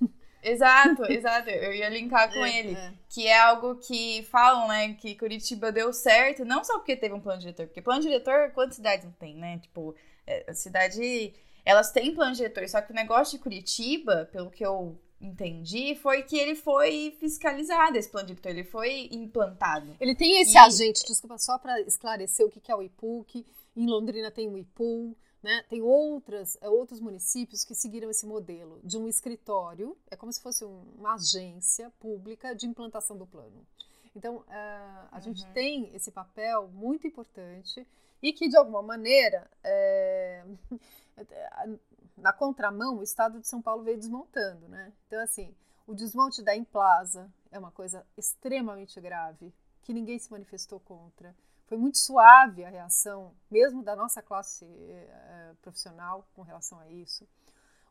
exato, 0.42 1.04
exato. 1.12 1.50
Eu 1.50 1.74
ia 1.74 1.90
linkar 1.90 2.32
com 2.32 2.42
é, 2.42 2.58
ele. 2.58 2.74
É. 2.74 2.94
Que 3.06 3.26
é 3.26 3.38
algo 3.38 3.76
que 3.76 4.22
falam, 4.30 4.66
né, 4.68 4.94
que 4.94 5.14
Curitiba 5.14 5.70
deu 5.70 5.92
certo, 5.92 6.42
não 6.42 6.64
só 6.64 6.78
porque 6.78 6.96
teve 6.96 7.14
um 7.14 7.20
plano 7.20 7.38
diretor, 7.38 7.66
porque 7.66 7.82
plano 7.82 8.00
diretor, 8.00 8.50
quantas 8.52 8.76
cidades 8.76 9.04
não 9.04 9.12
tem, 9.12 9.36
né? 9.36 9.58
Tipo, 9.58 9.94
é, 10.26 10.46
a 10.48 10.54
cidade. 10.54 11.34
Elas 11.66 11.92
têm 11.92 12.14
plano 12.14 12.34
diretor, 12.34 12.66
só 12.66 12.80
que 12.80 12.90
o 12.90 12.94
negócio 12.94 13.36
de 13.36 13.42
Curitiba, 13.42 14.26
pelo 14.32 14.50
que 14.50 14.64
eu 14.64 14.98
entendi, 15.20 15.96
foi 15.96 16.22
que 16.22 16.38
ele 16.38 16.54
foi 16.54 17.14
fiscalizado, 17.20 17.98
esse 17.98 18.08
plano 18.08 18.28
diretor, 18.28 18.48
ele 18.48 18.64
foi 18.64 19.10
implantado. 19.12 19.94
Ele 20.00 20.14
tem 20.14 20.40
esse 20.40 20.54
e... 20.54 20.58
agente, 20.58 21.04
desculpa, 21.06 21.36
só 21.36 21.58
para 21.58 21.78
esclarecer 21.82 22.46
o 22.46 22.50
que 22.50 22.72
é 22.72 22.74
o 22.74 22.82
IPUC 22.82 23.44
em 23.76 23.86
Londrina 23.86 24.30
tem 24.30 24.48
o 24.48 24.58
IPUL, 24.58 25.16
né? 25.42 25.64
tem 25.68 25.80
outras, 25.82 26.58
é, 26.60 26.68
outros 26.68 27.00
municípios 27.00 27.64
que 27.64 27.74
seguiram 27.74 28.10
esse 28.10 28.26
modelo 28.26 28.80
de 28.84 28.98
um 28.98 29.08
escritório, 29.08 29.96
é 30.10 30.16
como 30.16 30.32
se 30.32 30.42
fosse 30.42 30.64
um, 30.64 30.82
uma 30.98 31.14
agência 31.14 31.90
pública 31.98 32.54
de 32.54 32.66
implantação 32.66 33.16
do 33.16 33.26
plano. 33.26 33.66
Então, 34.14 34.38
uh, 34.38 34.44
a 34.48 35.14
uhum. 35.14 35.20
gente 35.20 35.46
tem 35.52 35.94
esse 35.94 36.10
papel 36.10 36.68
muito 36.68 37.06
importante 37.06 37.86
e 38.22 38.32
que, 38.32 38.48
de 38.48 38.56
alguma 38.56 38.82
maneira, 38.82 39.50
é, 39.62 40.44
na 42.16 42.32
contramão, 42.32 42.98
o 42.98 43.02
Estado 43.02 43.40
de 43.40 43.48
São 43.48 43.62
Paulo 43.62 43.82
veio 43.82 43.96
desmontando. 43.96 44.68
Né? 44.68 44.92
Então, 45.06 45.20
assim, 45.22 45.54
o 45.86 45.94
desmonte 45.94 46.42
da 46.42 46.54
Implaza 46.54 47.32
é 47.50 47.58
uma 47.58 47.70
coisa 47.70 48.06
extremamente 48.16 49.00
grave, 49.00 49.52
que 49.82 49.92
ninguém 49.92 50.18
se 50.18 50.30
manifestou 50.30 50.78
contra. 50.80 51.34
Foi 51.70 51.78
muito 51.78 51.98
suave 51.98 52.64
a 52.64 52.68
reação, 52.68 53.32
mesmo 53.48 53.80
da 53.80 53.94
nossa 53.94 54.20
classe 54.20 54.64
eh, 54.64 55.54
profissional, 55.62 56.28
com 56.34 56.42
relação 56.42 56.80
a 56.80 56.90
isso. 56.90 57.24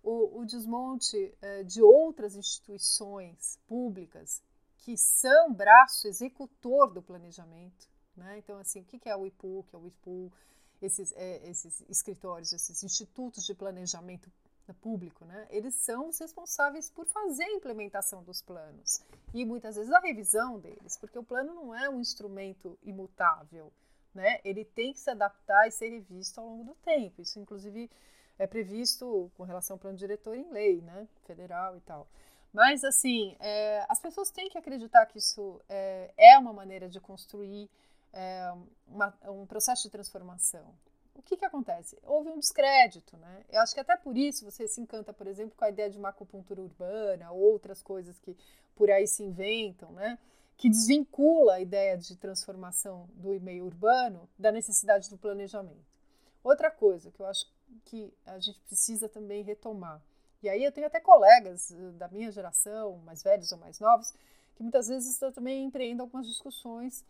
O, 0.03 0.41
o 0.41 0.45
desmonte 0.45 1.33
eh, 1.41 1.63
de 1.63 1.81
outras 1.81 2.35
instituições 2.35 3.57
públicas 3.65 4.43
que 4.79 4.97
são 4.97 5.53
braço 5.53 6.09
executor 6.09 6.91
do 6.91 7.01
planejamento. 7.01 7.87
Né? 8.17 8.39
Então, 8.39 8.57
assim, 8.57 8.81
o 8.81 8.83
que 8.83 9.07
é 9.07 9.15
o 9.15 9.25
IPU, 9.25 9.65
que 9.69 9.73
é 9.73 9.79
o 9.79 9.87
IPU, 9.87 10.29
esses, 10.81 11.13
é, 11.13 11.49
esses 11.49 11.81
escritórios, 11.87 12.51
esses 12.51 12.83
institutos 12.83 13.45
de 13.45 13.55
planejamento 13.55 14.29
público, 14.73 15.25
né? 15.25 15.47
Eles 15.49 15.75
são 15.75 16.09
os 16.09 16.19
responsáveis 16.19 16.89
por 16.89 17.05
fazer 17.05 17.43
a 17.43 17.53
implementação 17.53 18.23
dos 18.23 18.41
planos 18.41 19.01
e 19.33 19.45
muitas 19.45 19.75
vezes 19.75 19.91
a 19.91 19.99
revisão 19.99 20.59
deles, 20.59 20.97
porque 20.97 21.17
o 21.17 21.23
plano 21.23 21.53
não 21.53 21.75
é 21.75 21.89
um 21.89 21.99
instrumento 21.99 22.77
imutável, 22.83 23.71
né? 24.13 24.39
Ele 24.43 24.65
tem 24.65 24.93
que 24.93 24.99
se 24.99 25.09
adaptar 25.09 25.67
e 25.67 25.71
ser 25.71 25.89
revisto 25.89 26.39
ao 26.39 26.47
longo 26.47 26.63
do 26.63 26.75
tempo. 26.75 27.21
Isso, 27.21 27.39
inclusive, 27.39 27.89
é 28.37 28.47
previsto 28.47 29.31
com 29.35 29.43
relação 29.43 29.75
ao 29.75 29.79
plano 29.79 29.97
diretor 29.97 30.35
em 30.35 30.49
lei, 30.51 30.81
né? 30.81 31.07
Federal 31.25 31.77
e 31.77 31.81
tal. 31.81 32.07
Mas, 32.51 32.83
assim, 32.83 33.35
é, 33.39 33.85
as 33.87 33.99
pessoas 33.99 34.31
têm 34.31 34.49
que 34.49 34.57
acreditar 34.57 35.05
que 35.05 35.19
isso 35.19 35.61
é, 35.69 36.11
é 36.17 36.37
uma 36.39 36.51
maneira 36.51 36.89
de 36.89 36.99
construir 36.99 37.69
é, 38.11 38.51
uma, 38.87 39.13
um 39.27 39.45
processo 39.45 39.83
de 39.83 39.89
transformação 39.89 40.73
o 41.19 41.21
que, 41.21 41.35
que 41.35 41.45
acontece? 41.45 41.97
Houve 42.03 42.29
um 42.29 42.39
descrédito, 42.39 43.17
né? 43.17 43.43
Eu 43.49 43.61
acho 43.61 43.73
que 43.73 43.79
até 43.79 43.95
por 43.97 44.17
isso 44.17 44.45
você 44.45 44.67
se 44.67 44.79
encanta, 44.79 45.13
por 45.13 45.27
exemplo, 45.27 45.53
com 45.55 45.65
a 45.65 45.69
ideia 45.69 45.89
de 45.89 45.97
uma 45.97 46.09
acupuntura 46.09 46.61
urbana, 46.61 47.31
outras 47.31 47.81
coisas 47.81 48.17
que 48.19 48.35
por 48.75 48.89
aí 48.89 49.05
se 49.05 49.21
inventam, 49.21 49.91
né? 49.91 50.17
Que 50.57 50.69
desvincula 50.69 51.55
a 51.55 51.61
ideia 51.61 51.97
de 51.97 52.15
transformação 52.15 53.09
do 53.13 53.33
e-mail 53.33 53.65
urbano 53.65 54.29
da 54.37 54.51
necessidade 54.51 55.09
do 55.09 55.17
planejamento. 55.17 55.85
Outra 56.41 56.71
coisa 56.71 57.11
que 57.11 57.21
eu 57.21 57.25
acho 57.25 57.45
que 57.85 58.13
a 58.25 58.39
gente 58.39 58.59
precisa 58.61 59.09
também 59.09 59.43
retomar, 59.43 60.01
e 60.41 60.47
aí 60.47 60.63
eu 60.63 60.71
tenho 60.71 60.87
até 60.87 61.01
colegas 61.01 61.69
eh, 61.71 61.91
da 61.97 62.07
minha 62.07 62.31
geração, 62.31 62.97
mais 62.99 63.21
velhos 63.21 63.51
ou 63.51 63.57
mais 63.57 63.79
novos, 63.79 64.13
que 64.55 64.63
muitas 64.63 64.87
vezes 64.87 65.19
também 65.33 65.65
empreendem 65.65 65.99
algumas 65.99 66.25
discussões, 66.25 67.03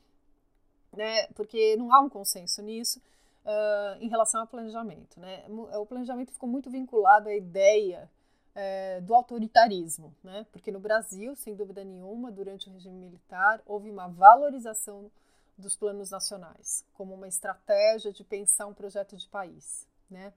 né? 0.91 1.27
Porque 1.33 1.75
não 1.77 1.93
há 1.93 1.99
um 2.01 2.09
consenso 2.09 2.61
nisso 2.63 2.99
uh, 3.45 4.01
em 4.01 4.07
relação 4.07 4.41
ao 4.41 4.47
planejamento. 4.47 5.19
Né? 5.19 5.45
O 5.47 5.85
planejamento 5.85 6.31
ficou 6.31 6.49
muito 6.49 6.69
vinculado 6.69 7.29
à 7.29 7.35
ideia 7.35 8.09
é, 8.55 8.99
do 9.01 9.13
autoritarismo, 9.13 10.13
né? 10.23 10.45
porque 10.51 10.71
no 10.71 10.79
Brasil, 10.79 11.35
sem 11.35 11.55
dúvida 11.55 11.83
nenhuma, 11.83 12.31
durante 12.31 12.67
o 12.67 12.73
regime 12.73 12.97
militar, 12.97 13.61
houve 13.65 13.89
uma 13.89 14.07
valorização 14.07 15.09
dos 15.57 15.75
planos 15.75 16.09
nacionais 16.09 16.85
como 16.93 17.13
uma 17.13 17.27
estratégia 17.27 18.11
de 18.11 18.23
pensar 18.23 18.67
um 18.67 18.73
projeto 18.73 19.15
de 19.15 19.27
país. 19.27 19.87
Né? 20.09 20.33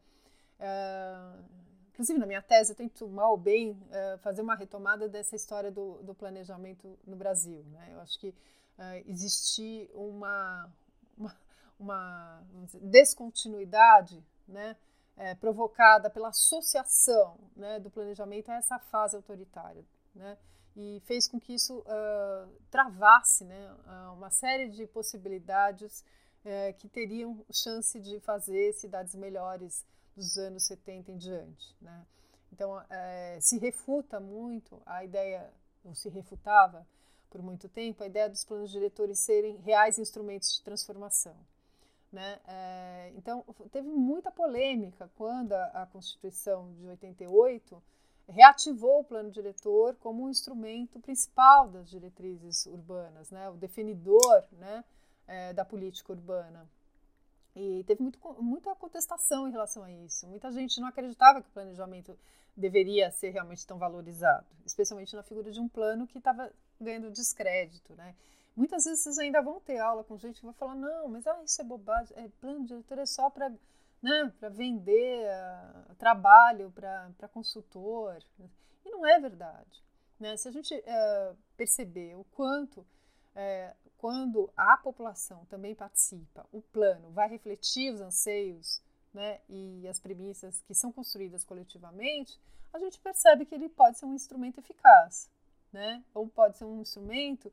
Uh, 0.59 1.44
inclusive, 1.92 2.18
na 2.18 2.26
minha 2.26 2.42
tese, 2.42 2.72
eu 2.72 2.76
tento 2.76 3.09
mal 3.09 3.32
ou 3.32 3.36
bem 3.36 3.70
uh, 3.70 4.18
fazer 4.18 4.42
uma 4.42 4.55
retomada 4.55 5.09
dessa 5.09 5.34
história 5.34 5.70
do, 5.70 6.03
do 6.03 6.14
planejamento 6.14 6.98
no 7.07 7.16
Brasil. 7.16 7.64
Né? 7.70 7.90
Eu 7.92 8.00
acho 8.00 8.18
que 8.18 8.28
uh, 8.28 9.03
existe 9.07 9.90
uma, 9.94 10.68
uma, 11.16 11.34
uma 11.79 12.43
dizer, 12.64 12.81
descontinuidade 12.81 14.25
né, 14.47 14.77
é, 15.16 15.35
provocada 15.35 16.09
pela 16.11 16.29
associação 16.29 17.39
né, 17.57 17.81
do 17.81 17.91
planejamento 17.91 18.51
a 18.51 18.55
essa 18.55 18.79
fase 18.79 19.16
autoritária 19.16 19.85
né? 20.14 20.37
E 20.75 21.03
fez 21.05 21.29
com 21.29 21.39
que 21.39 21.53
isso 21.53 21.81
uh, 21.81 22.51
travasse 22.70 23.45
né, 23.45 23.77
uma 24.14 24.31
série 24.31 24.70
de 24.70 24.87
possibilidades 24.87 26.03
uh, 26.45 26.73
que 26.79 26.89
teriam 26.89 27.45
chance 27.53 28.01
de 28.01 28.18
fazer 28.20 28.73
cidades 28.73 29.14
melhores 29.14 29.85
dos 30.16 30.39
anos 30.39 30.66
70 30.66 31.12
em 31.12 31.18
diante. 31.18 31.77
Né? 31.81 32.07
Então, 32.51 32.75
uh, 32.75 33.41
se 33.41 33.59
refuta 33.59 34.18
muito 34.18 34.81
a 34.87 35.05
ideia, 35.05 35.53
ou 35.85 35.95
se 35.95 36.09
refutava 36.09 36.87
por 37.29 37.43
muito 37.43 37.68
tempo, 37.68 38.03
a 38.03 38.07
ideia 38.07 38.29
dos 38.29 38.45
planos 38.45 38.70
diretores 38.70 39.18
serem 39.20 39.57
reais 39.59 39.99
instrumentos 39.99 40.57
de 40.57 40.62
transformação. 40.62 41.37
Né? 42.13 42.39
É, 42.47 43.13
então, 43.17 43.43
teve 43.71 43.89
muita 43.89 44.31
polêmica 44.31 45.11
quando 45.17 45.55
a, 45.55 45.83
a, 45.83 45.87
Constituição 45.87 46.71
de 46.75 46.87
88 46.87 47.83
reativou 48.29 49.01
o 49.01 49.05
plano 49.05 49.31
diretor 49.31 49.97
como 49.97 50.25
um 50.25 50.29
instrumento 50.29 51.01
principal 51.01 51.69
das 51.69 51.89
diretrizes 51.89 52.67
urbanas, 52.67 53.31
né? 53.31 53.49
o 53.49 53.55
definidor 53.55 54.45
né? 54.53 54.85
É, 55.27 55.53
da 55.55 55.65
política 55.65 56.13
urbana. 56.13 56.69
E 57.57 57.85
teve 57.85 58.03
muito, 58.03 58.19
muita 58.43 58.75
contestação 58.75 59.49
em 59.49 59.53
relação 59.53 59.83
a 59.83 59.91
isso. 59.91 60.27
Muita 60.27 60.51
gente 60.51 60.81
não 60.81 60.89
acreditava 60.89 61.41
que 61.41 61.49
o 61.49 61.53
planejamento 61.53 62.19
deveria 62.57 63.11
ser 63.11 63.31
realmente 63.31 63.67
tão 63.67 63.79
valorizado, 63.79 64.47
especialmente 64.67 65.15
na 65.17 65.23
figura 65.23 65.51
de 65.51 65.61
um 65.61 65.69
plano 65.69 66.07
que 66.07 66.19
estava 66.19 66.51
ganhando 66.81 67.11
descrédito. 67.11 67.95
Né? 67.95 68.15
Muitas 68.55 68.84
vezes 68.84 69.03
vocês 69.03 69.18
ainda 69.18 69.40
vão 69.40 69.61
ter 69.61 69.78
aula 69.78 70.05
com 70.05 70.18
gente 70.18 70.40
que 70.40 70.46
vai 70.46 70.55
falar: 70.55 70.74
não, 70.74 71.09
mas 71.09 71.26
ah, 71.26 71.42
isso 71.42 71.61
é 71.61 71.64
bobagem, 71.64 72.16
é, 72.16 72.28
plano 72.40 72.66
diretor 72.66 72.98
é 72.98 73.07
só 73.07 73.30
para 73.30 73.50
né, 74.03 74.32
vender 74.50 75.28
uh, 75.28 75.94
trabalho 75.94 76.70
para 76.72 77.28
consultor. 77.28 78.18
E 78.84 78.90
não 78.90 79.07
é 79.07 79.18
verdade. 79.20 79.82
Né? 80.18 80.36
Se 80.36 80.48
a 80.48 80.53
gente 80.53 80.74
uh, 80.74 81.36
perceber 81.57 82.16
o 82.16 82.24
quanto, 82.24 82.80
uh, 82.80 83.90
quando 83.96 84.53
a 84.57 84.76
população 84.76 85.44
também 85.46 85.74
participa, 85.74 86.46
o 86.53 86.61
plano 86.61 87.11
vai 87.11 87.28
refletir 87.28 87.92
os 87.94 88.00
anseios 88.00 88.82
né, 89.14 89.40
e 89.48 89.86
as 89.86 90.00
premissas 90.00 90.61
que 90.62 90.74
são 90.74 90.90
construídas 90.90 91.44
coletivamente, 91.44 92.40
a 92.72 92.78
gente 92.78 92.98
percebe 92.98 93.46
que 93.46 93.55
ele 93.55 93.68
pode 93.68 93.98
ser 93.98 94.07
um 94.07 94.14
instrumento 94.14 94.59
eficaz. 94.59 95.30
Né? 95.72 96.03
Ou 96.12 96.28
pode 96.28 96.59
ser 96.59 96.64
um 96.64 96.80
instrumento 96.80 97.53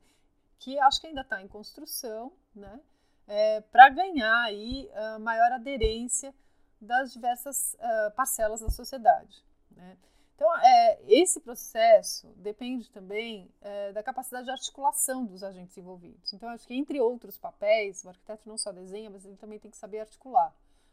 que 0.60 0.78
acho 0.78 1.00
que 1.00 1.08
ainda 1.08 1.22
está 1.22 1.42
em 1.42 1.48
construção, 1.48 2.32
né? 2.54 2.80
É, 3.26 3.60
para 3.60 3.88
ganhar 3.88 4.42
aí 4.42 4.90
a 4.92 5.18
maior 5.18 5.52
aderência 5.52 6.34
das 6.80 7.12
diversas 7.12 7.74
uh, 7.74 8.10
parcelas 8.14 8.60
da 8.60 8.70
sociedade. 8.70 9.44
Né? 9.70 9.96
Então, 10.34 10.58
é, 10.58 10.98
esse 11.06 11.38
processo 11.38 12.26
depende 12.36 12.90
também 12.90 13.52
é, 13.60 13.92
da 13.92 14.02
capacidade 14.02 14.46
de 14.46 14.50
articulação 14.50 15.24
dos 15.26 15.44
agentes 15.44 15.76
envolvidos. 15.76 16.32
Então, 16.32 16.48
acho 16.48 16.66
que, 16.66 16.74
entre 16.74 16.98
outros 16.98 17.36
papéis, 17.36 18.02
o 18.04 18.08
arquiteto 18.08 18.48
não 18.48 18.56
só 18.56 18.72
desenha, 18.72 19.10
mas 19.10 19.24
ele 19.24 19.36
também 19.36 19.58
tem 19.58 19.70
que 19.70 19.76
saber 19.76 20.00
articular. 20.00 20.50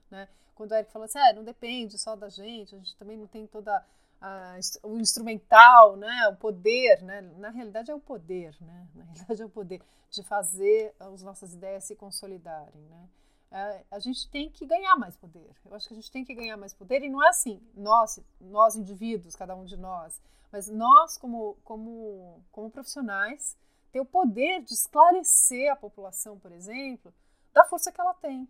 Né? 0.09 0.27
Quando 0.55 0.71
o 0.71 0.75
Eric 0.75 0.91
falou 0.91 1.05
assim, 1.05 1.19
ah, 1.19 1.33
não 1.33 1.43
depende 1.43 1.97
só 1.97 2.15
da 2.15 2.29
gente, 2.29 2.73
a 2.73 2.77
gente 2.77 2.95
também 2.95 3.17
não 3.17 3.27
tem 3.27 3.45
toda 3.45 3.83
a, 4.21 4.57
o 4.83 4.97
instrumental, 4.97 5.95
né, 5.95 6.27
o 6.29 6.35
poder, 6.35 7.01
né, 7.03 7.21
na 7.37 7.49
realidade 7.49 7.91
é 7.91 7.95
o 7.95 7.99
poder, 7.99 8.55
né, 8.61 8.87
na 8.95 9.03
realidade 9.03 9.41
é 9.41 9.45
o 9.45 9.49
poder 9.49 9.81
de 10.09 10.23
fazer 10.23 10.95
as 10.99 11.21
nossas 11.21 11.53
ideias 11.53 11.83
se 11.83 11.95
consolidarem, 11.95 12.81
né. 12.89 13.09
É, 13.49 13.83
a 13.91 13.99
gente 13.99 14.29
tem 14.29 14.49
que 14.49 14.65
ganhar 14.65 14.97
mais 14.97 15.15
poder. 15.15 15.49
Eu 15.63 15.73
acho 15.73 15.87
que 15.87 15.93
a 15.93 15.95
gente 15.95 16.11
tem 16.11 16.25
que 16.25 16.35
ganhar 16.35 16.57
mais 16.57 16.73
poder 16.73 17.01
e 17.01 17.09
não 17.09 17.23
é 17.23 17.29
assim, 17.29 17.61
nós, 17.73 18.19
nós 18.41 18.75
indivíduos, 18.75 19.37
cada 19.37 19.55
um 19.55 19.63
de 19.63 19.77
nós, 19.77 20.19
mas 20.51 20.67
nós 20.67 21.17
como 21.17 21.57
como 21.63 22.43
como 22.51 22.69
profissionais 22.69 23.55
ter 23.89 24.01
o 24.01 24.05
poder 24.05 24.61
de 24.63 24.73
esclarecer 24.73 25.71
a 25.71 25.77
população, 25.77 26.37
por 26.37 26.51
exemplo, 26.51 27.13
da 27.53 27.63
força 27.63 27.89
que 27.89 28.01
ela 28.01 28.13
tem, 28.15 28.47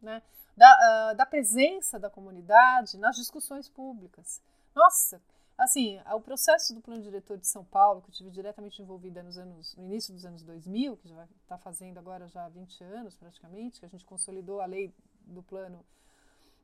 né? 0.00 0.22
Da, 0.56 1.12
uh, 1.12 1.16
da 1.16 1.24
presença 1.24 1.98
da 1.98 2.10
comunidade 2.10 2.98
nas 2.98 3.16
discussões 3.16 3.68
públicas. 3.68 4.42
Nossa, 4.74 5.20
assim, 5.56 6.00
o 6.12 6.20
processo 6.20 6.74
do 6.74 6.80
plano 6.80 7.02
diretor 7.02 7.36
de 7.36 7.46
São 7.46 7.64
Paulo, 7.64 8.02
que 8.02 8.10
eu 8.10 8.14
tive 8.14 8.30
diretamente 8.30 8.82
envolvida 8.82 9.22
nos 9.22 9.38
anos, 9.38 9.76
no 9.76 9.84
início 9.84 10.12
dos 10.12 10.24
anos 10.24 10.42
2000, 10.42 10.96
que 10.96 11.08
já 11.08 11.24
está 11.42 11.58
fazendo 11.58 11.98
agora 11.98 12.28
já 12.28 12.44
há 12.44 12.48
20 12.48 12.82
anos 12.84 13.14
praticamente, 13.14 13.80
que 13.80 13.86
a 13.86 13.88
gente 13.88 14.04
consolidou 14.04 14.60
a 14.60 14.66
lei 14.66 14.92
do 15.26 15.42
plano 15.42 15.84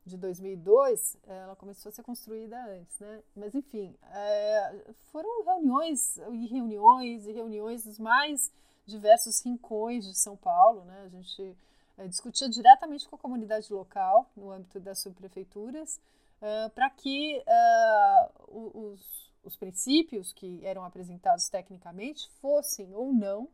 de 0.05 0.17
2002, 0.17 1.17
ela 1.25 1.55
começou 1.55 1.89
a 1.89 1.91
ser 1.91 2.03
construída 2.03 2.63
antes, 2.67 2.99
né? 2.99 3.23
Mas 3.35 3.55
enfim, 3.55 3.95
é, 4.03 4.93
foram 5.11 5.43
reuniões 5.43 6.17
e 6.17 6.45
reuniões 6.45 7.25
e 7.25 7.31
reuniões 7.31 7.83
dos 7.83 7.97
mais 7.97 8.51
diversos 8.85 9.43
rincões 9.43 10.05
de 10.05 10.13
São 10.13 10.37
Paulo, 10.37 10.85
né? 10.85 11.01
A 11.05 11.09
gente 11.09 11.57
discutia 12.07 12.49
diretamente 12.49 13.07
com 13.07 13.15
a 13.15 13.19
comunidade 13.19 13.71
local 13.71 14.29
no 14.35 14.51
âmbito 14.51 14.79
das 14.79 14.99
subprefeituras 14.99 15.99
uh, 16.41 16.69
para 16.71 16.89
que 16.89 17.41
uh, 17.41 18.91
os, 18.91 19.31
os, 19.43 19.55
princípios 19.55 20.33
que 20.33 20.65
eram 20.65 20.83
apresentados 20.83 21.47
tecnicamente 21.49 22.29
fossem 22.41 22.93
ou 22.93 23.13
não 23.13 23.47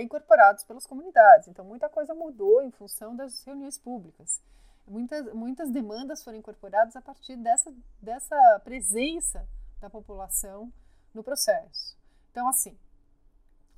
incorporados 0.00 0.64
pelas 0.64 0.86
comunidades. 0.86 1.46
Então, 1.46 1.64
muita 1.64 1.88
coisa 1.88 2.14
mudou 2.14 2.62
em 2.62 2.70
função 2.72 3.14
das 3.14 3.44
reuniões 3.44 3.78
públicas. 3.78 4.42
Muitas, 4.86 5.32
muitas 5.32 5.70
demandas 5.70 6.24
foram 6.24 6.38
incorporadas 6.38 6.96
a 6.96 7.00
partir 7.00 7.36
dessa, 7.36 7.72
dessa 8.02 8.60
presença 8.64 9.46
da 9.80 9.88
população 9.88 10.72
no 11.14 11.22
processo. 11.22 11.96
Então, 12.30 12.48
assim, 12.48 12.76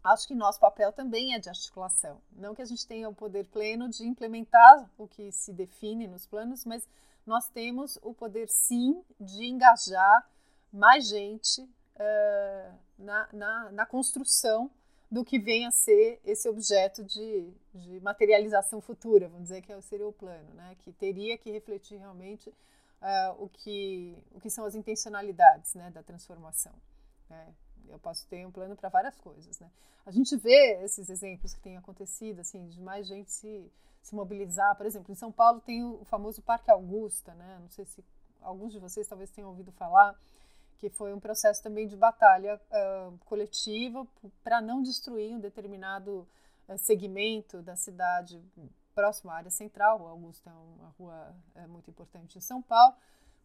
acho 0.07 0.27
que 0.29 0.35
nosso 0.35 0.61
papel 0.61 0.93
também 0.93 1.35
é 1.35 1.39
de 1.39 1.49
articulação. 1.49 2.21
Não 2.33 2.55
que 2.55 2.63
a 2.63 2.67
gente 2.67 2.87
tenha 2.87 3.09
o 3.09 3.15
poder 3.15 3.47
pleno 3.47 3.89
de 3.89 4.07
implementar 4.07 4.91
o 4.97 5.07
que 5.07 5.33
se 5.33 5.53
define 5.53 6.07
nos 6.07 6.27
planos, 6.27 6.65
mas 6.65 6.89
nós 7.27 7.49
temos 7.49 7.99
o 8.03 8.15
poder 8.15 8.49
sim 8.49 9.03
de 9.21 9.45
engajar 9.45 10.29
mais 10.73 11.09
gente 11.09 11.61
uh, 11.61 12.75
na, 12.99 13.29
na, 13.33 13.73
na, 13.73 13.87
construção 13.87 14.71
do 15.11 15.25
que 15.25 15.39
vem 15.39 15.67
a 15.67 15.71
ser 15.71 16.21
esse 16.25 16.49
objeto 16.49 17.03
de, 17.03 17.53
de 17.75 18.01
materialização 18.01 18.81
futura, 18.81 19.29
vamos 19.29 19.45
dizer 19.45 19.63
que 19.63 19.73
é 19.73 19.81
seria 19.81 20.07
o 20.07 20.13
plano, 20.13 20.55
né? 20.55 20.77
que 20.81 20.93
teria 20.93 21.37
que 21.39 21.51
refletir 21.51 21.99
realmente 21.99 22.49
uh, 22.51 23.43
o, 23.43 23.49
que, 23.49 24.17
o 24.33 24.41
que 24.41 24.51
são 24.51 24.65
as 24.65 24.75
intencionalidades 24.75 25.75
né, 25.75 25.91
da 25.91 26.03
transformação. 26.03 26.73
Né? 27.29 27.55
Eu 27.89 27.99
posso 27.99 28.27
ter 28.29 28.47
um 28.47 28.51
plano 28.51 28.77
para 28.77 28.89
várias 28.89 29.17
coisas. 29.17 29.59
Né? 29.59 29.71
A 30.05 30.11
gente 30.11 30.37
vê 30.37 30.83
esses 30.83 31.09
exemplos 31.09 31.55
que 31.55 31.61
têm 31.61 31.77
acontecido, 31.77 32.41
assim, 32.41 32.69
de 32.69 32.81
mais 32.81 33.07
gente 33.07 33.31
se 33.31 33.71
se 34.07 34.15
mobilizar. 34.15 34.77
Por 34.77 34.87
exemplo, 34.87 35.13
em 35.13 35.17
São 35.17 35.33
Paulo 35.33 35.61
tem 35.61 35.85
o 35.85 36.05
famoso 36.05 36.41
Parque 36.41 36.71
Augusta, 36.71 37.35
né? 37.35 37.59
Não 37.61 37.69
sei 37.69 37.85
se 37.85 38.05
alguns 38.41 38.73
de 38.73 38.79
vocês 38.79 39.07
talvez 39.09 39.31
tenham 39.31 39.51
ouvido 39.51 39.73
falar, 39.73 40.17
que 40.79 40.89
foi 40.89 41.13
um 41.13 41.19
processo 41.19 41.61
também 41.63 41.89
de 41.89 41.97
batalha 41.97 42.61
uh, 42.71 43.19
coletiva 43.25 44.07
para 44.45 44.61
não 44.61 44.81
destruir 44.81 45.35
um 45.35 45.41
determinado 45.41 46.27
uh, 46.69 46.79
segmento 46.79 47.61
da 47.63 47.75
cidade 47.75 48.41
próximo 48.95 49.31
à 49.33 49.35
área 49.35 49.51
central. 49.51 50.01
O 50.01 50.07
Augusta 50.07 50.51
é 50.51 50.53
uma 50.53 50.95
rua 50.97 51.35
muito 51.69 51.91
importante 51.91 52.39
em 52.39 52.41
São 52.41 52.63
Paulo, 52.63 52.95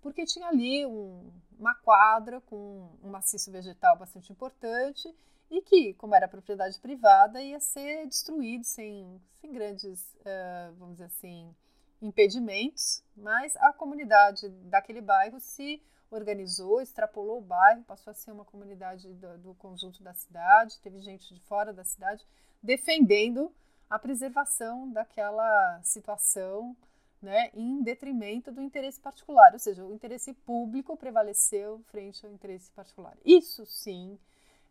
porque 0.01 0.25
tinha 0.25 0.47
ali 0.47 0.85
um, 0.85 1.31
uma 1.59 1.75
quadra 1.75 2.41
com 2.41 2.89
um 3.03 3.09
maciço 3.09 3.51
vegetal 3.51 3.97
bastante 3.97 4.31
importante 4.31 5.13
e 5.49 5.61
que, 5.61 5.93
como 5.95 6.15
era 6.15 6.27
propriedade 6.27 6.79
privada, 6.79 7.41
ia 7.41 7.59
ser 7.59 8.07
destruído 8.07 8.63
sem, 8.63 9.21
sem 9.39 9.51
grandes, 9.51 10.01
uh, 10.21 10.73
vamos 10.77 10.95
dizer 10.95 11.05
assim, 11.05 11.53
impedimentos, 12.01 13.03
mas 13.15 13.55
a 13.57 13.71
comunidade 13.73 14.49
daquele 14.65 15.01
bairro 15.01 15.39
se 15.39 15.81
organizou, 16.09 16.81
extrapolou 16.81 17.39
o 17.39 17.41
bairro, 17.41 17.83
passou 17.83 18.11
a 18.11 18.13
ser 18.13 18.31
uma 18.31 18.43
comunidade 18.43 19.13
do, 19.13 19.37
do 19.37 19.53
conjunto 19.55 20.01
da 20.01 20.13
cidade, 20.13 20.79
teve 20.79 20.99
gente 20.99 21.33
de 21.33 21.39
fora 21.41 21.73
da 21.73 21.83
cidade 21.83 22.25
defendendo 22.61 23.53
a 23.89 23.99
preservação 23.99 24.91
daquela 24.91 25.81
situação 25.83 26.75
né, 27.21 27.51
em 27.53 27.83
detrimento 27.83 28.51
do 28.51 28.61
interesse 28.61 28.99
particular, 28.99 29.53
ou 29.53 29.59
seja, 29.59 29.85
o 29.85 29.93
interesse 29.93 30.33
público 30.33 30.97
prevaleceu 30.97 31.79
frente 31.91 32.25
ao 32.25 32.31
interesse 32.31 32.71
particular. 32.71 33.15
Isso 33.23 33.65
sim 33.65 34.17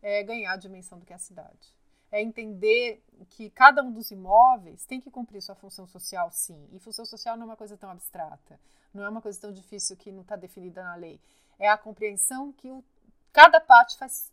é 0.01 0.21
ganhar 0.23 0.53
a 0.53 0.57
dimensão 0.57 0.99
do 0.99 1.05
que 1.05 1.13
é 1.13 1.15
a 1.15 1.19
cidade. 1.19 1.73
É 2.11 2.21
entender 2.21 3.01
que 3.29 3.49
cada 3.49 3.81
um 3.81 3.91
dos 3.91 4.11
imóveis 4.11 4.85
tem 4.85 4.99
que 4.99 5.09
cumprir 5.09 5.41
sua 5.41 5.55
função 5.55 5.87
social, 5.87 6.29
sim. 6.29 6.67
E 6.73 6.79
função 6.79 7.05
social 7.05 7.37
não 7.37 7.43
é 7.43 7.45
uma 7.45 7.55
coisa 7.55 7.77
tão 7.77 7.89
abstrata, 7.89 8.59
não 8.93 9.05
é 9.05 9.09
uma 9.09 9.21
coisa 9.21 9.39
tão 9.39 9.53
difícil 9.53 9.95
que 9.95 10.11
não 10.11 10.21
está 10.21 10.35
definida 10.35 10.83
na 10.83 10.95
lei. 10.95 11.21
É 11.57 11.69
a 11.69 11.77
compreensão 11.77 12.51
que 12.51 12.69
o, 12.69 12.83
cada 13.31 13.61
parte 13.61 13.97
faz, 13.97 14.29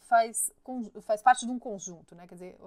faz, 0.00 0.52
faz 1.02 1.22
parte 1.22 1.46
de 1.46 1.52
um 1.52 1.58
conjunto, 1.58 2.14
né? 2.14 2.26
Quer 2.26 2.34
dizer, 2.34 2.58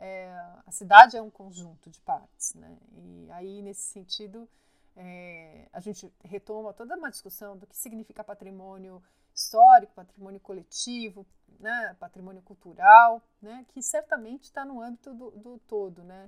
é, 0.00 0.28
a 0.66 0.70
cidade 0.72 1.16
é 1.16 1.22
um 1.22 1.30
conjunto 1.30 1.90
de 1.90 2.00
partes, 2.00 2.54
né? 2.54 2.76
E 2.92 3.28
aí, 3.30 3.62
nesse 3.62 3.82
sentido, 3.82 4.48
é, 4.96 5.68
a 5.72 5.80
gente 5.80 6.12
retoma 6.24 6.72
toda 6.72 6.96
uma 6.96 7.10
discussão 7.10 7.56
do 7.56 7.66
que 7.66 7.76
significa 7.76 8.24
patrimônio 8.24 9.02
histórico, 9.34 9.94
patrimônio 9.94 10.40
coletivo, 10.40 11.26
né, 11.58 11.96
patrimônio 12.00 12.42
cultural, 12.42 13.22
né, 13.40 13.64
que 13.68 13.80
certamente 13.80 14.44
está 14.44 14.64
no 14.64 14.82
âmbito 14.82 15.14
do, 15.14 15.30
do 15.30 15.58
todo, 15.68 16.02
né. 16.02 16.26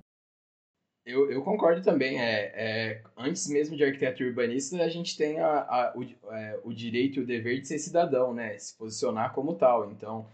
Eu, 1.05 1.31
eu 1.31 1.43
concordo 1.43 1.83
também. 1.83 2.21
É, 2.21 2.53
é, 2.55 3.03
antes 3.17 3.49
mesmo 3.49 3.77
de 3.77 3.83
arquiteto 3.83 4.23
urbanista, 4.23 4.77
a 4.83 4.89
gente 4.89 5.17
tem 5.17 5.41
a, 5.41 5.63
a, 5.63 5.95
o, 5.97 6.05
é, 6.33 6.61
o 6.63 6.73
direito 6.73 7.19
e 7.19 7.23
o 7.23 7.27
dever 7.27 7.61
de 7.61 7.67
ser 7.67 7.79
cidadão, 7.79 8.33
né? 8.33 8.57
Se 8.57 8.77
posicionar 8.77 9.35
como 9.35 9.57
tal. 9.57 9.91
Então, 9.91 10.29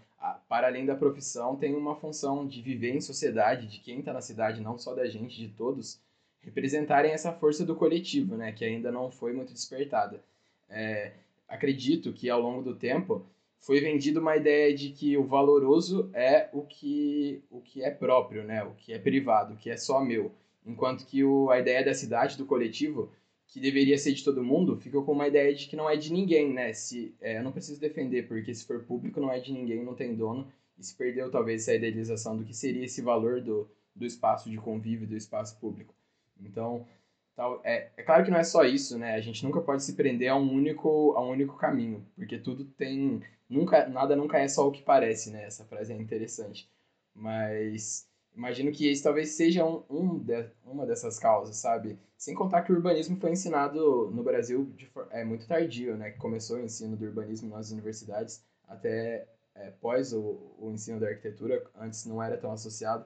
para 0.48 0.66
além 0.66 0.84
da 0.84 0.96
profissão, 0.96 1.56
tem 1.56 1.74
uma 1.74 1.94
função 1.94 2.46
de 2.46 2.60
viver 2.60 2.94
em 2.94 3.00
sociedade, 3.00 3.66
de 3.66 3.78
quem 3.78 4.00
está 4.00 4.12
na 4.12 4.20
cidade, 4.20 4.60
não 4.60 4.76
só 4.76 4.94
da 4.94 5.08
gente, 5.08 5.36
de 5.36 5.48
todos, 5.48 6.00
representarem 6.40 7.12
essa 7.12 7.32
força 7.32 7.64
do 7.64 7.76
coletivo, 7.76 8.36
né? 8.36 8.52
Que 8.52 8.64
ainda 8.64 8.90
não 8.90 9.10
foi 9.10 9.32
muito 9.32 9.52
despertada. 9.52 10.22
É, 10.68 11.12
acredito 11.48 12.12
que 12.12 12.28
ao 12.28 12.40
longo 12.40 12.62
do 12.62 12.74
tempo 12.74 13.24
foi 13.60 13.80
vendida 13.80 14.20
uma 14.20 14.36
ideia 14.36 14.74
de 14.74 14.90
que 14.90 15.16
o 15.16 15.24
valoroso 15.24 16.10
é 16.12 16.48
o 16.52 16.62
que, 16.62 17.42
o 17.50 17.60
que 17.60 17.82
é 17.82 17.90
próprio, 17.90 18.44
né? 18.44 18.62
O 18.64 18.72
que 18.74 18.92
é 18.92 18.98
privado, 18.98 19.54
o 19.54 19.56
que 19.56 19.70
é 19.70 19.76
só 19.76 20.00
meu. 20.00 20.32
Enquanto 20.64 21.06
que 21.06 21.24
o, 21.24 21.50
a 21.50 21.58
ideia 21.58 21.84
da 21.84 21.94
cidade, 21.94 22.36
do 22.36 22.46
coletivo, 22.46 23.10
que 23.48 23.58
deveria 23.58 23.96
ser 23.96 24.12
de 24.12 24.22
todo 24.22 24.44
mundo, 24.44 24.76
ficou 24.76 25.02
com 25.02 25.12
uma 25.12 25.26
ideia 25.26 25.54
de 25.54 25.66
que 25.66 25.74
não 25.74 25.88
é 25.88 25.96
de 25.96 26.12
ninguém, 26.12 26.52
né? 26.52 26.72
Se, 26.74 27.14
é, 27.20 27.38
eu 27.38 27.42
não 27.42 27.50
preciso 27.50 27.80
defender, 27.80 28.28
porque 28.28 28.54
se 28.54 28.66
for 28.66 28.84
público 28.84 29.20
não 29.20 29.32
é 29.32 29.40
de 29.40 29.52
ninguém, 29.52 29.82
não 29.82 29.94
tem 29.94 30.14
dono. 30.14 30.46
E 30.78 30.84
se 30.84 30.94
perdeu 30.94 31.30
talvez 31.30 31.62
essa 31.62 31.74
idealização 31.74 32.36
do 32.36 32.44
que 32.44 32.54
seria 32.54 32.84
esse 32.84 33.00
valor 33.00 33.40
do, 33.40 33.68
do 33.96 34.04
espaço 34.04 34.50
de 34.50 34.56
convívio, 34.58 35.08
do 35.08 35.16
espaço 35.16 35.58
público. 35.58 35.94
Então, 36.40 36.86
tal, 37.34 37.60
é, 37.64 37.88
é 37.96 38.02
claro 38.02 38.22
que 38.24 38.30
não 38.30 38.38
é 38.38 38.44
só 38.44 38.64
isso, 38.64 38.98
né? 38.98 39.14
A 39.14 39.20
gente 39.20 39.42
nunca 39.42 39.60
pode 39.62 39.82
se 39.82 39.94
prender 39.94 40.28
a 40.28 40.36
um 40.36 40.52
único, 40.52 41.14
a 41.16 41.24
um 41.24 41.30
único 41.30 41.56
caminho, 41.56 42.06
porque 42.14 42.38
tudo 42.38 42.64
tem... 42.64 43.22
Nunca, 43.48 43.88
nada 43.88 44.14
nunca 44.14 44.38
é 44.38 44.46
só 44.46 44.68
o 44.68 44.70
que 44.70 44.82
parece, 44.82 45.30
né? 45.30 45.44
Essa 45.44 45.64
frase 45.64 45.92
é 45.92 45.96
interessante. 45.96 46.68
Mas 47.14 48.06
imagino 48.34 48.70
que 48.72 48.88
esse 48.88 49.02
talvez 49.02 49.30
seja 49.30 49.64
um, 49.64 49.82
um 49.88 50.18
de, 50.18 50.48
uma 50.64 50.86
dessas 50.86 51.18
causas, 51.18 51.56
sabe? 51.56 51.98
Sem 52.16 52.34
contar 52.34 52.62
que 52.62 52.72
o 52.72 52.76
urbanismo 52.76 53.16
foi 53.16 53.30
ensinado 53.30 54.10
no 54.10 54.22
Brasil 54.22 54.64
de, 54.76 54.90
é 55.10 55.24
muito 55.24 55.46
tardio, 55.46 55.96
né? 55.96 56.10
Que 56.10 56.18
começou 56.18 56.56
o 56.56 56.60
ensino 56.60 56.96
do 56.96 57.04
urbanismo 57.04 57.50
nas 57.50 57.70
universidades 57.70 58.42
até 58.66 59.26
é, 59.54 59.70
pós 59.80 60.12
o, 60.12 60.54
o 60.58 60.70
ensino 60.72 61.00
da 61.00 61.08
arquitetura, 61.08 61.64
antes 61.76 62.04
não 62.06 62.22
era 62.22 62.36
tão 62.36 62.52
associado. 62.52 63.04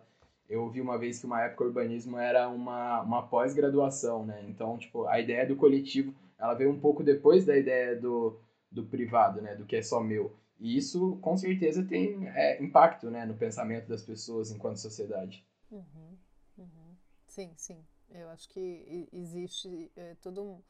Eu 0.48 0.62
ouvi 0.62 0.80
uma 0.80 0.98
vez 0.98 1.18
que 1.18 1.26
uma 1.26 1.42
época 1.42 1.64
o 1.64 1.66
urbanismo 1.68 2.18
era 2.18 2.48
uma, 2.48 3.00
uma 3.02 3.22
pós-graduação, 3.26 4.26
né? 4.26 4.44
Então, 4.48 4.76
tipo, 4.76 5.06
a 5.06 5.18
ideia 5.18 5.46
do 5.46 5.56
coletivo, 5.56 6.14
ela 6.38 6.54
veio 6.54 6.70
um 6.70 6.78
pouco 6.78 7.02
depois 7.02 7.46
da 7.46 7.56
ideia 7.56 7.96
do, 7.96 8.38
do 8.70 8.84
privado, 8.84 9.40
né? 9.40 9.54
Do 9.54 9.64
que 9.64 9.76
é 9.76 9.82
só 9.82 10.00
meu. 10.00 10.36
E 10.62 10.76
isso, 10.76 11.16
com 11.16 11.36
certeza, 11.36 11.84
tem 11.84 12.28
é, 12.28 12.62
impacto 12.62 13.10
né, 13.10 13.26
no 13.26 13.34
pensamento 13.34 13.88
das 13.88 14.04
pessoas 14.04 14.52
enquanto 14.52 14.76
sociedade. 14.76 15.44
Uhum, 15.68 16.16
uhum. 16.56 16.96
Sim, 17.26 17.52
sim. 17.56 17.84
Eu 18.08 18.28
acho 18.28 18.48
que 18.48 19.08
existe 19.12 19.90
é, 19.96 20.14
toda 20.22 20.40
um, 20.40 20.62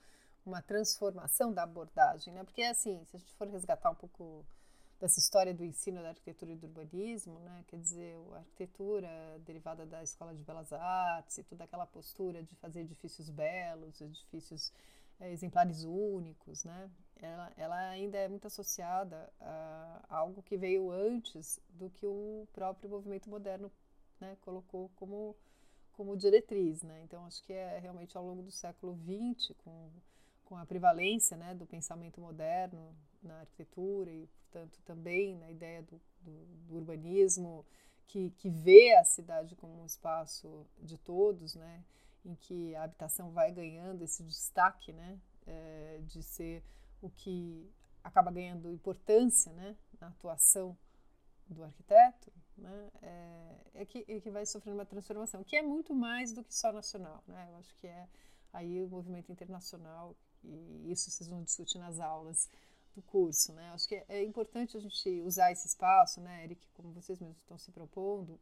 uma 0.46 0.62
transformação 0.62 1.52
da 1.52 1.64
abordagem, 1.64 2.32
né? 2.32 2.42
Porque, 2.42 2.62
assim, 2.62 3.04
se 3.04 3.16
a 3.16 3.18
gente 3.18 3.34
for 3.34 3.46
resgatar 3.48 3.90
um 3.90 3.94
pouco 3.94 4.46
dessa 4.98 5.18
história 5.18 5.52
do 5.52 5.62
ensino 5.62 6.00
da 6.00 6.08
arquitetura 6.08 6.52
e 6.52 6.56
do 6.56 6.68
urbanismo, 6.68 7.38
né? 7.40 7.62
Quer 7.68 7.78
dizer, 7.78 8.16
a 8.32 8.38
arquitetura 8.38 9.10
derivada 9.44 9.84
da 9.84 10.02
Escola 10.02 10.34
de 10.34 10.42
Belas 10.42 10.72
Artes 10.72 11.36
e 11.36 11.44
toda 11.44 11.64
aquela 11.64 11.84
postura 11.84 12.42
de 12.42 12.56
fazer 12.56 12.80
edifícios 12.80 13.28
belos, 13.28 14.00
edifícios 14.00 14.72
é, 15.20 15.30
exemplares 15.30 15.84
únicos, 15.84 16.64
né? 16.64 16.90
Ela, 17.22 17.52
ela, 17.56 17.76
ainda 17.90 18.18
é 18.18 18.28
muito 18.28 18.46
associada 18.46 19.32
a 19.40 20.04
algo 20.08 20.42
que 20.42 20.56
veio 20.56 20.90
antes 20.90 21.60
do 21.70 21.88
que 21.88 22.04
o 22.04 22.46
próprio 22.52 22.90
movimento 22.90 23.30
moderno 23.30 23.70
né, 24.20 24.36
colocou 24.40 24.90
como, 24.96 25.36
como 25.92 26.16
diretriz. 26.16 26.82
Né? 26.82 27.00
Então, 27.04 27.24
acho 27.24 27.42
que 27.44 27.52
é 27.52 27.78
realmente 27.78 28.16
ao 28.16 28.24
longo 28.24 28.42
do 28.42 28.50
século 28.50 28.98
XX, 28.98 29.54
com, 29.64 29.88
com 30.44 30.56
a 30.56 30.66
prevalência 30.66 31.36
né, 31.36 31.54
do 31.54 31.64
pensamento 31.64 32.20
moderno 32.20 32.94
na 33.22 33.40
arquitetura 33.40 34.10
e, 34.10 34.26
portanto, 34.26 34.80
também 34.84 35.36
na 35.36 35.50
ideia 35.50 35.82
do, 35.82 36.00
do, 36.22 36.44
do 36.68 36.76
urbanismo, 36.76 37.64
que, 38.08 38.30
que 38.32 38.50
vê 38.50 38.94
a 38.96 39.04
cidade 39.04 39.54
como 39.54 39.80
um 39.80 39.86
espaço 39.86 40.66
de 40.80 40.98
todos, 40.98 41.54
né? 41.54 41.84
em 42.24 42.34
que 42.34 42.74
a 42.76 42.84
habitação 42.84 43.30
vai 43.30 43.50
ganhando 43.50 44.02
esse 44.02 44.22
destaque, 44.22 44.92
né, 44.92 45.18
é, 45.46 46.00
de 46.06 46.22
ser 46.22 46.62
o 47.02 47.10
que 47.10 47.70
acaba 48.02 48.30
ganhando 48.30 48.72
importância, 48.72 49.52
né, 49.52 49.76
na 50.00 50.08
atuação 50.08 50.76
do 51.46 51.62
arquiteto, 51.62 52.32
né, 52.56 52.90
é, 53.02 53.56
é, 53.74 53.84
que, 53.84 54.04
é 54.08 54.20
que 54.20 54.30
vai 54.30 54.46
sofrendo 54.46 54.78
uma 54.78 54.86
transformação, 54.86 55.44
que 55.44 55.56
é 55.56 55.62
muito 55.62 55.92
mais 55.94 56.32
do 56.32 56.42
que 56.42 56.54
só 56.54 56.72
nacional, 56.72 57.22
né, 57.26 57.48
eu 57.50 57.56
acho 57.56 57.74
que 57.76 57.86
é 57.86 58.08
aí 58.52 58.80
o 58.80 58.88
movimento 58.88 59.30
internacional 59.30 60.16
e 60.44 60.90
isso 60.90 61.10
vocês 61.10 61.28
vão 61.28 61.42
discutir 61.42 61.78
nas 61.78 62.00
aulas 62.00 62.48
do 62.94 63.02
curso, 63.02 63.52
né, 63.52 63.70
acho 63.70 63.88
que 63.88 63.96
é, 63.96 64.04
é 64.08 64.24
importante 64.24 64.76
a 64.76 64.80
gente 64.80 65.20
usar 65.22 65.50
esse 65.50 65.66
espaço, 65.66 66.20
né, 66.20 66.44
Eric, 66.44 66.66
como 66.74 66.92
vocês 66.92 67.18
mesmos 67.18 67.38
estão 67.38 67.58
se 67.58 67.70
propondo, 67.72 68.38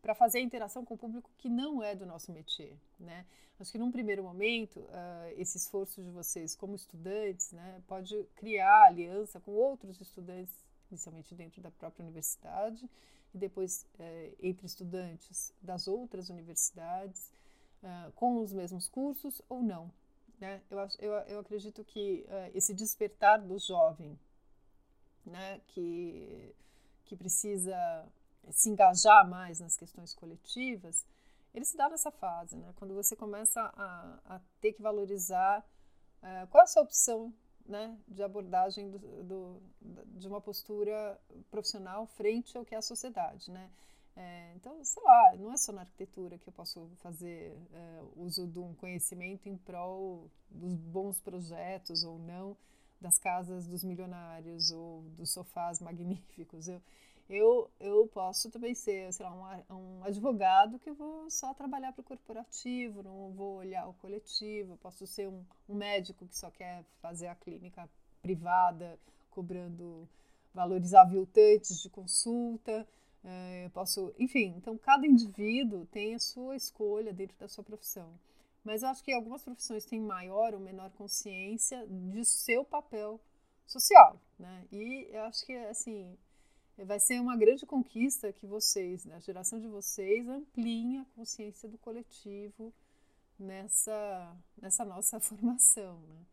para 0.00 0.14
fazer 0.14 0.38
a 0.38 0.42
interação 0.42 0.84
com 0.84 0.94
o 0.94 0.98
público 0.98 1.30
que 1.38 1.48
não 1.48 1.82
é 1.82 1.94
do 1.94 2.06
nosso 2.06 2.32
métier, 2.32 2.76
né? 2.98 3.24
Acho 3.60 3.72
que 3.72 3.78
num 3.78 3.92
primeiro 3.92 4.22
momento, 4.22 4.80
uh, 4.80 5.34
esse 5.36 5.58
esforço 5.58 6.02
de 6.02 6.10
vocês 6.10 6.56
como 6.56 6.74
estudantes, 6.74 7.52
né, 7.52 7.82
pode 7.86 8.24
criar 8.34 8.86
aliança 8.86 9.38
com 9.38 9.50
outros 9.50 10.00
estudantes, 10.00 10.54
inicialmente 10.90 11.34
dentro 11.34 11.60
da 11.60 11.70
própria 11.70 12.02
universidade 12.02 12.88
e 13.34 13.38
depois 13.38 13.86
uh, 13.98 14.36
entre 14.40 14.64
estudantes 14.64 15.52
das 15.60 15.86
outras 15.86 16.30
universidades, 16.30 17.30
uh, 17.82 18.10
com 18.12 18.40
os 18.40 18.50
mesmos 18.50 18.88
cursos 18.88 19.42
ou 19.46 19.62
não. 19.62 19.92
Né? 20.40 20.62
Eu, 20.70 20.78
eu, 20.98 21.12
eu 21.28 21.38
acredito 21.40 21.84
que 21.84 22.24
esse 22.54 22.72
despertar 22.72 23.42
do 23.42 23.58
jovem, 23.58 24.18
né, 25.26 25.60
que, 25.68 26.54
que 27.04 27.14
precisa 27.14 28.08
se 28.50 28.68
engajar 28.68 29.28
mais 29.28 29.60
nas 29.60 29.76
questões 29.76 30.14
coletivas, 30.14 31.04
ele 31.54 31.64
se 31.64 31.76
dá 31.76 31.88
nessa 31.88 32.10
fase, 32.10 32.56
né? 32.56 32.72
Quando 32.76 32.94
você 32.94 33.16
começa 33.16 33.60
a, 33.60 34.36
a 34.36 34.40
ter 34.60 34.72
que 34.72 34.82
valorizar 34.82 35.64
uh, 36.22 36.46
qual 36.48 36.62
é 36.62 36.64
a 36.64 36.66
sua 36.66 36.82
opção 36.82 37.32
né, 37.66 37.96
de 38.08 38.22
abordagem 38.22 38.90
do, 38.90 38.98
do, 38.98 39.62
de 40.18 40.26
uma 40.26 40.40
postura 40.40 41.18
profissional 41.50 42.06
frente 42.06 42.56
ao 42.56 42.64
que 42.64 42.74
é 42.74 42.78
a 42.78 42.82
sociedade, 42.82 43.50
né? 43.50 43.70
É, 44.16 44.52
então, 44.56 44.84
sei 44.84 45.02
lá, 45.02 45.36
não 45.36 45.52
é 45.52 45.56
só 45.56 45.72
na 45.72 45.82
arquitetura 45.82 46.36
que 46.36 46.48
eu 46.48 46.52
posso 46.52 46.90
fazer 46.96 47.56
é, 47.72 48.02
uso 48.16 48.46
de 48.46 48.58
um 48.58 48.74
conhecimento 48.74 49.48
em 49.48 49.56
prol 49.56 50.28
dos 50.50 50.74
bons 50.74 51.20
projetos 51.20 52.02
ou 52.02 52.18
não, 52.18 52.56
das 53.00 53.18
casas 53.18 53.66
dos 53.66 53.82
milionários 53.82 54.70
ou 54.72 55.02
dos 55.16 55.30
sofás 55.30 55.80
magníficos. 55.80 56.68
Eu, 56.68 56.82
eu, 57.30 57.70
eu 57.78 58.08
posso 58.08 58.50
também 58.50 58.74
ser, 58.74 59.12
sei 59.12 59.24
lá, 59.24 59.62
um, 59.70 59.74
um 59.74 60.04
advogado 60.04 60.80
que 60.80 60.90
vou 60.90 61.30
só 61.30 61.54
trabalhar 61.54 61.92
para 61.92 62.00
o 62.00 62.04
corporativo, 62.04 63.04
não 63.04 63.30
vou 63.30 63.58
olhar 63.58 63.86
o 63.88 63.94
coletivo. 63.94 64.76
Posso 64.78 65.06
ser 65.06 65.28
um, 65.28 65.44
um 65.68 65.76
médico 65.76 66.26
que 66.26 66.36
só 66.36 66.50
quer 66.50 66.84
fazer 67.00 67.28
a 67.28 67.36
clínica 67.36 67.88
privada, 68.20 68.98
cobrando 69.30 70.08
valores 70.52 70.92
aviltantes 70.92 71.80
de 71.80 71.88
consulta. 71.88 72.84
É, 73.22 73.66
eu 73.66 73.70
posso, 73.70 74.12
enfim, 74.18 74.54
então 74.56 74.76
cada 74.76 75.06
indivíduo 75.06 75.86
tem 75.86 76.16
a 76.16 76.18
sua 76.18 76.56
escolha 76.56 77.12
dentro 77.12 77.38
da 77.38 77.46
sua 77.46 77.62
profissão. 77.62 78.12
Mas 78.64 78.82
eu 78.82 78.88
acho 78.88 79.04
que 79.04 79.12
algumas 79.12 79.44
profissões 79.44 79.84
têm 79.84 80.00
maior 80.00 80.52
ou 80.52 80.58
menor 80.58 80.90
consciência 80.98 81.86
de 81.86 82.24
seu 82.24 82.64
papel 82.64 83.20
social, 83.64 84.20
né? 84.36 84.64
E 84.72 85.08
eu 85.12 85.22
acho 85.22 85.46
que 85.46 85.54
assim 85.54 86.18
vai 86.84 86.98
ser 86.98 87.20
uma 87.20 87.36
grande 87.36 87.66
conquista 87.66 88.32
que 88.32 88.46
vocês, 88.46 89.04
né, 89.04 89.16
a 89.16 89.20
geração 89.20 89.60
de 89.60 89.66
vocês, 89.66 90.28
ampliem 90.28 90.98
a 91.00 91.04
consciência 91.16 91.68
do 91.68 91.78
coletivo 91.78 92.72
nessa, 93.38 94.36
nessa 94.60 94.84
nossa 94.84 95.18
formação, 95.20 96.00
né? 96.02 96.26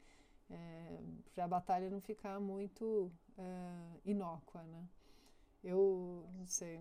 É, 0.49 0.99
para 1.35 1.43
a 1.43 1.47
batalha 1.47 1.89
não 1.89 1.99
ficar 1.99 2.39
muito 2.39 3.11
é, 3.37 3.99
inócua, 4.05 4.63
né? 4.63 4.87
Eu 5.63 6.25
não 6.35 6.47
sei. 6.47 6.79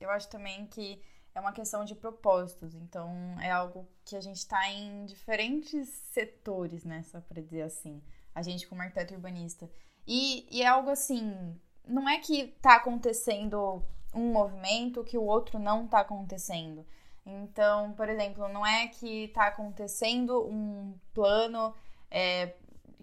Eu 0.00 0.10
acho 0.10 0.30
também 0.30 0.66
que 0.66 1.02
é 1.34 1.40
uma 1.40 1.52
questão 1.52 1.84
de 1.84 1.94
propósitos, 1.94 2.74
então 2.74 3.10
é 3.40 3.50
algo 3.50 3.86
que 4.04 4.16
a 4.16 4.20
gente 4.20 4.38
está 4.38 4.70
em 4.70 5.04
diferentes 5.04 5.88
setores, 5.88 6.84
né? 6.84 7.02
Só 7.02 7.20
para 7.20 7.42
dizer 7.42 7.62
assim, 7.62 8.02
a 8.34 8.42
gente 8.42 8.66
como 8.66 8.80
arquiteto 8.80 9.14
urbanista. 9.14 9.70
E, 10.06 10.46
e 10.50 10.62
é 10.62 10.66
algo 10.66 10.88
assim, 10.88 11.54
não 11.88 12.08
é 12.08 12.18
que 12.18 12.48
tá 12.60 12.76
acontecendo 12.76 13.82
um 14.14 14.32
movimento 14.32 15.04
que 15.04 15.18
o 15.18 15.22
outro 15.22 15.58
não 15.58 15.86
tá 15.86 16.00
acontecendo. 16.00 16.84
Então, 17.24 17.92
por 17.92 18.08
exemplo, 18.08 18.48
não 18.48 18.66
é 18.66 18.88
que 18.88 19.28
tá 19.28 19.46
acontecendo 19.46 20.46
um 20.46 20.94
plano 21.12 21.74
é, 22.10 22.54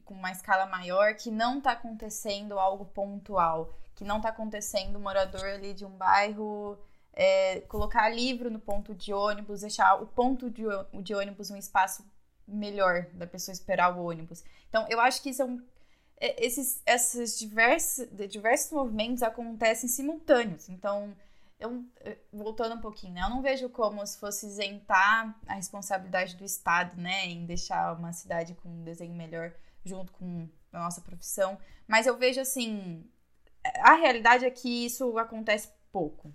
com 0.03 0.13
uma 0.13 0.31
escala 0.31 0.65
maior 0.65 1.15
que 1.15 1.29
não 1.29 1.59
está 1.59 1.71
acontecendo 1.73 2.57
algo 2.59 2.86
pontual, 2.86 3.73
que 3.95 4.03
não 4.03 4.17
está 4.17 4.29
acontecendo 4.29 4.95
o 4.95 4.99
morador 4.99 5.43
ali 5.43 5.73
de 5.73 5.86
um 5.86 5.91
bairro 5.91 6.77
é, 7.13 7.61
colocar 7.61 8.09
livro 8.09 8.51
no 8.51 8.59
ponto 8.59 8.93
de 8.93 9.13
ônibus, 9.13 9.61
deixar 9.61 10.01
o 10.01 10.07
ponto 10.07 10.49
de, 10.49 10.63
de 11.01 11.15
ônibus 11.15 11.49
um 11.49 11.57
espaço 11.57 12.03
melhor 12.47 13.07
da 13.13 13.25
pessoa 13.25 13.53
esperar 13.53 13.95
o 13.95 14.05
ônibus. 14.05 14.43
Então, 14.69 14.86
eu 14.89 14.99
acho 14.99 15.21
que 15.23 15.33
são 15.33 15.57
é, 15.57 15.74
esses, 16.20 16.82
esses 16.86 17.38
diversos, 17.38 18.07
diversos 18.30 18.72
movimentos 18.72 19.22
acontecem 19.24 19.89
simultâneos. 19.89 20.70
Então, 20.70 21.16
eu, 21.59 21.84
voltando 22.32 22.76
um 22.76 22.82
pouquinho, 22.82 23.13
né? 23.13 23.22
Eu 23.22 23.30
não 23.30 23.41
vejo 23.41 23.70
como 23.70 24.05
se 24.05 24.18
fosse 24.20 24.45
isentar 24.45 25.39
a 25.47 25.53
responsabilidade 25.55 26.36
do 26.36 26.45
Estado, 26.45 26.99
né? 26.99 27.26
Em 27.28 27.45
deixar 27.45 27.97
uma 27.97 28.13
cidade 28.13 28.55
com 28.55 28.70
um 28.70 28.84
desenho 28.84 29.13
melhor 29.13 29.53
junto 29.84 30.11
com 30.13 30.47
a 30.72 30.80
nossa 30.80 31.01
profissão. 31.01 31.57
Mas 31.88 32.07
eu 32.07 32.18
vejo 32.18 32.41
assim. 32.41 33.03
A 33.82 33.95
realidade 33.95 34.45
é 34.45 34.51
que 34.51 34.86
isso 34.86 35.18
acontece 35.18 35.70
pouco. 35.91 36.34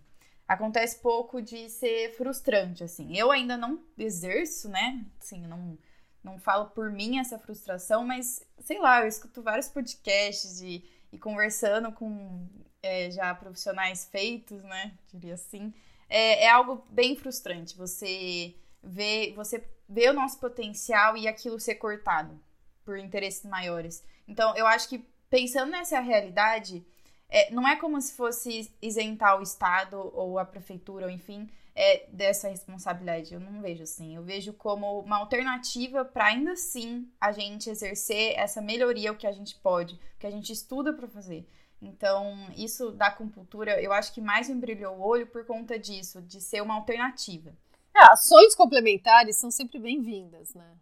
Acontece 0.48 0.98
pouco 0.98 1.40
de 1.40 1.68
ser 1.70 2.16
frustrante, 2.16 2.82
assim. 2.82 3.16
Eu 3.16 3.30
ainda 3.30 3.56
não 3.56 3.84
exerço, 3.96 4.68
né? 4.68 5.06
Assim, 5.20 5.46
não, 5.46 5.78
não 6.22 6.38
falo 6.38 6.66
por 6.66 6.90
mim 6.90 7.18
essa 7.18 7.38
frustração, 7.38 8.04
mas 8.04 8.46
sei 8.60 8.78
lá, 8.78 9.00
eu 9.00 9.08
escuto 9.08 9.42
vários 9.42 9.68
podcasts 9.68 10.60
e, 10.60 10.84
e 11.12 11.18
conversando 11.18 11.92
com 11.92 12.46
é, 12.82 13.10
já 13.10 13.34
profissionais 13.34 14.06
feitos, 14.06 14.62
né? 14.62 14.92
Diria 15.12 15.34
assim. 15.34 15.72
É, 16.08 16.44
é 16.44 16.50
algo 16.50 16.84
bem 16.90 17.16
frustrante 17.16 17.76
você 17.76 18.54
ver, 18.82 19.32
você 19.34 19.64
vê 19.88 20.08
o 20.08 20.14
nosso 20.14 20.38
potencial 20.38 21.16
e 21.16 21.28
aquilo 21.28 21.58
ser 21.60 21.76
cortado 21.76 22.38
por 22.84 22.98
interesses 22.98 23.44
maiores. 23.44 24.04
Então, 24.26 24.56
eu 24.56 24.66
acho 24.66 24.88
que 24.88 25.04
pensando 25.28 25.70
nessa 25.70 26.00
realidade, 26.00 26.84
é, 27.28 27.50
não 27.52 27.66
é 27.66 27.76
como 27.76 28.00
se 28.00 28.14
fosse 28.14 28.72
isentar 28.82 29.38
o 29.38 29.42
Estado 29.42 29.96
ou 30.14 30.38
a 30.38 30.44
prefeitura, 30.44 31.06
ou 31.06 31.10
enfim, 31.10 31.48
é, 31.74 32.06
dessa 32.12 32.48
responsabilidade. 32.48 33.32
Eu 33.32 33.40
não 33.40 33.60
vejo 33.60 33.82
assim. 33.82 34.14
Eu 34.14 34.22
vejo 34.22 34.52
como 34.52 35.00
uma 35.00 35.18
alternativa 35.18 36.04
para 36.04 36.26
ainda 36.26 36.52
assim 36.52 37.10
a 37.20 37.32
gente 37.32 37.70
exercer 37.70 38.34
essa 38.36 38.60
melhoria 38.60 39.12
o 39.12 39.16
que 39.16 39.26
a 39.26 39.32
gente 39.32 39.56
pode, 39.56 39.94
o 39.94 40.18
que 40.18 40.26
a 40.26 40.30
gente 40.30 40.52
estuda 40.52 40.92
para 40.92 41.08
fazer. 41.08 41.48
Então, 41.82 42.36
isso 42.56 42.90
da 42.90 43.06
acupuntura, 43.06 43.80
eu 43.80 43.92
acho 43.92 44.12
que 44.12 44.20
mais 44.20 44.48
me 44.48 44.54
brilhou 44.56 44.96
o 44.96 45.02
olho 45.02 45.26
por 45.26 45.46
conta 45.46 45.78
disso, 45.78 46.20
de 46.20 46.40
ser 46.40 46.60
uma 46.62 46.74
alternativa. 46.74 47.56
É, 47.94 48.12
ações 48.12 48.54
complementares 48.54 49.36
são 49.36 49.50
sempre 49.50 49.78
bem-vindas, 49.78 50.54
né? 50.54 50.76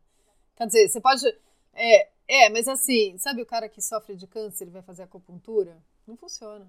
Quer 0.57 0.67
dizer, 0.67 0.89
você 0.89 1.01
pode. 1.01 1.25
É, 1.73 2.09
é, 2.27 2.51
mas 2.51 2.67
assim, 2.67 3.17
sabe 3.17 3.41
o 3.41 3.47
cara 3.47 3.69
que 3.69 3.81
sofre 3.81 4.17
de 4.17 4.27
câncer 4.27 4.67
e 4.67 4.71
vai 4.71 4.83
fazer 4.83 5.05
acupuntura? 5.05 5.81
Não 6.07 6.17
funciona. 6.17 6.67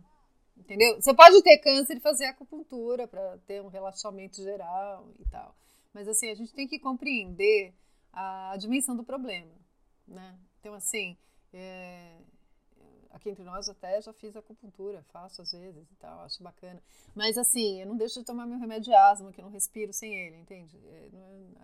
Entendeu? 0.59 1.01
Você 1.01 1.13
pode 1.13 1.41
ter 1.41 1.57
câncer 1.59 1.97
e 1.97 2.01
fazer 2.01 2.25
acupuntura 2.25 3.07
para 3.07 3.37
ter 3.47 3.61
um 3.61 3.69
relaxamento 3.69 4.43
geral 4.43 5.09
e 5.19 5.25
tal. 5.29 5.55
Mas 5.93 6.07
assim, 6.07 6.29
a 6.29 6.35
gente 6.35 6.53
tem 6.53 6.67
que 6.67 6.77
compreender 6.77 7.73
a 8.13 8.55
dimensão 8.57 8.95
do 8.95 9.03
problema, 9.03 9.51
né? 10.07 10.37
Então, 10.59 10.73
assim, 10.73 11.17
é, 11.53 12.17
aqui 13.11 13.29
entre 13.29 13.43
nós 13.43 13.67
até 13.69 14.01
já 14.01 14.13
fiz 14.13 14.35
acupuntura, 14.35 15.03
faço 15.11 15.41
às 15.41 15.51
vezes 15.51 15.89
e 15.91 15.95
tal, 15.95 16.21
acho 16.21 16.43
bacana. 16.43 16.81
Mas 17.15 17.37
assim, 17.37 17.81
eu 17.81 17.87
não 17.87 17.97
deixo 17.97 18.19
de 18.19 18.25
tomar 18.25 18.45
meu 18.45 18.59
remédio 18.59 18.85
de 18.85 18.93
asma, 18.93 19.31
que 19.31 19.41
eu 19.41 19.45
não 19.45 19.51
respiro 19.51 19.93
sem 19.93 20.13
ele, 20.13 20.37
entende? 20.37 20.77
É, 20.85 21.09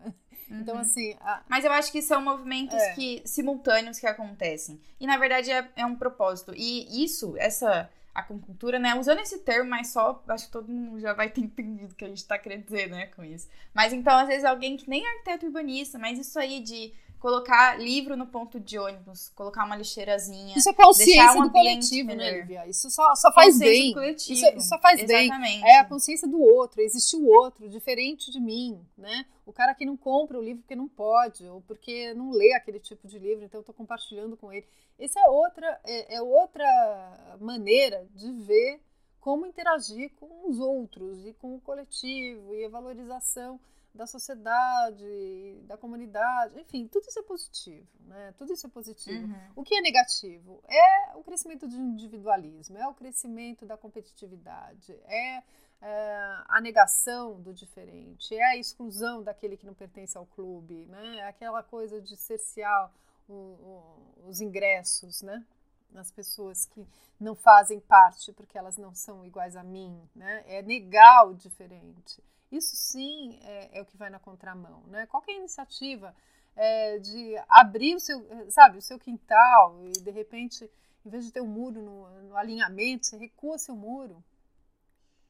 é... 0.08 0.14
Então, 0.50 0.76
uhum. 0.76 0.82
assim. 0.82 1.16
A... 1.22 1.44
Mas 1.50 1.66
eu 1.66 1.72
acho 1.72 1.92
que 1.92 2.02
são 2.02 2.22
movimentos 2.22 2.76
é. 2.76 2.94
que 2.94 3.22
simultâneos 3.26 4.00
que 4.00 4.08
acontecem. 4.08 4.80
E 5.00 5.08
na 5.08 5.18
verdade 5.18 5.52
é, 5.52 5.72
é 5.76 5.86
um 5.86 5.96
propósito. 5.96 6.54
E 6.56 7.04
isso, 7.04 7.36
essa 7.38 7.90
acupuntura, 8.16 8.80
né? 8.80 8.96
Usando 8.96 9.20
esse 9.20 9.40
termo, 9.40 9.70
mas 9.70 9.90
só 9.90 10.24
acho 10.30 10.46
que 10.46 10.52
todo 10.52 10.72
mundo 10.72 11.00
já 11.00 11.14
vai 11.14 11.30
ter 11.30 11.42
entendido 11.46 11.92
o 11.92 11.96
que 11.96 12.06
a 12.06 12.08
gente 12.08 12.26
tá 12.26 12.40
querendo 12.40 12.64
dizer, 12.64 12.90
né, 12.90 13.08
com 13.08 13.24
isso. 13.24 13.50
Mas 13.74 13.92
então, 13.92 14.18
às 14.18 14.28
vezes, 14.28 14.46
alguém 14.46 14.78
que 14.78 14.90
nem 14.90 15.06
é 15.06 15.10
arquiteto 15.12 15.46
urbanista, 15.46 16.00
mas 16.00 16.18
isso 16.18 16.40
aí 16.40 16.62
de 16.62 16.94
colocar 17.26 17.80
livro 17.80 18.16
no 18.16 18.28
ponto 18.28 18.60
de 18.60 18.78
ônibus, 18.78 19.30
colocar 19.30 19.66
uma 19.66 19.76
lixeirazinha. 19.76 20.56
Isso 20.56 20.70
é 20.70 20.74
consciência 20.76 21.32
um 21.32 21.46
do 21.46 21.52
coletivo, 21.52 22.10
né, 22.10 22.16
melhor. 22.16 22.32
né, 22.34 22.40
Lívia? 22.40 22.68
Isso 22.68 22.92
só, 22.92 23.16
só 23.16 23.32
faz 23.34 23.58
bem. 23.58 23.96
Isso, 24.16 24.32
isso, 24.32 24.62
só 24.62 24.78
faz 24.78 25.02
Exatamente. 25.02 25.42
bem. 25.42 25.68
É 25.68 25.80
a 25.80 25.86
consciência 25.86 26.28
do 26.28 26.40
outro, 26.40 26.80
existe 26.82 27.16
o 27.16 27.26
outro, 27.26 27.68
diferente 27.68 28.30
de 28.30 28.40
mim, 28.40 28.80
né? 28.96 29.26
O 29.44 29.52
cara 29.52 29.74
que 29.74 29.84
não 29.88 29.98
compra 29.98 30.38
o 30.38 30.42
livro 30.44 30.62
porque 30.62 30.76
não 30.76 30.88
pode, 30.88 31.48
ou 31.48 31.62
porque 31.62 32.14
não 32.14 32.30
lê 32.30 32.54
aquele 32.54 32.80
tipo 32.80 33.08
de 33.08 33.18
livro, 33.18 33.44
então 33.44 33.58
eu 33.58 33.62
estou 33.62 33.74
compartilhando 33.74 34.38
com 34.38 34.54
ele. 34.54 34.68
Essa 35.00 35.20
é 35.20 35.28
outra, 35.28 35.82
é, 35.84 36.18
é 36.18 36.22
outra 36.22 37.38
maneira 37.42 38.06
de 38.14 38.32
ver 38.34 38.80
como 39.20 39.48
interagir 39.48 40.12
com 40.20 40.48
os 40.48 40.60
outros 40.60 41.26
e 41.26 41.34
com 41.34 41.56
o 41.56 41.62
coletivo 41.62 42.54
e 42.54 42.66
a 42.66 42.70
valorização 42.70 43.60
da 43.96 44.06
sociedade, 44.06 45.62
da 45.64 45.78
comunidade, 45.78 46.60
enfim, 46.60 46.86
tudo 46.88 47.08
isso 47.08 47.18
é 47.18 47.24
positivo, 47.24 47.88
né? 48.02 48.34
Tudo 48.38 48.52
isso 48.52 48.68
é 48.68 48.70
positivo. 48.70 49.26
Uhum. 49.26 49.52
O 49.56 49.64
que 49.64 49.74
é 49.74 49.82
negativo 49.82 50.62
é 50.68 51.16
o 51.16 51.24
crescimento 51.24 51.66
do 51.66 51.76
individualismo, 51.76 52.78
é 52.78 52.86
o 52.86 52.94
crescimento 52.94 53.66
da 53.66 53.78
competitividade, 53.78 54.92
é, 55.06 55.42
é 55.82 56.44
a 56.50 56.60
negação 56.60 57.42
do 57.42 57.54
diferente, 57.54 58.36
é 58.36 58.44
a 58.44 58.58
exclusão 58.58 59.24
daquele 59.24 59.56
que 59.56 59.66
não 59.66 59.74
pertence 59.74 60.18
ao 60.18 60.26
clube, 60.26 60.86
né? 60.88 61.20
É 61.20 61.28
aquela 61.30 61.64
coisa 61.64 62.02
de 62.02 62.18
cercear 62.18 62.92
o, 63.30 63.34
o, 63.34 64.28
os 64.28 64.42
ingressos, 64.42 65.22
né? 65.22 65.42
Nas 65.90 66.12
pessoas 66.12 66.66
que 66.66 66.86
não 67.18 67.34
fazem 67.34 67.80
parte 67.80 68.34
porque 68.34 68.58
elas 68.58 68.76
não 68.76 68.94
são 68.94 69.26
iguais 69.26 69.56
a 69.56 69.64
mim, 69.64 69.98
né? 70.14 70.44
É 70.48 70.62
negar 70.62 71.28
o 71.28 71.34
diferente. 71.34 72.22
Isso 72.56 72.76
sim 72.76 73.38
é, 73.42 73.80
é 73.80 73.82
o 73.82 73.86
que 73.86 73.98
vai 73.98 74.10
na 74.10 74.20
contramão, 74.20 74.84
né? 74.88 75.06
Qualquer 75.08 75.36
iniciativa 75.36 76.16
é, 76.56 77.00
de 77.00 77.36
abrir 77.50 77.96
o 77.96 78.00
seu, 78.00 78.26
sabe, 78.50 78.78
o 78.78 78.82
seu 78.82 78.98
quintal 78.98 79.86
e 79.86 79.92
de 79.92 80.12
repente, 80.12 80.70
em 81.06 81.10
vez 81.10 81.26
de 81.26 81.32
ter 81.32 81.42
um 81.42 81.48
muro 81.48 81.82
no, 81.82 82.22
no 82.24 82.38
alinhamento, 82.38 83.06
você 83.06 83.18
recua 83.18 83.58
seu 83.58 83.76
muro, 83.76 84.24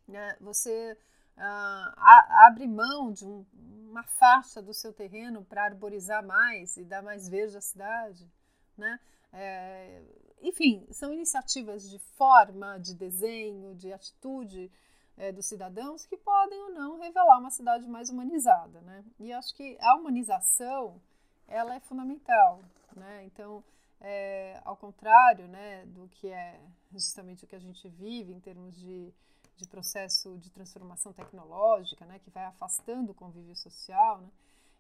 né? 0.08 0.38
Você 0.40 0.98
ah, 1.38 2.46
abre 2.48 2.68
mão 2.68 3.12
de 3.12 3.26
um, 3.26 3.46
uma 3.90 4.04
faixa 4.04 4.62
do 4.62 4.74
seu 4.74 4.94
terreno 4.94 5.44
para 5.44 5.66
arborizar 5.66 6.24
mais 6.24 6.78
e 6.78 6.84
dar 6.84 7.02
mais 7.02 7.28
verde 7.28 7.58
à 7.58 7.62
cidade, 7.62 8.30
né? 8.78 9.00
É, 9.34 10.02
enfim, 10.42 10.88
são 10.92 11.12
iniciativas 11.12 11.90
de 11.90 12.00
forma, 12.00 12.78
de 12.78 12.94
desenho, 12.94 13.76
de 13.76 13.92
atitude 13.92 14.72
é, 15.18 15.32
dos 15.32 15.46
cidadãos 15.46 16.06
que 16.06 16.18
podem 16.18 16.62
ou 16.64 16.72
não 16.72 17.00
revelar 17.00 17.40
uma 17.40 17.50
cidade 17.50 17.88
mais 17.88 18.10
humanizada, 18.10 18.82
né? 18.82 19.04
E 19.20 19.32
acho 19.32 19.54
que 19.56 19.78
a 19.80 19.96
humanização 19.96 21.02
ela 21.48 21.76
é 21.76 21.80
fundamental, 21.80 22.62
né? 22.96 23.24
Então, 23.26 23.64
é, 24.02 24.60
ao 24.66 24.76
contrário, 24.76 25.48
né, 25.48 25.86
do 25.88 26.08
que 26.10 26.28
é 26.28 26.60
justamente 26.92 27.44
o 27.44 27.48
que 27.48 27.56
a 27.56 27.60
gente 27.60 27.88
vive 27.90 28.34
em 28.34 28.40
termos 28.40 28.76
de, 28.76 29.14
de 29.58 29.68
processo 29.68 30.38
de 30.38 30.50
transformação 30.50 31.14
tecnológica, 31.14 32.06
né, 32.06 32.20
que 32.20 32.30
vai 32.30 32.46
afastando 32.46 33.12
o 33.12 33.16
convívio 33.16 33.56
social, 33.56 34.20
né? 34.22 34.30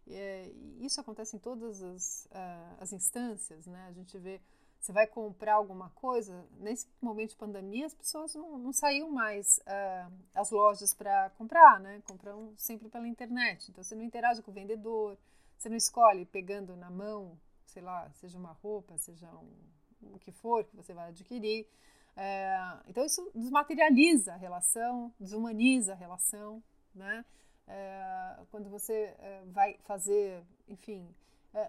É, 0.08 0.52
isso 0.80 1.02
acontece 1.02 1.36
em 1.36 1.40
todas 1.40 1.82
as, 1.82 2.26
uh, 2.26 2.78
as 2.80 2.94
instâncias, 2.94 3.66
né? 3.66 3.88
A 3.88 3.92
gente 3.92 4.16
vê 4.20 4.40
você 4.86 4.92
vai 4.92 5.08
comprar 5.08 5.56
alguma 5.56 5.90
coisa, 5.90 6.46
nesse 6.60 6.88
momento 7.02 7.32
de 7.32 7.38
pandemia, 7.38 7.88
as 7.88 7.94
pessoas 7.96 8.36
não, 8.36 8.60
não 8.60 8.72
saíam 8.72 9.10
mais 9.10 9.58
uh, 9.62 10.14
às 10.36 10.52
lojas 10.52 10.94
para 10.94 11.32
comprar, 11.32 11.80
né? 11.80 12.04
Compram 12.08 12.54
sempre 12.56 12.88
pela 12.88 13.08
internet. 13.08 13.72
Então, 13.72 13.84
você 13.84 13.96
não 13.96 14.04
interage 14.04 14.44
com 14.44 14.52
o 14.52 14.54
vendedor, 14.54 15.18
você 15.58 15.70
não 15.70 15.76
escolhe 15.76 16.24
pegando 16.28 16.78
na 16.78 16.92
mão, 16.92 17.36
sei 17.66 17.82
lá, 17.82 18.08
seja 18.12 18.38
uma 18.38 18.52
roupa, 18.52 18.96
seja 19.00 19.28
um, 19.32 20.14
o 20.14 20.20
que 20.20 20.32
for 20.32 20.64
que 20.64 20.76
você 20.76 20.94
vai 20.94 21.10
adquirir. 21.10 21.68
É, 22.16 22.56
então, 22.88 23.04
isso 23.04 23.32
desmaterializa 23.34 24.34
a 24.34 24.38
relação, 24.38 25.12
desumaniza 25.20 25.94
a 25.94 25.96
relação, 25.96 26.62
né? 26.94 27.26
É, 27.68 28.38
quando 28.52 28.70
você 28.70 29.16
é, 29.18 29.42
vai 29.48 29.80
fazer, 29.80 30.44
enfim, 30.68 31.10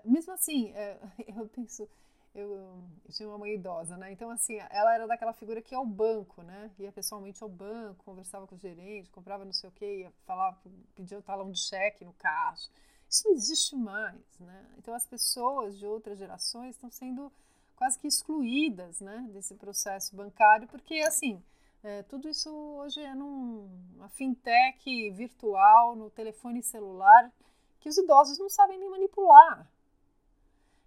mesmo 0.05 0.35
assim, 0.35 0.75
eu 1.35 1.49
penso, 1.49 1.89
eu, 2.37 2.55
eu, 2.55 2.85
tinha 3.11 3.29
uma 3.29 3.39
mãe 3.39 3.55
idosa, 3.55 3.97
né? 3.97 4.13
Então, 4.13 4.31
assim, 4.31 4.59
ela 4.71 4.95
era 4.95 5.07
daquela 5.07 5.33
figura 5.33 5.63
que 5.63 5.75
ia 5.75 5.79
ao 5.79 5.87
banco, 5.87 6.43
né? 6.43 6.71
Ia 6.79 6.93
pessoalmente 6.93 7.43
ao 7.43 7.49
banco, 7.49 8.05
conversava 8.05 8.47
com 8.47 8.55
o 8.55 8.59
gerente, 8.59 9.11
comprava 9.11 9.45
não 9.45 9.55
sei 9.55 9.71
o 9.71 9.73
quê, 9.73 10.01
ia 10.01 10.13
falar, 10.27 10.61
pedia 10.95 11.19
o 11.19 11.23
talão 11.23 11.51
de 11.51 11.59
cheque 11.59 12.05
no 12.05 12.13
caixa. 12.13 12.69
Isso 13.09 13.27
não 13.27 13.35
existe 13.35 13.75
mais, 13.75 14.21
né? 14.39 14.67
Então, 14.77 14.93
as 14.95 15.07
pessoas 15.07 15.79
de 15.79 15.87
outras 15.87 16.19
gerações 16.19 16.75
estão 16.75 16.91
sendo 16.91 17.33
quase 17.75 17.99
que 17.99 18.07
excluídas, 18.07 19.01
né? 19.01 19.27
Desse 19.33 19.55
processo 19.55 20.15
bancário, 20.15 20.69
porque, 20.69 20.97
assim, 21.01 21.43
é, 21.83 22.03
tudo 22.03 22.29
isso 22.29 22.51
hoje 22.51 23.01
é 23.01 23.15
numa 23.15 24.09
fintech 24.11 25.11
virtual, 25.13 25.97
no 25.97 26.11
telefone 26.11 26.63
celular, 26.63 27.33
que 27.81 27.89
os 27.89 27.97
idosos 27.97 28.39
não 28.39 28.51
sabem 28.51 28.79
nem 28.79 28.91
manipular. 28.91 29.67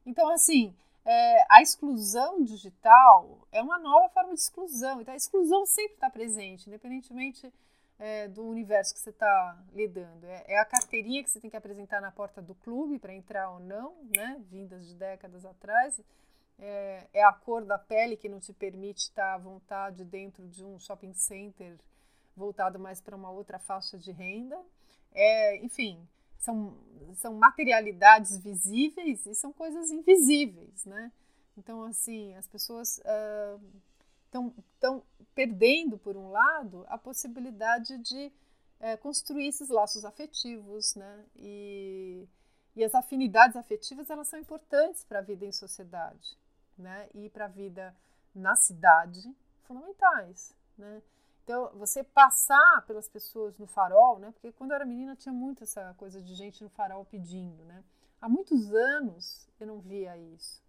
Então, 0.06 0.30
assim, 0.30 0.76
é, 1.10 1.45
a 1.49 1.60
exclusão 1.60 2.43
digital 2.43 3.47
é 3.51 3.64
uma 3.64 3.80
nova 3.80 4.10
forma 4.10 4.36
de 4.36 4.41
exclusão. 4.41 5.01
Então, 5.01 5.12
a 5.12 5.18
exclusão 5.18 5.66
sempre 5.66 5.93
está 5.93 6.07
presente, 6.07 6.68
independentemente 6.68 7.51
é, 7.97 8.28
do 8.28 8.45
universo 8.45 8.93
que 8.93 8.99
você 8.99 9.10
está 9.10 9.57
lidando. 9.74 10.28
É, 10.28 10.43
é, 10.47 10.60
a 10.60 10.66
carteirinha 10.66 11.24
que 11.24 11.32
você 11.32 11.39
tem 11.39 11.49
que 11.49 11.57
apresentar 11.57 11.99
na 11.99 12.12
porta 12.12 12.43
do 12.43 12.53
clube 12.53 12.99
para 12.99 13.12
entrar 13.12 13.49
ou 13.49 13.60
não, 13.60 13.95
né? 14.16 14.39
vindas 14.51 14.88
de 14.88 14.93
décadas 14.93 15.45
atrás. 15.45 15.99
É, 16.60 17.07
é, 17.12 17.24
a 17.24 17.34
cor 17.34 17.66
da 17.66 17.80
pele 17.80 18.16
que 18.16 18.30
não 18.30 18.39
te 18.39 18.53
permite 18.53 18.99
estar 18.99 19.34
à 19.34 19.38
vontade 19.39 20.05
dentro 20.05 20.47
de 20.47 20.64
um 20.64 20.78
shopping 20.78 21.14
center 21.14 21.76
voltado 22.36 22.78
mais 22.78 23.01
para 23.01 23.16
uma 23.16 23.32
outra 23.32 23.57
faixa 23.57 23.97
de 23.97 24.12
renda. 24.12 24.62
É, 25.12 25.57
enfim, 25.66 26.07
são, 26.40 26.74
são 27.16 27.34
materialidades 27.36 28.38
visíveis 28.38 29.26
e 29.26 29.36
são 29.36 29.54
coisas 29.54 29.92
invisíveis, 29.92 30.86
né? 30.86 31.12
Então, 31.58 31.84
assim, 31.84 32.34
as 32.36 32.48
pessoas 32.48 33.02
estão 34.26 34.98
uh, 34.98 35.06
perdendo, 35.36 35.98
por 35.98 36.16
um 36.16 36.32
lado, 36.32 36.86
a 36.88 36.98
possibilidade 36.98 37.98
de 37.98 38.32
uh, 38.80 38.98
construir 39.00 39.48
esses 39.48 39.68
laços 39.68 40.06
afetivos, 40.06 40.96
né? 40.96 41.26
E, 41.36 42.26
e 42.76 42.84
as 42.84 42.96
afinidades 42.96 43.58
afetivas, 43.58 44.10
elas 44.10 44.30
são 44.30 44.40
importantes 44.40 45.04
para 45.04 45.20
a 45.20 45.24
vida 45.24 45.46
em 45.46 45.52
sociedade, 45.52 46.38
né? 46.78 47.10
E 47.14 47.30
para 47.30 47.46
a 47.46 47.50
vida 47.50 47.94
na 48.34 48.56
cidade, 48.56 49.36
fundamentais, 49.64 50.56
né? 50.78 51.02
Então, 51.50 51.72
você 51.74 52.04
passar 52.04 52.86
pelas 52.86 53.10
pessoas 53.10 53.58
no 53.58 53.66
farol, 53.66 54.20
né? 54.20 54.30
Porque 54.34 54.52
quando 54.52 54.70
eu 54.70 54.76
era 54.76 54.86
menina 54.86 55.16
tinha 55.16 55.34
muito 55.34 55.64
essa 55.64 55.95
coisa 55.97 56.22
de 56.22 56.36
gente 56.36 56.64
no 56.64 56.70
farol 56.70 57.04
pedindo, 57.06 57.66
né? 57.66 57.84
Há 58.22 58.30
muitos 58.30 58.72
anos 58.72 59.50
eu 59.60 59.66
não 59.66 59.80
via 59.80 60.16
isso. 60.16 60.62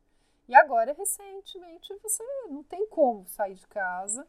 E 0.49 0.55
agora, 0.55 0.95
recentemente, 0.95 1.95
você 2.03 2.25
não 2.49 2.63
tem 2.63 2.87
como 2.87 3.29
sair 3.29 3.57
de 3.57 3.67
casa 3.69 4.27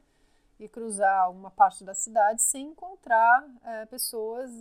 e 0.59 0.67
cruzar 0.67 1.31
uma 1.31 1.49
parte 1.49 1.85
da 1.85 1.93
cidade 1.93 2.41
sem 2.41 2.67
encontrar 2.67 3.49
é, 3.63 3.85
pessoas 3.85 4.51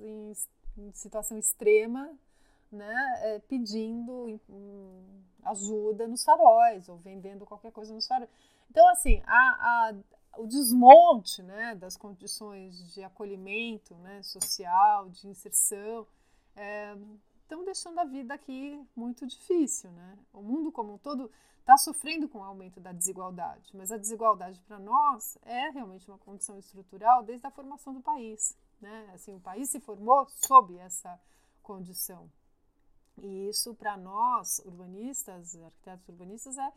em, 0.00 0.32
em, 0.76 0.92
situação 0.92 1.38
extrema, 1.38 2.18
né? 2.68 3.20
É, 3.22 3.38
pedindo 3.38 4.40
ajuda 5.44 6.08
nos 6.08 6.24
faróis 6.24 6.88
ou 6.88 6.96
vendendo 6.96 7.46
qualquer 7.46 7.70
coisa 7.70 7.94
nos 7.94 8.08
faróis. 8.08 8.28
Então, 8.68 8.88
assim, 8.88 9.22
a 9.24 9.94
o 10.36 10.46
desmonte 10.46 11.42
né, 11.42 11.74
das 11.74 11.96
condições 11.96 12.92
de 12.94 13.02
acolhimento 13.02 13.94
né, 13.96 14.22
social, 14.22 15.08
de 15.08 15.28
inserção, 15.28 16.06
estão 17.42 17.62
é, 17.62 17.64
deixando 17.64 17.98
a 17.98 18.04
vida 18.04 18.34
aqui 18.34 18.80
muito 18.94 19.26
difícil. 19.26 19.90
Né? 19.92 20.18
O 20.32 20.42
mundo 20.42 20.70
como 20.70 20.94
um 20.94 20.98
todo 20.98 21.30
está 21.60 21.76
sofrendo 21.76 22.28
com 22.28 22.38
o 22.38 22.44
aumento 22.44 22.80
da 22.80 22.92
desigualdade, 22.92 23.76
mas 23.76 23.92
a 23.92 23.98
desigualdade 23.98 24.60
para 24.62 24.78
nós 24.78 25.36
é 25.42 25.70
realmente 25.70 26.08
uma 26.08 26.18
condição 26.18 26.58
estrutural 26.58 27.22
desde 27.22 27.46
a 27.46 27.50
formação 27.50 27.92
do 27.92 28.00
país. 28.00 28.56
Né? 28.80 29.10
Assim, 29.12 29.34
o 29.34 29.40
país 29.40 29.70
se 29.70 29.80
formou 29.80 30.26
sob 30.28 30.76
essa 30.78 31.20
condição. 31.62 32.30
E 33.22 33.48
isso, 33.48 33.74
para 33.74 33.96
nós, 33.96 34.60
urbanistas, 34.64 35.56
arquitetos 35.56 36.08
urbanistas, 36.08 36.56
é 36.56 36.72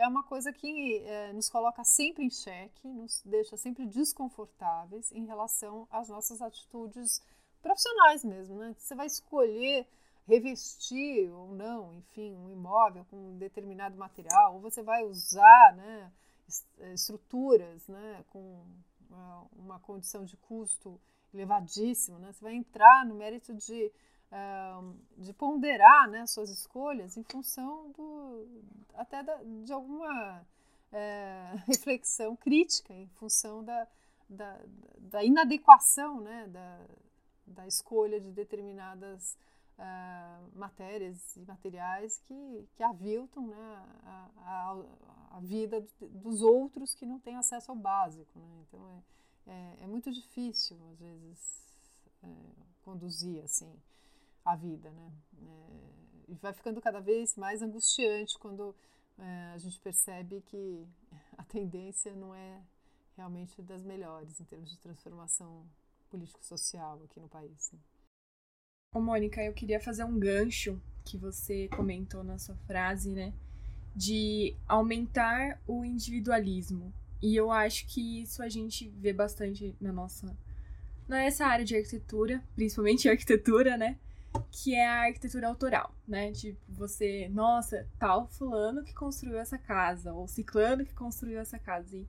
é 0.00 0.08
uma 0.08 0.22
coisa 0.22 0.52
que 0.52 0.98
é, 1.04 1.32
nos 1.32 1.48
coloca 1.48 1.84
sempre 1.84 2.24
em 2.24 2.30
xeque, 2.30 2.88
nos 2.88 3.22
deixa 3.24 3.56
sempre 3.56 3.86
desconfortáveis 3.86 5.12
em 5.12 5.26
relação 5.26 5.86
às 5.90 6.08
nossas 6.08 6.40
atitudes 6.40 7.22
profissionais 7.60 8.24
mesmo, 8.24 8.56
né? 8.56 8.74
Você 8.78 8.94
vai 8.94 9.06
escolher 9.06 9.86
revestir 10.26 11.30
ou 11.30 11.54
não, 11.54 11.92
enfim, 11.94 12.34
um 12.34 12.50
imóvel 12.50 13.04
com 13.10 13.16
um 13.16 13.36
determinado 13.36 13.96
material, 13.96 14.54
ou 14.54 14.60
você 14.60 14.82
vai 14.82 15.04
usar, 15.04 15.74
né, 15.76 16.12
é, 16.78 16.94
estruturas, 16.94 17.86
né, 17.88 18.24
com 18.30 18.64
uma 19.56 19.80
condição 19.80 20.24
de 20.24 20.36
custo 20.36 21.00
elevadíssimo, 21.34 22.18
né? 22.18 22.32
Você 22.32 22.42
vai 22.42 22.54
entrar 22.54 23.04
no 23.04 23.14
mérito 23.14 23.52
de 23.52 23.92
de 25.18 25.32
ponderar 25.32 26.08
né, 26.08 26.26
suas 26.26 26.50
escolhas 26.50 27.16
em 27.16 27.24
função 27.24 27.90
do, 27.90 28.46
até 28.94 29.22
da, 29.22 29.36
de 29.64 29.72
alguma 29.72 30.46
é, 30.92 31.52
reflexão 31.66 32.36
crítica, 32.36 32.94
em 32.94 33.08
função 33.08 33.64
da, 33.64 33.88
da, 34.28 34.60
da 34.98 35.24
inadequação 35.24 36.20
né, 36.20 36.46
da, 36.48 36.86
da 37.46 37.66
escolha 37.66 38.20
de 38.20 38.30
determinadas 38.30 39.36
uh, 39.78 40.58
matérias 40.58 41.36
e 41.36 41.40
materiais 41.40 42.18
que, 42.26 42.68
que 42.76 42.82
aviltam 42.82 43.48
né, 43.48 43.84
a, 44.04 44.30
a, 44.44 45.36
a 45.36 45.40
vida 45.40 45.84
dos 46.00 46.40
outros 46.40 46.94
que 46.94 47.04
não 47.04 47.18
têm 47.18 47.36
acesso 47.36 47.72
ao 47.72 47.76
básico. 47.76 48.38
Né? 48.38 48.64
Então 48.68 49.02
é, 49.46 49.52
é, 49.52 49.84
é, 49.84 49.86
muito 49.88 50.12
difícil, 50.12 50.76
às 50.92 51.00
vezes, 51.00 51.66
é, 52.22 52.28
conduzir 52.82 53.42
assim 53.42 53.72
a 54.52 54.56
vida, 54.56 54.90
né? 54.90 55.12
É, 55.42 56.32
e 56.32 56.34
vai 56.34 56.52
ficando 56.52 56.80
cada 56.80 57.00
vez 57.00 57.36
mais 57.36 57.62
angustiante 57.62 58.38
quando 58.38 58.74
é, 59.18 59.52
a 59.54 59.58
gente 59.58 59.78
percebe 59.80 60.42
que 60.42 60.86
a 61.36 61.44
tendência 61.44 62.14
não 62.14 62.34
é 62.34 62.62
realmente 63.16 63.60
das 63.62 63.82
melhores 63.82 64.40
em 64.40 64.44
termos 64.44 64.70
de 64.70 64.78
transformação 64.78 65.66
político-social 66.08 67.02
aqui 67.04 67.20
no 67.20 67.28
país. 67.28 67.70
Né? 67.72 67.78
Ô, 68.92 69.00
Mônica, 69.00 69.42
eu 69.42 69.52
queria 69.52 69.80
fazer 69.80 70.04
um 70.04 70.18
gancho 70.18 70.80
que 71.04 71.16
você 71.16 71.68
comentou 71.68 72.24
na 72.24 72.38
sua 72.38 72.56
frase, 72.66 73.12
né? 73.12 73.32
De 73.94 74.56
aumentar 74.66 75.60
o 75.66 75.84
individualismo. 75.84 76.92
E 77.22 77.36
eu 77.36 77.50
acho 77.50 77.86
que 77.86 78.22
isso 78.22 78.42
a 78.42 78.48
gente 78.48 78.88
vê 78.88 79.12
bastante 79.12 79.76
na 79.80 79.92
nossa. 79.92 80.36
Nessa 81.06 81.46
área 81.46 81.64
de 81.64 81.76
arquitetura, 81.76 82.42
principalmente 82.54 83.06
arquitetura, 83.10 83.76
né? 83.76 83.98
Que 84.50 84.74
é 84.74 84.86
a 84.86 85.02
arquitetura 85.02 85.48
autoral, 85.48 85.94
né? 86.06 86.32
Tipo, 86.32 86.60
você, 86.68 87.28
nossa, 87.28 87.88
tal 87.98 88.28
fulano 88.28 88.84
que 88.84 88.94
construiu 88.94 89.38
essa 89.38 89.58
casa, 89.58 90.12
ou 90.12 90.26
ciclano 90.26 90.84
que 90.84 90.94
construiu 90.94 91.38
essa 91.38 91.58
casa. 91.58 91.96
E 91.96 92.06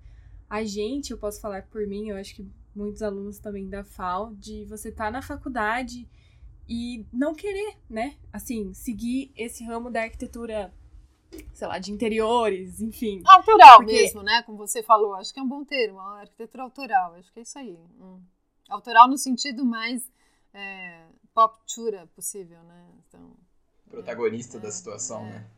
a 0.50 0.64
gente, 0.64 1.12
eu 1.12 1.18
posso 1.18 1.40
falar 1.40 1.64
por 1.68 1.86
mim, 1.88 2.10
eu 2.10 2.18
acho 2.18 2.36
que 2.36 2.48
muitos 2.76 3.02
alunos 3.02 3.40
também 3.40 3.70
da 3.70 3.84
FAO, 3.84 4.36
de 4.36 4.66
você 4.66 4.90
estar 4.90 5.06
tá 5.06 5.12
na 5.12 5.22
faculdade 5.22 6.08
e 6.68 7.06
não 7.12 7.34
querer, 7.34 7.78
né? 7.90 8.18
Assim, 8.32 8.74
seguir 8.74 9.32
esse 9.36 9.64
ramo 9.64 9.90
da 9.90 10.04
arquitetura, 10.04 10.74
sei 11.54 11.68
lá, 11.68 11.80
de 11.80 11.92
interiores, 11.92 12.82
enfim. 12.82 13.22
Autoral 13.26 13.78
porque... 13.78 13.94
mesmo, 13.94 14.24
né? 14.24 14.42
Como 14.44 14.58
você 14.58 14.84
falou, 14.84 15.16
acho 15.16 15.34
que 15.34 15.40
é 15.40 15.44
um 15.44 15.48
bom 15.48 15.64
termo, 15.64 16.00
arquitetura 16.00 16.64
autoral, 16.64 17.16
acho 17.16 17.32
que 17.32 17.40
é 17.40 17.44
isso 17.44 17.58
aí. 17.58 17.78
Hum. 18.00 18.22
Autoral 18.70 19.08
no 19.08 19.18
sentido 19.18 19.66
mais. 19.66 20.10
É 20.54 21.06
poptura 21.34 22.08
possível, 22.08 22.62
né? 22.64 22.90
Então, 23.08 23.36
Protagonista 23.90 24.58
é, 24.58 24.60
da 24.60 24.72
situação, 24.72 25.26
é. 25.26 25.30
né? 25.30 25.52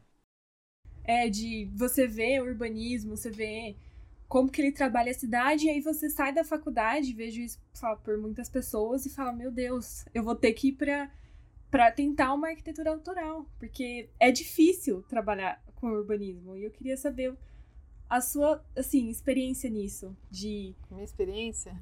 É, 1.05 1.29
de 1.29 1.69
você 1.75 2.07
ver 2.07 2.41
o 2.41 2.45
urbanismo, 2.45 3.17
você 3.17 3.29
vê 3.29 3.75
como 4.27 4.49
que 4.49 4.61
ele 4.61 4.71
trabalha 4.71 5.11
a 5.11 5.13
cidade, 5.13 5.65
e 5.65 5.69
aí 5.69 5.81
você 5.81 6.09
sai 6.09 6.33
da 6.33 6.43
faculdade, 6.43 7.13
vejo 7.13 7.41
isso 7.41 7.59
por 8.03 8.17
muitas 8.17 8.49
pessoas, 8.49 9.05
e 9.05 9.09
fala, 9.09 9.31
meu 9.31 9.51
Deus, 9.51 10.05
eu 10.13 10.23
vou 10.23 10.35
ter 10.35 10.53
que 10.53 10.69
ir 10.69 10.71
pra, 10.71 11.11
pra 11.69 11.91
tentar 11.91 12.33
uma 12.33 12.47
arquitetura 12.47 12.91
autoral, 12.91 13.45
porque 13.59 14.09
é 14.19 14.31
difícil 14.31 15.03
trabalhar 15.03 15.63
com 15.75 15.91
urbanismo, 15.91 16.55
e 16.55 16.63
eu 16.63 16.71
queria 16.71 16.97
saber 16.97 17.37
a 18.09 18.21
sua, 18.21 18.63
assim, 18.75 19.09
experiência 19.09 19.69
nisso, 19.69 20.15
de... 20.31 20.73
Minha 20.89 21.03
experiência? 21.03 21.79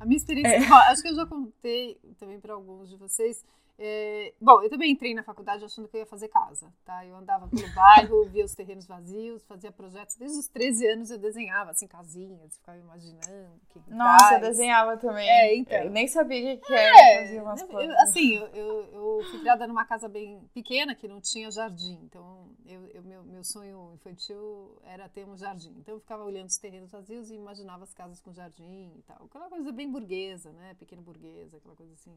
A 0.00 0.06
minha 0.06 0.16
experiência, 0.16 0.56
é. 0.56 0.58
acho 0.90 1.02
que 1.02 1.08
eu 1.08 1.14
já 1.14 1.26
contei 1.26 2.00
também 2.18 2.40
para 2.40 2.54
alguns 2.54 2.88
de 2.88 2.96
vocês, 2.96 3.44
é, 3.82 4.34
bom, 4.38 4.60
eu 4.62 4.68
também 4.68 4.92
entrei 4.92 5.14
na 5.14 5.22
faculdade 5.22 5.64
achando 5.64 5.88
que 5.88 5.96
eu 5.96 6.00
ia 6.00 6.06
fazer 6.06 6.28
casa, 6.28 6.70
tá? 6.84 7.02
Eu 7.06 7.16
andava 7.16 7.48
pelo 7.48 7.66
bairro, 7.72 8.26
via 8.26 8.44
os 8.44 8.54
terrenos 8.54 8.86
vazios, 8.86 9.42
fazia 9.46 9.72
projetos. 9.72 10.16
Desde 10.16 10.38
os 10.38 10.48
13 10.48 10.86
anos 10.86 11.10
eu 11.10 11.16
desenhava, 11.16 11.70
assim, 11.70 11.86
casinhas, 11.86 12.58
ficava 12.58 12.76
imaginando. 12.76 13.58
Que 13.70 13.80
Nossa, 13.88 14.34
eu 14.34 14.40
desenhava 14.40 14.98
também. 14.98 15.26
É, 15.26 15.56
então. 15.56 15.78
Eu 15.78 15.90
nem 15.90 16.06
sabia 16.06 16.56
o 16.56 16.60
que 16.60 16.72
era, 16.74 16.98
é, 16.98 17.20
fazia 17.22 17.42
umas 17.42 17.62
coisas. 17.62 17.96
Assim, 18.00 18.34
eu, 18.34 18.46
eu, 18.48 18.92
eu, 18.92 19.24
fui 19.30 19.40
criada 19.40 19.66
numa 19.66 19.86
casa 19.86 20.10
bem 20.10 20.46
pequena, 20.52 20.94
que 20.94 21.08
não 21.08 21.18
tinha 21.18 21.50
jardim. 21.50 21.98
Então, 22.02 22.50
eu, 22.66 22.86
eu, 22.88 23.02
meu, 23.02 23.22
meu 23.22 23.42
sonho 23.42 23.92
infantil 23.94 24.78
era 24.84 25.08
ter 25.08 25.24
um 25.24 25.38
jardim. 25.38 25.74
Então, 25.78 25.94
eu 25.94 26.00
ficava 26.00 26.22
olhando 26.22 26.48
os 26.48 26.58
terrenos 26.58 26.90
vazios 26.90 27.30
e 27.30 27.34
imaginava 27.34 27.84
as 27.84 27.94
casas 27.94 28.20
com 28.20 28.30
jardim 28.30 28.92
e 28.98 29.02
tal. 29.06 29.24
Aquela 29.24 29.48
coisa 29.48 29.72
bem 29.72 29.90
burguesa, 29.90 30.52
né? 30.52 30.74
Pequena 30.78 31.00
burguesa, 31.00 31.56
aquela 31.56 31.74
coisa 31.74 31.94
assim, 31.94 32.14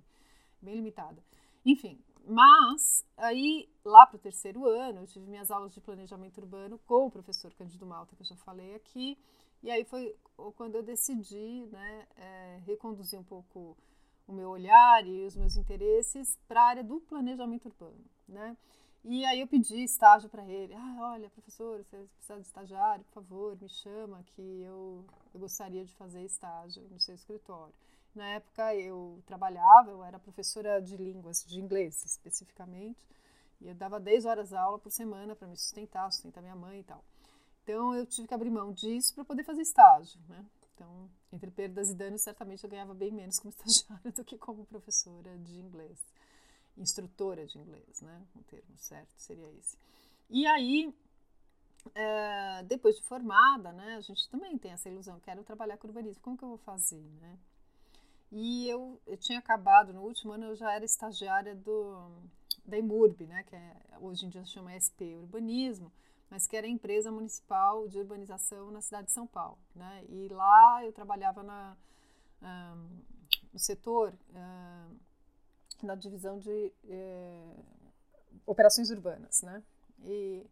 bem 0.62 0.76
limitada. 0.76 1.24
Enfim, 1.66 2.00
mas 2.26 3.06
aí 3.18 3.70
lá 3.84 4.06
para 4.06 4.18
o 4.18 4.20
terceiro 4.20 4.66
ano 4.66 5.02
eu 5.02 5.08
tive 5.08 5.28
minhas 5.28 5.52
aulas 5.52 5.74
de 5.74 5.82
planejamento 5.82 6.40
urbano 6.40 6.80
com 6.80 7.08
o 7.08 7.12
professor 7.12 7.54
Cândido 7.54 7.86
Malta, 7.86 8.16
que 8.16 8.22
eu 8.22 8.28
já 8.28 8.36
falei 8.38 8.76
aqui, 8.76 9.18
e 9.62 9.72
aí 9.72 9.84
foi 9.84 10.16
quando 10.56 10.76
eu 10.76 10.84
decidi 10.84 11.68
né, 11.72 12.08
é, 12.18 12.62
reconduzir 12.66 13.18
um 13.20 13.24
pouco 13.24 13.78
o 14.28 14.34
meu 14.34 14.50
olhar 14.50 15.06
e 15.06 15.26
os 15.26 15.36
meus 15.36 15.56
interesses 15.56 16.38
para 16.48 16.62
a 16.62 16.68
área 16.68 16.84
do 16.84 17.00
planejamento 17.02 17.68
urbano. 17.68 18.06
Né? 18.28 18.58
E 19.04 19.26
aí 19.26 19.42
eu 19.42 19.48
pedi 19.48 19.84
estágio 19.84 20.30
para 20.30 20.46
ele. 20.46 20.74
Ah, 20.74 20.98
olha, 21.12 21.30
professor, 21.30 21.84
você 21.84 21.98
precisa 22.16 22.40
de 22.40 22.48
estagiário, 22.48 23.04
por 23.06 23.14
favor, 23.16 23.58
me 23.62 23.68
chama 23.68 24.24
que 24.24 24.42
eu, 24.42 25.06
eu 25.34 25.40
gostaria 25.40 25.84
de 25.84 25.94
fazer 25.96 26.24
estágio 26.24 26.84
no 26.90 27.00
seu 27.00 27.16
escritório. 27.16 27.74
Na 28.16 28.28
época 28.28 28.76
eu 28.76 29.22
trabalhava, 29.26 29.90
eu 29.90 30.04
era 30.04 30.20
professora 30.20 30.82
de 30.82 30.98
línguas, 30.98 31.44
de 31.44 31.60
inglês 31.60 32.04
especificamente, 32.06 33.08
e 33.60 33.68
eu 33.68 33.76
dava 33.76 34.00
10 34.00 34.26
horas 34.26 34.54
aula 34.54 34.78
por 34.78 34.92
semana 34.92 35.36
para 35.36 35.48
me 35.48 35.58
sustentar, 35.58 36.12
sustentar 36.12 36.42
minha 36.42 36.56
mãe 36.56 36.82
e 36.82 36.84
tal. 36.84 37.04
Então 37.64 37.96
eu 37.96 38.06
tive 38.06 38.28
que 38.28 38.34
abrir 38.34 38.50
mão 38.50 38.72
disso 38.72 39.16
para 39.16 39.26
poder 39.26 39.44
fazer 39.44 39.62
estágio, 39.62 40.20
né? 40.28 40.46
Então, 40.76 41.10
entre 41.32 41.50
perdas 41.52 41.90
e 41.90 41.96
danos, 41.96 42.22
certamente 42.22 42.64
eu 42.64 42.70
ganhava 42.70 42.94
bem 42.94 43.12
menos 43.12 43.40
como 43.40 43.54
estagiária 43.56 44.12
do 44.12 44.24
que 44.24 44.38
como 44.38 44.66
professora 44.66 45.38
de 45.38 45.60
inglês 45.60 46.00
instrutora 46.78 47.46
de 47.46 47.58
inglês, 47.58 48.02
né? 48.02 48.26
O 48.36 48.44
termo 48.44 48.78
certo 48.78 49.14
seria 49.18 49.50
esse. 49.54 49.78
E 50.30 50.46
aí, 50.46 50.94
é, 51.94 52.64
depois 52.64 52.96
de 52.96 53.04
formada, 53.04 53.72
né, 53.72 53.96
a 53.96 54.02
gente 54.02 54.28
também 54.30 54.58
tem 54.58 54.72
essa 54.72 54.90
ilusão, 54.90 55.20
quero 55.20 55.44
trabalhar 55.44 55.78
com 55.78 55.88
urbanismo, 55.88 56.22
como 56.22 56.38
que 56.38 56.44
eu 56.44 56.50
vou 56.50 56.58
fazer, 56.58 57.04
né? 57.22 57.38
E 58.36 58.68
eu, 58.68 59.00
eu 59.06 59.16
tinha 59.16 59.38
acabado, 59.38 59.94
no 59.94 60.02
último 60.02 60.34
ano 60.34 60.46
eu 60.46 60.56
já 60.56 60.74
era 60.74 60.84
estagiária 60.84 61.56
do, 61.56 62.10
da 62.66 62.76
IMURB, 62.80 63.28
né, 63.28 63.44
que 63.44 63.56
é, 63.56 63.76
hoje 64.02 64.26
em 64.26 64.30
dia 64.30 64.44
se 64.44 64.50
chama 64.50 64.74
SP 64.74 65.14
Urbanismo, 65.18 65.92
mas 66.32 66.48
que 66.48 66.58
era 66.58 66.66
a 66.66 66.70
empresa 66.70 67.12
municipal 67.12 67.88
de 67.88 68.00
urbanização 68.00 68.72
na 68.72 68.82
cidade 68.82 69.06
de 69.06 69.14
São 69.14 69.28
Paulo, 69.28 69.60
né? 69.76 70.04
E 70.10 70.30
lá 70.30 70.84
eu 70.84 70.92
trabalhava 70.92 71.44
na, 71.44 71.78
um, 72.42 73.02
no 73.54 73.60
setor 73.60 74.12
na 75.84 75.94
divisão 75.94 76.40
de 76.40 76.74
é, 76.90 77.56
operações 78.48 78.90
urbanas, 78.90 79.44
né? 79.44 79.62
E 80.06 80.44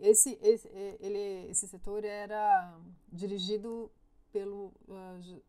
esse, 0.00 0.38
esse, 0.40 0.66
ele, 0.98 1.50
esse 1.50 1.68
setor 1.68 2.06
era 2.06 2.74
dirigido 3.12 3.90
pelo, 4.32 4.72
uh, 4.88 5.42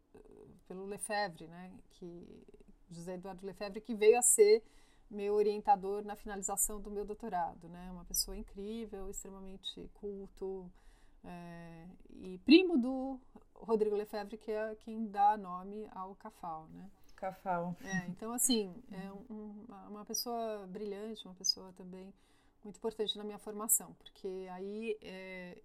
pelo 0.71 0.85
Lefebvre, 0.85 1.47
né? 1.47 1.69
Que, 1.91 2.45
José 2.89 3.15
Eduardo 3.15 3.45
Lefebvre, 3.45 3.81
que 3.81 3.93
veio 3.93 4.17
a 4.17 4.21
ser 4.21 4.63
meu 5.09 5.33
orientador 5.33 6.01
na 6.05 6.15
finalização 6.15 6.79
do 6.79 6.89
meu 6.89 7.03
doutorado, 7.03 7.67
né? 7.67 7.91
Uma 7.91 8.05
pessoa 8.05 8.37
incrível, 8.37 9.09
extremamente 9.09 9.89
culto 9.95 10.71
é, 11.25 11.87
e 12.11 12.37
primo 12.45 12.77
do 12.77 13.19
Rodrigo 13.53 13.97
Lefebvre, 13.97 14.37
que 14.37 14.49
é 14.49 14.75
quem 14.75 15.07
dá 15.07 15.35
nome 15.35 15.89
ao 15.91 16.15
CAFAL, 16.15 16.67
né? 16.69 16.89
Cafal. 17.17 17.75
É, 17.83 18.07
então, 18.07 18.31
assim, 18.31 18.73
é 18.91 19.11
um, 19.29 19.65
uma 19.89 20.05
pessoa 20.05 20.65
brilhante, 20.67 21.25
uma 21.25 21.35
pessoa 21.35 21.71
também 21.73 22.11
muito 22.63 22.77
importante 22.77 23.15
na 23.17 23.23
minha 23.23 23.37
formação, 23.37 23.93
porque 23.95 24.47
aí, 24.51 24.97
é, 25.01 25.61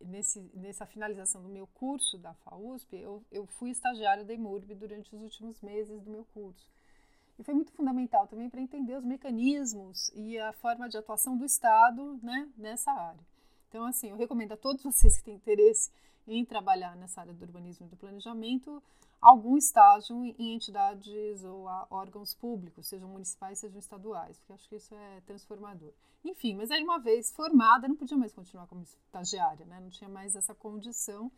nesse, 0.00 0.40
nessa 0.54 0.86
finalização 0.86 1.42
do 1.42 1.48
meu 1.48 1.66
curso 1.66 2.18
da 2.18 2.34
FAUSP, 2.34 2.96
eu, 2.96 3.22
eu 3.30 3.46
fui 3.46 3.70
estagiária 3.70 4.24
da 4.24 4.34
EMURB 4.34 4.74
durante 4.74 5.14
os 5.14 5.22
últimos 5.22 5.60
meses 5.60 6.00
do 6.02 6.10
meu 6.10 6.24
curso. 6.32 6.68
E 7.38 7.42
foi 7.42 7.54
muito 7.54 7.72
fundamental 7.72 8.26
também 8.26 8.50
para 8.50 8.60
entender 8.60 8.94
os 8.96 9.04
mecanismos 9.04 10.10
e 10.14 10.38
a 10.38 10.52
forma 10.52 10.88
de 10.88 10.98
atuação 10.98 11.36
do 11.36 11.44
Estado 11.44 12.18
né, 12.22 12.48
nessa 12.56 12.92
área. 12.92 13.20
Então, 13.68 13.86
assim, 13.86 14.10
eu 14.10 14.16
recomendo 14.16 14.52
a 14.52 14.56
todos 14.56 14.82
vocês 14.82 15.16
que 15.16 15.24
têm 15.24 15.36
interesse 15.36 15.90
em 16.26 16.44
trabalhar 16.44 16.96
nessa 16.96 17.20
área 17.20 17.32
do 17.32 17.42
urbanismo 17.42 17.86
e 17.86 17.88
do 17.88 17.96
planejamento, 17.96 18.82
algum 19.20 19.56
estágio 19.56 20.16
em 20.24 20.54
entidades 20.54 21.44
ou 21.44 21.64
órgãos 21.90 22.34
públicos, 22.34 22.86
sejam 22.86 23.08
municipais, 23.08 23.58
sejam 23.58 23.78
estaduais, 23.78 24.38
porque 24.38 24.52
acho 24.52 24.68
que 24.68 24.76
isso 24.76 24.94
é 24.94 25.20
transformador. 25.26 25.92
Enfim, 26.24 26.54
mas 26.54 26.70
aí 26.70 26.82
uma 26.82 26.98
vez 26.98 27.30
formada, 27.32 27.88
não 27.88 27.96
podia 27.96 28.16
mais 28.16 28.32
continuar 28.32 28.66
como 28.66 28.82
estagiária, 28.82 29.66
né? 29.66 29.80
não 29.80 29.90
tinha 29.90 30.08
mais 30.08 30.34
essa 30.34 30.54
condição 30.54 31.30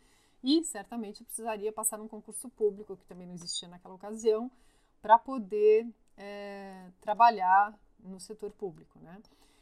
e 0.43 0.63
certamente 0.63 1.23
precisaria 1.23 1.71
passar 1.71 1.97
num 1.97 2.07
concurso 2.07 2.49
público, 2.49 2.97
que 2.97 3.05
também 3.05 3.25
não 3.25 3.33
existia 3.33 3.67
naquela 3.67 3.95
ocasião, 3.95 4.51
para 5.01 5.17
poder 5.17 5.87
é, 6.17 6.89
trabalhar 7.01 7.77
no 7.99 8.19
setor 8.19 8.51
público, 8.51 8.99
né? 8.99 9.21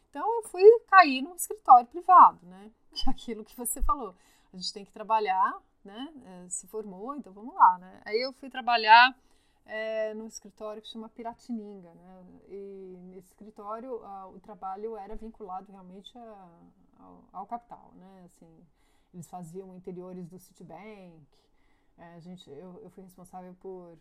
Então 0.10 0.28
eu 0.38 0.50
fui 0.50 0.64
cair 0.88 1.22
num 1.22 1.36
escritório 1.36 1.88
privado, 1.88 2.46
né? 2.46 2.72
Que 2.94 3.08
é 3.08 3.12
aquilo 3.12 3.46
que 3.46 3.56
você 3.56 3.82
falou. 3.82 4.14
A 4.52 4.58
gente 4.58 4.74
tem 4.74 4.84
que 4.84 4.92
trabalhar 4.92 5.58
né? 5.84 6.14
É, 6.26 6.50
se 6.50 6.68
formou, 6.68 7.16
então 7.16 7.34
vamos 7.34 7.54
lá, 7.56 7.78
né? 7.80 8.02
Aí 8.06 8.20
eu 8.22 8.34
fui 8.34 8.50
trabalhar 8.50 9.16
é, 9.66 10.14
num 10.14 10.28
escritório 10.28 10.82
que 10.82 10.88
chama 10.88 11.10
Piratininga, 11.10 11.94
né? 11.94 12.26
E 12.50 12.98
nesse 13.10 13.28
escritório 13.30 14.04
a, 14.04 14.28
o 14.28 14.40
trabalho 14.40 14.98
era 14.98 15.16
vinculado 15.16 15.72
realmente 15.72 16.16
a, 16.18 16.60
ao, 17.00 17.24
ao, 17.32 17.46
capital, 17.46 17.92
né? 17.96 18.24
Assim, 18.26 18.68
eles 19.14 19.30
faziam 19.30 19.76
interiores 19.76 20.28
do 20.28 20.40
Citibank. 20.40 21.22
É, 21.98 22.16
a 22.16 22.20
gente, 22.20 22.50
eu, 22.50 22.80
eu 22.82 22.90
fui 22.90 23.04
responsável 23.04 23.56
por 23.62 23.98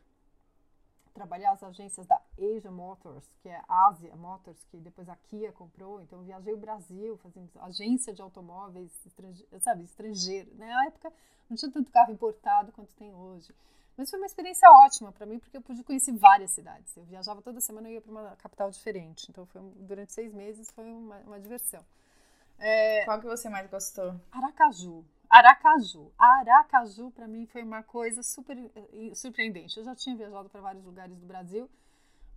trabalhar 1.13 1.53
as 1.53 1.63
agências 1.63 2.07
da 2.07 2.21
Asia 2.39 2.71
Motors, 2.71 3.25
que 3.43 3.49
é 3.49 3.61
Asia 3.69 4.15
Motors, 4.17 4.63
que 4.71 4.77
depois 4.79 5.09
a 5.09 5.17
Kia 5.17 5.53
comprou. 5.53 6.01
Então, 6.01 6.23
viajei 6.23 6.53
o 6.55 6.59
Brasil 6.59 7.17
fazendo 7.19 7.51
agência 7.61 8.13
de 8.13 8.23
automóveis, 8.23 8.91
estrange, 9.05 9.47
sabe, 9.61 9.85
estrangeiro. 9.85 10.55
Né? 10.55 10.67
Na 10.67 10.87
época, 10.87 11.13
não 11.49 11.57
tinha 11.57 11.71
tanto 11.71 11.91
carro 11.91 12.13
importado 12.13 12.73
quanto 12.73 12.95
tem 12.95 13.13
hoje. 13.15 13.55
Mas 13.97 14.09
foi 14.09 14.19
uma 14.19 14.27
experiência 14.27 14.69
ótima 14.71 15.13
para 15.13 15.27
mim, 15.27 15.39
porque 15.39 15.57
eu 15.57 15.63
pude 15.63 15.85
conhecer 15.85 16.13
várias 16.13 16.53
cidades. 16.53 16.97
Eu 16.97 17.05
viajava 17.05 17.43
toda 17.43 17.61
semana 17.61 17.91
e 17.91 17.95
ia 17.95 18.01
para 18.01 18.11
uma 18.11 18.37
capital 18.37 18.71
diferente. 18.71 19.27
Então, 19.31 19.45
foi, 19.47 19.61
durante 19.77 20.13
seis 20.13 20.33
meses, 20.33 20.71
foi 20.71 20.91
uma, 20.91 21.19
uma 21.19 21.41
diversão. 21.41 21.85
É, 22.59 23.05
Qual 23.05 23.21
que 23.21 23.27
você 23.27 23.49
mais 23.49 23.71
gostou? 23.71 24.15
Aracaju. 24.33 25.05
Aracaju. 25.31 26.12
Aracaju, 26.18 27.12
para 27.12 27.28
mim, 27.28 27.47
foi 27.47 27.62
uma 27.62 27.85
coisa 27.85 28.20
super 28.20 28.59
eh, 28.59 29.14
surpreendente. 29.14 29.78
Eu 29.78 29.85
já 29.85 29.95
tinha 29.95 30.16
viajado 30.16 30.51
para 30.51 30.61
vários 30.61 30.85
lugares 30.85 31.16
do 31.16 31.24
Brasil, 31.24 31.70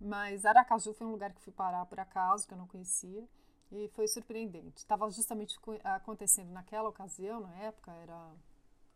mas 0.00 0.44
Aracaju 0.44 0.94
foi 0.94 1.06
um 1.06 1.10
lugar 1.10 1.32
que 1.32 1.40
fui 1.40 1.52
parar 1.52 1.84
por 1.86 1.98
acaso, 1.98 2.46
que 2.46 2.54
eu 2.54 2.58
não 2.58 2.68
conhecia, 2.68 3.26
e 3.72 3.88
foi 3.88 4.06
surpreendente. 4.06 4.78
Estava 4.78 5.10
justamente 5.10 5.58
acontecendo 5.82 6.52
naquela 6.52 6.88
ocasião, 6.88 7.40
na 7.40 7.54
época, 7.56 7.90
era 7.90 8.30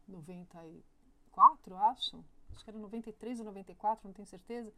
94, 0.07 1.77
acho. 1.77 2.25
Acho 2.55 2.65
que 2.65 2.71
era 2.71 2.79
93 2.79 3.41
ou 3.41 3.47
94, 3.47 4.07
não 4.07 4.15
tenho 4.15 4.27
certeza 4.27 4.73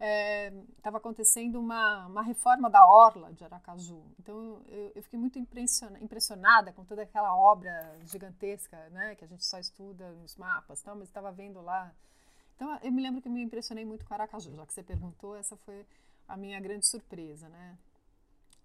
estava 0.00 0.96
é, 0.96 0.98
acontecendo 0.98 1.60
uma, 1.60 2.06
uma 2.06 2.22
reforma 2.22 2.70
da 2.70 2.86
Orla 2.86 3.32
de 3.34 3.44
Aracaju. 3.44 4.02
Então 4.18 4.62
eu, 4.68 4.92
eu 4.94 5.02
fiquei 5.02 5.18
muito 5.18 5.38
impressionada 5.38 6.72
com 6.72 6.84
toda 6.84 7.02
aquela 7.02 7.36
obra 7.36 7.98
gigantesca, 8.04 8.76
né, 8.90 9.14
que 9.14 9.24
a 9.24 9.28
gente 9.28 9.44
só 9.44 9.58
estuda 9.58 10.10
nos 10.12 10.36
mapas, 10.36 10.80
tal, 10.80 10.96
mas 10.96 11.08
estava 11.08 11.30
vendo 11.30 11.60
lá. 11.60 11.92
Então 12.56 12.78
eu 12.82 12.90
me 12.90 13.02
lembro 13.02 13.20
que 13.20 13.28
me 13.28 13.42
impressionei 13.42 13.84
muito 13.84 14.04
com 14.06 14.14
Aracaju, 14.14 14.54
já 14.54 14.64
que 14.64 14.72
você 14.72 14.82
perguntou, 14.82 15.36
essa 15.36 15.56
foi 15.58 15.86
a 16.26 16.36
minha 16.36 16.58
grande 16.60 16.86
surpresa, 16.86 17.48
né? 17.48 17.76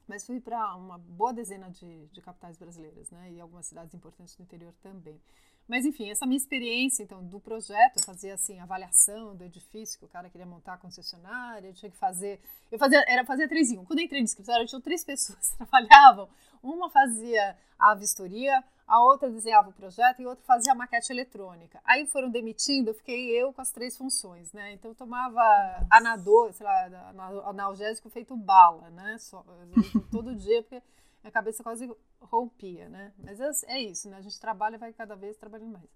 Mas 0.07 0.25
fui 0.25 0.39
para 0.39 0.75
uma 0.75 0.99
boa 0.99 1.33
dezena 1.33 1.69
de, 1.69 2.05
de 2.07 2.21
capitais 2.21 2.57
brasileiras, 2.57 3.09
né, 3.11 3.31
e 3.33 3.41
algumas 3.41 3.65
cidades 3.65 3.93
importantes 3.93 4.35
do 4.35 4.43
interior 4.43 4.73
também. 4.81 5.19
Mas 5.67 5.85
enfim, 5.85 6.11
essa 6.11 6.25
minha 6.25 6.37
experiência 6.37 7.03
então 7.03 7.23
do 7.23 7.39
projeto, 7.39 7.97
eu 7.97 8.03
fazia 8.03 8.35
assim 8.35 8.59
avaliação 8.59 9.35
do 9.35 9.43
edifício 9.43 9.97
que 9.97 10.05
o 10.05 10.07
cara 10.09 10.29
queria 10.29 10.45
montar 10.45 10.73
a 10.73 10.77
concessionária, 10.77 11.69
eu 11.69 11.73
tinha 11.73 11.89
que 11.89 11.97
fazer, 11.97 12.39
eu 12.71 12.77
fazia 12.77 13.03
era 13.07 13.25
fazer 13.25 13.47
três 13.47 13.71
em 13.71 13.79
um. 13.79 13.85
Quando 13.85 13.99
eu 13.99 14.05
entrei 14.05 14.21
no 14.21 14.25
escritório, 14.25 14.67
tinha 14.67 14.81
três 14.81 15.03
pessoas 15.03 15.49
que 15.49 15.57
trabalhavam. 15.65 16.29
Uma 16.61 16.89
fazia 16.89 17.55
a 17.77 17.93
vistoria, 17.93 18.63
a 18.87 19.03
outra 19.03 19.29
desenhava 19.29 19.69
o 19.69 19.73
projeto 19.73 20.21
e 20.21 20.25
a 20.25 20.29
outra 20.29 20.43
fazia 20.45 20.71
a 20.71 20.75
maquete 20.75 21.11
eletrônica. 21.11 21.79
Aí 21.83 22.05
foram 22.05 22.29
demitindo, 22.29 22.91
eu 22.91 22.93
fiquei 22.93 23.29
eu 23.31 23.51
com 23.51 23.61
as 23.61 23.71
três 23.71 23.97
funções, 23.97 24.53
né? 24.53 24.73
Então 24.73 24.91
eu 24.91 24.95
tomava 24.95 25.41
anador, 25.89 26.53
sei 26.53 26.65
lá, 26.65 27.11
analgésico 27.45 28.09
feito 28.09 28.35
bala, 28.35 28.89
né? 28.91 29.17
Só, 29.19 29.43
todo 30.11 30.35
dia, 30.35 30.61
porque 30.61 30.81
minha 31.25 31.31
cabeça 31.31 31.63
quase 31.63 31.91
rompia, 32.21 32.87
né? 32.87 33.11
Mas 33.17 33.39
é, 33.39 33.49
é, 33.73 33.81
isso, 33.81 34.07
né? 34.09 34.17
A 34.17 34.21
gente 34.21 34.39
trabalha 34.39 34.75
e 34.75 34.77
vai 34.77 34.93
cada 34.93 35.15
vez 35.15 35.35
trabalhando 35.37 35.71
mais. 35.71 35.89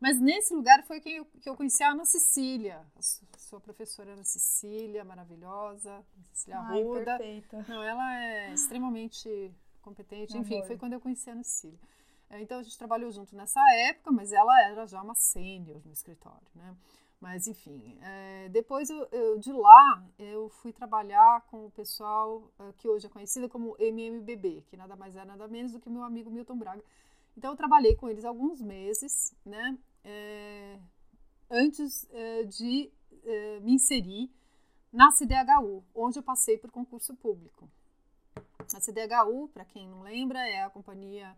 Mas 0.00 0.20
nesse 0.20 0.52
lugar 0.52 0.82
foi 0.82 1.00
que 1.00 1.08
eu, 1.08 1.24
que 1.40 1.48
eu 1.48 1.56
conheci 1.56 1.82
a 1.84 1.92
Ana 1.92 2.04
Cecília, 2.04 2.84
a 2.96 3.38
sua 3.38 3.60
professora 3.60 4.12
Ana 4.12 4.24
Cecília, 4.24 5.04
maravilhosa, 5.04 6.04
Cecília 6.32 6.58
Arruda. 6.58 7.16
Perfeita. 7.16 7.64
Não, 7.68 7.82
ela 7.82 8.20
é 8.20 8.52
extremamente 8.52 9.54
competente. 9.80 10.36
Enfim, 10.36 10.62
foi 10.64 10.76
quando 10.76 10.94
eu 10.94 11.00
conheci 11.00 11.30
a 11.30 11.34
Ana 11.34 11.44
Cecília. 11.44 11.78
É, 12.28 12.40
então 12.40 12.58
a 12.58 12.62
gente 12.62 12.76
trabalhou 12.76 13.10
junto 13.12 13.36
nessa 13.36 13.60
época, 13.88 14.10
mas 14.10 14.32
ela 14.32 14.60
era 14.62 14.86
já 14.86 15.00
uma 15.00 15.14
sênior 15.14 15.80
no 15.84 15.92
escritório, 15.92 16.48
né? 16.54 16.76
Mas, 17.24 17.46
enfim, 17.46 17.96
é, 18.02 18.50
depois 18.50 18.90
eu, 18.90 19.08
eu, 19.10 19.38
de 19.38 19.50
lá 19.50 20.06
eu 20.18 20.50
fui 20.50 20.74
trabalhar 20.74 21.40
com 21.50 21.64
o 21.64 21.70
pessoal 21.70 22.52
uh, 22.60 22.70
que 22.76 22.86
hoje 22.86 23.06
é 23.06 23.08
conhecido 23.08 23.48
como 23.48 23.74
MMBB, 23.78 24.62
que 24.68 24.76
nada 24.76 24.94
mais 24.94 25.16
é 25.16 25.24
nada 25.24 25.48
menos 25.48 25.72
do 25.72 25.80
que 25.80 25.88
meu 25.88 26.04
amigo 26.04 26.30
Milton 26.30 26.58
Braga. 26.58 26.84
Então 27.34 27.50
eu 27.50 27.56
trabalhei 27.56 27.96
com 27.96 28.10
eles 28.10 28.26
alguns 28.26 28.60
meses, 28.60 29.34
né, 29.42 29.78
é, 30.04 30.78
antes 31.50 32.06
é, 32.12 32.42
de 32.42 32.92
me 33.62 33.72
inserir 33.72 34.30
na 34.92 35.10
CDHU, 35.10 35.82
onde 35.94 36.18
eu 36.18 36.22
passei 36.22 36.58
por 36.58 36.70
concurso 36.70 37.16
público. 37.16 37.70
A 38.74 38.80
CDHU, 38.80 39.48
para 39.48 39.64
quem 39.64 39.88
não 39.88 40.02
lembra, 40.02 40.46
é 40.46 40.62
a 40.62 40.68
Companhia 40.68 41.34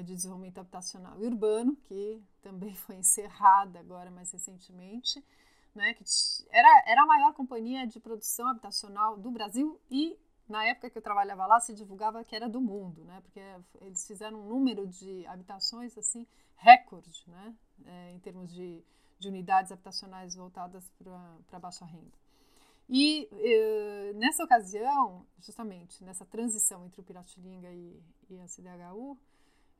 de 0.00 0.14
Desenvolvimento 0.14 0.58
Habitacional 0.58 1.20
e 1.20 1.26
Urbano, 1.26 1.76
que 1.76 2.22
também 2.40 2.74
foi 2.74 2.96
encerrada 2.96 3.80
agora 3.80 4.10
mais 4.10 4.30
recentemente, 4.32 5.22
né, 5.74 5.94
que 5.94 6.04
era, 6.50 6.84
era 6.86 7.02
a 7.02 7.06
maior 7.06 7.34
companhia 7.34 7.86
de 7.86 7.98
produção 7.98 8.48
habitacional 8.48 9.16
do 9.16 9.30
Brasil 9.30 9.80
e 9.90 10.18
na 10.48 10.64
época 10.66 10.90
que 10.90 10.98
eu 10.98 11.02
trabalhava 11.02 11.46
lá 11.46 11.60
se 11.60 11.74
divulgava 11.74 12.24
que 12.24 12.36
era 12.36 12.48
do 12.48 12.60
mundo, 12.60 13.04
né, 13.04 13.20
porque 13.22 13.40
eles 13.80 14.06
fizeram 14.06 14.40
um 14.40 14.48
número 14.48 14.86
de 14.86 15.26
habitações 15.26 15.96
assim 15.96 16.26
recorde, 16.56 17.24
né, 17.26 17.54
é, 17.86 18.12
em 18.12 18.18
termos 18.18 18.52
de, 18.52 18.84
de 19.18 19.28
unidades 19.28 19.72
habitacionais 19.72 20.34
voltadas 20.34 20.90
para 21.48 21.58
baixa 21.58 21.84
renda. 21.84 22.22
E 22.88 23.28
uh, 23.32 24.18
nessa 24.18 24.44
ocasião, 24.44 25.24
justamente 25.38 26.04
nessa 26.04 26.26
transição 26.26 26.84
entre 26.84 27.00
o 27.00 27.04
Piratininga 27.04 27.70
e, 27.70 28.02
e 28.28 28.40
a 28.40 28.46
CDHU, 28.46 29.18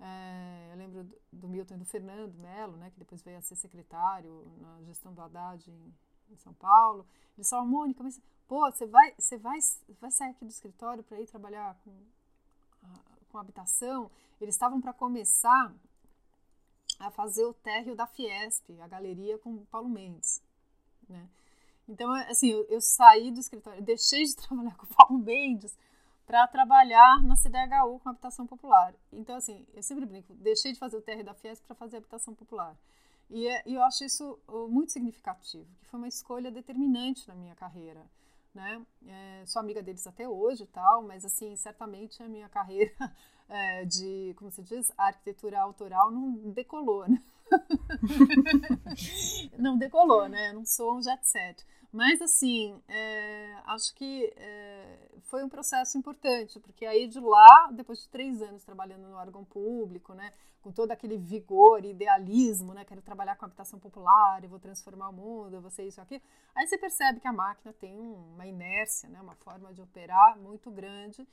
é, 0.04 0.72
eu 0.72 0.76
lembro 0.76 1.08
do, 1.32 1.48
Milton 1.48 1.74
e 1.74 1.78
do 1.78 1.84
Fernando 1.84 2.34
Melo, 2.34 2.76
né, 2.76 2.90
que 2.90 2.98
depois 2.98 3.22
veio 3.22 3.38
a 3.38 3.40
ser 3.40 3.54
secretário 3.54 4.44
na 4.60 4.82
gestão 4.82 5.14
do 5.14 5.22
Haddad 5.22 5.70
em, 5.70 5.94
em 6.28 6.36
São 6.36 6.52
Paulo. 6.54 7.06
Eles 7.36 7.48
falaram, 7.48 7.68
Mônica, 7.68 8.02
mas 8.02 8.20
pô, 8.48 8.68
você 8.68 8.84
vai, 8.84 9.14
você 9.16 9.38
vai, 9.38 9.58
vai 10.00 10.10
sair 10.10 10.30
aqui 10.30 10.44
do 10.44 10.50
escritório 10.50 11.04
para 11.04 11.20
ir 11.20 11.26
trabalhar 11.28 11.78
com, 11.84 11.96
com 13.30 13.38
habitação? 13.38 14.10
Eles 14.40 14.56
estavam 14.56 14.80
para 14.80 14.92
começar 14.92 15.72
a 16.98 17.10
fazer 17.12 17.44
o 17.44 17.54
térreo 17.54 17.94
da 17.94 18.06
Fiesp, 18.06 18.70
a 18.80 18.88
galeria 18.88 19.38
com 19.38 19.54
o 19.54 19.66
Paulo 19.66 19.88
Mendes, 19.88 20.42
né? 21.08 21.28
Então, 21.88 22.12
assim, 22.12 22.48
eu, 22.48 22.64
eu 22.64 22.80
saí 22.80 23.30
do 23.30 23.40
escritório, 23.40 23.82
deixei 23.82 24.24
de 24.24 24.34
trabalhar 24.36 24.76
com 24.76 24.86
o 24.86 24.94
Paulo 24.94 25.18
Mendes 25.18 25.76
para 26.32 26.46
trabalhar 26.46 27.22
na 27.22 27.36
CDHU 27.36 28.00
com 28.00 28.08
habitação 28.08 28.46
popular. 28.46 28.94
Então, 29.12 29.36
assim, 29.36 29.66
eu 29.74 29.82
sempre 29.82 30.06
brinco, 30.06 30.32
deixei 30.32 30.72
de 30.72 30.78
fazer 30.78 30.96
o 30.96 31.02
TR 31.02 31.22
da 31.22 31.34
Fiesp 31.34 31.62
para 31.66 31.76
fazer 31.76 31.98
habitação 31.98 32.34
popular. 32.34 32.74
E, 33.28 33.46
é, 33.46 33.62
e, 33.66 33.74
eu 33.74 33.82
acho 33.82 34.02
isso 34.02 34.38
muito 34.70 34.92
significativo, 34.92 35.68
que 35.78 35.84
foi 35.84 36.00
uma 36.00 36.08
escolha 36.08 36.50
determinante 36.50 37.28
na 37.28 37.34
minha 37.34 37.54
carreira. 37.54 38.00
Né? 38.54 38.82
É, 39.06 39.44
sou 39.44 39.60
amiga 39.60 39.82
deles 39.82 40.06
até 40.06 40.26
hoje 40.26 40.66
tal, 40.68 41.02
mas, 41.02 41.22
assim, 41.22 41.54
certamente 41.54 42.22
a 42.22 42.28
minha 42.28 42.48
carreira 42.48 43.14
é, 43.46 43.84
de, 43.92 44.34
como 44.38 44.50
se 44.50 44.62
diz, 44.62 44.90
arquitetura 44.96 45.60
autoral 45.60 46.10
não 46.10 46.50
decolou, 46.50 47.06
né? 47.06 47.22
não 49.58 49.76
decolou, 49.76 50.30
né? 50.30 50.50
Não 50.54 50.64
sou 50.64 50.96
um 50.96 51.02
jet 51.02 51.28
set. 51.28 51.62
Mas, 51.92 52.22
assim, 52.22 52.80
é, 52.88 53.54
acho 53.66 53.94
que 53.94 54.32
é, 54.34 55.10
foi 55.24 55.44
um 55.44 55.48
processo 55.48 55.98
importante, 55.98 56.58
porque 56.58 56.86
aí 56.86 57.06
de 57.06 57.20
lá, 57.20 57.70
depois 57.70 57.98
de 58.00 58.08
três 58.08 58.40
anos 58.40 58.64
trabalhando 58.64 59.06
no 59.08 59.16
órgão 59.16 59.44
público, 59.44 60.14
né, 60.14 60.32
com 60.62 60.72
todo 60.72 60.90
aquele 60.90 61.18
vigor, 61.18 61.84
idealismo, 61.84 62.72
né, 62.72 62.82
quero 62.82 63.02
trabalhar 63.02 63.36
com 63.36 63.44
habitação 63.44 63.78
popular, 63.78 64.42
eu 64.42 64.48
vou 64.48 64.58
transformar 64.58 65.10
o 65.10 65.12
mundo, 65.12 65.56
eu 65.56 65.60
vou 65.60 65.70
ser 65.70 65.86
isso 65.86 66.00
aqui, 66.00 66.22
aí 66.54 66.66
você 66.66 66.78
percebe 66.78 67.20
que 67.20 67.28
a 67.28 67.32
máquina 67.32 67.74
tem 67.74 67.94
uma 67.98 68.46
inércia, 68.46 69.08
né, 69.10 69.20
uma 69.20 69.34
forma 69.34 69.70
de 69.74 69.82
operar 69.82 70.38
muito 70.38 70.70
grande, 70.70 71.28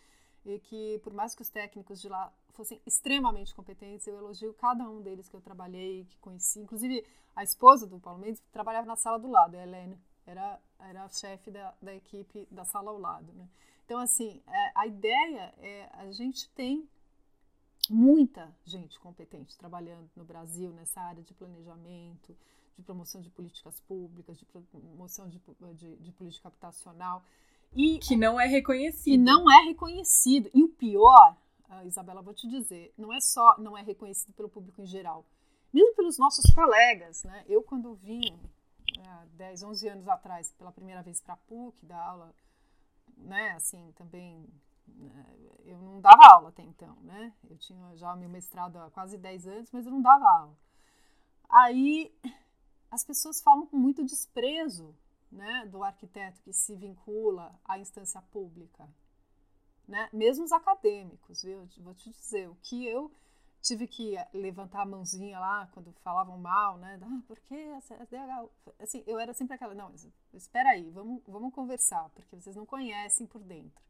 e 0.46 0.60
que 0.60 1.00
por 1.04 1.14
mais 1.14 1.34
que 1.34 1.42
os 1.42 1.50
técnicos 1.50 2.02
de 2.02 2.10
lá 2.10 2.34
fossem 2.50 2.82
extremamente 2.86 3.56
competentes, 3.56 4.06
eu 4.08 4.18
elogio 4.18 4.54
cada 4.56 4.84
um 4.90 5.02
deles 5.02 5.30
que 5.30 5.36
eu 5.36 5.42
trabalhei, 5.42 6.04
que 6.04 6.18
conheci, 6.18 6.60
inclusive 6.60 7.06
a 7.34 7.44
esposa 7.44 7.88
do 7.88 7.98
Paulo 7.98 8.20
Mendes 8.20 8.42
trabalhava 8.52 8.86
na 8.86 8.98
sala 8.98 9.18
do 9.18 9.30
lado, 9.30 9.56
a 9.56 9.64
Helene, 9.64 9.98
era, 10.30 10.60
era 10.80 11.04
a 11.04 11.10
chefe 11.10 11.50
da, 11.50 11.74
da 11.82 11.96
equipe 11.96 12.48
da 12.52 12.64
sala 12.64 12.92
ao 12.92 13.00
lado. 13.00 13.34
Né? 13.34 13.48
Então, 13.86 14.00
assim, 14.00 14.42
é, 14.48 14.72
a 14.76 14.86
ideia 14.86 15.54
é 15.58 15.90
a 15.94 16.12
gente 16.12 16.48
tem 16.50 16.88
muita 17.90 18.56
gente 18.64 19.00
competente 19.00 19.58
trabalhando 19.58 20.10
no 20.16 20.24
Brasil 20.24 20.72
nessa 20.72 21.02
área 21.02 21.24
de 21.24 21.34
planejamento, 21.34 22.38
de 22.78 22.84
promoção 22.84 23.20
de 23.20 23.30
políticas 23.32 23.80
públicas, 23.82 24.38
de 24.38 24.46
promoção 24.46 25.28
de, 25.28 25.42
de, 25.74 25.96
de 25.98 26.12
política 26.12 26.48
habitacional. 26.48 27.24
E, 27.76 28.00
que 28.00 28.16
não 28.16 28.40
é 28.40 28.46
reconhecido. 28.46 29.14
E 29.14 29.18
não 29.18 29.52
é 29.52 29.66
reconhecido. 29.66 30.50
E 30.54 30.64
o 30.64 30.70
pior, 30.70 31.36
Isabela, 31.86 32.22
vou 32.22 32.34
te 32.34 32.48
dizer, 32.48 32.94
não 32.98 33.12
é 33.12 33.20
só 33.20 33.58
não 33.58 33.78
é 33.78 33.82
reconhecido 33.82 34.34
pelo 34.34 34.50
público 34.50 34.82
em 34.82 34.88
geral, 34.88 35.26
mesmo 35.74 35.96
pelos 35.96 36.18
nossos 36.18 36.52
colegas. 36.54 37.24
Né? 37.24 37.44
Eu, 37.48 37.64
quando 37.64 37.96
vim 37.96 38.40
há 39.08 39.26
10, 39.34 39.64
11 39.64 39.88
anos 39.90 40.08
atrás, 40.08 40.52
pela 40.54 40.72
primeira 40.72 41.02
vez 41.02 41.22
para 41.22 41.34
a 41.34 41.38
PUC, 41.38 41.86
dar 41.86 42.02
aula, 42.02 42.34
né, 43.18 43.52
assim, 43.52 43.92
também, 43.94 44.48
né, 44.88 45.26
eu 45.66 45.78
não 45.80 46.00
dava 46.02 46.24
aula 46.34 46.50
até 46.50 46.64
então, 46.64 46.96
né, 47.02 47.34
eu 47.50 47.58
tinha 47.58 47.96
já 47.96 48.16
meu 48.16 48.30
mestrado 48.30 48.78
há 48.78 48.90
quase 48.92 49.18
10 49.18 49.48
anos, 49.48 49.72
mas 49.72 49.86
eu 49.86 49.92
não 49.92 50.02
dava 50.02 50.26
aula. 50.26 50.58
Aí, 51.50 52.14
as 52.92 53.04
pessoas 53.04 53.42
falam 53.42 53.66
com 53.68 53.78
muito 53.78 54.04
desprezo, 54.04 54.96
né, 55.32 55.66
do 55.68 55.84
arquiteto 55.84 56.42
que 56.42 56.52
se 56.52 56.76
vincula 56.76 57.60
à 57.66 57.78
instância 57.78 58.22
pública, 58.22 58.90
né, 59.88 60.10
mesmo 60.14 60.44
os 60.44 60.52
acadêmicos, 60.52 61.44
viu, 61.44 61.68
vou 61.80 61.94
te 61.94 62.10
dizer, 62.10 62.50
o 62.50 62.56
que 62.56 62.86
eu 62.86 63.12
tive 63.62 63.88
que 63.88 64.16
levantar 64.34 64.82
a 64.82 64.86
mãozinha 64.86 65.40
lá 65.40 65.68
quando 65.74 65.92
falavam 66.04 66.38
mal, 66.38 66.78
né? 66.78 67.00
Ah, 67.10 67.22
por 67.28 67.40
que 67.40 67.56
essa 67.56 67.96
SDH? 67.96 68.50
Assim, 68.80 69.04
eu 69.08 69.20
era 69.20 69.34
sempre 69.34 69.56
aquela, 69.56 69.74
não, 69.74 69.92
espera 70.34 70.70
aí, 70.70 70.90
vamos, 70.92 71.22
vamos 71.28 71.54
conversar, 71.54 72.10
porque 72.10 72.36
vocês 72.36 72.56
não 72.56 72.66
conhecem 72.66 73.26
por 73.26 73.42
dentro, 73.42 73.82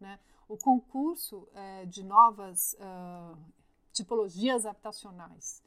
né? 0.00 0.18
O 0.48 0.56
concurso 0.56 1.48
é, 1.54 1.84
de 1.86 2.02
novas 2.02 2.74
uh, 2.74 3.38
tipologias 3.92 4.66
habitacionais, 4.66 5.62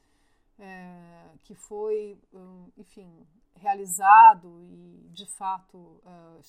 é, 0.58 1.30
que 1.44 1.54
foi, 1.54 2.18
um, 2.32 2.70
enfim, 2.76 3.26
realizado 3.54 4.60
e, 4.62 5.08
de 5.12 5.26
fato, 5.26 5.76
uh, 5.76 6.40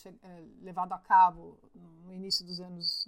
levado 0.62 0.94
a 0.94 1.00
cabo 1.00 1.58
no 1.74 2.14
início 2.14 2.46
dos 2.46 2.60
anos 2.60 3.08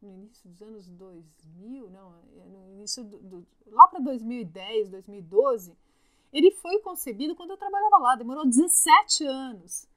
no 0.00 0.12
início 0.12 0.48
dos 0.48 0.62
anos 0.62 0.88
2000, 0.88 1.90
não, 1.90 2.14
é 2.14 2.44
no 2.46 2.70
início 2.72 3.04
do, 3.04 3.18
do 3.18 3.46
lá 3.66 3.88
para 3.88 4.00
2010, 4.00 4.90
2012, 4.90 5.76
ele 6.32 6.50
foi 6.52 6.78
concebido 6.80 7.34
quando 7.34 7.50
eu 7.50 7.56
trabalhava 7.56 7.98
lá, 7.98 8.16
demorou 8.16 8.46
17 8.46 9.24
anos 9.24 9.88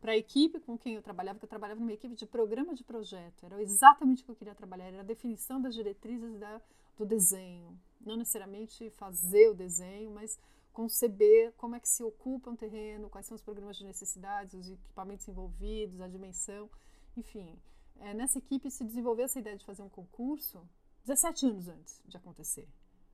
para 0.00 0.12
a 0.12 0.16
equipe 0.16 0.58
com 0.60 0.76
quem 0.76 0.94
eu 0.94 1.02
trabalhava, 1.02 1.38
que 1.38 1.44
eu 1.44 1.48
trabalhava 1.48 1.80
numa 1.80 1.92
equipe 1.92 2.14
de 2.14 2.26
programa 2.26 2.74
de 2.74 2.82
projeto, 2.82 3.44
era 3.44 3.60
exatamente 3.62 4.22
o 4.22 4.24
que 4.24 4.30
eu 4.30 4.36
queria 4.36 4.54
trabalhar, 4.54 4.86
era 4.86 5.00
a 5.00 5.04
definição 5.04 5.60
das 5.60 5.74
diretrizes 5.74 6.38
da, 6.38 6.60
do 6.96 7.04
desenho, 7.04 7.78
não 8.00 8.16
necessariamente 8.16 8.90
fazer 8.90 9.50
o 9.50 9.54
desenho, 9.54 10.10
mas 10.10 10.38
conceber 10.72 11.52
como 11.58 11.76
é 11.76 11.80
que 11.80 11.88
se 11.88 12.02
ocupa 12.02 12.50
um 12.50 12.56
terreno, 12.56 13.10
quais 13.10 13.26
são 13.26 13.34
os 13.34 13.42
programas 13.42 13.76
de 13.76 13.84
necessidades, 13.84 14.54
os 14.54 14.70
equipamentos 14.70 15.28
envolvidos, 15.28 16.00
a 16.00 16.08
dimensão, 16.08 16.70
enfim 17.16 17.58
é, 18.00 18.14
nessa 18.14 18.38
equipe 18.38 18.70
se 18.70 18.84
desenvolveu 18.84 19.24
essa 19.24 19.38
ideia 19.38 19.56
de 19.56 19.64
fazer 19.64 19.82
um 19.82 19.88
concurso 19.88 20.66
17 21.04 21.46
anos 21.46 21.68
antes 21.68 22.00
de 22.06 22.16
acontecer. 22.16 22.68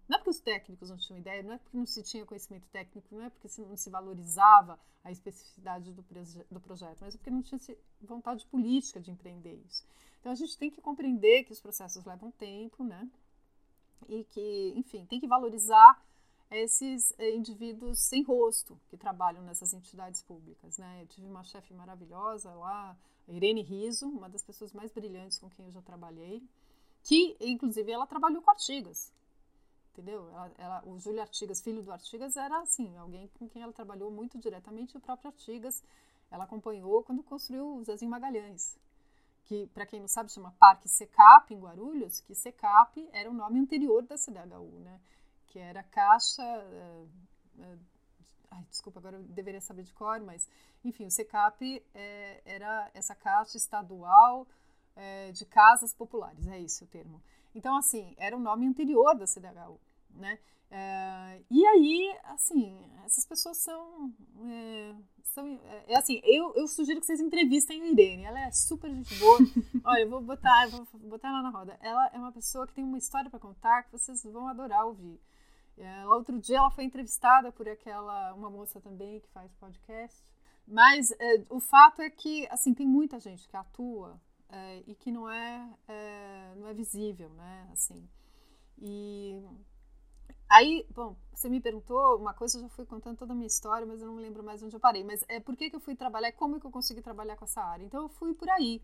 Não 0.08 0.16
é 0.16 0.18
porque 0.18 0.30
os 0.30 0.40
técnicos 0.40 0.88
não 0.88 0.96
tinham 0.96 1.18
ideia, 1.18 1.42
não 1.42 1.52
é 1.52 1.58
porque 1.58 1.76
não 1.76 1.84
se 1.84 2.02
tinha 2.02 2.24
conhecimento 2.24 2.66
técnico, 2.68 3.14
não 3.14 3.22
é 3.22 3.30
porque 3.30 3.48
não 3.60 3.76
se 3.76 3.90
valorizava 3.90 4.78
a 5.04 5.12
especificidade 5.12 5.92
do, 5.92 6.04
do 6.50 6.60
projeto, 6.60 7.00
mas 7.02 7.14
é 7.14 7.18
porque 7.18 7.30
não 7.30 7.42
tinha 7.42 7.60
vontade 8.00 8.46
política 8.46 9.00
de 9.00 9.10
empreender 9.10 9.54
isso. 9.66 9.84
Então 10.20 10.32
a 10.32 10.34
gente 10.34 10.56
tem 10.56 10.70
que 10.70 10.80
compreender 10.80 11.44
que 11.44 11.52
os 11.52 11.60
processos 11.60 12.04
levam 12.04 12.30
tempo, 12.32 12.82
né? 12.82 13.08
E 14.08 14.24
que, 14.24 14.72
enfim, 14.76 15.04
tem 15.04 15.20
que 15.20 15.26
valorizar 15.26 16.02
esses 16.50 17.12
eh, 17.18 17.34
indivíduos 17.34 17.98
sem 17.98 18.22
rosto 18.22 18.78
que 18.88 18.96
trabalham 18.96 19.42
nessas 19.42 19.74
entidades 19.74 20.22
públicas, 20.22 20.78
né? 20.78 21.02
Eu 21.02 21.06
tive 21.06 21.26
uma 21.26 21.44
chefe 21.44 21.74
maravilhosa 21.74 22.50
lá, 22.54 22.96
Irene 23.28 23.62
Riso, 23.62 24.08
uma 24.08 24.28
das 24.28 24.42
pessoas 24.42 24.72
mais 24.72 24.90
brilhantes 24.90 25.38
com 25.38 25.50
quem 25.50 25.66
eu 25.66 25.70
já 25.70 25.82
trabalhei, 25.82 26.42
que, 27.02 27.36
inclusive, 27.40 27.90
ela 27.92 28.06
trabalhou 28.06 28.42
com 28.42 28.50
Artigas, 28.50 29.12
entendeu? 29.92 30.28
Ela, 30.30 30.52
ela, 30.58 30.82
o 30.86 30.98
Júlio 30.98 31.20
Artigas, 31.20 31.60
filho 31.60 31.82
do 31.82 31.92
Artigas, 31.92 32.36
era, 32.36 32.60
assim, 32.60 32.96
alguém 32.96 33.28
com 33.38 33.48
quem 33.48 33.62
ela 33.62 33.72
trabalhou 33.72 34.10
muito 34.10 34.38
diretamente, 34.38 34.96
o 34.96 35.00
próprio 35.00 35.30
Artigas, 35.30 35.82
ela 36.30 36.44
acompanhou 36.44 37.02
quando 37.02 37.22
construiu 37.22 37.76
o 37.76 37.84
Zezinho 37.84 38.10
Magalhães, 38.10 38.78
que, 39.44 39.66
para 39.68 39.86
quem 39.86 40.00
não 40.00 40.08
sabe, 40.08 40.30
chama 40.30 40.54
Parque 40.58 40.88
Secap, 40.88 41.52
em 41.52 41.58
Guarulhos, 41.58 42.20
que 42.20 42.34
Secap 42.34 43.08
era 43.12 43.30
o 43.30 43.34
nome 43.34 43.58
anterior 43.58 44.02
da 44.02 44.16
CDHU, 44.16 44.80
né? 44.80 45.00
Que 45.48 45.58
era 45.58 45.82
Caixa... 45.82 46.42
Uh, 46.42 47.08
uh, 47.58 47.78
ai, 48.50 48.64
desculpa, 48.70 48.98
agora 48.98 49.16
eu 49.16 49.22
deveria 49.22 49.60
saber 49.60 49.82
de 49.82 49.92
cor, 49.92 50.20
mas 50.20 50.48
enfim, 50.84 51.06
o 51.06 51.10
CECAP 51.10 51.82
é, 51.94 52.40
era 52.44 52.90
essa 52.94 53.14
caixa 53.14 53.56
estadual 53.56 54.46
é, 54.96 55.32
de 55.32 55.44
casas 55.44 55.92
populares, 55.94 56.46
é 56.46 56.58
isso 56.58 56.84
o 56.84 56.88
termo. 56.88 57.22
Então, 57.54 57.76
assim, 57.76 58.14
era 58.16 58.36
o 58.36 58.40
nome 58.40 58.66
anterior 58.66 59.16
da 59.16 59.26
CDHU. 59.26 59.80
né? 60.10 60.38
É, 60.70 61.40
e 61.50 61.64
aí, 61.66 62.18
assim, 62.24 62.78
essas 63.04 63.24
pessoas 63.24 63.56
são. 63.56 64.12
É, 64.44 64.94
são 65.24 65.60
é, 65.86 65.96
assim, 65.96 66.20
eu, 66.24 66.54
eu 66.54 66.68
sugiro 66.68 67.00
que 67.00 67.06
vocês 67.06 67.20
entrevistem 67.20 67.82
a 67.82 67.86
Irene. 67.86 68.24
Ela 68.24 68.40
é 68.40 68.50
super 68.52 68.90
gente 68.90 69.14
boa. 69.18 69.38
Olha, 69.84 70.02
eu 70.02 70.10
vou 70.10 70.20
botar, 70.20 70.64
eu 70.64 70.70
vou 70.70 70.86
botar 71.08 71.28
ela 71.28 71.42
na 71.42 71.50
roda. 71.50 71.78
Ela 71.80 72.10
é 72.12 72.18
uma 72.18 72.32
pessoa 72.32 72.66
que 72.66 72.74
tem 72.74 72.84
uma 72.84 72.98
história 72.98 73.30
para 73.30 73.40
contar 73.40 73.84
que 73.84 73.92
vocês 73.92 74.22
vão 74.24 74.46
adorar 74.46 74.86
ouvir. 74.86 75.18
É, 75.80 76.06
outro 76.06 76.38
dia 76.38 76.58
ela 76.58 76.70
foi 76.70 76.84
entrevistada 76.84 77.52
por 77.52 77.68
aquela 77.68 78.34
uma 78.34 78.50
moça 78.50 78.80
também 78.80 79.20
que 79.20 79.28
faz 79.28 79.52
podcast. 79.54 80.22
Mas 80.66 81.10
é, 81.12 81.44
o 81.48 81.60
fato 81.60 82.02
é 82.02 82.10
que 82.10 82.46
assim 82.50 82.74
tem 82.74 82.86
muita 82.86 83.18
gente 83.18 83.48
que 83.48 83.56
atua 83.56 84.20
é, 84.50 84.82
e 84.86 84.94
que 84.94 85.10
não 85.10 85.30
é, 85.30 85.70
é, 85.86 86.54
não 86.56 86.68
é 86.68 86.74
visível, 86.74 87.30
né? 87.30 87.68
Assim, 87.72 88.08
e 88.78 89.42
Aí, 90.50 90.86
bom, 90.94 91.14
você 91.32 91.48
me 91.48 91.60
perguntou 91.60 92.16
uma 92.16 92.32
coisa, 92.32 92.56
eu 92.56 92.62
já 92.62 92.68
fui 92.70 92.86
contando 92.86 93.18
toda 93.18 93.32
a 93.32 93.36
minha 93.36 93.46
história, 93.46 93.86
mas 93.86 94.00
eu 94.00 94.06
não 94.06 94.16
lembro 94.16 94.42
mais 94.42 94.62
onde 94.62 94.74
eu 94.74 94.80
parei. 94.80 95.04
Mas 95.04 95.22
é 95.28 95.38
por 95.38 95.54
que, 95.54 95.68
que 95.68 95.76
eu 95.76 95.80
fui 95.80 95.94
trabalhar, 95.94 96.32
como 96.32 96.58
que 96.58 96.66
eu 96.66 96.70
consegui 96.70 97.02
trabalhar 97.02 97.36
com 97.36 97.44
essa 97.44 97.60
área? 97.60 97.84
Então 97.84 98.02
eu 98.02 98.08
fui 98.08 98.32
por 98.32 98.48
aí, 98.48 98.80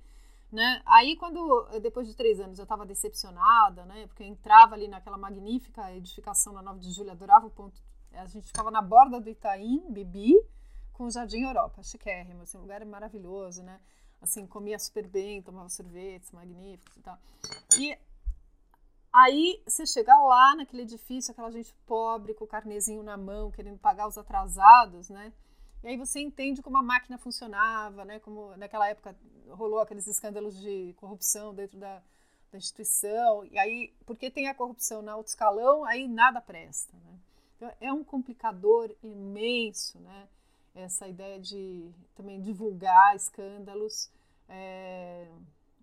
né? 0.54 0.80
Aí 0.86 1.16
quando, 1.16 1.68
depois 1.82 2.06
de 2.06 2.14
três 2.14 2.40
anos, 2.40 2.58
eu 2.58 2.62
estava 2.62 2.86
decepcionada, 2.86 3.84
né? 3.84 4.06
Porque 4.06 4.22
eu 4.22 4.26
entrava 4.26 4.74
ali 4.74 4.88
naquela 4.88 5.18
magnífica 5.18 5.92
edificação 5.92 6.52
na 6.52 6.62
9 6.62 6.80
de 6.80 6.90
julho, 6.92 7.10
adorava 7.10 7.46
o 7.46 7.50
ponto. 7.50 7.80
A 8.12 8.26
gente 8.26 8.46
ficava 8.46 8.70
na 8.70 8.80
borda 8.80 9.20
do 9.20 9.28
Itaim, 9.28 9.84
Bibi, 9.90 10.34
com 10.92 11.04
o 11.04 11.10
Jardim 11.10 11.42
Europa, 11.42 11.82
chiquérrimo, 11.82 12.42
assim, 12.42 12.56
um 12.56 12.62
lugar 12.62 12.84
maravilhoso, 12.84 13.62
né? 13.62 13.80
Assim, 14.22 14.46
comia 14.46 14.78
super 14.78 15.06
bem, 15.08 15.42
tomava 15.42 15.68
sorvetes 15.68 16.30
magníficos 16.30 16.96
e 16.96 17.00
tal. 17.00 17.18
E 17.78 17.98
Aí 19.14 19.62
você 19.64 19.86
chega 19.86 20.12
lá 20.16 20.56
naquele 20.56 20.82
edifício, 20.82 21.30
aquela 21.30 21.48
gente 21.48 21.72
pobre, 21.86 22.34
com 22.34 22.44
o 22.44 22.48
carnezinho 22.48 23.00
na 23.00 23.16
mão, 23.16 23.48
querendo 23.48 23.78
pagar 23.78 24.08
os 24.08 24.18
atrasados, 24.18 25.08
né? 25.08 25.32
E 25.84 25.88
aí 25.88 25.96
você 25.98 26.18
entende 26.18 26.62
como 26.62 26.78
a 26.78 26.82
máquina 26.82 27.18
funcionava, 27.18 28.06
né? 28.06 28.18
Como 28.18 28.56
naquela 28.56 28.88
época 28.88 29.14
rolou 29.50 29.80
aqueles 29.80 30.06
escândalos 30.06 30.58
de 30.58 30.94
corrupção 30.96 31.54
dentro 31.54 31.78
da, 31.78 32.02
da 32.50 32.56
instituição. 32.56 33.44
E 33.44 33.58
aí, 33.58 33.92
porque 34.06 34.30
tem 34.30 34.48
a 34.48 34.54
corrupção 34.54 35.02
na 35.02 35.12
alto 35.12 35.28
escalão, 35.28 35.84
aí 35.84 36.08
nada 36.08 36.40
presta, 36.40 36.96
né? 36.96 37.18
Então, 37.56 37.70
é 37.82 37.92
um 37.92 38.02
complicador 38.02 38.96
imenso, 39.02 40.00
né? 40.00 40.26
Essa 40.74 41.06
ideia 41.06 41.38
de 41.38 41.92
também 42.14 42.40
divulgar 42.40 43.14
escândalos. 43.14 44.10
É, 44.48 45.28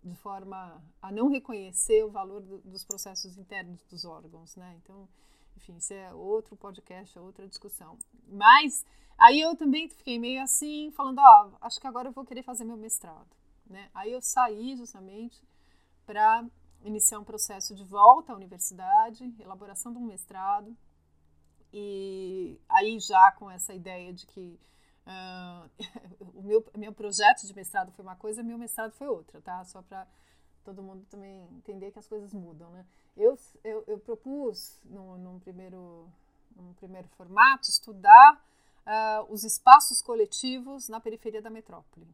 de 0.03 0.15
forma 0.15 0.81
a 0.99 1.11
não 1.11 1.29
reconhecer 1.29 2.03
o 2.03 2.09
valor 2.09 2.41
do, 2.41 2.57
dos 2.59 2.83
processos 2.83 3.37
internos 3.37 3.83
dos 3.83 4.03
órgãos, 4.03 4.55
né? 4.55 4.79
Então, 4.83 5.07
enfim, 5.55 5.77
isso 5.77 5.93
é 5.93 6.11
outro 6.11 6.55
podcast, 6.55 7.15
é 7.15 7.21
outra 7.21 7.47
discussão. 7.47 7.99
Mas 8.27 8.83
aí 9.21 9.39
eu 9.39 9.55
também 9.55 9.87
fiquei 9.87 10.19
meio 10.19 10.41
assim, 10.41 10.91
falando, 10.91 11.19
ó, 11.19 11.49
oh, 11.49 11.65
acho 11.65 11.79
que 11.79 11.87
agora 11.87 12.09
eu 12.09 12.13
vou 12.13 12.25
querer 12.25 12.43
fazer 12.43 12.63
meu 12.63 12.77
mestrado, 12.77 13.29
né? 13.65 13.89
Aí 13.93 14.11
eu 14.11 14.21
saí 14.21 14.75
justamente 14.75 15.41
para 16.05 16.45
iniciar 16.83 17.19
um 17.19 17.23
processo 17.23 17.75
de 17.75 17.83
volta 17.83 18.33
à 18.33 18.35
universidade, 18.35 19.33
elaboração 19.39 19.91
de 19.91 19.99
um 19.99 20.05
mestrado, 20.05 20.75
e 21.73 22.59
aí 22.67 22.99
já 22.99 23.31
com 23.33 23.49
essa 23.49 23.73
ideia 23.73 24.13
de 24.13 24.25
que 24.25 24.59
Uh, 25.01 25.69
o 26.37 26.43
meu, 26.43 26.63
meu 26.77 26.93
projeto 26.93 27.45
de 27.45 27.55
mestrado 27.55 27.91
foi 27.91 28.03
uma 28.03 28.15
coisa, 28.15 28.43
meu 28.43 28.57
mestrado 28.57 28.93
foi 28.93 29.07
outra, 29.07 29.41
tá? 29.41 29.63
Só 29.65 29.81
para 29.81 30.07
todo 30.63 30.83
mundo 30.83 31.05
também 31.09 31.47
entender 31.57 31.91
que 31.91 31.99
as 31.99 32.07
coisas 32.07 32.33
mudam, 32.33 32.69
né? 32.71 32.85
Eu, 33.17 33.37
eu, 33.63 33.83
eu 33.87 33.99
propus, 33.99 34.79
num, 34.85 35.17
num, 35.17 35.39
primeiro, 35.39 36.07
num 36.55 36.73
primeiro 36.73 37.07
formato, 37.09 37.69
estudar 37.69 38.41
uh, 38.85 39.31
os 39.31 39.43
espaços 39.43 40.01
coletivos 40.01 40.87
na 40.87 40.99
periferia 40.99 41.41
da 41.41 41.49
metrópole. 41.49 42.07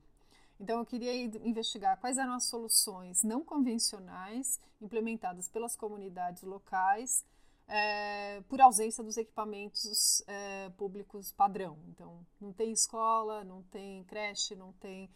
Então, 0.60 0.80
eu 0.80 0.86
queria 0.86 1.14
investigar 1.14 2.00
quais 2.00 2.18
eram 2.18 2.34
as 2.34 2.46
soluções 2.46 3.24
não 3.24 3.44
convencionais 3.44 4.60
implementadas 4.82 5.48
pelas 5.48 5.76
comunidades 5.76 6.42
locais 6.42 7.24
é, 7.68 8.42
por 8.48 8.60
ausência 8.62 9.04
dos 9.04 9.18
equipamentos 9.18 10.24
é, 10.26 10.70
públicos 10.70 11.32
padrão. 11.32 11.78
Então, 11.90 12.26
não 12.40 12.52
tem 12.52 12.72
escola, 12.72 13.44
não 13.44 13.62
tem 13.64 14.04
creche, 14.06 14.56
não 14.56 14.74
tem 14.74 15.10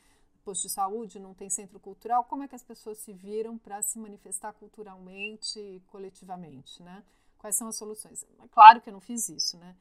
posto 0.44 0.64
de 0.64 0.70
saúde, 0.70 1.20
não 1.20 1.34
tem 1.34 1.50
centro 1.50 1.80
cultural. 1.80 2.24
Como 2.26 2.44
é 2.44 2.48
que 2.48 2.56
as 2.56 2.64
pessoas 2.64 3.00
se 3.00 3.14
viram 3.14 3.58
para 3.58 3.82
se 3.82 3.98
manifestar 3.98 4.54
culturalmente 4.54 5.60
e 5.60 5.80
coletivamente, 5.88 6.84
né? 6.84 7.04
Quais 7.38 7.56
são 7.56 7.68
as 7.68 7.78
soluções? 7.78 8.24
Claro 8.52 8.82
que 8.82 8.90
eu 8.90 8.94
não 8.94 9.02
fiz 9.02 9.30
isso, 9.30 9.58
né? 9.58 9.76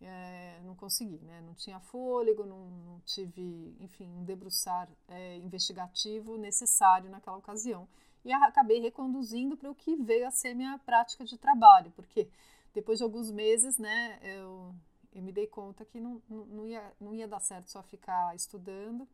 É, 0.00 0.60
não 0.64 0.76
consegui, 0.76 1.18
né? 1.24 1.40
Não 1.40 1.54
tinha 1.54 1.80
fôlego, 1.80 2.46
não, 2.46 2.70
não 2.70 3.00
tive, 3.00 3.76
enfim, 3.80 4.08
um 4.12 4.24
debruçar 4.24 4.88
é, 5.08 5.36
investigativo 5.38 6.36
necessário 6.36 7.10
naquela 7.10 7.36
ocasião 7.36 7.88
e 8.24 8.32
acabei 8.32 8.80
reconduzindo 8.80 9.56
para 9.56 9.70
o 9.70 9.74
que 9.74 9.96
veio 9.96 10.26
a 10.26 10.30
ser 10.30 10.54
minha 10.54 10.78
prática 10.78 11.24
de 11.24 11.38
trabalho, 11.38 11.90
porque 11.92 12.28
depois 12.74 12.98
de 12.98 13.04
alguns 13.04 13.30
meses, 13.30 13.78
né, 13.78 14.18
eu, 14.22 14.74
eu 15.14 15.22
me 15.22 15.32
dei 15.32 15.46
conta 15.46 15.84
que 15.84 16.00
não, 16.00 16.20
não, 16.28 16.66
ia, 16.66 16.92
não 17.00 17.14
ia 17.14 17.26
dar 17.26 17.40
certo 17.40 17.70
só 17.70 17.82
ficar 17.82 18.34
estudando, 18.34 19.08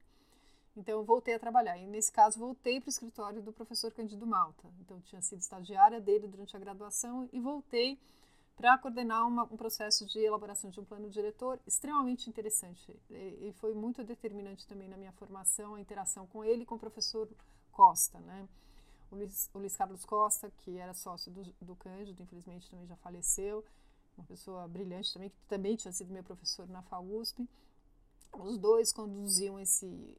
então 0.77 0.99
eu 0.99 1.05
voltei 1.05 1.35
a 1.35 1.39
trabalhar. 1.39 1.79
E 1.79 1.87
nesse 1.87 2.11
caso 2.11 2.39
voltei 2.39 2.81
para 2.81 2.89
o 2.89 2.91
escritório 2.91 3.41
do 3.41 3.53
professor 3.53 3.93
Cândido 3.93 4.27
Malta. 4.27 4.69
Então 4.81 5.01
tinha 5.03 5.23
sido 5.23 5.39
estagiária 5.39 6.01
dele 6.01 6.27
durante 6.27 6.57
a 6.57 6.59
graduação 6.59 7.29
e 7.33 7.39
voltei 7.39 7.97
para 8.57 8.79
coordenar 8.79 9.27
uma, 9.27 9.45
um 9.45 9.57
processo 9.57 10.07
de 10.07 10.19
elaboração 10.21 10.71
de 10.71 10.81
um 10.81 10.85
plano 10.85 11.11
diretor 11.11 11.61
extremamente 11.67 12.29
interessante. 12.31 12.95
E, 13.11 13.49
e, 13.49 13.53
foi 13.55 13.75
muito 13.75 14.05
determinante 14.05 14.67
também 14.67 14.89
na 14.89 14.97
minha 14.97 15.13
formação 15.13 15.75
a 15.75 15.81
interação 15.81 16.27
com 16.27 16.45
ele 16.45 16.63
e 16.63 16.67
com 16.67 16.77
o 16.77 16.79
professor 16.79 17.29
Costa, 17.73 18.21
né? 18.21 18.49
o 19.15 19.17
Luiz, 19.17 19.51
o 19.55 19.59
Luiz 19.59 19.77
Carlos 19.77 20.05
Costa, 20.05 20.51
que 20.59 20.77
era 20.77 20.93
sócio 20.93 21.31
do, 21.33 21.45
do 21.61 21.77
Cândido, 21.77 22.23
infelizmente 22.23 22.69
também 22.69 22.87
já 22.87 22.97
faleceu, 22.97 23.65
uma 24.17 24.27
pessoa 24.27 24.67
brilhante 24.69 25.13
também, 25.13 25.31
que 25.31 25.37
também 25.49 25.77
tinha 25.77 25.93
sido 25.93 26.13
meu 26.13 26.23
professor 26.23 26.69
na 26.69 26.83
FAUSP. 26.83 27.49
Os 28.33 28.59
dois 28.59 28.93
conduziam 28.93 29.59
esse, 29.59 30.19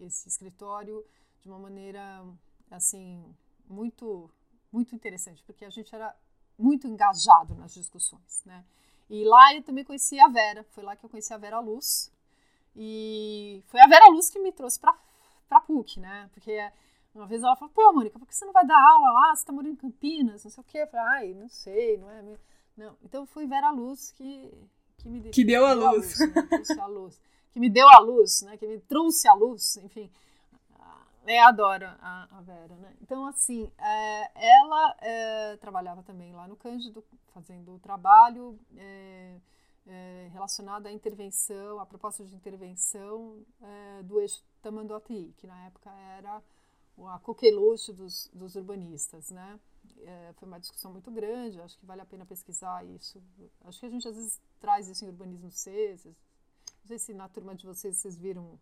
esse 0.00 0.28
escritório 0.28 1.04
de 1.42 1.48
uma 1.48 1.58
maneira, 1.58 2.24
assim, 2.70 3.24
muito, 3.68 4.30
muito 4.72 4.94
interessante, 4.94 5.42
porque 5.44 5.64
a 5.64 5.70
gente 5.70 5.94
era 5.94 6.14
muito 6.58 6.86
engajado 6.86 7.54
nas 7.54 7.74
discussões, 7.74 8.42
né? 8.44 8.64
E 9.08 9.24
lá 9.24 9.54
eu 9.54 9.62
também 9.62 9.84
conheci 9.84 10.18
a 10.20 10.28
Vera, 10.28 10.64
foi 10.70 10.82
lá 10.82 10.96
que 10.96 11.04
eu 11.04 11.08
conheci 11.08 11.32
a 11.32 11.38
Vera 11.38 11.60
Luz, 11.60 12.12
e 12.76 13.62
foi 13.66 13.80
a 13.80 13.86
Vera 13.86 14.08
Luz 14.08 14.28
que 14.28 14.38
me 14.38 14.52
trouxe 14.52 14.78
para 14.78 14.94
a 15.50 15.60
PUC, 15.60 15.98
né? 15.98 16.28
Porque 16.32 16.56
uma 17.14 17.26
vez 17.26 17.42
ela 17.42 17.56
falou, 17.56 17.72
pô, 17.74 17.92
Mônica, 17.92 18.18
por 18.18 18.26
que 18.26 18.34
você 18.34 18.44
não 18.44 18.52
vai 18.52 18.66
dar 18.66 18.78
aula 18.78 19.10
lá? 19.10 19.34
Você 19.34 19.44
tá 19.44 19.52
morando 19.52 19.72
em 19.72 19.76
Campinas, 19.76 20.44
não 20.44 20.50
sei 20.50 20.60
o 20.60 20.64
quê. 20.64 20.78
Eu 20.78 20.86
falei, 20.86 21.06
ai, 21.06 21.34
não 21.34 21.48
sei, 21.48 21.96
não 21.96 22.10
é. 22.10 22.22
Não. 22.76 22.96
Então 23.02 23.26
foi 23.26 23.46
Vera 23.46 23.70
Luz 23.70 24.12
que, 24.12 24.52
que 24.98 25.08
me 25.08 25.20
que 25.30 25.44
deu 25.44 25.66
a 25.66 25.72
luz. 25.72 26.20
A 26.20 26.24
luz 26.26 26.68
né? 26.68 26.82
a 26.82 26.86
luz. 26.86 27.20
Que 27.52 27.58
me 27.58 27.68
deu 27.68 27.88
a 27.88 27.98
luz, 27.98 28.42
né? 28.42 28.56
Que 28.56 28.66
me 28.66 28.78
trouxe 28.78 29.26
a 29.26 29.34
luz, 29.34 29.78
enfim. 29.78 30.10
É, 31.28 31.40
adoro 31.40 31.84
a, 31.84 32.26
a 32.38 32.40
Vera, 32.40 32.74
né? 32.76 32.96
Então, 33.02 33.26
assim, 33.26 33.70
é, 33.76 34.30
ela 34.34 34.96
é, 35.02 35.56
trabalhava 35.58 36.02
também 36.02 36.32
lá 36.32 36.48
no 36.48 36.56
Cândido, 36.56 37.04
fazendo 37.34 37.74
o 37.74 37.78
trabalho 37.78 38.58
é, 38.74 39.36
é 39.86 40.30
relacionado 40.32 40.86
à 40.86 40.90
intervenção, 40.90 41.80
à 41.80 41.84
proposta 41.84 42.24
de 42.24 42.34
intervenção 42.34 43.44
é, 43.60 44.02
do 44.04 44.18
eixo 44.18 44.42
Tamanduateí, 44.62 45.34
que 45.36 45.46
na 45.46 45.66
época 45.66 45.90
era 46.16 46.42
a 47.06 47.18
coqueluche 47.18 47.92
dos, 47.92 48.30
dos 48.32 48.54
urbanistas, 48.54 49.30
né? 49.30 49.60
É, 49.98 50.32
foi 50.32 50.48
uma 50.48 50.58
discussão 50.58 50.90
muito 50.90 51.10
grande, 51.10 51.60
acho 51.60 51.76
que 51.76 51.84
vale 51.84 52.00
a 52.00 52.06
pena 52.06 52.24
pesquisar 52.24 52.86
isso. 52.86 53.22
Acho 53.66 53.80
que 53.80 53.86
a 53.86 53.90
gente 53.90 54.08
às 54.08 54.16
vezes 54.16 54.40
traz 54.58 54.88
isso 54.88 55.04
em 55.04 55.08
Urbanismo 55.08 55.50
C, 55.50 55.94
não 56.06 56.86
sei 56.86 56.98
se 56.98 57.12
na 57.12 57.28
turma 57.28 57.54
de 57.54 57.66
vocês 57.66 57.98
vocês 57.98 58.16
viram 58.16 58.58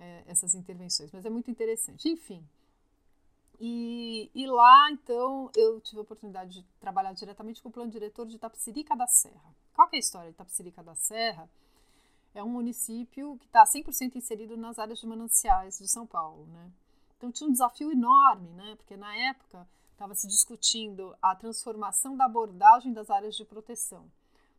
é, 0.00 0.24
essas 0.26 0.54
intervenções, 0.54 1.12
mas 1.12 1.24
é 1.24 1.30
muito 1.30 1.50
interessante. 1.50 2.08
Enfim, 2.08 2.44
e, 3.60 4.30
e, 4.34 4.46
lá, 4.46 4.90
então, 4.90 5.50
eu 5.54 5.78
tive 5.82 5.98
a 5.98 6.02
oportunidade 6.02 6.62
de 6.62 6.66
trabalhar 6.80 7.12
diretamente 7.12 7.62
com 7.62 7.68
o 7.68 7.72
plano 7.72 7.90
diretor 7.90 8.26
de 8.26 8.36
Itapecerica 8.36 8.96
da 8.96 9.06
Serra. 9.06 9.54
Qual 9.74 9.86
é 9.92 9.96
a 9.96 9.98
história 9.98 10.28
de 10.30 10.34
Itapecerica 10.34 10.82
da 10.82 10.94
Serra? 10.94 11.46
É 12.34 12.42
um 12.42 12.48
município 12.48 13.36
que 13.38 13.44
está 13.44 13.64
100% 13.64 14.16
inserido 14.16 14.56
nas 14.56 14.78
áreas 14.78 14.98
de 14.98 15.06
mananciais 15.06 15.78
de 15.78 15.88
São 15.88 16.06
Paulo, 16.06 16.46
né? 16.46 16.70
Então 17.18 17.30
tinha 17.30 17.48
um 17.48 17.52
desafio 17.52 17.92
enorme, 17.92 18.48
né? 18.54 18.76
Porque 18.76 18.96
na 18.96 19.14
época 19.14 19.68
estava 19.92 20.14
se 20.14 20.26
discutindo 20.26 21.14
a 21.20 21.36
transformação 21.36 22.16
da 22.16 22.24
abordagem 22.24 22.94
das 22.94 23.10
áreas 23.10 23.36
de 23.36 23.44
proteção. 23.44 24.10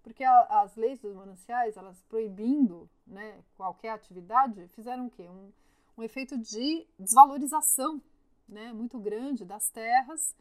Porque 0.04 0.24
a, 0.24 0.62
as 0.62 0.76
leis 0.76 1.00
dos 1.00 1.16
mananciais, 1.16 1.78
elas 1.78 2.02
proibindo 2.10 2.90
né, 3.06 3.40
qualquer 3.56 3.90
atividade, 3.90 4.68
fizeram 4.70 5.08
o 5.08 5.12
quê? 5.12 5.24
Um, 5.24 5.52
um 5.98 6.04
efeito 6.04 6.38
de 6.38 6.88
desvalorização 6.98 8.02
né, 8.48 8.74
muito 8.74 9.00
grande 9.00 9.46
das 9.46 9.70
terras 9.70 10.36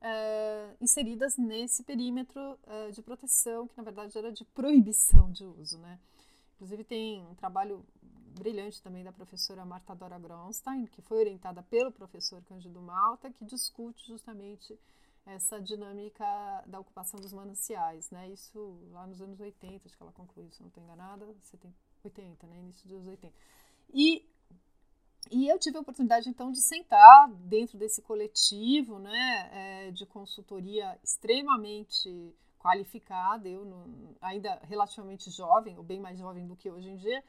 é, 0.00 0.74
inseridas 0.80 1.36
nesse 1.36 1.82
perímetro 1.82 2.58
é, 2.66 2.90
de 2.90 3.02
proteção, 3.02 3.66
que 3.66 3.76
na 3.76 3.82
verdade 3.82 4.16
era 4.16 4.32
de 4.32 4.44
proibição 4.44 5.30
de 5.30 5.44
uso. 5.44 5.78
Né? 5.78 5.98
Inclusive, 6.54 6.84
tem 6.84 7.24
um 7.26 7.34
trabalho 7.34 7.84
brilhante 8.38 8.80
também 8.82 9.02
da 9.02 9.12
professora 9.12 9.64
Marta 9.64 9.94
Dora 9.94 10.18
Gronstein, 10.18 10.86
que 10.86 11.02
foi 11.02 11.18
orientada 11.18 11.62
pelo 11.64 11.90
professor 11.90 12.42
Cândido 12.44 12.80
Malta, 12.80 13.30
que 13.30 13.44
discute 13.44 14.06
justamente 14.06 14.78
essa 15.28 15.60
dinâmica 15.60 16.24
da 16.66 16.80
ocupação 16.80 17.20
dos 17.20 17.32
mananciais, 17.32 18.10
né? 18.10 18.28
Isso 18.30 18.80
lá 18.90 19.06
nos 19.06 19.20
anos 19.20 19.38
80, 19.38 19.86
acho 19.86 19.96
que 19.96 20.02
ela 20.02 20.12
concluiu, 20.12 20.50
se 20.50 20.60
não 20.60 20.68
estou 20.68 20.82
enganada, 20.82 21.26
70, 21.42 21.74
80, 22.04 22.46
né? 22.46 22.58
Início 22.58 22.88
dos 22.88 22.96
anos 22.96 23.08
80. 23.08 23.34
E, 23.92 24.24
e 25.30 25.48
eu 25.48 25.58
tive 25.58 25.76
a 25.76 25.80
oportunidade, 25.80 26.28
então, 26.28 26.50
de 26.50 26.60
sentar 26.60 27.30
dentro 27.32 27.78
desse 27.78 28.00
coletivo, 28.02 28.98
né? 28.98 29.50
É, 29.52 29.90
de 29.90 30.06
consultoria 30.06 30.98
extremamente 31.04 32.34
qualificada, 32.58 33.48
eu 33.48 33.64
ainda 34.20 34.58
relativamente 34.64 35.30
jovem, 35.30 35.76
ou 35.76 35.84
bem 35.84 36.00
mais 36.00 36.18
jovem 36.18 36.46
do 36.46 36.56
que 36.56 36.70
hoje 36.70 36.90
em 36.90 36.96
dia, 36.96 37.22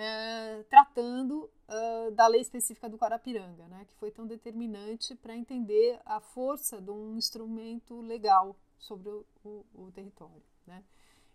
é, 0.00 0.62
tratando 0.70 1.50
uh, 1.68 2.12
da 2.12 2.28
lei 2.28 2.40
específica 2.40 2.88
do 2.88 2.96
Guarapiranga, 2.96 3.66
né, 3.66 3.84
que 3.84 3.96
foi 3.96 4.12
tão 4.12 4.28
determinante 4.28 5.12
para 5.16 5.36
entender 5.36 6.00
a 6.06 6.20
força 6.20 6.80
de 6.80 6.92
um 6.92 7.16
instrumento 7.16 8.00
legal 8.00 8.54
sobre 8.78 9.08
o, 9.08 9.26
o, 9.44 9.66
o 9.74 9.92
território. 9.92 10.44
Né. 10.64 10.84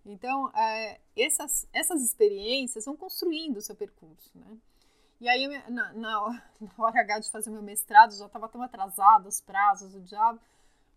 Então, 0.06 0.50
é, 0.56 1.02
essas, 1.18 1.68
essas 1.74 2.02
experiências 2.02 2.86
vão 2.86 2.96
construindo 2.96 3.58
o 3.58 3.62
seu 3.62 3.76
percurso. 3.76 4.32
Né. 4.34 4.58
E 5.20 5.28
aí, 5.28 5.46
na, 5.70 5.92
na, 5.92 6.24
hora 6.24 6.42
H 7.02 7.20
de 7.20 7.32
fazer 7.32 7.50
meu 7.50 7.62
mestrado, 7.62 8.16
já 8.16 8.28
estava 8.28 8.48
tão 8.48 8.62
atrasado, 8.62 9.28
os 9.28 9.42
prazos, 9.42 9.94
o 9.94 10.00
diabo, 10.00 10.40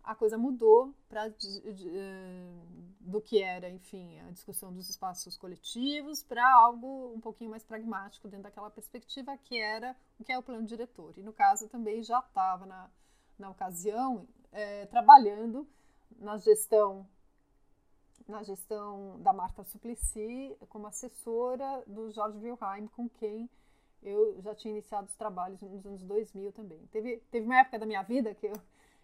a 0.06 0.14
coisa 0.14 0.38
mudou 0.38 0.94
para 1.08 1.26
eh, 1.26 1.32
do 3.00 3.20
que 3.20 3.42
era, 3.42 3.68
enfim, 3.68 4.20
a 4.20 4.30
discussão 4.30 4.72
dos 4.72 4.88
espaços 4.88 5.36
coletivos 5.36 6.22
para 6.22 6.48
algo 6.48 7.12
um 7.12 7.20
pouquinho 7.20 7.50
mais 7.50 7.64
pragmático 7.64 8.28
dentro 8.28 8.44
daquela 8.44 8.70
perspectiva 8.70 9.36
que 9.36 9.58
era 9.58 9.96
o 10.18 10.24
que 10.24 10.32
é 10.32 10.38
o 10.38 10.42
plano 10.42 10.64
diretor. 10.64 11.12
E 11.18 11.22
no 11.24 11.32
caso 11.32 11.68
também 11.68 12.04
já 12.04 12.20
estava 12.20 12.64
na, 12.64 12.88
na 13.36 13.50
ocasião 13.50 14.28
é, 14.52 14.86
trabalhando 14.86 15.66
na 16.18 16.38
gestão 16.38 17.06
na 18.28 18.42
gestão 18.42 19.20
da 19.20 19.32
Marta 19.32 19.62
Suplicy 19.64 20.56
como 20.68 20.86
assessora 20.86 21.82
do 21.86 22.10
Jorge 22.10 22.38
Wilhelm, 22.38 22.88
com 22.88 23.08
quem 23.08 23.48
eu 24.02 24.40
já 24.40 24.54
tinha 24.54 24.72
iniciado 24.72 25.06
os 25.06 25.16
trabalhos 25.16 25.60
nos 25.62 25.84
anos 25.86 26.02
2000 26.02 26.52
também. 26.52 26.86
Teve, 26.92 27.18
teve 27.30 27.44
uma 27.44 27.60
época 27.60 27.78
da 27.78 27.86
minha 27.86 28.02
vida 28.02 28.34
que 28.34 28.46
eu 28.46 28.52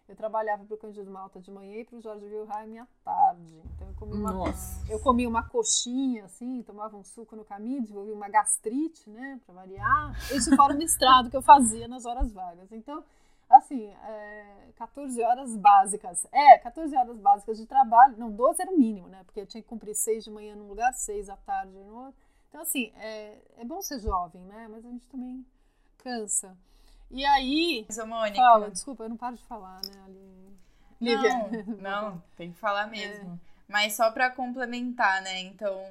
eu 0.07 0.15
trabalhava 0.15 0.65
para 0.65 0.75
o 0.75 0.77
Cândido 0.77 1.09
Malta 1.09 1.39
de 1.39 1.49
manhã 1.49 1.77
e 1.77 1.85
para 1.85 1.97
o 1.97 2.01
Jorge 2.01 2.25
Wilhelm 2.25 2.79
à 2.79 2.87
tarde. 3.03 3.61
Então 3.73 3.87
eu 3.87 3.93
comi, 3.95 4.13
uma, 4.13 4.53
eu 4.89 4.99
comia 4.99 5.29
uma 5.29 5.43
coxinha, 5.43 6.25
assim, 6.25 6.61
tomava 6.63 6.97
um 6.97 7.03
suco 7.03 7.35
no 7.35 7.45
caminho, 7.45 7.81
desenvolvi 7.81 8.11
uma 8.11 8.27
gastrite, 8.27 9.09
né, 9.09 9.39
para 9.45 9.55
variar. 9.55 10.13
Isso 10.33 10.53
fora 10.55 10.73
o 10.73 10.77
mestrado 10.77 11.29
que 11.29 11.37
eu 11.37 11.41
fazia 11.41 11.87
nas 11.87 12.05
horas 12.05 12.33
vagas. 12.33 12.71
Então, 12.71 13.03
assim, 13.49 13.87
é, 13.87 14.71
14 14.75 15.23
horas 15.23 15.55
básicas. 15.55 16.27
É, 16.31 16.57
14 16.57 16.95
horas 16.95 17.17
básicas 17.17 17.57
de 17.57 17.65
trabalho. 17.65 18.17
Não, 18.17 18.29
12 18.29 18.61
era 18.61 18.71
o 18.71 18.77
mínimo, 18.77 19.07
né? 19.07 19.23
Porque 19.23 19.39
eu 19.39 19.45
tinha 19.45 19.63
que 19.63 19.69
cumprir 19.69 19.95
6 19.95 20.25
de 20.25 20.31
manhã 20.31 20.55
num 20.55 20.67
lugar, 20.67 20.93
6 20.93 21.29
à 21.29 21.37
tarde 21.37 21.77
no 21.77 22.05
outro. 22.05 22.21
Então, 22.49 22.61
assim, 22.61 22.91
é, 22.97 23.41
é 23.57 23.65
bom 23.65 23.81
ser 23.81 23.99
jovem, 23.99 24.43
né? 24.43 24.67
Mas 24.69 24.85
a 24.85 24.89
gente 24.89 25.07
também 25.07 25.45
cansa. 25.97 26.57
E 27.11 27.25
aí. 27.25 27.85
Mas, 27.87 27.97
Mônica. 28.05 28.37
Fala, 28.37 28.71
desculpa, 28.71 29.03
eu 29.03 29.09
não 29.09 29.17
paro 29.17 29.35
de 29.35 29.43
falar, 29.43 29.81
né, 29.85 30.03
ali. 30.05 30.33
Não, 30.99 31.49
não, 31.79 32.23
tem 32.35 32.51
que 32.51 32.59
falar 32.59 32.87
mesmo. 32.87 33.39
É. 33.49 33.53
Mas 33.67 33.93
só 33.93 34.11
para 34.11 34.29
complementar, 34.29 35.21
né? 35.21 35.41
Então, 35.41 35.81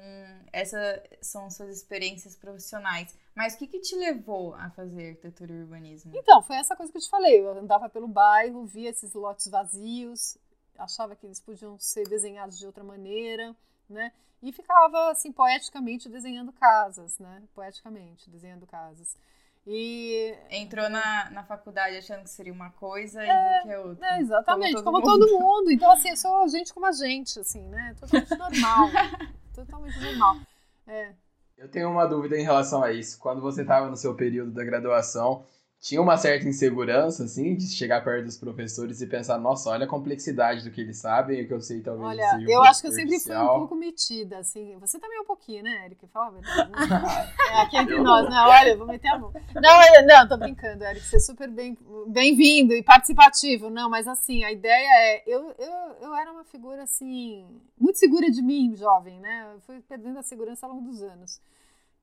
essas 0.51 1.01
são 1.21 1.49
suas 1.49 1.77
experiências 1.77 2.35
profissionais. 2.35 3.15
Mas 3.35 3.55
o 3.55 3.57
que, 3.57 3.67
que 3.67 3.79
te 3.79 3.95
levou 3.95 4.53
a 4.55 4.69
fazer 4.69 5.09
arquitetura 5.09 5.51
e 5.51 5.61
urbanismo? 5.61 6.11
Então, 6.15 6.41
foi 6.41 6.57
essa 6.57 6.75
coisa 6.75 6.91
que 6.91 6.97
eu 6.97 7.01
te 7.01 7.09
falei. 7.09 7.39
Eu 7.39 7.57
andava 7.57 7.89
pelo 7.89 8.07
bairro, 8.07 8.65
via 8.65 8.89
esses 8.89 9.13
lotes 9.13 9.47
vazios, 9.47 10.37
achava 10.77 11.15
que 11.15 11.25
eles 11.25 11.39
podiam 11.39 11.77
ser 11.79 12.07
desenhados 12.07 12.57
de 12.57 12.65
outra 12.65 12.83
maneira, 12.83 13.55
né? 13.89 14.11
E 14.41 14.51
ficava, 14.51 15.09
assim, 15.11 15.31
poeticamente 15.31 16.09
desenhando 16.09 16.51
casas, 16.51 17.17
né? 17.17 17.43
Poeticamente 17.55 18.29
desenhando 18.29 18.67
casas. 18.67 19.17
E 19.65 20.35
entrou 20.49 20.89
na, 20.89 21.29
na 21.31 21.43
faculdade 21.43 21.95
achando 21.95 22.23
que 22.23 22.29
seria 22.29 22.51
uma 22.51 22.69
coisa 22.71 23.23
é, 23.23 23.25
e 23.25 23.53
viu 23.53 23.63
que 23.63 23.69
é 23.69 23.79
outra. 23.79 24.07
É, 24.07 24.19
exatamente, 24.19 24.83
como, 24.83 25.01
todo, 25.01 25.05
como 25.05 25.21
mundo. 25.21 25.27
todo, 25.27 25.39
mundo. 25.39 25.71
Então, 25.71 25.91
assim, 25.91 26.09
eu 26.09 26.17
sou 26.17 26.47
gente 26.49 26.73
como 26.73 26.85
a 26.85 26.91
gente, 26.91 27.39
assim, 27.39 27.61
né? 27.69 27.95
Totalmente 27.97 28.37
normal. 28.37 28.89
totalmente 29.55 29.99
normal. 29.99 30.37
É. 30.85 31.13
Eu 31.57 31.69
tenho 31.69 31.89
uma 31.89 32.05
dúvida 32.05 32.37
em 32.37 32.43
relação 32.43 32.83
a 32.83 32.91
isso. 32.91 33.17
Quando 33.19 33.41
você 33.41 33.61
estava 33.61 33.89
no 33.89 33.95
seu 33.95 34.13
período 34.15 34.51
da 34.51 34.65
graduação, 34.65 35.45
tinha 35.83 36.01
uma 36.01 36.15
certa 36.15 36.47
insegurança, 36.47 37.25
assim, 37.25 37.57
de 37.57 37.67
chegar 37.67 38.01
perto 38.05 38.23
dos 38.23 38.37
professores 38.37 39.01
e 39.01 39.05
pensar, 39.05 39.37
nossa, 39.37 39.69
olha 39.69 39.83
a 39.83 39.87
complexidade 39.87 40.63
do 40.63 40.71
que 40.71 40.79
eles 40.79 40.95
sabem 40.95 41.41
e 41.41 41.43
o 41.43 41.47
que 41.47 41.53
eu 41.53 41.59
sei 41.59 41.81
talvez 41.81 42.07
Olha, 42.07 42.23
seja 42.29 42.47
um 42.47 42.49
eu 42.49 42.63
acho 42.63 42.81
que 42.81 42.87
eu 42.87 42.91
sempre 42.93 43.19
fui 43.19 43.35
um 43.35 43.59
pouco 43.59 43.75
metida, 43.75 44.37
assim. 44.37 44.77
Você 44.79 44.97
também 44.97 45.17
é 45.17 45.21
um 45.21 45.25
pouquinho, 45.25 45.61
né, 45.61 45.85
Eric? 45.85 46.07
Fala 46.07 46.27
a 46.27 46.31
verdade. 46.31 46.71
É, 47.51 47.61
aqui 47.61 47.77
entre 47.77 47.99
nós, 47.99 48.29
né? 48.29 48.35
Olha, 48.47 48.77
vou 48.77 48.87
meter 48.87 49.09
a 49.09 49.19
mão. 49.19 49.33
Não, 49.55 50.07
não, 50.07 50.27
tô 50.27 50.37
brincando, 50.37 50.85
Eric. 50.85 51.05
Você 51.05 51.17
é 51.17 51.19
super 51.19 51.49
bem-vindo 51.49 52.69
bem 52.69 52.79
e 52.79 52.83
participativo. 52.83 53.69
Não, 53.69 53.89
mas 53.89 54.07
assim, 54.07 54.43
a 54.45 54.51
ideia 54.53 54.89
é... 54.89 55.23
Eu, 55.27 55.53
eu, 55.59 55.95
eu 56.01 56.15
era 56.15 56.31
uma 56.31 56.45
figura, 56.45 56.83
assim, 56.83 57.45
muito 57.77 57.99
segura 57.99 58.31
de 58.31 58.41
mim, 58.41 58.73
jovem, 58.77 59.19
né? 59.19 59.51
Eu 59.53 59.59
fui 59.59 59.81
perdendo 59.81 60.17
a 60.17 60.23
segurança 60.23 60.65
ao 60.65 60.71
longo 60.71 60.87
dos 60.87 61.03
anos 61.03 61.41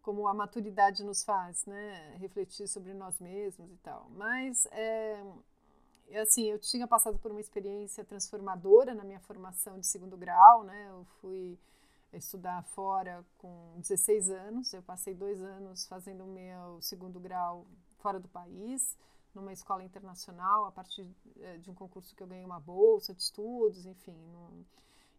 como 0.03 0.27
a 0.27 0.35
maturidade 0.35 1.05
nos 1.05 1.23
faz, 1.23 1.67
né, 1.67 2.17
refletir 2.19 2.67
sobre 2.67 2.95
nós 2.95 3.19
mesmos 3.19 3.71
e 3.71 3.77
tal. 3.79 4.09
Mas 4.11 4.67
é, 4.73 5.23
assim, 6.19 6.45
eu 6.45 6.59
tinha 6.59 6.87
passado 6.87 7.19
por 7.19 7.31
uma 7.31 7.41
experiência 7.41 8.05
transformadora 8.05 8.95
na 8.95 9.05
minha 9.05 9.21
formação 9.21 9.79
de 9.79 9.87
segundo 9.87 10.17
grau, 10.17 10.65
né? 10.65 10.89
Eu 10.91 11.05
fui 11.21 11.59
estudar 12.13 12.63
fora 12.65 13.25
com 13.39 13.75
16 13.79 14.31
anos. 14.31 14.73
Eu 14.73 14.83
passei 14.83 15.15
dois 15.15 15.41
anos 15.41 15.87
fazendo 15.87 16.25
o 16.25 16.27
meu 16.27 16.81
segundo 16.81 17.21
grau 17.21 17.67
fora 17.99 18.19
do 18.19 18.29
país, 18.29 18.97
numa 19.35 19.53
escola 19.53 19.85
internacional, 19.85 20.65
a 20.65 20.73
partir 20.73 21.07
é, 21.39 21.59
de 21.59 21.71
um 21.71 21.75
concurso 21.75 22.15
que 22.17 22.23
eu 22.23 22.27
ganhei 22.27 22.45
uma 22.45 22.59
bolsa 22.59 23.15
de 23.15 23.23
estudos, 23.23 23.87
enfim. 23.87 24.17
Num, 24.33 24.65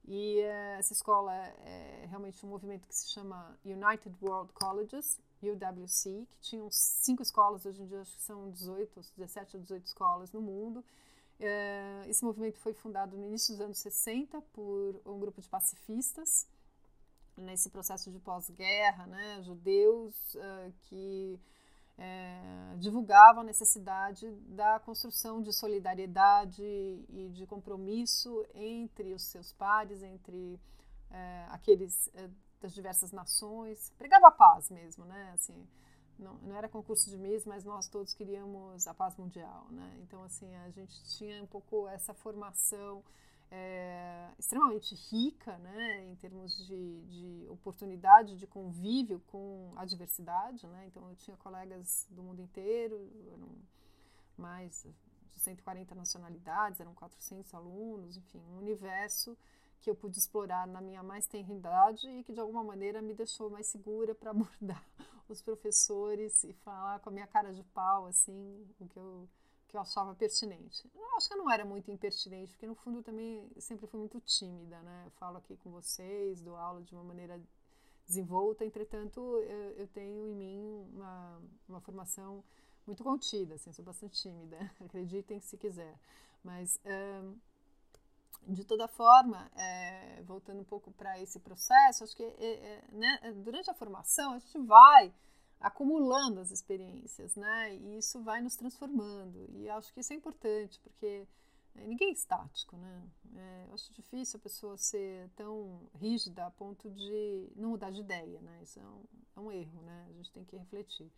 e 0.08 0.40
uh, 0.40 0.80
essa 0.80 0.94
escola 0.94 1.34
é 1.34 2.06
realmente 2.10 2.46
um 2.46 2.50
movimento 2.50 2.88
que 2.88 2.96
se 2.96 3.10
chama 3.10 3.58
United 3.64 4.16
World 4.22 4.52
Colleges, 4.54 5.20
UWC, 5.42 6.28
que 6.30 6.40
tinham 6.40 6.70
cinco 6.72 7.22
escolas, 7.22 7.66
hoje 7.66 7.82
em 7.82 7.88
dia 7.88 8.02
acho 8.02 8.16
que 8.16 8.22
são 8.22 8.52
18, 8.52 9.02
17 9.18 9.58
ou 9.58 9.62
18 9.62 9.86
escolas 9.86 10.32
no 10.32 10.42
mundo. 10.42 10.84
Uh, 11.40 12.10
esse 12.10 12.24
movimento 12.24 12.60
foi 12.60 12.74
fundado 12.74 13.18
no 13.18 13.26
início 13.26 13.54
dos 13.54 13.62
anos 13.62 13.78
60 13.80 14.42
por 14.54 15.02
um 15.06 15.20
grupo 15.20 15.42
de 15.42 15.50
pacifistas, 15.50 16.48
nesse 17.36 17.70
processo 17.70 18.12
de 18.12 18.20
pós-guerra, 18.20 19.08
né, 19.08 19.42
judeus 19.42 20.16
uh, 20.36 20.72
que 20.82 21.40
é, 22.02 22.76
divulgava 22.80 23.42
a 23.42 23.44
necessidade 23.44 24.28
da 24.48 24.80
construção 24.80 25.40
de 25.40 25.54
solidariedade 25.54 26.64
e 26.64 27.30
de 27.32 27.46
compromisso 27.46 28.44
entre 28.56 29.14
os 29.14 29.24
seus 29.24 29.54
pares, 29.54 30.02
entre 30.02 30.60
é, 31.12 31.46
aqueles 31.50 32.10
é, 32.16 32.28
das 32.60 32.74
diversas 32.74 33.12
nações. 33.12 33.92
Pregava 34.00 34.30
a 34.30 34.32
paz 34.32 34.72
mesmo, 34.72 35.06
né? 35.06 35.32
Assim, 35.36 35.68
não, 36.18 36.34
não 36.40 36.56
era 36.56 36.68
concurso 36.68 37.08
de 37.08 37.18
mês, 37.18 37.46
mas 37.46 37.64
nós 37.64 37.88
todos 37.88 38.16
queríamos 38.16 38.88
a 38.88 38.96
paz 38.96 39.16
mundial, 39.16 39.68
né? 39.70 40.00
Então, 40.02 40.24
assim, 40.24 40.52
a 40.56 40.72
gente 40.72 41.04
tinha 41.18 41.44
um 41.44 41.48
pouco 41.48 41.88
essa 41.88 42.16
formação 42.16 43.04
é, 43.52 44.30
extremamente 44.40 44.96
rica, 44.96 45.58
né, 45.58 46.06
em 46.06 46.16
termos 46.16 46.58
de, 46.66 47.02
de, 47.02 47.48
oportunidade 47.50 48.38
de 48.38 48.48
convívio 48.48 49.20
com 49.28 49.74
a 49.76 49.84
diversidade, 49.84 50.66
né, 50.68 50.86
então 50.88 51.10
eu 51.10 51.16
tinha 51.18 51.36
colegas 51.36 52.08
do 52.10 52.24
mundo 52.24 52.42
inteiro, 52.42 53.12
eram 53.34 53.50
mais 54.38 54.88
de 55.34 55.40
140 55.40 55.94
nacionalidades, 55.94 56.80
eram 56.80 56.94
400 56.94 57.54
alunos, 57.54 58.16
enfim, 58.16 58.42
um 58.52 58.58
universo 58.58 59.38
que 59.82 59.90
eu 59.90 59.96
pude 59.96 60.18
explorar 60.18 60.66
na 60.66 60.80
minha 60.80 61.04
mais 61.04 61.28
tenra 61.28 61.54
idade 61.54 62.08
e 62.08 62.24
que 62.24 62.32
de 62.32 62.40
alguma 62.40 62.64
maneira 62.64 63.02
me 63.02 63.14
deixou 63.14 63.50
mais 63.50 63.68
segura 63.68 64.16
para 64.16 64.32
abordar 64.32 64.86
os 65.28 65.42
professores 65.42 66.44
e 66.44 66.54
falar 66.54 67.00
com 67.00 67.10
a 67.10 67.12
minha 67.12 67.28
cara 67.28 67.52
de 67.52 67.64
pau, 67.64 68.06
assim, 68.06 68.66
o 68.80 68.88
que 68.88 68.98
eu 68.98 69.28
que 69.72 69.78
eu 69.78 69.82
achava 69.82 70.14
pertinente. 70.14 70.90
Eu 70.94 71.16
acho 71.16 71.28
que 71.28 71.34
eu 71.34 71.38
não 71.38 71.50
era 71.50 71.64
muito 71.64 71.90
impertinente, 71.90 72.52
porque 72.52 72.68
no 72.68 72.76
fundo 72.76 73.02
também 73.02 73.50
sempre 73.58 73.88
fui 73.88 74.00
muito 74.00 74.20
tímida, 74.20 74.80
né? 74.82 75.04
Eu 75.06 75.12
falo 75.12 75.38
aqui 75.38 75.56
com 75.58 75.72
vocês, 75.72 76.42
dou 76.42 76.58
aula 76.58 76.82
de 76.82 76.94
uma 76.94 77.04
maneira 77.04 77.42
desenvolta, 78.06 78.66
entretanto 78.66 79.20
eu, 79.20 79.72
eu 79.78 79.88
tenho 79.88 80.28
em 80.28 80.36
mim 80.36 80.90
uma, 80.94 81.42
uma 81.70 81.80
formação 81.80 82.44
muito 82.86 83.04
contida, 83.04 83.56
assim, 83.56 83.72
sou 83.72 83.86
bastante 83.86 84.22
tímida, 84.22 84.58
acreditem 84.84 85.40
se 85.40 85.56
quiser. 85.58 85.98
Mas, 86.44 86.80
de 88.48 88.66
toda 88.66 88.88
forma, 88.88 89.50
é, 89.56 90.22
voltando 90.24 90.62
um 90.62 90.66
pouco 90.66 90.92
para 90.92 91.20
esse 91.22 91.40
processo, 91.40 92.04
acho 92.04 92.16
que 92.16 92.24
é, 92.24 92.84
né, 92.92 93.34
durante 93.38 93.70
a 93.70 93.74
formação 93.74 94.34
a 94.34 94.40
gente 94.40 94.58
vai 94.60 95.14
acumulando 95.62 96.40
as 96.40 96.52
experiências, 96.52 97.36
né? 97.36 97.76
E 97.76 97.98
isso 97.98 98.22
vai 98.22 98.42
nos 98.42 98.56
transformando. 98.56 99.48
E 99.54 99.70
acho 99.70 99.94
que 99.94 100.00
isso 100.00 100.12
é 100.12 100.16
importante, 100.16 100.80
porque 100.82 101.28
é, 101.76 101.88
ninguém 101.88 102.10
é 102.10 102.14
estático, 102.14 102.76
né? 102.78 103.10
É, 103.36 103.66
eu 103.68 103.74
acho 103.74 103.94
difícil 103.94 104.38
a 104.38 104.44
pessoa 104.44 104.78
ser 104.78 105.30
tão 105.36 105.90
rígida 105.96 106.46
a 106.46 106.52
ponto 106.52 106.90
de 106.90 107.52
não 107.56 107.70
mudar 107.70 107.92
de 107.92 108.02
ideia, 108.02 108.42
né? 108.42 108.60
Isso 108.64 108.80
é 108.80 108.84
um, 108.84 109.04
é 109.36 109.40
um 109.40 109.52
erro, 109.52 109.82
né? 109.84 110.08
A 110.10 110.14
gente 110.14 110.32
tem 110.32 110.44
que 110.44 110.58
refletir 110.58 111.12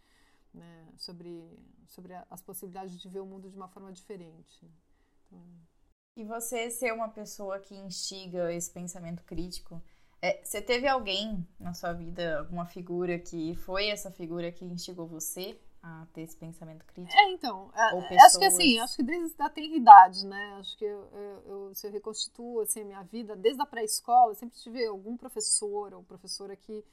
né? 0.53 0.87
sobre, 0.97 1.57
sobre 1.87 2.13
as 2.29 2.41
possibilidades 2.41 2.99
de 2.99 3.09
ver 3.09 3.21
o 3.21 3.25
mundo 3.25 3.49
de 3.49 3.55
uma 3.55 3.67
forma 3.67 3.91
diferente. 3.91 4.69
Então, 5.25 5.41
e 6.15 6.23
você 6.23 6.69
ser 6.69 6.93
uma 6.93 7.09
pessoa 7.09 7.59
que 7.59 7.73
instiga 7.75 8.53
esse 8.53 8.69
pensamento 8.69 9.23
crítico, 9.23 9.81
é, 10.23 10.39
você 10.41 10.61
teve 10.61 10.87
alguém 10.87 11.45
na 11.59 11.73
sua 11.73 11.91
vida, 11.91 12.39
alguma 12.39 12.65
figura 12.65 13.19
que 13.19 13.55
foi 13.55 13.89
essa 13.89 14.09
figura 14.09 14.49
que 14.53 14.63
instigou 14.63 15.05
você 15.05 15.59
a 15.81 16.07
ter 16.13 16.21
esse 16.21 16.37
pensamento 16.37 16.85
crítico? 16.85 17.19
É, 17.19 17.31
então, 17.31 17.69
é, 17.75 18.17
acho 18.21 18.39
que 18.39 18.45
assim, 18.45 18.79
acho 18.79 18.95
que 18.95 19.03
desde 19.03 19.35
a 19.41 19.49
tenridade, 19.49 20.25
né? 20.25 20.55
Acho 20.61 20.77
que 20.77 20.85
eu, 20.85 21.09
eu, 21.11 21.43
eu, 21.45 21.75
se 21.75 21.85
eu 21.85 21.91
reconstituo 21.91 22.61
assim, 22.61 22.83
a 22.83 22.85
minha 22.85 23.03
vida, 23.03 23.35
desde 23.35 23.61
a 23.61 23.65
pré-escola, 23.65 24.33
sempre 24.33 24.57
tive 24.57 24.85
algum 24.85 25.17
professor 25.17 25.93
ou 25.93 26.01
professora 26.03 26.55
que 26.55 26.85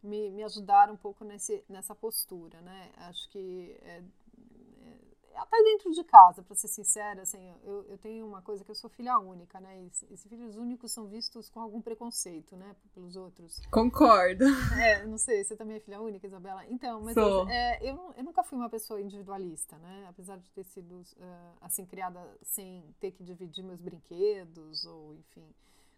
me, 0.00 0.30
me 0.30 0.44
ajudaram 0.44 0.94
um 0.94 0.96
pouco 0.96 1.24
nesse, 1.24 1.64
nessa 1.68 1.92
postura, 1.92 2.60
né? 2.60 2.92
Acho 2.98 3.28
que 3.30 3.76
é, 3.82 4.00
até 5.36 5.62
dentro 5.62 5.90
de 5.92 6.02
casa, 6.04 6.42
para 6.42 6.54
ser 6.54 6.68
sincera, 6.68 7.22
assim, 7.22 7.54
eu, 7.64 7.84
eu 7.88 7.98
tenho 7.98 8.26
uma 8.26 8.42
coisa 8.42 8.64
que 8.64 8.70
eu 8.70 8.74
sou 8.74 8.90
filha 8.90 9.18
única, 9.18 9.60
né? 9.60 9.82
E, 9.82 9.86
esses 9.86 10.26
filhos 10.26 10.56
únicos 10.56 10.92
são 10.92 11.06
vistos 11.06 11.48
com 11.48 11.60
algum 11.60 11.80
preconceito, 11.80 12.56
né? 12.56 12.74
Pelos 12.94 13.16
outros. 13.16 13.60
Concordo. 13.70 14.44
É, 14.76 15.04
não 15.06 15.16
sei, 15.16 15.42
você 15.42 15.56
também 15.56 15.76
é 15.76 15.80
filha 15.80 16.00
única, 16.00 16.26
Isabela? 16.26 16.64
Então, 16.66 17.00
mas 17.00 17.14
sou. 17.14 17.48
É, 17.48 17.78
eu, 17.82 18.14
eu 18.16 18.24
nunca 18.24 18.42
fui 18.42 18.58
uma 18.58 18.68
pessoa 18.68 19.00
individualista, 19.00 19.76
né? 19.78 20.06
Apesar 20.08 20.36
de 20.38 20.50
ter 20.50 20.64
sido, 20.64 21.00
uh, 21.00 21.56
assim, 21.60 21.86
criada 21.86 22.20
sem 22.42 22.84
ter 23.00 23.12
que 23.12 23.24
dividir 23.24 23.64
meus 23.64 23.80
brinquedos 23.80 24.84
ou, 24.84 25.14
enfim, 25.14 25.44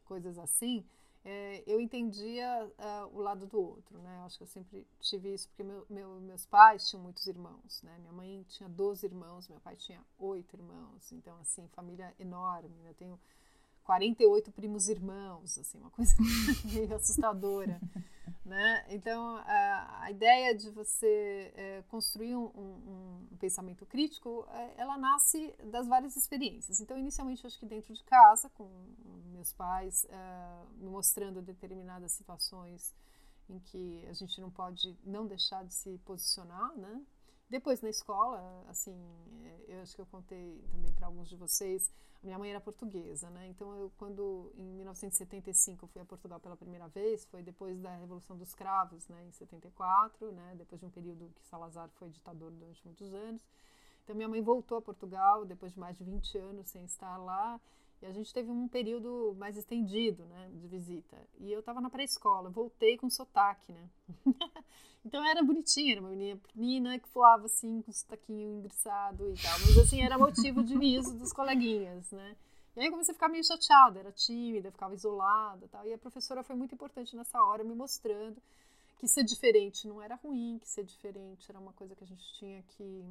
coisas 0.05 0.39
assim 0.39 0.85
é, 1.24 1.62
eu 1.66 1.81
entendia 1.81 2.70
uh, 2.78 3.16
o 3.16 3.20
lado 3.20 3.47
do 3.47 3.61
outro, 3.61 3.99
né? 3.99 4.23
Acho 4.24 4.39
que 4.39 4.45
eu 4.45 4.49
sempre 4.49 4.86
tive 5.01 5.35
isso, 5.35 5.49
porque 5.49 5.65
meu, 5.65 5.85
meu, 5.90 6.20
meus 6.20 6.47
pais 6.47 6.89
tinham 6.89 7.03
muitos 7.03 7.27
irmãos, 7.27 7.82
né? 7.82 7.97
Minha 7.99 8.12
mãe 8.12 8.47
tinha 8.49 8.69
12 8.69 9.05
irmãos, 9.05 9.49
meu 9.49 9.61
pai 9.61 9.77
tinha 9.77 10.01
oito 10.19 10.55
irmãos, 10.55 11.12
então, 11.12 11.36
assim, 11.40 11.69
família 11.69 12.15
enorme. 12.19 12.74
Né? 12.82 12.90
Eu 12.90 12.95
tenho 12.95 13.20
48 13.85 14.53
primos 14.53 14.89
irmãos, 14.89 15.59
assim, 15.59 15.78
uma 15.78 15.90
coisa 15.90 16.15
meio 16.73 16.95
assustadora, 16.95 17.81
né? 18.45 18.85
Então, 18.89 19.36
a, 19.36 20.05
a, 20.05 20.11
ideia 20.11 20.55
de 20.55 20.70
você 20.70 21.53
é, 21.57 21.82
construir 21.89 22.36
um, 22.36 22.51
um, 22.55 23.27
um, 23.32 23.36
pensamento 23.39 23.85
crítico, 23.86 24.47
é, 24.51 24.74
ela 24.77 24.97
nasce 24.97 25.55
das 25.65 25.86
várias 25.86 26.16
experiências. 26.16 26.81
Então, 26.81 26.97
inicialmente, 26.97 27.47
acho 27.47 27.59
que 27.59 27.66
dentro 27.66 27.93
de 27.93 28.05
casa, 28.05 28.49
com 28.51 28.69
meus 29.39 29.52
pais 29.52 30.05
é, 30.10 30.65
me 30.77 30.90
mostrando 30.90 31.40
determinadas 31.40 32.12
situações 32.12 32.93
em 33.48 33.59
que 33.60 34.05
a 34.06 34.12
gente 34.12 34.40
não 34.40 34.51
pode 34.51 34.97
não 35.05 35.27
deixar 35.27 35.65
de 35.65 35.73
se 35.73 35.97
posicionar, 35.98 36.77
né? 36.77 37.02
Depois 37.48 37.81
na 37.81 37.89
escola, 37.89 38.65
assim, 38.69 38.94
é, 39.44 39.77
eu 39.77 39.82
acho 39.82 39.94
que 39.94 40.02
eu 40.02 40.06
contei 40.06 40.62
também 40.70 40.93
para 40.93 41.06
alguns 41.06 41.28
de 41.28 41.36
vocês, 41.36 41.90
minha 42.23 42.36
mãe 42.36 42.51
era 42.51 42.60
portuguesa, 42.60 43.31
né? 43.31 43.47
Então 43.48 43.74
eu 43.77 43.93
quando 43.97 44.52
em 44.56 44.74
1975 44.74 45.85
eu 45.85 45.89
fui 45.89 46.02
a 46.02 46.05
Portugal 46.05 46.40
pela 46.40 46.56
primeira 46.56 46.89
vez, 46.89 47.24
foi 47.27 47.43
depois 47.43 47.81
da 47.81 47.94
Revolução 47.94 48.36
dos 48.36 48.55
Cravos, 48.55 49.06
né, 49.09 49.24
em 49.24 49.32
74, 49.32 50.32
né, 50.32 50.55
depois 50.59 50.81
de 50.81 50.86
um 50.86 50.90
período 50.90 51.32
que 51.36 51.47
Salazar 51.47 51.89
foi 51.90 52.10
ditador 52.10 52.51
durante 52.51 52.85
muitos 52.85 53.15
anos. 53.15 53.40
Então 54.02 54.16
minha 54.16 54.28
mãe 54.28 54.43
voltou 54.43 54.78
a 54.78 54.82
Portugal 54.82 55.44
depois 55.44 55.73
de 55.73 55.78
mais 55.78 55.97
de 55.97 56.02
20 56.02 56.39
anos 56.39 56.69
sem 56.69 56.85
estar 56.85 57.16
lá. 57.19 57.60
E 58.00 58.06
a 58.06 58.12
gente 58.12 58.32
teve 58.32 58.50
um 58.50 58.68
período 58.68 59.34
mais 59.38 59.56
estendido, 59.56 60.24
né, 60.26 60.50
de 60.54 60.68
visita. 60.68 61.16
E 61.38 61.52
eu 61.52 61.60
estava 61.60 61.80
na 61.80 61.90
pré-escola, 61.90 62.48
voltei 62.48 62.96
com 62.96 63.10
sotaque, 63.10 63.72
né? 63.72 63.88
então 65.04 65.24
era 65.26 65.42
bonitinha, 65.42 65.94
era 65.94 66.00
uma 66.00 66.10
menina 66.10 66.36
pequenina 66.36 66.98
que 66.98 67.08
falava 67.08 67.46
assim, 67.46 67.82
com 67.82 67.90
sotaquinho 67.90 68.58
engraçado 68.58 69.30
e 69.30 69.42
tal. 69.42 69.58
Mas 69.60 69.78
assim, 69.78 70.02
era 70.02 70.16
motivo 70.16 70.62
de 70.62 70.76
riso 70.78 71.16
dos 71.18 71.32
coleguinhas, 71.32 72.10
né? 72.12 72.36
E 72.76 72.80
aí 72.80 72.86
eu 72.86 72.92
comecei 72.92 73.10
a 73.10 73.14
ficar 73.14 73.28
meio 73.28 73.44
chateada, 73.44 73.98
era 73.98 74.12
tímida, 74.12 74.70
ficava 74.70 74.94
isolada 74.94 75.66
tal. 75.66 75.84
E 75.84 75.92
a 75.92 75.98
professora 75.98 76.44
foi 76.44 76.54
muito 76.54 76.76
importante 76.76 77.16
nessa 77.16 77.42
hora, 77.42 77.64
me 77.64 77.74
mostrando 77.74 78.40
que 78.98 79.08
ser 79.08 79.24
diferente 79.24 79.86
não 79.86 80.02
era 80.02 80.16
ruim, 80.16 80.58
que 80.60 80.68
ser 80.68 80.84
diferente 80.84 81.50
era 81.50 81.58
uma 81.58 81.72
coisa 81.72 81.94
que 81.94 82.04
a 82.04 82.06
gente 82.06 82.32
tinha 82.34 82.62
que, 82.62 83.04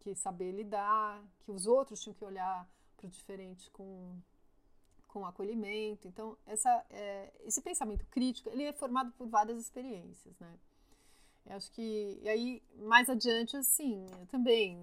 que 0.00 0.14
saber 0.14 0.52
lidar, 0.52 1.22
que 1.44 1.50
os 1.50 1.66
outros 1.66 2.00
tinham 2.00 2.14
que 2.14 2.24
olhar 2.24 2.66
para 3.00 3.08
o 3.08 3.10
diferente 3.10 3.70
com 3.70 4.20
com 5.12 5.26
acolhimento. 5.26 6.06
Então, 6.06 6.36
essa, 6.46 6.84
é, 6.88 7.32
esse 7.40 7.60
pensamento 7.60 8.06
crítico, 8.06 8.48
ele 8.48 8.64
é 8.64 8.72
formado 8.72 9.12
por 9.12 9.26
várias 9.26 9.58
experiências, 9.58 10.38
né? 10.38 10.54
Eu 11.46 11.56
acho 11.56 11.70
que, 11.72 12.18
e 12.22 12.28
aí, 12.28 12.62
mais 12.76 13.08
adiante, 13.08 13.56
assim, 13.56 14.06
eu 14.20 14.26
também, 14.26 14.76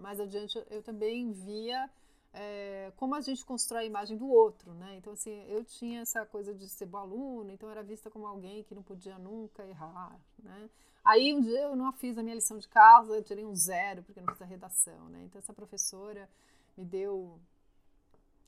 mais 0.00 0.18
adiante, 0.18 0.60
eu 0.70 0.82
também 0.82 1.30
via 1.32 1.88
é, 2.32 2.92
como 2.96 3.14
a 3.14 3.20
gente 3.20 3.44
constrói 3.44 3.82
a 3.82 3.86
imagem 3.86 4.16
do 4.16 4.28
outro, 4.28 4.72
né? 4.74 4.96
Então, 4.96 5.12
assim, 5.12 5.44
eu 5.48 5.64
tinha 5.64 6.00
essa 6.00 6.26
coisa 6.26 6.54
de 6.54 6.68
ser 6.68 6.86
bom 6.86 6.98
aluno, 6.98 7.50
então 7.52 7.70
era 7.70 7.82
vista 7.82 8.10
como 8.10 8.26
alguém 8.26 8.64
que 8.64 8.74
não 8.74 8.82
podia 8.82 9.18
nunca 9.18 9.64
errar, 9.64 10.18
né? 10.42 10.68
Aí, 11.04 11.32
um 11.32 11.40
dia 11.40 11.60
eu 11.60 11.76
não 11.76 11.92
fiz 11.92 12.18
a 12.18 12.22
minha 12.22 12.34
lição 12.34 12.58
de 12.58 12.68
casa, 12.68 13.14
eu 13.14 13.22
tirei 13.22 13.44
um 13.44 13.54
zero, 13.54 14.02
porque 14.02 14.20
não 14.20 14.32
fiz 14.34 14.42
a 14.42 14.46
redação, 14.46 15.08
né? 15.08 15.22
Então, 15.24 15.38
essa 15.38 15.52
professora 15.52 16.28
me 16.76 16.84
deu 16.84 17.38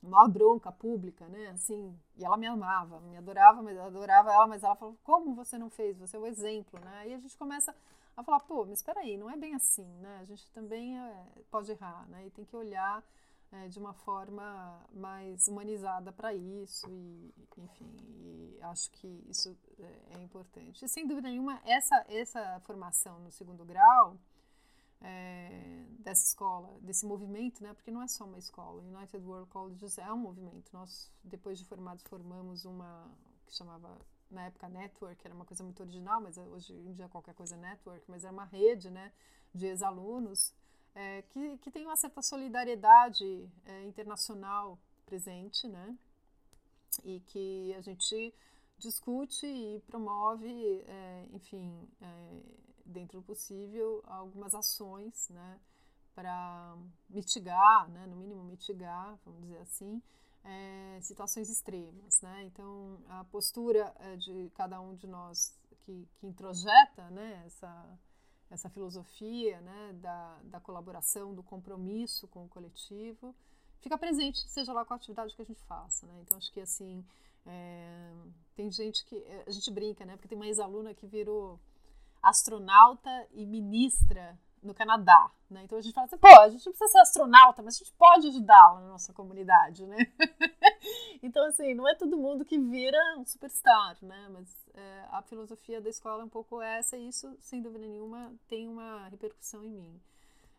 uma 0.02 0.26
bronca 0.28 0.72
pública, 0.72 1.28
né? 1.28 1.48
Assim, 1.48 1.94
e 2.16 2.24
ela 2.24 2.36
me 2.36 2.46
amava, 2.46 3.00
me 3.00 3.16
adorava, 3.16 3.62
mas 3.62 3.78
adorava 3.78 4.32
ela, 4.32 4.46
mas 4.46 4.62
ela 4.62 4.76
falou: 4.76 4.96
"Como 5.04 5.34
você 5.34 5.58
não 5.58 5.70
fez? 5.70 5.98
Você 5.98 6.16
é 6.16 6.20
o 6.20 6.26
exemplo", 6.26 6.80
né? 6.80 7.08
E 7.08 7.14
a 7.14 7.18
gente 7.18 7.36
começa 7.36 7.74
a 8.16 8.24
falar: 8.24 8.40
"Pô, 8.40 8.64
mas 8.64 8.78
espera 8.78 9.00
aí, 9.00 9.16
não 9.16 9.30
é 9.30 9.36
bem 9.36 9.54
assim, 9.54 9.86
né? 10.00 10.18
A 10.20 10.24
gente 10.24 10.50
também 10.52 10.98
é, 10.98 11.26
pode 11.50 11.70
errar, 11.70 12.06
né? 12.08 12.26
E 12.26 12.30
tem 12.30 12.44
que 12.44 12.56
olhar 12.56 13.04
é, 13.52 13.68
de 13.68 13.78
uma 13.78 13.92
forma 13.92 14.80
mais 14.92 15.48
humanizada 15.48 16.12
para 16.12 16.32
isso 16.34 16.88
e, 16.90 17.34
enfim, 17.58 17.90
e 17.98 18.58
acho 18.62 18.90
que 18.92 19.24
isso 19.28 19.56
é, 19.78 20.18
é 20.18 20.22
importante. 20.22 20.84
E 20.84 20.88
sem 20.88 21.06
dúvida 21.06 21.28
nenhuma, 21.28 21.60
essa 21.64 22.04
essa 22.08 22.60
formação 22.60 23.18
no 23.20 23.30
segundo 23.30 23.64
grau 23.64 24.16
é, 25.00 25.86
dessa 25.98 26.24
escola, 26.24 26.78
desse 26.80 27.06
movimento, 27.06 27.62
né? 27.62 27.72
Porque 27.74 27.90
não 27.90 28.02
é 28.02 28.08
só 28.08 28.24
uma 28.24 28.38
escola. 28.38 28.82
United 28.82 29.24
World 29.24 29.48
Colleges 29.50 29.98
é 29.98 30.12
um 30.12 30.18
movimento. 30.18 30.70
Nós, 30.72 31.10
depois 31.24 31.58
de 31.58 31.64
formados, 31.64 32.04
formamos 32.04 32.64
uma 32.64 33.10
que 33.46 33.54
chamava 33.54 33.98
na 34.30 34.46
época 34.46 34.68
network, 34.68 35.20
era 35.24 35.34
uma 35.34 35.44
coisa 35.44 35.64
muito 35.64 35.80
original, 35.82 36.20
mas 36.20 36.38
hoje 36.38 36.72
em 36.72 36.92
dia 36.92 37.08
qualquer 37.08 37.34
coisa 37.34 37.56
é 37.56 37.58
network, 37.58 38.04
mas 38.08 38.22
era 38.24 38.32
uma 38.32 38.44
rede, 38.44 38.88
né, 38.88 39.12
de 39.52 39.66
ex-alunos 39.66 40.54
é, 40.94 41.22
que, 41.22 41.58
que 41.58 41.70
tem 41.70 41.84
uma 41.84 41.96
certa 41.96 42.22
solidariedade 42.22 43.48
é, 43.66 43.84
internacional 43.84 44.78
presente, 45.04 45.66
né, 45.66 45.96
e 47.04 47.20
que 47.20 47.74
a 47.74 47.80
gente 47.80 48.32
discute 48.78 49.46
e 49.46 49.80
promove, 49.86 50.82
é, 50.86 51.26
enfim, 51.32 51.88
é, 52.00 52.40
dentro 52.90 53.20
do 53.20 53.24
possível, 53.24 54.02
algumas 54.06 54.54
ações, 54.54 55.28
né, 55.30 55.58
para 56.14 56.76
mitigar, 57.08 57.88
né, 57.88 58.06
no 58.06 58.16
mínimo 58.16 58.44
mitigar, 58.44 59.18
vamos 59.24 59.42
dizer 59.42 59.58
assim, 59.58 60.02
é, 60.44 60.98
situações 61.02 61.50
extremas, 61.50 62.20
né? 62.22 62.44
Então, 62.44 62.98
a 63.08 63.24
postura 63.24 63.94
é, 63.98 64.16
de 64.16 64.50
cada 64.54 64.80
um 64.80 64.94
de 64.94 65.06
nós 65.06 65.54
que, 65.84 66.08
que 66.16 66.26
introjeta, 66.26 67.10
né, 67.10 67.42
essa 67.46 67.98
essa 68.50 68.68
filosofia, 68.68 69.60
né, 69.60 69.92
da, 70.00 70.40
da 70.42 70.58
colaboração, 70.58 71.32
do 71.32 71.40
compromisso 71.40 72.26
com 72.26 72.46
o 72.46 72.48
coletivo, 72.48 73.32
fica 73.78 73.96
presente, 73.96 74.40
seja 74.48 74.72
lá 74.72 74.84
qual 74.84 74.96
atividade 74.96 75.36
que 75.36 75.42
a 75.42 75.44
gente 75.44 75.62
faça, 75.66 76.04
né? 76.04 76.20
Então, 76.20 76.36
acho 76.36 76.50
que 76.52 76.60
assim 76.60 77.04
é, 77.46 78.12
tem 78.54 78.70
gente 78.70 79.04
que 79.04 79.24
a 79.46 79.50
gente 79.50 79.70
brinca, 79.70 80.04
né? 80.04 80.16
Porque 80.16 80.28
tem 80.28 80.36
uma 80.36 80.46
ex-aluna 80.46 80.94
que 80.94 81.06
virou 81.06 81.58
astronauta 82.22 83.10
e 83.32 83.46
ministra 83.46 84.38
no 84.62 84.74
Canadá, 84.74 85.30
né? 85.48 85.62
Então 85.64 85.78
a 85.78 85.80
gente 85.80 85.94
fala 85.94 86.06
assim, 86.06 86.18
pô, 86.18 86.28
a 86.28 86.48
gente 86.48 86.64
não 86.66 86.72
precisa 86.72 86.92
ser 86.92 86.98
astronauta, 87.00 87.62
mas 87.62 87.76
a 87.76 87.78
gente 87.78 87.92
pode 87.94 88.28
ajudá-la 88.28 88.80
na 88.80 88.88
nossa 88.88 89.12
comunidade, 89.12 89.86
né? 89.86 89.96
então, 91.22 91.46
assim, 91.46 91.74
não 91.74 91.88
é 91.88 91.94
todo 91.94 92.18
mundo 92.18 92.44
que 92.44 92.58
vira 92.58 92.98
um 93.18 93.24
superstar, 93.24 93.96
né? 94.02 94.28
Mas 94.30 94.54
é, 94.74 95.04
a 95.10 95.22
filosofia 95.22 95.80
da 95.80 95.88
escola 95.88 96.22
é 96.22 96.26
um 96.26 96.28
pouco 96.28 96.60
essa 96.60 96.96
e 96.96 97.08
isso, 97.08 97.34
sem 97.40 97.62
dúvida 97.62 97.86
nenhuma, 97.86 98.32
tem 98.48 98.68
uma 98.68 99.08
repercussão 99.08 99.64
em 99.64 99.70
mim. 99.70 100.00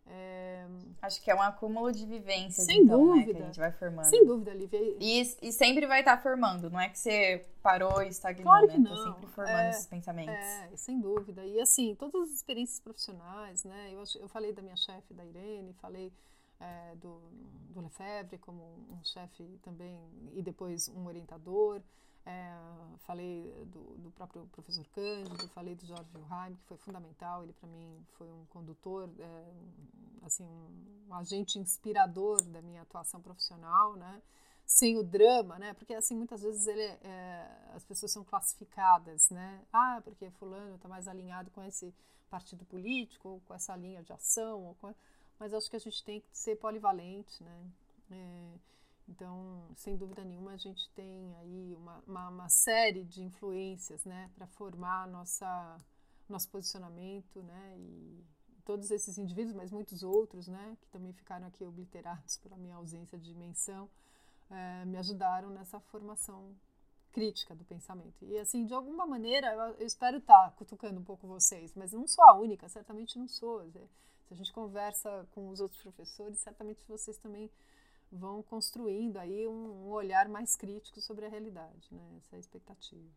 É... 0.06 0.66
Acho 1.02 1.22
que 1.22 1.32
é 1.32 1.36
um 1.36 1.42
acúmulo 1.42 1.92
de 1.92 2.06
vivências, 2.06 2.66
Sem 2.66 2.84
então, 2.84 3.00
dúvida. 3.00 3.26
né, 3.28 3.34
que 3.34 3.42
a 3.42 3.46
gente 3.46 3.60
vai 3.60 3.72
formando. 3.72 4.06
Sem 4.06 4.26
dúvida, 4.26 4.54
Lívia. 4.54 4.80
E, 5.00 5.22
e 5.42 5.52
sempre 5.52 5.88
vai 5.88 6.00
estar 6.02 6.22
formando, 6.22 6.70
não 6.70 6.80
é 6.80 6.90
que 6.90 7.00
você 7.00 7.46
parou 7.62 8.02
e 8.04 8.10
estagnou, 8.10 8.44
Claro 8.44 8.68
né? 8.68 8.74
que 8.74 8.84
Tá 8.84 8.90
não. 8.90 9.14
sempre 9.14 9.28
formando 9.28 9.58
É, 9.60 9.70
esses 9.70 9.88
pensamentos. 9.88 10.34
É, 10.34 10.70
sem 10.76 11.00
dúvida. 11.00 11.46
E 11.46 11.60
assim, 11.60 11.96
todas 11.96 12.30
as 12.30 12.36
experiências 12.36 12.80
profissionais, 12.80 13.64
né? 13.64 13.90
Eu, 13.94 14.04
eu 14.20 14.28
falei 14.28 14.52
da 14.54 14.62
minha 14.62 14.76
chefe, 14.76 15.14
da 15.14 15.26
Irene, 15.26 15.74
falei 15.82 16.12
é, 16.60 16.96
do, 16.96 17.20
do 17.70 17.82
Lefebvre 17.82 18.38
como 18.38 18.62
um 18.92 19.04
chefe 19.04 19.44
também, 19.64 20.00
e 20.34 20.42
depois 20.42 20.88
um 20.90 21.06
orientador. 21.08 21.82
É, 22.26 22.54
falei 23.00 23.52
do, 23.68 23.98
do 23.98 24.12
próprio 24.12 24.46
professor 24.52 24.86
Cândido, 24.90 25.48
falei 25.50 25.76
do 25.76 25.86
Jorge 25.86 26.10
Wilhelm, 26.16 26.56
que 26.56 26.64
foi 26.66 26.78
fundamental. 26.78 27.44
Ele, 27.44 27.54
para 27.54 27.68
mim, 27.68 28.06
foi 28.18 28.32
um 28.32 28.46
condutor, 28.46 29.10
é, 29.20 29.54
assim, 30.24 30.44
um, 30.44 31.08
um 31.10 31.16
agente 31.16 31.58
inspirador 31.58 32.42
da 32.44 32.62
minha 32.62 32.84
atuação 32.84 33.22
profissional, 33.22 33.96
né? 33.96 34.22
sem 34.72 34.98
o 34.98 35.04
drama, 35.04 35.60
né? 35.60 35.74
Porque 35.74 35.94
assim 35.94 36.16
muitas 36.16 36.42
vezes 36.42 36.66
ele, 36.66 36.82
é, 36.82 37.46
as 37.76 37.84
pessoas 37.84 38.12
são 38.12 38.24
classificadas, 38.24 39.30
né? 39.30 39.62
Ah, 39.72 40.02
porque 40.04 40.30
fulano 40.32 40.76
está 40.76 40.88
mais 40.88 41.10
alinhado 41.10 41.52
com 41.52 41.62
esse 41.62 41.94
partido 42.30 42.64
político, 42.66 43.28
ou 43.28 43.42
com 43.42 43.54
essa 43.54 43.76
linha 43.76 44.02
de 44.02 44.14
ação, 44.14 44.64
ou 44.64 44.76
com... 44.76 44.96
mas 45.38 45.54
acho 45.54 45.70
que 45.70 45.76
a 45.76 45.80
gente 45.80 46.02
tem 46.06 46.22
que 46.22 46.28
ser 46.32 46.56
polivalente, 46.56 47.44
né? 47.44 47.68
É, 48.12 48.54
então, 49.12 49.70
sem 49.76 49.98
dúvida 49.98 50.24
nenhuma, 50.24 50.54
a 50.54 50.58
gente 50.58 50.90
tem 50.92 51.36
aí 51.38 51.76
uma, 51.76 52.02
uma, 52.08 52.30
uma 52.30 52.50
série 52.50 53.04
de 53.04 53.22
influências, 53.22 54.06
né, 54.06 54.32
para 54.36 54.48
formar 54.48 55.08
nossa 55.08 55.78
nosso 56.30 56.50
posicionamento, 56.50 57.44
né? 57.44 57.76
E 57.78 58.26
todos 58.64 58.90
esses 58.90 59.18
indivíduos, 59.18 59.54
mas 59.54 59.70
muitos 59.70 60.02
outros, 60.02 60.48
né, 60.48 60.78
que 60.80 60.88
também 60.88 61.12
ficaram 61.12 61.46
aqui 61.48 61.66
obliterados 61.66 62.38
pela 62.38 62.56
minha 62.56 62.76
ausência 62.76 63.20
de 63.20 63.34
menção 63.36 63.90
eh, 64.50 64.86
me 64.86 64.98
ajudaram 64.98 65.50
nessa 65.50 65.80
formação 65.80 66.56
crítica 67.12 67.54
do 67.54 67.66
pensamento. 67.66 68.24
E 68.24 68.38
assim, 68.38 68.66
de 68.66 68.74
alguma 68.74 69.06
maneira, 69.06 69.48
eu, 69.54 69.76
eu 69.80 69.86
espero 69.86 70.18
estar 70.18 70.52
cutucando 70.56 71.02
um 71.02 71.04
pouco 71.04 71.28
vocês, 71.28 71.74
mas 71.76 71.92
não 71.92 72.08
sou 72.08 72.24
a 72.24 72.34
única, 72.40 72.70
certamente 72.70 73.20
não 73.20 73.28
sou. 73.28 73.70
Se 73.72 74.34
a 74.34 74.36
gente 74.36 74.54
conversa 74.54 75.28
com 75.32 75.50
os 75.50 75.60
outros 75.60 75.82
professores, 75.82 76.40
certamente 76.40 76.82
vocês 76.88 77.18
também 77.18 77.52
vão 78.12 78.44
construindo 78.44 79.18
aí 79.18 79.48
um, 79.48 79.88
um 79.88 79.92
olhar 79.92 80.28
mais 80.28 80.56
crítico 80.56 81.00
sobre 81.00 81.26
a 81.26 81.30
realidade, 81.30 81.88
né? 81.92 82.02
Essa 82.18 82.36
é 82.36 82.38
a 82.38 82.40
expectativa. 82.40 83.10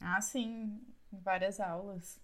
Ah, 0.00 0.20
sim, 0.20 0.80
em 1.12 1.20
várias 1.20 1.60
aulas. 1.60 2.20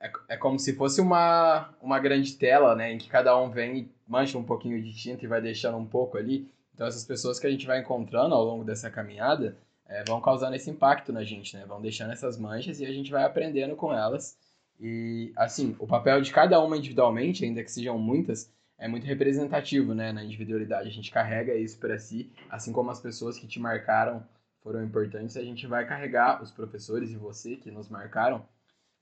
É, 0.00 0.12
é 0.28 0.36
como 0.36 0.58
se 0.58 0.74
fosse 0.74 1.00
uma, 1.00 1.74
uma 1.80 1.98
grande 1.98 2.36
tela, 2.36 2.74
né? 2.74 2.92
Em 2.92 2.98
que 2.98 3.08
cada 3.08 3.38
um 3.38 3.50
vem 3.50 3.78
e 3.78 3.92
mancha 4.06 4.38
um 4.38 4.44
pouquinho 4.44 4.82
de 4.82 4.94
tinta 4.94 5.24
e 5.24 5.28
vai 5.28 5.40
deixando 5.40 5.76
um 5.78 5.86
pouco 5.86 6.16
ali. 6.16 6.50
Então 6.74 6.86
essas 6.86 7.04
pessoas 7.04 7.38
que 7.38 7.46
a 7.46 7.50
gente 7.50 7.66
vai 7.66 7.80
encontrando 7.80 8.34
ao 8.34 8.44
longo 8.44 8.64
dessa 8.64 8.90
caminhada 8.90 9.56
é, 9.86 10.04
vão 10.04 10.20
causando 10.20 10.54
esse 10.54 10.70
impacto 10.70 11.12
na 11.12 11.24
gente, 11.24 11.56
né? 11.56 11.64
Vão 11.66 11.80
deixando 11.80 12.12
essas 12.12 12.38
manchas 12.38 12.80
e 12.80 12.86
a 12.86 12.92
gente 12.92 13.10
vai 13.10 13.24
aprendendo 13.24 13.76
com 13.76 13.92
elas. 13.92 14.38
E, 14.78 15.32
assim, 15.36 15.76
o 15.78 15.86
papel 15.86 16.22
de 16.22 16.32
cada 16.32 16.58
uma 16.62 16.76
individualmente, 16.76 17.44
ainda 17.44 17.62
que 17.62 17.70
sejam 17.70 17.98
muitas, 17.98 18.50
é 18.80 18.88
muito 18.88 19.06
representativo, 19.06 19.94
né? 19.94 20.10
Na 20.10 20.24
individualidade. 20.24 20.88
A 20.88 20.92
gente 20.92 21.12
carrega 21.12 21.54
isso 21.54 21.78
para 21.78 21.98
si, 21.98 22.32
assim 22.48 22.72
como 22.72 22.90
as 22.90 22.98
pessoas 22.98 23.38
que 23.38 23.46
te 23.46 23.60
marcaram 23.60 24.26
foram 24.62 24.82
importantes, 24.84 25.36
a 25.36 25.42
gente 25.42 25.66
vai 25.66 25.86
carregar 25.86 26.42
os 26.42 26.50
professores 26.50 27.10
e 27.10 27.16
você 27.16 27.56
que 27.56 27.70
nos 27.70 27.88
marcaram 27.88 28.44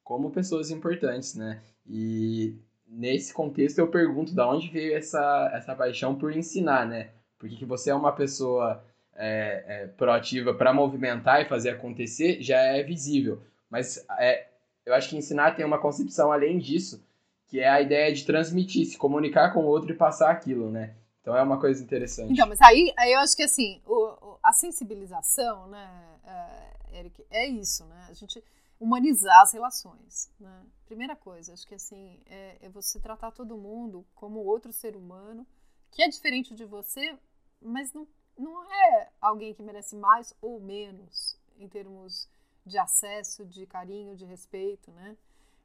como 0.04 0.30
pessoas 0.30 0.70
importantes, 0.70 1.34
né? 1.34 1.60
E 1.86 2.56
nesse 2.86 3.32
contexto 3.32 3.78
eu 3.78 3.88
pergunto 3.88 4.34
da 4.34 4.48
onde 4.48 4.68
veio 4.68 4.96
essa, 4.96 5.50
essa 5.52 5.74
paixão 5.74 6.14
por 6.14 6.32
ensinar, 6.32 6.86
né? 6.86 7.10
Porque 7.38 7.56
que 7.56 7.64
você 7.64 7.90
é 7.90 7.94
uma 7.94 8.12
pessoa 8.12 8.82
é, 9.14 9.64
é, 9.66 9.86
proativa 9.88 10.54
para 10.54 10.72
movimentar 10.72 11.42
e 11.42 11.48
fazer 11.48 11.70
acontecer 11.70 12.40
já 12.40 12.58
é 12.58 12.82
visível. 12.82 13.42
Mas 13.68 14.04
é, 14.18 14.46
eu 14.86 14.94
acho 14.94 15.10
que 15.10 15.16
ensinar 15.16 15.56
tem 15.56 15.64
uma 15.64 15.78
concepção 15.78 16.32
além 16.32 16.58
disso, 16.58 17.04
que 17.48 17.60
é 17.60 17.68
a 17.68 17.80
ideia 17.80 18.12
de 18.12 18.24
transmitir, 18.24 18.86
se 18.86 18.98
comunicar 18.98 19.52
com 19.52 19.64
o 19.64 19.66
outro 19.66 19.90
e 19.90 19.96
passar 19.96 20.30
aquilo, 20.30 20.70
né? 20.70 20.94
Então 21.22 21.36
é 21.36 21.42
uma 21.42 21.58
coisa 21.58 21.82
interessante. 21.82 22.32
Então, 22.32 22.46
mas 22.46 22.60
aí, 22.60 22.92
aí 22.96 23.12
eu 23.12 23.20
acho 23.20 23.34
que 23.34 23.42
assim, 23.42 23.80
o, 23.86 24.38
a 24.42 24.52
sensibilização, 24.52 25.66
né, 25.66 25.90
é, 26.24 26.98
Eric, 27.00 27.24
é 27.30 27.46
isso, 27.46 27.84
né? 27.86 28.06
A 28.08 28.12
gente 28.12 28.42
humanizar 28.78 29.42
as 29.42 29.52
relações, 29.52 30.30
né? 30.38 30.62
Primeira 30.86 31.16
coisa, 31.16 31.52
acho 31.52 31.66
que 31.66 31.74
assim, 31.74 32.20
é, 32.26 32.56
é 32.62 32.68
você 32.68 33.00
tratar 33.00 33.30
todo 33.32 33.56
mundo 33.56 34.06
como 34.14 34.40
outro 34.40 34.72
ser 34.72 34.94
humano 34.94 35.46
que 35.90 36.02
é 36.02 36.08
diferente 36.08 36.54
de 36.54 36.64
você, 36.64 37.18
mas 37.60 37.92
não, 37.92 38.06
não 38.36 38.62
é 38.70 39.08
alguém 39.20 39.54
que 39.54 39.62
merece 39.62 39.96
mais 39.96 40.34
ou 40.40 40.60
menos 40.60 41.38
em 41.58 41.66
termos 41.66 42.28
de 42.64 42.78
acesso, 42.78 43.44
de 43.46 43.66
carinho, 43.66 44.14
de 44.14 44.26
respeito, 44.26 44.90
né? 44.92 45.16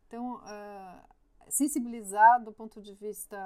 Então, 0.07 0.39
ah, 0.43 1.03
sensibilizar 1.49 2.43
do 2.43 2.51
ponto 2.51 2.81
de 2.81 2.93
vista 2.93 3.37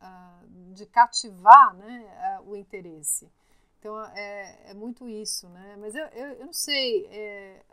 ah, 0.00 0.42
de 0.72 0.86
cativar 0.86 1.74
né, 1.74 2.06
ah, 2.18 2.42
o 2.42 2.56
interesse. 2.56 3.30
Então, 3.78 4.00
é, 4.14 4.70
é 4.70 4.74
muito 4.74 5.08
isso, 5.08 5.48
né? 5.48 5.76
Mas 5.78 5.94
eu, 5.94 6.06
eu, 6.06 6.26
eu 6.34 6.46
não 6.46 6.52
sei, 6.52 7.06
é, 7.06 7.64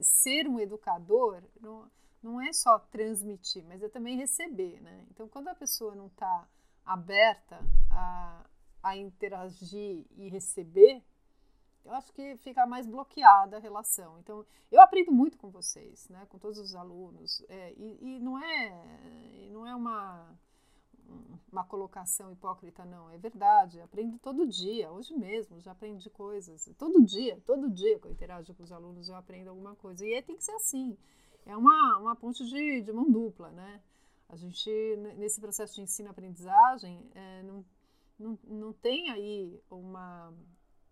ser 0.00 0.48
um 0.48 0.58
educador 0.58 1.42
não, 1.60 1.90
não 2.22 2.40
é 2.40 2.52
só 2.52 2.78
transmitir, 2.78 3.64
mas 3.64 3.82
é 3.82 3.88
também 3.88 4.16
receber, 4.16 4.80
né? 4.80 5.06
Então, 5.10 5.28
quando 5.28 5.48
a 5.48 5.54
pessoa 5.54 5.94
não 5.94 6.06
está 6.08 6.48
aberta 6.84 7.60
a, 7.90 8.44
a 8.82 8.96
interagir 8.96 10.04
e 10.16 10.28
receber, 10.28 11.02
eu 11.86 11.94
acho 11.94 12.12
que 12.12 12.36
fica 12.38 12.66
mais 12.66 12.86
bloqueada 12.86 13.56
a 13.56 13.60
relação. 13.60 14.18
Então, 14.18 14.44
eu 14.70 14.80
aprendo 14.80 15.12
muito 15.12 15.38
com 15.38 15.50
vocês, 15.50 16.08
né? 16.08 16.26
Com 16.28 16.38
todos 16.38 16.58
os 16.58 16.74
alunos, 16.74 17.44
é, 17.48 17.72
e, 17.76 18.16
e 18.16 18.18
não 18.20 18.38
é, 18.38 19.48
não 19.50 19.66
é 19.66 19.74
uma 19.74 20.36
uma 21.50 21.64
colocação 21.64 22.30
hipócrita, 22.32 22.84
não. 22.84 23.10
É 23.10 23.18
verdade, 23.18 23.80
aprendo 23.80 24.18
todo 24.18 24.46
dia, 24.46 24.90
hoje 24.90 25.14
mesmo 25.14 25.60
já 25.60 25.72
aprendi 25.72 26.10
coisas. 26.10 26.68
Todo 26.76 27.02
dia, 27.04 27.40
todo 27.46 27.70
dia 27.70 27.98
que 27.98 28.06
eu 28.06 28.10
interajo 28.10 28.54
com 28.54 28.62
os 28.62 28.72
alunos 28.72 29.08
eu 29.08 29.14
aprendo 29.14 29.50
alguma 29.50 29.74
coisa. 29.76 30.04
E 30.06 30.20
tem 30.22 30.36
que 30.36 30.44
ser 30.44 30.52
assim. 30.52 30.96
É 31.46 31.56
uma, 31.56 31.98
uma 31.98 32.16
ponte 32.16 32.44
de, 32.44 32.82
de 32.82 32.92
mão 32.92 33.10
dupla, 33.10 33.50
né? 33.50 33.80
A 34.28 34.36
gente, 34.36 34.68
nesse 35.16 35.40
processo 35.40 35.76
de 35.76 35.82
ensino-aprendizagem, 35.82 37.08
é, 37.14 37.42
não, 37.44 37.64
não, 38.18 38.38
não 38.44 38.72
tem 38.72 39.10
aí 39.10 39.60
uma. 39.70 40.34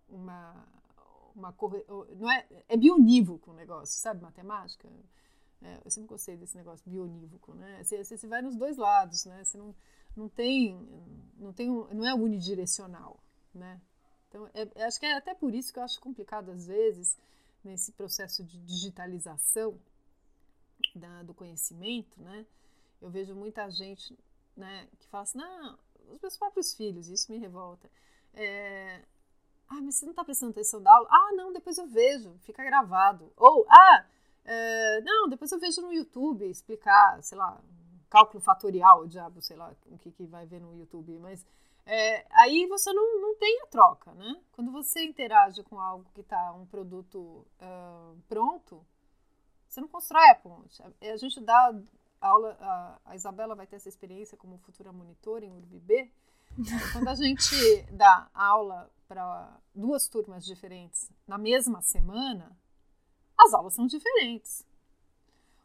uma 0.08 0.66
uma 1.34 1.52
corre... 1.52 1.84
não 2.16 2.30
é, 2.30 2.46
é 2.68 2.76
bionívoco 2.76 3.50
o 3.50 3.54
negócio, 3.54 4.00
sabe, 4.00 4.22
matemática? 4.22 4.88
É, 5.62 5.80
eu 5.84 5.90
sempre 5.90 6.08
gostei 6.08 6.36
desse 6.36 6.56
negócio 6.56 6.88
bionívoco, 6.88 7.54
né? 7.54 7.82
Você, 7.82 8.04
você 8.04 8.26
vai 8.26 8.42
nos 8.42 8.56
dois 8.56 8.76
lados, 8.76 9.24
né? 9.24 9.42
Você 9.42 9.56
não, 9.56 9.74
não 10.16 10.28
tem, 10.28 10.78
não 11.38 11.52
tem, 11.52 11.68
não 11.68 12.06
é 12.06 12.14
unidirecional, 12.14 13.18
né? 13.54 13.80
Então, 14.28 14.48
é, 14.52 14.84
acho 14.84 15.00
que 15.00 15.06
é 15.06 15.14
até 15.14 15.34
por 15.34 15.54
isso 15.54 15.72
que 15.72 15.78
eu 15.78 15.82
acho 15.82 16.00
complicado 16.00 16.50
às 16.50 16.66
vezes 16.66 17.16
nesse 17.62 17.92
processo 17.92 18.44
de 18.44 18.58
digitalização 18.58 19.80
da, 20.94 21.22
do 21.22 21.32
conhecimento, 21.32 22.20
né? 22.20 22.46
Eu 23.00 23.10
vejo 23.10 23.34
muita 23.34 23.68
gente, 23.70 24.18
né, 24.56 24.88
que 24.98 25.06
fala 25.08 25.24
assim, 25.24 25.38
não, 25.38 25.78
os 26.10 26.20
meus 26.20 26.36
próprios 26.36 26.74
filhos, 26.74 27.08
isso 27.08 27.30
me 27.30 27.38
revolta. 27.38 27.90
É, 28.34 29.02
ah, 29.76 29.82
mas 29.82 29.96
você 29.96 30.04
não 30.04 30.12
está 30.12 30.24
prestando 30.24 30.52
atenção 30.52 30.82
da 30.82 30.92
aula? 30.92 31.08
Ah, 31.10 31.32
não, 31.34 31.52
depois 31.52 31.76
eu 31.78 31.86
vejo, 31.86 32.36
fica 32.42 32.62
gravado. 32.64 33.32
Ou, 33.36 33.66
ah, 33.68 34.06
é, 34.44 35.00
não, 35.02 35.28
depois 35.28 35.50
eu 35.52 35.58
vejo 35.58 35.80
no 35.82 35.92
YouTube 35.92 36.48
explicar, 36.48 37.22
sei 37.22 37.36
lá, 37.38 37.60
cálculo 38.08 38.40
fatorial, 38.40 39.06
diabo, 39.06 39.40
sei 39.42 39.56
lá, 39.56 39.74
o 39.86 39.98
que, 39.98 40.12
que 40.12 40.26
vai 40.26 40.46
ver 40.46 40.60
no 40.60 40.74
YouTube, 40.74 41.18
mas 41.18 41.44
é, 41.86 42.26
aí 42.30 42.66
você 42.66 42.92
não, 42.92 43.20
não 43.20 43.34
tem 43.36 43.60
a 43.62 43.66
troca, 43.66 44.12
né? 44.14 44.40
Quando 44.52 44.70
você 44.70 45.04
interage 45.04 45.62
com 45.64 45.80
algo 45.80 46.06
que 46.14 46.20
está 46.20 46.52
um 46.52 46.66
produto 46.66 47.46
uh, 47.60 48.16
pronto, 48.28 48.84
você 49.68 49.80
não 49.80 49.88
constrói 49.88 50.28
a 50.30 50.34
ponte. 50.34 50.82
A, 50.82 51.12
a 51.12 51.16
gente 51.16 51.40
dá 51.40 51.74
aula, 52.20 52.56
a, 52.60 52.98
a, 53.06 53.16
Isabela 53.16 53.54
vai 53.54 53.66
ter 53.66 53.76
essa 53.76 53.88
experiência 53.88 54.36
como 54.36 54.58
futura 54.58 54.92
monitora 54.92 55.44
em 55.44 55.52
UrbB, 55.52 56.12
quando 56.92 57.08
a 57.08 57.14
gente 57.14 57.82
dá 57.92 58.28
aula 58.34 58.90
para 59.08 59.60
duas 59.74 60.08
turmas 60.08 60.44
diferentes 60.44 61.10
na 61.26 61.36
mesma 61.36 61.80
semana, 61.82 62.56
as 63.36 63.52
aulas 63.52 63.74
são 63.74 63.86
diferentes. 63.86 64.64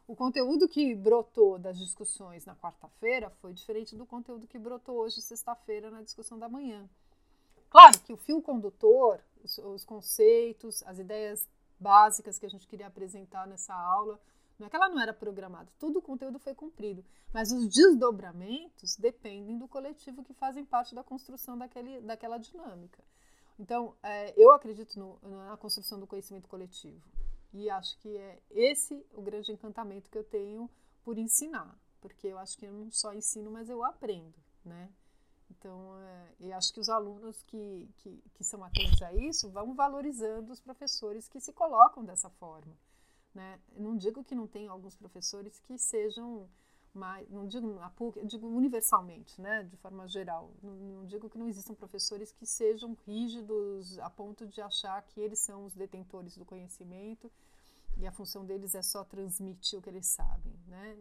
O 0.06 0.16
conteúdo 0.16 0.68
que 0.68 0.94
brotou 0.94 1.58
das 1.58 1.78
discussões 1.78 2.44
na 2.44 2.56
quarta-feira 2.56 3.30
foi 3.40 3.52
diferente 3.52 3.94
do 3.94 4.04
conteúdo 4.04 4.46
que 4.46 4.58
brotou 4.58 4.96
hoje, 4.96 5.22
sexta-feira, 5.22 5.90
na 5.90 6.02
discussão 6.02 6.36
da 6.36 6.48
manhã. 6.48 6.88
Claro 7.70 8.00
que 8.00 8.12
o 8.12 8.16
fio 8.16 8.42
condutor, 8.42 9.20
os, 9.44 9.56
os, 9.58 9.84
conceitos, 9.84 10.82
as 10.84 10.98
ideias 10.98 11.48
básicas 11.78 12.40
que 12.40 12.46
a 12.46 12.50
gente 12.50 12.66
queria 12.66 12.88
apresentar 12.88 13.46
nessa 13.46 13.72
aula 13.72 14.20
Não 14.60 14.66
é 14.66 14.70
que 14.70 14.76
ela 14.76 14.90
não 14.90 15.00
era 15.00 15.14
programada, 15.14 15.72
todo 15.78 15.98
o 15.98 16.02
conteúdo 16.02 16.38
foi 16.38 16.54
cumprido, 16.54 17.02
mas 17.32 17.50
os 17.50 17.66
desdobramentos 17.66 18.94
dependem 18.94 19.56
do 19.56 19.66
coletivo 19.66 20.22
que 20.22 20.34
fazem 20.34 20.66
parte 20.66 20.94
da 20.94 21.02
construção 21.02 21.56
daquele, 21.56 22.02
daquela 22.02 22.36
dinâmica. 22.36 23.02
Então, 23.58 23.96
é, 24.02 24.34
eu 24.36 24.52
acredito 24.52 24.98
no, 24.98 25.18
na 25.46 25.56
construção 25.56 25.98
do 25.98 26.06
conhecimento 26.06 26.46
coletivo 26.46 27.00
e 27.54 27.70
acho 27.70 27.98
que 28.00 28.14
é 28.14 28.38
esse 28.50 29.02
o 29.14 29.22
grande 29.22 29.50
encantamento 29.50 30.10
que 30.10 30.18
eu 30.18 30.24
tenho 30.24 30.68
por 31.02 31.16
ensinar, 31.16 31.74
porque 31.98 32.26
eu 32.26 32.38
acho 32.38 32.58
que 32.58 32.66
eu 32.66 32.72
não 32.72 32.90
só 32.90 33.14
ensino, 33.14 33.50
mas 33.50 33.70
eu 33.70 33.82
aprendo, 33.82 34.36
né? 34.62 34.90
Então, 35.50 35.98
é, 36.00 36.34
eu 36.38 36.54
acho 36.54 36.70
que 36.72 36.80
os 36.80 36.90
alunos 36.90 37.42
que, 37.44 37.88
que, 37.96 38.22
que, 38.34 38.44
são 38.44 38.62
atentos 38.62 39.00
a 39.02 39.12
isso 39.14 39.50
vão 39.50 39.74
valorizando 39.74 40.52
os 40.52 40.60
professores 40.60 41.28
que 41.28 41.40
se 41.40 41.52
colocam 41.52 42.04
dessa 42.04 42.28
forma. 42.28 42.76
Né? 43.34 43.60
Não 43.76 43.96
digo 43.96 44.24
que 44.24 44.34
não 44.34 44.46
tem 44.46 44.68
alguns 44.68 44.96
professores 44.96 45.58
que 45.60 45.78
sejam 45.78 46.48
mais, 46.92 47.28
não 47.30 47.46
digo 47.46 47.78
a 47.80 47.90
PUC, 47.90 48.18
eu 48.18 48.26
digo 48.26 48.48
universalmente, 48.48 49.40
né, 49.40 49.62
de 49.62 49.76
forma 49.76 50.08
geral. 50.08 50.50
Não, 50.62 50.72
não 50.72 51.06
digo 51.06 51.28
que 51.28 51.38
não 51.38 51.48
existam 51.48 51.74
professores 51.74 52.32
que 52.32 52.44
sejam 52.44 52.96
rígidos 53.06 53.98
a 54.00 54.10
ponto 54.10 54.46
de 54.46 54.60
achar 54.60 55.00
que 55.02 55.20
eles 55.20 55.38
são 55.38 55.64
os 55.64 55.74
detentores 55.74 56.36
do 56.36 56.44
conhecimento 56.44 57.30
e 57.96 58.06
a 58.06 58.12
função 58.12 58.44
deles 58.44 58.74
é 58.74 58.82
só 58.82 59.04
transmitir 59.04 59.78
o 59.78 59.82
que 59.82 59.90
eles 59.90 60.06
sabem, 60.06 60.54
né? 60.66 60.96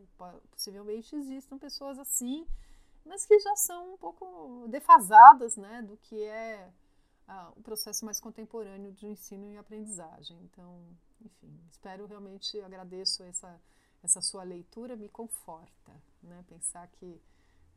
Possivelmente 0.52 1.16
existam 1.16 1.58
pessoas 1.58 1.98
assim, 1.98 2.46
mas 3.06 3.26
que 3.26 3.40
já 3.40 3.56
são 3.56 3.94
um 3.94 3.98
pouco 3.98 4.68
defasadas, 4.68 5.56
né, 5.56 5.82
do 5.82 5.98
que 5.98 6.22
é 6.22 6.72
ah, 7.30 7.54
o 7.56 7.62
processo 7.62 8.04
mais 8.04 8.20
contemporâneo 8.20 8.92
de 8.92 9.06
ensino 9.06 9.52
e 9.54 9.58
aprendizagem. 9.58 10.38
Então, 10.44 10.82
enfim, 11.22 11.58
espero 11.70 12.06
realmente, 12.06 12.60
agradeço 12.60 13.24
essa 13.24 13.60
essa 14.04 14.22
sua 14.22 14.44
leitura 14.44 14.96
me 14.96 15.10
conforta, 15.10 15.92
né? 16.24 16.44
Pensar 16.48 16.88
que 16.88 17.22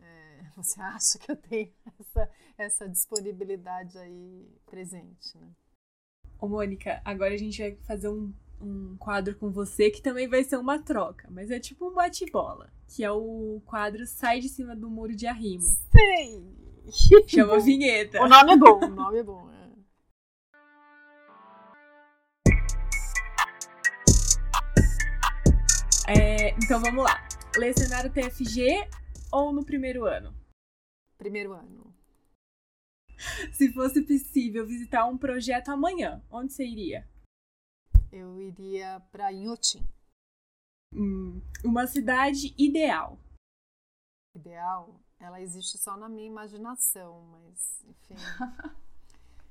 é, 0.00 0.44
você 0.56 0.80
acha 0.80 1.18
que 1.18 1.30
eu 1.30 1.36
tenho 1.36 1.72
essa, 2.00 2.30
essa 2.56 2.88
disponibilidade 2.88 3.98
aí 3.98 4.48
presente, 4.66 5.36
né? 5.36 5.50
Ô, 6.40 6.48
Mônica, 6.48 7.00
agora 7.04 7.34
a 7.34 7.36
gente 7.36 7.60
vai 7.60 7.76
fazer 7.86 8.08
um, 8.08 8.32
um 8.60 8.96
quadro 8.96 9.36
com 9.36 9.50
você 9.50 9.90
que 9.90 10.02
também 10.02 10.28
vai 10.28 10.42
ser 10.42 10.56
uma 10.56 10.78
troca, 10.78 11.28
mas 11.30 11.50
é 11.50 11.60
tipo 11.60 11.88
um 11.88 11.94
bate-bola, 11.94 12.72
que 12.88 13.04
é 13.04 13.10
o 13.12 13.62
quadro 13.64 14.06
Sai 14.06 14.40
de 14.40 14.48
Cima 14.48 14.74
do 14.74 14.90
Muro 14.90 15.14
de 15.14 15.26
Arrimo. 15.26 15.62
Sei! 15.62 16.61
Chama 17.26 17.56
a 17.56 17.58
vinheta. 17.58 18.20
O 18.22 18.28
nome 18.28 18.52
é 18.52 18.56
bom, 18.56 18.84
o 18.84 18.88
nome 18.88 19.18
é 19.18 19.22
bom. 19.22 19.50
É. 19.50 19.62
É, 26.08 26.50
então 26.50 26.80
vamos 26.80 27.04
lá. 27.04 27.26
Lecionário 27.56 28.12
TFG 28.12 28.88
ou 29.30 29.52
no 29.52 29.64
primeiro 29.64 30.04
ano? 30.04 30.34
Primeiro 31.16 31.52
ano. 31.52 31.94
Se 33.52 33.72
fosse 33.72 34.02
possível 34.02 34.66
visitar 34.66 35.06
um 35.06 35.16
projeto 35.16 35.68
amanhã, 35.68 36.20
onde 36.30 36.52
você 36.52 36.66
iria? 36.66 37.08
Eu 38.10 38.40
iria 38.40 39.00
para 39.12 39.32
Inhotim. 39.32 39.86
Hum, 40.92 41.40
uma 41.64 41.86
cidade 41.86 42.52
ideal. 42.58 43.18
Ideal? 44.34 45.01
Ela 45.22 45.40
existe 45.40 45.78
só 45.78 45.96
na 45.96 46.08
minha 46.08 46.26
imaginação, 46.26 47.22
mas 47.30 47.84
enfim. 47.86 48.16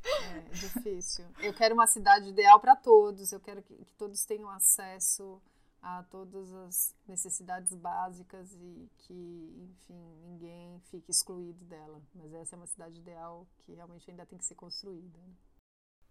é 0.04 0.40
difícil. 0.50 1.26
Eu 1.40 1.54
quero 1.54 1.74
uma 1.74 1.88
cidade 1.88 2.28
ideal 2.28 2.60
para 2.60 2.76
todos. 2.76 3.32
Eu 3.32 3.40
quero 3.40 3.64
que, 3.64 3.74
que 3.74 3.96
todos 3.96 4.26
tenham 4.26 4.50
acesso 4.50 5.42
a 5.82 6.04
todas 6.12 6.54
as 6.54 6.94
necessidades 7.08 7.74
básicas 7.74 8.54
e 8.54 8.90
que, 8.98 9.70
enfim, 9.72 10.20
ninguém 10.26 10.78
fique 10.92 11.10
excluído 11.10 11.64
dela. 11.64 12.02
Mas 12.14 12.34
essa 12.34 12.54
é 12.54 12.58
uma 12.58 12.68
cidade 12.68 13.00
ideal 13.00 13.48
que 13.60 13.74
realmente 13.74 14.12
ainda 14.12 14.26
tem 14.26 14.38
que 14.38 14.46
ser 14.46 14.56
construída. 14.56 15.18
Né? 15.20 15.34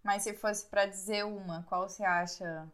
Mas 0.03 0.23
se 0.23 0.33
fosse 0.33 0.65
para 0.65 0.87
dizer 0.87 1.23
uma, 1.23 1.61
qual 1.69 1.87
você 1.87 2.03
acha 2.03 2.67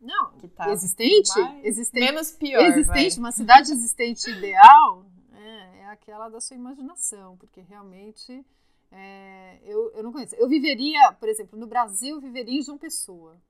não, 0.00 0.32
que 0.32 0.48
tá 0.48 0.68
existente, 0.70 1.38
mais, 1.38 1.64
existente, 1.64 2.04
menos 2.04 2.32
pior, 2.32 2.60
existente, 2.60 3.14
vai. 3.14 3.18
uma 3.18 3.32
cidade 3.32 3.70
existente 3.70 4.28
ideal 4.28 5.06
é, 5.38 5.78
é, 5.78 5.86
aquela 5.86 6.28
da 6.28 6.40
sua 6.40 6.56
imaginação, 6.56 7.36
porque 7.36 7.60
realmente 7.60 8.44
é, 8.90 9.60
eu, 9.62 9.90
eu 9.92 10.02
não 10.02 10.12
conheço. 10.12 10.34
Eu 10.34 10.48
viveria, 10.48 11.12
por 11.12 11.28
exemplo, 11.28 11.58
no 11.58 11.66
Brasil, 11.66 12.20
viveria 12.20 12.58
em 12.58 12.62
João 12.62 12.76
Pessoa. 12.76 13.40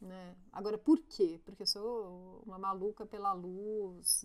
Né? 0.00 0.36
Agora, 0.52 0.76
por 0.76 0.98
quê? 1.00 1.40
Porque 1.44 1.62
eu 1.62 1.66
sou 1.66 2.42
uma 2.46 2.58
maluca 2.58 3.06
pela 3.06 3.32
luz 3.32 4.24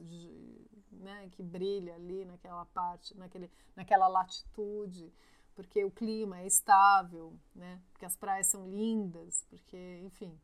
né, 0.91 1.29
que 1.31 1.43
brilha 1.43 1.95
ali 1.95 2.25
naquela 2.25 2.65
parte, 2.65 3.17
naquele, 3.17 3.49
naquela 3.75 4.07
latitude, 4.07 5.11
porque 5.55 5.83
o 5.83 5.91
clima 5.91 6.39
é 6.39 6.47
estável, 6.47 7.33
né? 7.55 7.81
porque 7.91 8.05
as 8.05 8.15
praias 8.15 8.47
são 8.47 8.69
lindas, 8.69 9.45
porque, 9.49 9.99
enfim, 10.03 10.37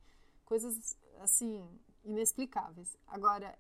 coisas 0.46 0.98
assim 1.20 1.68
inexplicáveis. 2.04 2.98
Agora, 3.08 3.58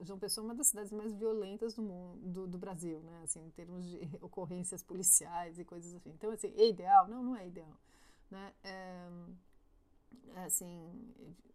João 0.00 0.18
Pessoa 0.18 0.44
é 0.44 0.46
uma 0.46 0.54
das 0.54 0.68
cidades 0.68 0.92
mais 0.92 1.12
violentas 1.12 1.74
do 1.74 1.82
mundo, 1.82 2.18
do, 2.20 2.46
do, 2.46 2.58
Brasil, 2.58 3.00
né? 3.00 3.20
Assim, 3.24 3.44
em 3.44 3.50
termos 3.50 3.84
de 3.84 3.98
ocorrências 4.22 4.82
policiais 4.82 5.58
e 5.58 5.64
coisas 5.64 5.94
assim. 5.94 6.10
Então, 6.10 6.30
assim, 6.30 6.52
é 6.56 6.68
ideal? 6.68 7.08
Não, 7.08 7.22
não 7.22 7.36
é 7.36 7.46
ideal, 7.46 7.76
né? 8.30 8.52
É, 8.62 9.08
assim, 10.44 11.12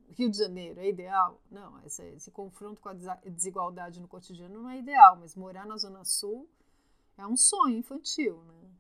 Rio 0.10 0.30
de 0.30 0.38
Janeiro 0.38 0.80
é 0.80 0.90
ideal? 0.90 1.42
Não, 1.50 1.82
esse, 1.86 2.04
esse, 2.10 2.32
confronto 2.32 2.82
com 2.82 2.90
a 2.90 2.94
desigualdade 2.94 4.02
no 4.02 4.08
cotidiano 4.08 4.62
não 4.62 4.70
é 4.70 4.78
ideal, 4.78 5.18
mas 5.18 5.36
morar 5.36 5.66
na 5.66 5.78
Zona 5.78 6.04
Sul 6.04 6.50
é 7.18 7.26
um 7.26 7.38
sonho 7.38 7.78
infantil, 7.78 8.44
né? 8.44 8.72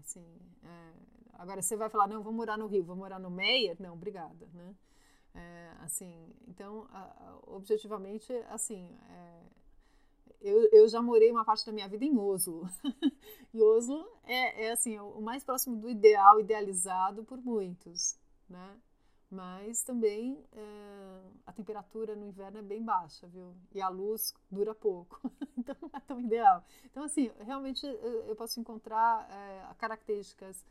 Assim, 0.00 0.26
é, 0.64 0.92
agora 1.34 1.62
você 1.62 1.76
vai 1.76 1.88
falar, 1.88 2.08
não, 2.08 2.22
vou 2.22 2.32
morar 2.32 2.58
no 2.58 2.66
Rio, 2.66 2.84
vou 2.84 2.96
morar 2.96 3.20
no 3.20 3.30
Meier? 3.30 3.76
Não, 3.80 3.94
obrigada, 3.94 4.48
né? 4.52 4.74
É, 5.34 5.72
assim, 5.80 6.12
então, 6.46 6.86
a, 6.90 7.00
a, 7.00 7.38
objetivamente, 7.46 8.32
assim, 8.50 8.88
é, 9.08 9.40
eu, 10.40 10.68
eu 10.72 10.88
já 10.88 11.00
morei 11.00 11.30
uma 11.30 11.44
parte 11.44 11.64
da 11.64 11.72
minha 11.72 11.88
vida 11.88 12.04
em 12.04 12.18
Oslo. 12.18 12.68
e 13.52 13.62
Oslo 13.62 14.06
é, 14.24 14.66
é, 14.66 14.72
assim, 14.72 14.98
o 14.98 15.20
mais 15.20 15.44
próximo 15.44 15.76
do 15.76 15.88
ideal, 15.88 16.40
idealizado 16.40 17.24
por 17.24 17.38
muitos, 17.38 18.16
né? 18.48 18.76
mas 19.32 19.82
também 19.82 20.44
é, 20.52 21.20
a 21.46 21.52
temperatura 21.52 22.14
no 22.14 22.26
inverno 22.26 22.58
é 22.58 22.62
bem 22.62 22.82
baixa, 22.82 23.26
viu? 23.26 23.56
E 23.74 23.80
a 23.80 23.88
luz 23.88 24.34
dura 24.50 24.74
pouco, 24.74 25.18
então 25.56 25.74
não 25.80 25.90
é 25.94 26.00
tão 26.00 26.20
ideal. 26.20 26.62
Então, 26.84 27.02
assim, 27.02 27.30
realmente 27.40 27.86
eu 28.26 28.36
posso 28.36 28.60
encontrar 28.60 29.26
é, 29.30 29.74
características 29.78 30.62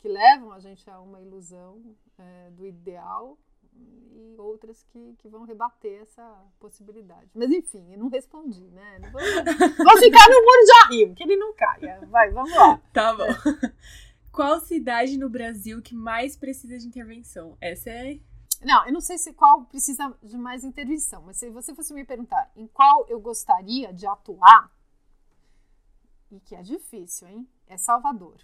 que 0.00 0.08
levam 0.08 0.50
a 0.50 0.58
gente 0.58 0.90
a 0.90 0.98
uma 0.98 1.20
ilusão 1.20 1.80
é, 2.18 2.50
do 2.50 2.66
ideal 2.66 3.38
e 3.78 4.36
outras 4.38 4.82
que, 4.84 5.14
que 5.18 5.28
vão 5.28 5.44
rebater 5.44 6.02
essa 6.02 6.44
possibilidade. 6.58 7.28
Mas, 7.34 7.50
enfim, 7.50 7.92
eu 7.92 7.98
não 7.98 8.08
respondi, 8.08 8.64
né? 8.70 8.98
Não 9.00 9.10
vou, 9.10 9.20
vou 9.84 9.98
ficar 9.98 10.28
no 10.28 10.42
muro 10.42 10.64
de 10.64 10.72
arrimo, 10.84 11.14
que 11.14 11.22
ele 11.22 11.36
não 11.36 11.54
caia. 11.54 12.00
Vai, 12.08 12.30
vamos 12.30 12.54
lá. 12.54 12.80
Tá 12.92 13.14
bom. 13.14 13.26
Qual 14.32 14.60
cidade 14.60 15.18
no 15.18 15.28
Brasil 15.28 15.82
que 15.82 15.94
mais 15.94 16.36
precisa 16.36 16.78
de 16.78 16.86
intervenção? 16.86 17.56
Essa 17.60 17.90
é. 17.90 18.20
Não, 18.62 18.86
eu 18.86 18.92
não 18.92 19.00
sei 19.00 19.18
se 19.18 19.32
qual 19.32 19.64
precisa 19.64 20.12
de 20.22 20.36
mais 20.36 20.64
intervenção, 20.64 21.22
mas 21.22 21.36
se 21.36 21.48
você 21.48 21.74
fosse 21.74 21.94
me 21.94 22.04
perguntar 22.04 22.50
em 22.56 22.66
qual 22.66 23.06
eu 23.08 23.20
gostaria 23.20 23.92
de 23.92 24.06
atuar, 24.06 24.70
e 26.30 26.40
que 26.40 26.54
é 26.54 26.62
difícil, 26.62 27.28
hein? 27.28 27.48
É 27.66 27.76
Salvador. 27.76 28.36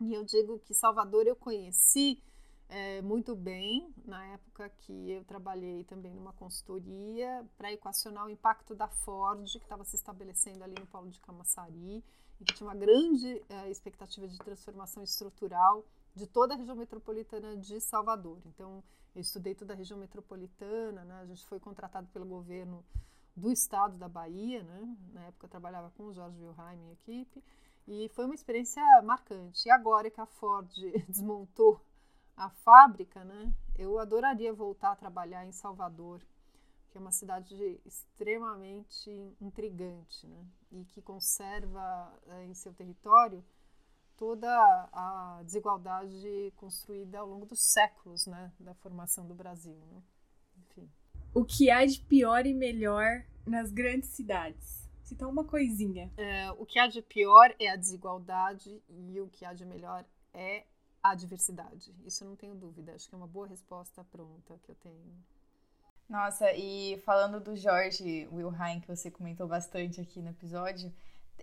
E 0.00 0.14
eu 0.14 0.24
digo 0.24 0.58
que 0.60 0.74
Salvador 0.74 1.26
eu 1.26 1.36
conheci 1.36 2.22
é, 2.70 3.02
muito 3.02 3.34
bem 3.34 3.92
na 4.04 4.24
época 4.26 4.70
que 4.70 5.10
eu 5.10 5.24
trabalhei 5.24 5.82
também 5.84 6.14
numa 6.14 6.32
consultoria 6.32 7.44
para 7.58 7.72
equacionar 7.72 8.26
o 8.26 8.30
impacto 8.30 8.76
da 8.76 8.86
Ford, 8.88 9.44
que 9.44 9.58
estava 9.58 9.84
se 9.84 9.96
estabelecendo 9.96 10.62
ali 10.62 10.74
no 10.78 10.86
Paulo 10.86 11.10
de 11.10 11.20
Camaçari 11.20 12.04
e 12.40 12.44
que 12.44 12.54
tinha 12.54 12.68
uma 12.68 12.74
grande 12.76 13.42
uh, 13.50 13.68
expectativa 13.68 14.28
de 14.28 14.38
transformação 14.38 15.02
estrutural 15.02 15.84
de 16.14 16.28
toda 16.28 16.54
a 16.54 16.56
região 16.56 16.76
metropolitana 16.76 17.56
de 17.56 17.80
Salvador. 17.80 18.40
Então, 18.46 18.84
eu 19.14 19.20
estudei 19.20 19.54
toda 19.54 19.72
a 19.72 19.76
região 19.76 19.98
metropolitana, 19.98 21.04
né? 21.04 21.20
a 21.22 21.26
gente 21.26 21.44
foi 21.46 21.58
contratado 21.58 22.06
pelo 22.08 22.24
governo 22.24 22.84
do 23.36 23.50
estado 23.50 23.98
da 23.98 24.08
Bahia, 24.08 24.62
né? 24.62 24.96
na 25.12 25.26
época 25.26 25.46
eu 25.46 25.50
trabalhava 25.50 25.90
com 25.96 26.04
o 26.04 26.12
Jorge 26.12 26.40
Wilhelm 26.40 26.88
e 26.88 26.92
equipe, 26.92 27.44
e 27.88 28.08
foi 28.10 28.26
uma 28.26 28.34
experiência 28.34 28.82
marcante. 29.02 29.66
E 29.66 29.70
agora 29.70 30.08
que 30.08 30.20
a 30.20 30.26
Ford 30.26 30.70
desmontou 31.08 31.80
a 32.40 32.48
fábrica, 32.48 33.22
né? 33.22 33.52
eu 33.76 33.98
adoraria 33.98 34.52
voltar 34.52 34.92
a 34.92 34.96
trabalhar 34.96 35.44
em 35.44 35.52
Salvador, 35.52 36.22
que 36.88 36.96
é 36.96 37.00
uma 37.00 37.12
cidade 37.12 37.54
extremamente 37.84 39.10
intrigante, 39.38 40.26
né? 40.26 40.46
e 40.72 40.84
que 40.86 41.02
conserva 41.02 42.18
é, 42.28 42.46
em 42.46 42.54
seu 42.54 42.72
território 42.72 43.44
toda 44.16 44.48
a 44.92 45.42
desigualdade 45.44 46.52
construída 46.56 47.18
ao 47.18 47.26
longo 47.26 47.46
dos 47.46 47.60
séculos, 47.72 48.26
né, 48.26 48.52
da 48.60 48.74
formação 48.74 49.26
do 49.26 49.34
Brasil, 49.34 49.78
né? 49.90 50.02
Enfim. 50.58 50.90
o 51.32 51.42
que 51.42 51.70
há 51.70 51.86
de 51.86 52.00
pior 52.02 52.44
e 52.44 52.52
melhor 52.52 53.24
nas 53.46 53.72
grandes 53.72 54.10
cidades. 54.10 54.86
Citar 55.02 55.26
uma 55.26 55.42
coisinha. 55.42 56.12
É, 56.18 56.50
o 56.52 56.66
que 56.66 56.78
há 56.78 56.86
de 56.86 57.00
pior 57.00 57.54
é 57.58 57.70
a 57.70 57.76
desigualdade 57.76 58.82
e 58.90 59.18
o 59.20 59.28
que 59.28 59.42
há 59.42 59.54
de 59.54 59.64
melhor 59.64 60.04
é 60.34 60.66
a 61.02 61.14
diversidade. 61.14 61.94
Isso 62.04 62.24
eu 62.24 62.28
não 62.28 62.36
tenho 62.36 62.54
dúvida. 62.54 62.94
Acho 62.94 63.08
que 63.08 63.14
é 63.14 63.18
uma 63.18 63.26
boa 63.26 63.46
resposta 63.46 64.04
pronta 64.04 64.58
que 64.62 64.70
eu 64.70 64.74
tenho. 64.76 65.24
Nossa, 66.08 66.52
e 66.52 66.98
falando 67.04 67.38
do 67.38 67.56
Jorge 67.56 68.28
Wilhelm, 68.32 68.80
que 68.80 68.88
você 68.88 69.10
comentou 69.10 69.46
bastante 69.46 70.00
aqui 70.00 70.20
no 70.20 70.30
episódio, 70.30 70.92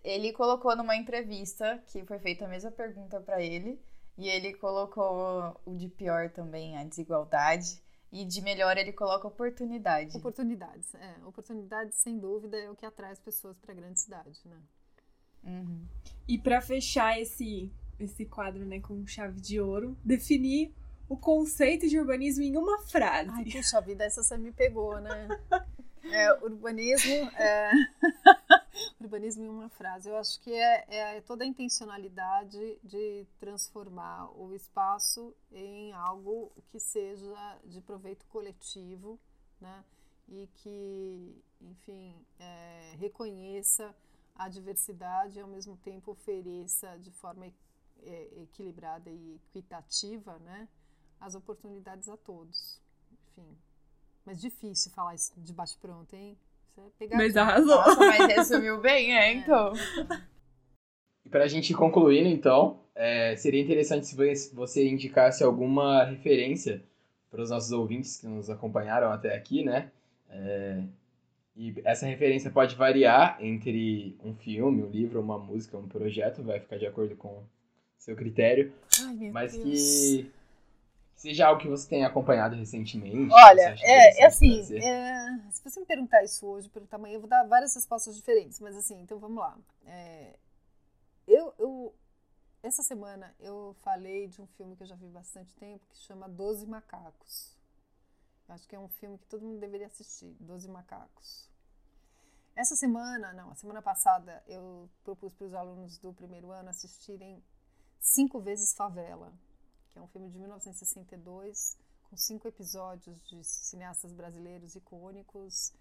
ele 0.04 0.34
colocou 0.34 0.76
numa 0.76 0.96
entrevista 0.96 1.82
que 1.88 2.04
foi 2.04 2.20
feita 2.20 2.46
a 2.46 2.50
mesma 2.50 2.70
pergunta 2.70 3.20
para 3.22 3.42
ele, 3.42 3.80
e 4.18 4.28
ele 4.28 4.54
colocou 4.56 5.60
o 5.66 5.76
de 5.76 5.88
pior 5.88 6.30
também, 6.32 6.78
a 6.78 6.84
desigualdade. 6.84 7.82
E 8.12 8.24
de 8.24 8.42
melhor 8.42 8.78
ele 8.78 8.94
coloca 8.94 9.28
oportunidade. 9.28 10.16
Oportunidades, 10.16 10.96
é. 10.96 11.16
Oportunidades, 11.26 11.96
sem 11.96 12.18
dúvida, 12.18 12.58
é 12.58 12.70
o 12.70 12.76
que 12.76 12.86
atrai 12.86 13.12
as 13.12 13.20
pessoas 13.20 13.58
para 13.60 13.74
a 13.74 13.76
grande 13.76 14.00
cidade, 14.00 14.40
né? 14.46 14.62
Uhum. 15.44 15.86
E 16.28 16.38
para 16.38 16.62
fechar 16.62 17.20
esse, 17.20 17.72
esse 18.00 18.26
quadro 18.26 18.66
né, 18.66 18.80
com 18.80 19.06
chave 19.06 19.40
de 19.40 19.60
ouro, 19.60 19.98
definir 20.04 20.74
o 21.10 21.16
conceito 21.16 21.88
de 21.88 22.00
urbanismo 22.00 22.44
em 22.44 22.58
uma 22.58 22.80
frase. 22.80 23.30
Ai, 23.32 23.46
puxa 23.46 23.82
vida, 23.82 24.04
essa 24.04 24.22
você 24.24 24.38
me 24.38 24.52
pegou, 24.52 25.00
né? 25.00 25.28
É, 26.10 26.32
urbanismo, 26.36 27.16
é... 27.38 27.72
urbanismo 29.02 29.44
em 29.44 29.50
uma 29.50 29.70
frase. 29.70 30.10
Eu 30.10 30.16
acho 30.16 30.40
que 30.40 30.54
é, 30.54 30.86
é, 30.88 31.22
toda 31.22 31.44
a 31.44 31.48
intencionalidade 31.48 32.80
de 32.84 33.28
transformar 33.40 34.32
o 34.38 34.54
espaço 34.54 35.36
em 35.52 35.92
algo 35.92 36.52
que 36.70 36.80
seja 36.80 37.60
de 37.66 37.82
proveito 37.82 38.26
coletivo, 38.28 39.20
né? 39.60 39.84
E 40.30 40.48
que, 40.56 41.44
enfim, 41.62 42.16
é, 42.40 42.94
reconheça 42.98 43.94
a 44.36 44.48
diversidade 44.48 45.40
e 45.40 45.42
ao 45.42 45.48
mesmo 45.48 45.76
tempo 45.78 46.12
ofereça 46.12 46.98
de 47.00 47.12
forma 47.12 47.48
equilibrada 48.42 49.10
e 49.10 49.36
equitativa, 49.36 50.38
né? 50.40 50.68
As 51.20 51.36
oportunidades 51.36 52.08
a 52.10 52.18
todos. 52.18 52.80
Enfim, 53.12 53.58
mas 54.26 54.40
difícil 54.40 54.92
falar 54.92 55.16
isso 55.16 55.34
de 55.38 55.54
baixo 55.54 55.78
pronto, 55.80 56.16
hein? 56.16 56.38
Mas 57.14 57.36
arrasou. 57.36 57.76
Nossa, 57.76 58.00
mas 58.00 58.28
resumiu 58.28 58.80
bem, 58.80 59.18
é, 59.18 59.34
então. 59.34 59.74
E 61.26 61.30
pra 61.30 61.48
gente 61.48 61.72
ir 61.72 61.76
concluindo, 61.76 62.30
então, 62.30 62.80
é, 62.94 63.36
seria 63.36 63.62
interessante 63.62 64.06
se 64.06 64.54
você 64.54 64.88
indicasse 64.88 65.44
alguma 65.44 66.04
referência 66.04 66.84
para 67.32 67.42
os 67.42 67.50
nossos 67.50 67.72
ouvintes 67.72 68.18
que 68.18 68.28
nos 68.28 68.50
acompanharam 68.50 69.12
até 69.12 69.36
aqui, 69.36 69.64
né? 69.64 69.92
É, 70.30 70.84
e 71.56 71.74
essa 71.84 72.06
referência 72.06 72.52
pode 72.52 72.76
variar 72.76 73.44
entre 73.44 74.16
um 74.24 74.36
filme, 74.36 74.84
um 74.84 74.90
livro, 74.90 75.20
uma 75.20 75.40
música, 75.40 75.78
um 75.78 75.88
projeto, 75.88 76.44
vai 76.44 76.60
ficar 76.60 76.78
de 76.78 76.86
acordo 76.86 77.16
com 77.16 77.44
seu 77.98 78.16
critério. 78.16 78.74
Ai, 79.02 79.32
mas 79.32 79.54
Deus. 79.54 79.64
que 79.64 80.32
seja 81.16 81.48
algo 81.48 81.62
que 81.62 81.68
você 81.68 81.90
tenha 81.90 82.08
acompanhado 82.08 82.56
recentemente. 82.56 83.34
Olha, 83.34 83.76
é, 83.82 84.22
é 84.22 84.26
assim, 84.26 84.62
é, 84.76 85.52
se 85.52 85.64
você 85.64 85.80
me 85.80 85.86
perguntar 85.86 86.24
isso 86.24 86.46
hoje, 86.46 86.70
pelo 86.70 86.86
tamanho, 86.86 87.16
eu 87.16 87.20
vou 87.20 87.30
dar 87.30 87.44
várias 87.44 87.74
respostas 87.76 88.16
diferentes, 88.16 88.60
mas 88.60 88.78
assim, 88.78 89.02
então 89.02 89.20
vamos 89.20 89.38
lá. 89.38 89.58
É, 89.86 90.36
eu, 91.28 91.54
eu, 91.58 91.96
essa 92.62 92.84
semana 92.84 93.36
eu 93.40 93.76
falei 93.82 94.28
de 94.28 94.42
um 94.42 94.48
filme 94.48 94.76
que 94.76 94.84
eu 94.84 94.88
já 94.88 94.96
vi 94.96 95.08
bastante 95.08 95.56
tempo, 95.56 95.84
que 95.90 95.98
chama 95.98 96.30
Doze 96.30 96.66
Macacos. 96.66 97.58
Acho 98.48 98.66
que 98.66 98.76
é 98.76 98.80
um 98.80 98.88
filme 98.88 99.18
que 99.18 99.26
todo 99.26 99.44
mundo 99.44 99.60
deveria 99.60 99.88
assistir, 99.88 100.34
Doze 100.40 100.70
Macacos. 100.70 101.50
Essa 102.56 102.76
semana, 102.76 103.34
não, 103.34 103.52
a 103.52 103.56
semana 103.56 103.82
passada, 103.82 104.42
eu 104.48 104.90
propus 105.04 105.34
para 105.34 105.46
os 105.46 105.54
alunos 105.54 105.98
do 105.98 106.14
primeiro 106.14 106.52
ano 106.52 106.70
assistirem 106.70 107.44
Cinco 108.00 108.40
Vezes 108.40 108.74
Favela 108.74 109.34
que 109.98 110.00
é 110.00 110.04
um 110.04 110.08
filme 110.08 110.30
de 110.30 110.38
1962, 110.38 111.76
com 112.04 112.16
cinco 112.16 112.48
episódios 112.48 113.20
de 113.24 113.44
cineastas 113.44 114.14
brasileiros 114.14 114.76
icônicos. 114.76 115.74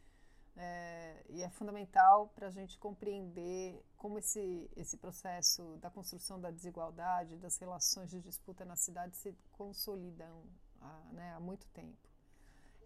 É, 0.58 1.22
e 1.28 1.42
é 1.42 1.50
fundamental 1.50 2.28
para 2.34 2.46
a 2.46 2.50
gente 2.50 2.78
compreender 2.78 3.78
como 3.98 4.18
esse, 4.18 4.70
esse 4.74 4.96
processo 4.96 5.76
da 5.82 5.90
construção 5.90 6.40
da 6.40 6.50
desigualdade, 6.50 7.36
das 7.36 7.58
relações 7.58 8.08
de 8.08 8.22
disputa 8.22 8.64
na 8.64 8.74
cidade 8.74 9.14
se 9.18 9.36
consolidam 9.52 10.44
há, 10.80 11.12
né, 11.12 11.34
há 11.34 11.40
muito 11.40 11.66
tempo. 11.74 12.08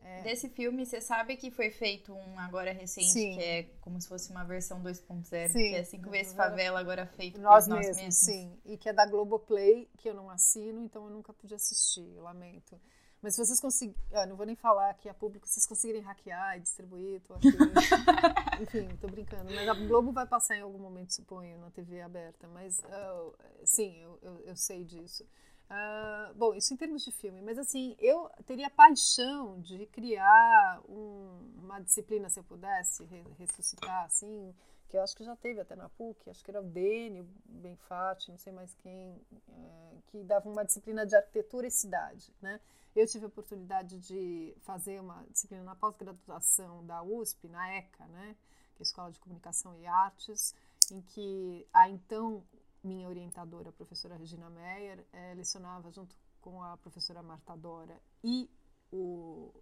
É. 0.02 0.22
Desse 0.22 0.48
filme, 0.48 0.84
você 0.86 1.00
sabe 1.00 1.36
que 1.36 1.50
foi 1.50 1.70
feito 1.70 2.12
um 2.12 2.38
agora 2.38 2.72
recente, 2.72 3.10
sim. 3.10 3.36
que 3.36 3.42
é 3.42 3.62
como 3.80 4.00
se 4.00 4.08
fosse 4.08 4.30
uma 4.30 4.44
versão 4.44 4.82
2.0, 4.82 5.52
que 5.52 5.74
é 5.74 5.84
cinco 5.84 6.10
vezes 6.10 6.32
favela, 6.32 6.80
agora 6.80 7.06
feito 7.06 7.40
nós 7.40 7.64
por 7.64 7.74
nós 7.74 7.86
mesmos, 7.86 7.96
mesmos. 7.96 8.16
Sim, 8.16 8.58
e 8.64 8.76
que 8.76 8.88
é 8.88 8.92
da 8.92 9.06
Globoplay, 9.06 9.88
que 9.98 10.08
eu 10.08 10.14
não 10.14 10.30
assino, 10.30 10.82
então 10.82 11.04
eu 11.04 11.10
nunca 11.10 11.32
pude 11.32 11.54
assistir, 11.54 12.14
eu 12.14 12.22
lamento. 12.22 12.80
Mas 13.22 13.34
se 13.34 13.44
vocês 13.44 13.60
conseguirem, 13.60 14.00
ah, 14.14 14.26
não 14.26 14.34
vou 14.34 14.46
nem 14.46 14.56
falar 14.56 14.90
aqui 14.90 15.08
a 15.08 15.12
público, 15.12 15.46
se 15.46 15.54
vocês 15.54 15.66
conseguirem 15.66 16.00
hackear 16.00 16.56
e 16.56 16.60
distribuir, 16.60 17.20
tô 17.20 17.34
aqui. 17.34 17.48
Enfim, 18.62 18.88
tô 18.98 19.08
brincando. 19.08 19.52
Mas 19.54 19.68
a 19.68 19.74
Globo 19.74 20.10
vai 20.10 20.26
passar 20.26 20.56
em 20.56 20.62
algum 20.62 20.78
momento, 20.78 21.12
suponho, 21.12 21.58
na 21.58 21.70
TV 21.70 22.00
aberta. 22.00 22.48
Mas, 22.48 22.78
uh, 22.78 23.34
sim, 23.62 24.02
eu, 24.02 24.18
eu, 24.22 24.40
eu 24.40 24.56
sei 24.56 24.84
disso. 24.84 25.26
Uh, 25.70 26.34
bom, 26.34 26.52
isso 26.52 26.74
em 26.74 26.76
termos 26.76 27.04
de 27.04 27.12
filme, 27.12 27.40
mas 27.42 27.56
assim, 27.56 27.94
eu 28.00 28.28
teria 28.44 28.68
paixão 28.68 29.60
de 29.60 29.86
criar 29.86 30.80
um, 30.88 31.52
uma 31.62 31.78
disciplina, 31.78 32.28
se 32.28 32.40
eu 32.40 32.44
pudesse 32.44 33.04
re 33.04 33.22
ressuscitar, 33.38 34.04
assim, 34.04 34.52
que 34.88 34.96
eu 34.96 35.02
acho 35.02 35.14
que 35.14 35.22
já 35.22 35.36
teve 35.36 35.60
até 35.60 35.76
na 35.76 35.88
PUC, 35.88 36.28
acho 36.28 36.44
que 36.44 36.50
era 36.50 36.60
o 36.60 36.64
Dene, 36.64 37.22
Benfatti, 37.44 38.32
não 38.32 38.38
sei 38.38 38.52
mais 38.52 38.74
quem, 38.82 39.16
é, 39.48 39.96
que 40.08 40.24
dava 40.24 40.50
uma 40.50 40.64
disciplina 40.64 41.06
de 41.06 41.14
arquitetura 41.14 41.68
e 41.68 41.70
cidade, 41.70 42.34
né? 42.42 42.60
Eu 42.96 43.06
tive 43.06 43.26
a 43.26 43.28
oportunidade 43.28 44.00
de 44.00 44.52
fazer 44.62 45.00
uma 45.00 45.24
disciplina 45.30 45.62
na 45.62 45.76
pós-graduação 45.76 46.84
da 46.84 47.00
USP, 47.04 47.46
na 47.46 47.76
ECA, 47.76 48.04
né? 48.06 48.34
Que 48.74 48.82
é 48.82 48.82
a 48.82 48.88
Escola 48.88 49.12
de 49.12 49.20
Comunicação 49.20 49.76
e 49.76 49.86
Artes, 49.86 50.52
em 50.90 51.00
que 51.00 51.64
a 51.72 51.88
então 51.88 52.42
minha 52.82 53.08
orientadora, 53.08 53.70
a 53.70 53.72
professora 53.72 54.16
Regina 54.16 54.48
Meyer, 54.50 55.04
é, 55.12 55.34
lecionava 55.34 55.90
junto 55.90 56.16
com 56.40 56.62
a 56.62 56.76
professora 56.76 57.22
Marta 57.22 57.56
Dora 57.56 58.00
e 58.24 58.50
o, 58.90 59.52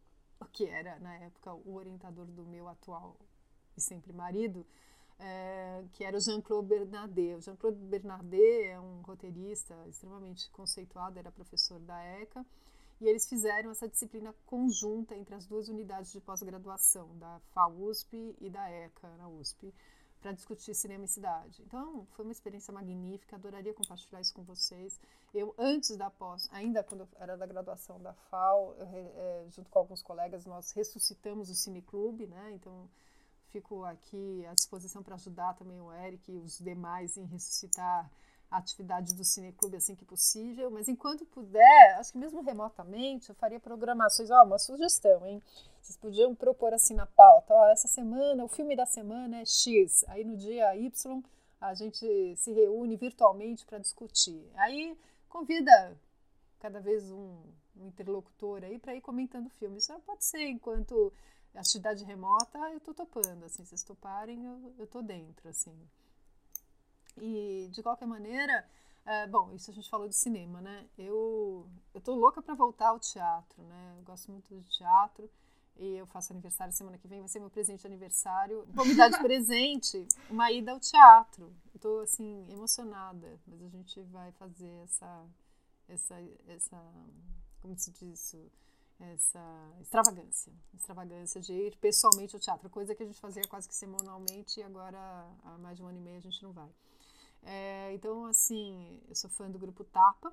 o 0.41 0.45
que 0.47 0.67
era, 0.67 0.99
na 1.01 1.15
época, 1.17 1.53
o 1.53 1.75
orientador 1.75 2.27
do 2.27 2.45
meu 2.45 2.69
atual 2.69 3.17
e 3.77 3.81
sempre 3.81 4.13
marido, 4.13 4.67
é, 5.19 5.85
que 5.93 6.05
era 6.05 6.17
o 6.17 6.21
Jean-Claude 6.21 6.69
Bernardet. 6.69 7.35
O 7.35 7.41
Jean-Claude 7.41 7.79
Bernardet 7.79 8.67
é 8.69 8.81
um 8.81 9.03
roteirista 9.03 9.75
extremamente 9.89 10.51
conceituado, 10.51 11.19
era 11.19 11.31
professor 11.33 11.81
da 11.81 12.01
ECA, 12.03 12.47
e 13.01 13.07
eles 13.07 13.29
fizeram 13.29 13.71
essa 13.71 13.89
disciplina 13.89 14.35
conjunta 14.47 15.17
entre 15.17 15.35
as 15.35 15.47
duas 15.47 15.69
unidades 15.69 16.13
de 16.13 16.21
pós-graduação, 16.21 17.17
da 17.19 17.41
FAUSP 17.53 18.37
e 18.41 18.51
da 18.51 18.69
ECA, 18.71 19.09
na 19.17 19.29
USP 19.29 19.73
para 20.21 20.33
discutir 20.33 20.75
cinema 20.75 21.05
e 21.05 21.09
cidade. 21.09 21.63
Então, 21.63 22.07
foi 22.13 22.25
uma 22.25 22.33
experiência 22.33 22.73
magnífica, 22.73 23.37
adoraria 23.37 23.73
compartilhar 23.73 24.21
isso 24.21 24.35
com 24.35 24.43
vocês. 24.43 25.01
Eu, 25.33 25.55
antes 25.57 25.97
da 25.97 26.11
pós, 26.11 26.49
ainda 26.53 26.83
quando 26.83 27.03
eu 27.03 27.09
era 27.19 27.37
da 27.37 27.47
graduação 27.47 28.01
da 28.01 28.13
FAO, 28.13 28.75
é, 28.81 29.47
junto 29.51 29.71
com 29.71 29.79
alguns 29.79 30.03
colegas, 30.03 30.45
nós 30.45 30.73
ressuscitamos 30.73 31.51
o 31.51 31.55
Cineclube, 31.55 32.27
né? 32.27 32.53
Então, 32.53 32.89
fico 33.51 33.85
aqui 33.85 34.45
à 34.47 34.55
disposição 34.55 35.03
para 35.03 35.15
ajudar 35.15 35.55
também 35.55 35.81
o 35.81 35.93
Eric 35.93 36.31
e 36.31 36.37
os 36.37 36.59
demais 36.59 37.17
em 37.17 37.25
ressuscitar 37.25 38.11
a 38.51 38.59
atividade 38.59 39.15
do 39.15 39.25
Cineclube 39.25 39.77
assim 39.77 39.95
que 39.95 40.05
possível, 40.05 40.71
mas 40.71 40.89
enquanto 40.89 41.25
puder, 41.27 41.97
acho 41.99 42.13
que 42.13 42.19
mesmo 42.19 42.43
remotamente, 42.43 43.29
eu 43.29 43.35
faria 43.35 43.61
programações. 43.61 44.31
Ó, 44.31 44.45
uma 44.45 44.59
sugestão, 44.59 45.27
hein? 45.27 45.43
Vocês 45.81 45.97
podiam 45.97 46.35
propor 46.35 46.73
assim 46.73 46.95
na 46.95 47.07
pauta, 47.07 47.55
ó, 47.55 47.69
essa 47.69 47.89
semana, 47.89 48.45
o 48.45 48.49
filme 48.49 48.75
da 48.75 48.87
semana 48.87 49.41
é 49.41 49.45
X, 49.45 50.05
aí 50.09 50.25
no 50.25 50.37
dia 50.37 50.75
Y 50.77 51.23
a 51.61 51.75
gente 51.75 52.37
se 52.37 52.53
reúne 52.53 52.97
virtualmente 52.97 53.67
para 53.67 53.79
discutir. 53.79 54.49
Aí 54.55 54.97
convida 55.29 55.97
cada 56.61 56.81
vez 56.81 57.11
um, 57.11 57.37
um 57.77 57.87
interlocutor 57.87 58.63
aí 58.65 58.79
para 58.79 58.95
ir 58.95 59.01
comentando 59.01 59.47
o 59.47 59.51
filme. 59.51 59.79
Isso 59.79 59.93
pode 60.07 60.25
ser 60.25 60.49
enquanto 60.49 61.13
atividade 61.55 62.05
remota, 62.05 62.59
eu 62.71 62.81
tô 62.81 62.95
topando, 62.95 63.45
assim, 63.45 63.65
se 63.65 63.71
vocês 63.71 63.83
toparem, 63.83 64.45
eu, 64.45 64.75
eu 64.79 64.87
tô 64.87 65.03
dentro, 65.03 65.49
assim. 65.49 65.75
E, 67.23 67.69
de 67.71 67.83
qualquer 67.83 68.07
maneira, 68.07 68.67
é, 69.05 69.27
bom, 69.27 69.53
isso 69.55 69.71
a 69.71 69.75
gente 69.75 69.89
falou 69.89 70.09
de 70.09 70.15
cinema, 70.15 70.61
né? 70.61 70.87
Eu, 70.99 71.67
eu 71.95 72.01
tô 72.01 72.15
louca 72.15 72.43
para 72.43 72.55
voltar 72.55 72.89
ao 72.89 72.99
teatro, 72.99 73.63
né? 73.63 73.95
Eu 73.99 74.05
gosto 74.05 74.31
muito 74.31 74.55
de 74.55 74.69
teatro 74.71 75.31
e 75.77 75.97
eu 75.97 76.07
faço 76.07 76.33
aniversário 76.33 76.73
semana 76.73 76.99
que 76.99 77.09
vem, 77.09 77.21
vai 77.21 77.29
ser 77.29 77.41
meu 77.41 77.51
presente 77.51 77.81
de 77.81 77.87
aniversário. 77.87 78.67
Vou 78.69 78.85
me 78.85 78.95
dar 78.95 79.09
de 79.09 79.19
presente 79.23 80.07
uma 80.29 80.51
ida 80.51 80.73
ao 80.73 80.81
teatro. 80.81 81.55
Eu 81.73 81.81
tô, 81.81 82.01
assim, 82.01 82.47
emocionada, 82.51 83.39
mas 83.47 83.63
a 83.63 83.69
gente 83.69 84.01
vai 84.03 84.33
fazer 84.33 84.83
essa, 84.85 85.27
essa, 85.89 86.17
essa 86.49 86.83
como 87.61 87.77
se 87.77 87.91
diz 87.93 88.03
isso? 88.03 88.51
essa 89.01 89.41
extravagância, 89.81 90.53
extravagância 90.75 91.41
de 91.41 91.53
ir 91.53 91.77
pessoalmente 91.77 92.35
ao 92.35 92.41
teatro, 92.41 92.69
coisa 92.69 92.95
que 92.95 93.03
a 93.03 93.07
gente 93.07 93.21
fazia 93.21 93.43
quase 93.49 93.69
que 93.69 93.75
semanalmente 93.75 94.59
e 94.59 94.63
agora 94.63 94.99
há 95.45 95.57
mais 95.59 95.77
de 95.77 95.83
um 95.85 95.87
ano 95.87 95.99
e 95.99 96.01
meio 96.01 96.17
a 96.17 96.21
gente 96.21 96.43
não 96.43 96.53
vai. 96.53 96.69
É, 97.43 97.93
então, 97.95 98.27
assim, 98.27 99.01
eu 99.09 99.15
sou 99.15 99.31
fã 99.31 99.51
do 99.51 99.59
grupo 99.59 99.85
Tapa. 99.85 100.33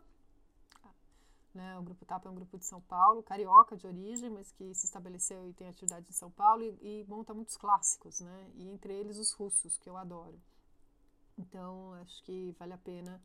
Né? 1.54 1.78
O 1.80 1.84
grupo 1.84 2.06
Tapa 2.06 2.28
é 2.28 2.32
um 2.32 2.36
grupo 2.36 2.58
de 2.58 2.66
São 2.66 2.82
Paulo, 2.82 3.24
carioca 3.24 3.78
de 3.78 3.88
origem, 3.88 4.30
mas 4.30 4.52
que 4.52 4.74
se 4.74 4.86
estabeleceu 4.86 5.48
e 5.48 5.54
tem 5.54 5.70
atividade 5.70 6.10
em 6.10 6.14
São 6.14 6.30
Paulo 6.30 6.64
e, 6.64 7.02
e 7.02 7.06
monta 7.08 7.34
muitos 7.34 7.56
clássicos, 7.56 8.20
né? 8.20 8.52
E 8.56 8.68
entre 8.68 8.94
eles 8.94 9.18
os 9.18 9.32
russos, 9.32 9.78
que 9.78 9.90
eu 9.90 9.96
adoro. 9.96 10.38
Então, 11.38 11.94
acho 11.96 12.22
que 12.24 12.54
vale 12.60 12.74
a 12.74 12.78
pena 12.78 13.22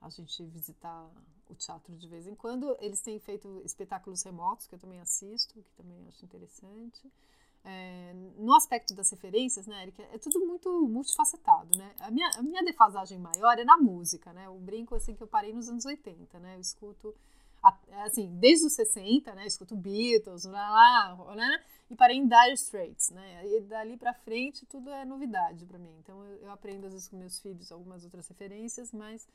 a 0.00 0.08
gente 0.08 0.44
visitar 0.46 1.08
o 1.48 1.54
teatro 1.54 1.94
de 1.96 2.08
vez 2.08 2.26
em 2.26 2.34
quando. 2.34 2.76
Eles 2.80 3.00
têm 3.00 3.18
feito 3.20 3.60
espetáculos 3.64 4.22
remotos, 4.22 4.66
que 4.66 4.74
eu 4.74 4.78
também 4.78 5.00
assisto, 5.00 5.62
que 5.62 5.72
também 5.72 6.06
acho 6.08 6.24
interessante. 6.24 7.12
É, 7.62 8.14
no 8.38 8.54
aspecto 8.54 8.94
das 8.94 9.10
referências, 9.10 9.66
né, 9.66 9.82
Erika, 9.82 10.02
é 10.12 10.18
tudo 10.18 10.40
muito 10.40 10.70
multifacetado, 10.88 11.76
né? 11.76 11.94
A 12.00 12.10
minha, 12.10 12.30
a 12.36 12.42
minha 12.42 12.64
defasagem 12.64 13.18
maior 13.18 13.58
é 13.58 13.64
na 13.64 13.76
música, 13.76 14.32
né? 14.32 14.48
O 14.48 14.58
brinco, 14.58 14.94
assim, 14.94 15.14
que 15.14 15.22
eu 15.22 15.26
parei 15.26 15.52
nos 15.52 15.68
anos 15.68 15.84
80, 15.84 16.38
né? 16.38 16.56
Eu 16.56 16.60
escuto, 16.60 17.14
assim, 18.04 18.34
desde 18.38 18.66
os 18.66 18.72
60, 18.72 19.34
né? 19.34 19.46
Escuto 19.46 19.76
Beatles, 19.76 20.44
lá, 20.44 20.70
lá, 20.70 21.34
né? 21.34 21.64
E 21.90 21.96
parei 21.96 22.16
em 22.16 22.26
Dire 22.26 22.54
Straits, 22.54 23.10
né? 23.10 23.46
E 23.46 23.60
dali 23.60 23.96
pra 23.96 24.14
frente 24.14 24.64
tudo 24.64 24.90
é 24.90 25.04
novidade 25.04 25.66
para 25.66 25.78
mim. 25.78 25.94
Então 25.98 26.24
eu, 26.24 26.36
eu 26.38 26.50
aprendo, 26.50 26.86
às 26.86 26.94
vezes, 26.94 27.08
com 27.08 27.16
meus 27.16 27.40
filhos 27.40 27.70
algumas 27.70 28.04
outras 28.04 28.26
referências, 28.26 28.90
mas 28.92 29.28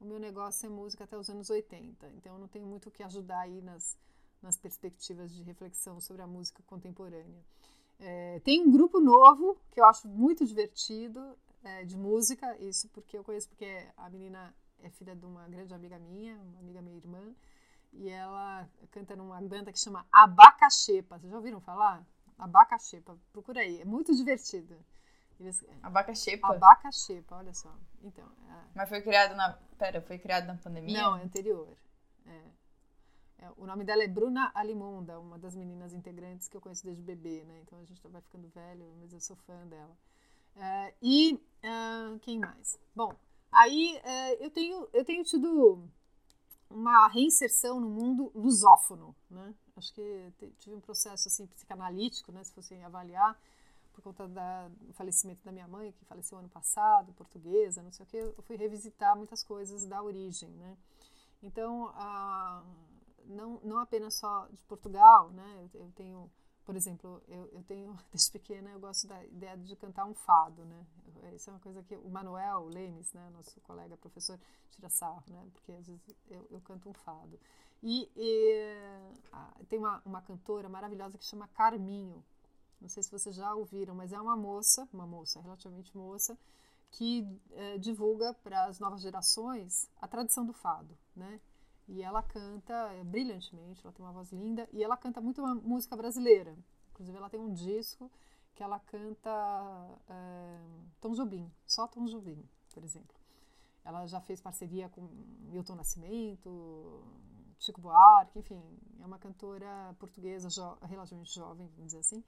o 0.00 0.04
meu 0.04 0.18
negócio 0.18 0.66
é 0.66 0.68
música 0.68 1.04
até 1.04 1.16
os 1.16 1.28
anos 1.28 1.50
80. 1.50 2.08
Então 2.16 2.34
eu 2.34 2.38
não 2.40 2.48
tenho 2.48 2.66
muito 2.66 2.88
o 2.88 2.90
que 2.90 3.02
ajudar 3.02 3.40
aí 3.40 3.60
nas, 3.60 3.96
nas 4.42 4.56
perspectivas 4.56 5.32
de 5.32 5.42
reflexão 5.42 6.00
sobre 6.00 6.22
a 6.22 6.26
música 6.26 6.62
contemporânea. 6.66 7.44
É, 8.00 8.40
tem 8.40 8.62
um 8.62 8.70
grupo 8.70 9.00
novo 9.00 9.58
que 9.70 9.80
eu 9.80 9.84
acho 9.84 10.06
muito 10.06 10.46
divertido 10.46 11.36
é, 11.64 11.84
de 11.84 11.96
música, 11.96 12.56
isso 12.58 12.88
porque 12.90 13.18
eu 13.18 13.24
conheço 13.24 13.48
porque 13.48 13.86
a 13.96 14.08
menina 14.08 14.54
é 14.82 14.88
filha 14.90 15.16
de 15.16 15.24
uma 15.24 15.48
grande 15.48 15.74
amiga 15.74 15.98
minha, 15.98 16.36
uma 16.36 16.60
amiga 16.60 16.80
minha 16.80 16.96
irmã, 16.96 17.34
e 17.92 18.08
ela 18.08 18.68
canta 18.90 19.16
numa 19.16 19.40
banda 19.40 19.72
que 19.72 19.78
chama 19.78 20.06
Abacaxepa. 20.12 21.18
Vocês 21.18 21.30
já 21.30 21.36
ouviram 21.36 21.60
falar? 21.60 22.06
Abacaxepa, 22.38 23.18
procura 23.32 23.60
aí, 23.60 23.80
é 23.80 23.84
muito 23.84 24.14
divertido. 24.14 24.76
Eles, 25.40 25.64
Abacaxepa? 25.82 26.54
Abacaxepa, 26.54 27.36
olha 27.36 27.54
só. 27.54 27.72
Então, 28.02 28.24
é... 28.48 28.62
Mas 28.74 28.88
foi 28.88 29.00
criado 29.02 29.34
na. 29.36 29.52
Pera, 29.76 30.00
foi 30.00 30.18
criado 30.18 30.46
na 30.46 30.56
pandemia? 30.56 31.02
Não, 31.02 31.16
é 31.16 31.22
anterior. 31.22 31.76
É. 33.38 33.50
O 33.56 33.66
nome 33.66 33.84
dela 33.84 34.02
é 34.02 34.08
Bruna 34.08 34.50
Alimonda, 34.54 35.18
uma 35.18 35.38
das 35.38 35.54
meninas 35.54 35.92
integrantes 35.92 36.48
que 36.48 36.56
eu 36.56 36.60
conheço 36.60 36.84
desde 36.84 37.02
bebê, 37.02 37.44
né? 37.44 37.60
Então 37.62 37.78
a 37.78 37.84
gente 37.84 38.00
vai 38.08 38.20
ficando 38.20 38.48
velho, 38.48 38.84
mas 39.00 39.12
eu 39.12 39.20
sou 39.20 39.36
fã 39.36 39.66
dela. 39.66 39.96
É, 40.56 40.94
e 41.00 41.34
uh, 41.34 42.18
quem 42.20 42.40
mais? 42.40 42.78
Bom, 42.94 43.14
aí 43.52 43.96
é, 44.02 44.44
eu, 44.44 44.50
tenho, 44.50 44.88
eu 44.92 45.04
tenho 45.04 45.22
tido 45.22 45.88
uma 46.68 47.06
reinserção 47.06 47.80
no 47.80 47.88
mundo 47.88 48.32
lusófono, 48.34 49.14
né? 49.30 49.54
Acho 49.76 49.94
que 49.94 50.32
tive 50.58 50.74
um 50.74 50.80
processo 50.80 51.28
assim 51.28 51.46
psicanalítico, 51.46 52.32
né? 52.32 52.42
Se 52.42 52.52
fosse 52.52 52.74
avaliar 52.82 53.40
por 53.92 54.02
conta 54.02 54.26
da, 54.26 54.68
do 54.68 54.92
falecimento 54.92 55.44
da 55.44 55.52
minha 55.52 55.68
mãe, 55.68 55.92
que 55.92 56.04
faleceu 56.04 56.38
ano 56.38 56.48
passado, 56.48 57.12
portuguesa, 57.12 57.82
não 57.82 57.92
sei 57.92 58.04
o 58.04 58.08
que, 58.08 58.16
eu 58.16 58.42
fui 58.42 58.56
revisitar 58.56 59.16
muitas 59.16 59.42
coisas 59.44 59.86
da 59.86 60.02
origem, 60.02 60.50
né? 60.50 60.76
Então, 61.40 61.88
a 61.94 62.62
não, 63.28 63.60
não 63.62 63.78
apenas 63.78 64.14
só 64.14 64.46
de 64.48 64.62
Portugal, 64.64 65.30
né? 65.30 65.68
Eu, 65.74 65.80
eu 65.82 65.92
tenho, 65.92 66.30
por 66.64 66.74
exemplo, 66.74 67.22
eu, 67.28 67.46
eu 67.52 67.62
tenho, 67.62 67.96
desde 68.10 68.30
pequena, 68.32 68.70
eu 68.70 68.80
gosto 68.80 69.06
da 69.06 69.24
ideia 69.26 69.56
de 69.56 69.76
cantar 69.76 70.06
um 70.06 70.14
fado, 70.14 70.64
né? 70.64 70.86
Isso 71.34 71.50
é 71.50 71.52
uma 71.52 71.60
coisa 71.60 71.82
que 71.82 71.96
o 71.96 72.08
Manuel 72.08 72.66
Lemes, 72.66 73.12
né, 73.12 73.28
nosso 73.30 73.60
colega 73.60 73.96
professor, 73.96 74.38
tira 74.70 74.88
sarro, 74.88 75.24
né? 75.28 75.46
Porque 75.52 75.72
às 75.72 75.86
vezes 75.86 76.02
eu, 76.30 76.46
eu 76.50 76.60
canto 76.60 76.88
um 76.88 76.94
fado. 76.94 77.38
E, 77.82 78.10
e 78.16 79.12
ah, 79.32 79.54
tem 79.68 79.78
uma, 79.78 80.02
uma 80.04 80.22
cantora 80.22 80.68
maravilhosa 80.68 81.18
que 81.18 81.24
chama 81.24 81.48
Carminho. 81.48 82.24
Não 82.80 82.88
sei 82.88 83.02
se 83.02 83.10
vocês 83.10 83.34
já 83.34 83.54
ouviram, 83.54 83.94
mas 83.94 84.12
é 84.12 84.20
uma 84.20 84.36
moça, 84.36 84.88
uma 84.92 85.06
moça 85.06 85.40
relativamente 85.40 85.96
moça, 85.96 86.38
que 86.90 87.26
eh, 87.52 87.78
divulga 87.78 88.32
para 88.34 88.64
as 88.66 88.78
novas 88.78 89.02
gerações 89.02 89.88
a 90.00 90.08
tradição 90.08 90.44
do 90.46 90.52
fado, 90.52 90.96
né? 91.14 91.40
E 91.88 92.02
ela 92.02 92.22
canta 92.22 92.74
é, 92.92 93.02
brilhantemente, 93.02 93.80
ela 93.82 93.92
tem 93.92 94.04
uma 94.04 94.12
voz 94.12 94.30
linda 94.30 94.68
e 94.72 94.84
ela 94.84 94.96
canta 94.96 95.20
muito 95.22 95.40
uma 95.40 95.54
música 95.54 95.96
brasileira. 95.96 96.54
Inclusive, 96.90 97.16
ela 97.16 97.30
tem 97.30 97.40
um 97.40 97.52
disco 97.52 98.10
que 98.54 98.62
ela 98.62 98.78
canta 98.80 99.30
é, 100.08 100.60
Tom 101.00 101.14
Jobim, 101.14 101.50
só 101.64 101.86
Tom 101.86 102.04
Jobim, 102.04 102.44
por 102.74 102.84
exemplo. 102.84 103.16
Ela 103.84 104.04
já 104.06 104.20
fez 104.20 104.40
parceria 104.40 104.88
com 104.90 105.08
Milton 105.50 105.76
Nascimento, 105.76 107.02
Chico 107.58 107.80
Buarque, 107.80 108.38
enfim, 108.38 108.62
é 109.00 109.06
uma 109.06 109.18
cantora 109.18 109.94
portuguesa 109.98 110.50
jo 110.50 110.76
relativamente 110.82 111.34
jovem, 111.34 111.68
vamos 111.68 111.86
dizer 111.86 112.00
assim, 112.00 112.22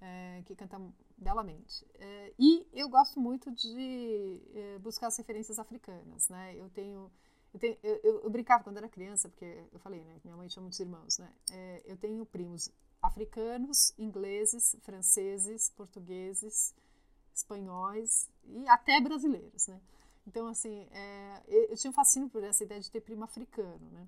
é, 0.00 0.42
que 0.46 0.56
canta 0.56 0.80
belamente. 1.16 1.86
É, 1.94 2.34
e 2.38 2.66
eu 2.72 2.88
gosto 2.88 3.20
muito 3.20 3.52
de 3.52 4.40
buscar 4.80 5.06
as 5.06 5.16
referências 5.16 5.58
africanas, 5.58 6.28
né? 6.28 6.56
Eu 6.56 6.68
tenho 6.70 7.10
eu, 7.56 7.58
tenho, 7.58 7.78
eu, 7.82 8.20
eu, 8.22 8.30
brincava 8.30 8.62
quando 8.62 8.76
era 8.76 8.88
criança, 8.88 9.30
porque 9.30 9.64
eu 9.72 9.78
falei, 9.78 10.04
né? 10.04 10.20
Minha 10.22 10.36
mãe 10.36 10.46
tinha 10.46 10.60
muitos 10.60 10.78
irmãos, 10.78 11.18
né? 11.18 11.32
É, 11.50 11.82
eu 11.86 11.96
tenho 11.96 12.24
primos 12.26 12.70
africanos, 13.00 13.94
ingleses, 13.98 14.76
franceses, 14.82 15.70
portugueses, 15.70 16.74
espanhóis 17.34 18.28
e 18.44 18.68
até 18.68 19.00
brasileiros, 19.00 19.68
né? 19.68 19.80
Então, 20.26 20.46
assim, 20.48 20.86
é, 20.90 21.42
eu 21.46 21.76
tinha 21.76 21.90
um 21.90 21.94
fascínio 21.94 22.28
por 22.28 22.44
essa 22.44 22.62
ideia 22.62 22.80
de 22.80 22.90
ter 22.90 23.00
primo 23.00 23.24
africano, 23.24 23.90
né? 23.90 24.06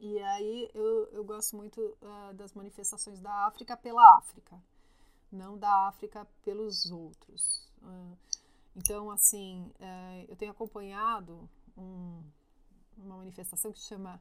E 0.00 0.18
aí 0.18 0.68
eu, 0.74 1.08
eu 1.12 1.22
gosto 1.22 1.54
muito 1.54 1.80
uh, 1.80 2.34
das 2.34 2.54
manifestações 2.54 3.20
da 3.20 3.46
África 3.46 3.76
pela 3.76 4.16
África, 4.16 4.60
não 5.30 5.56
da 5.56 5.86
África 5.86 6.26
pelos 6.42 6.90
outros. 6.90 7.70
Uh, 7.82 8.16
então, 8.74 9.10
assim, 9.10 9.70
uh, 9.78 10.24
eu 10.28 10.34
tenho 10.34 10.50
acompanhado 10.50 11.48
um, 11.76 12.22
uma 12.96 13.16
manifestação 13.16 13.72
que 13.72 13.80
chama 13.80 14.20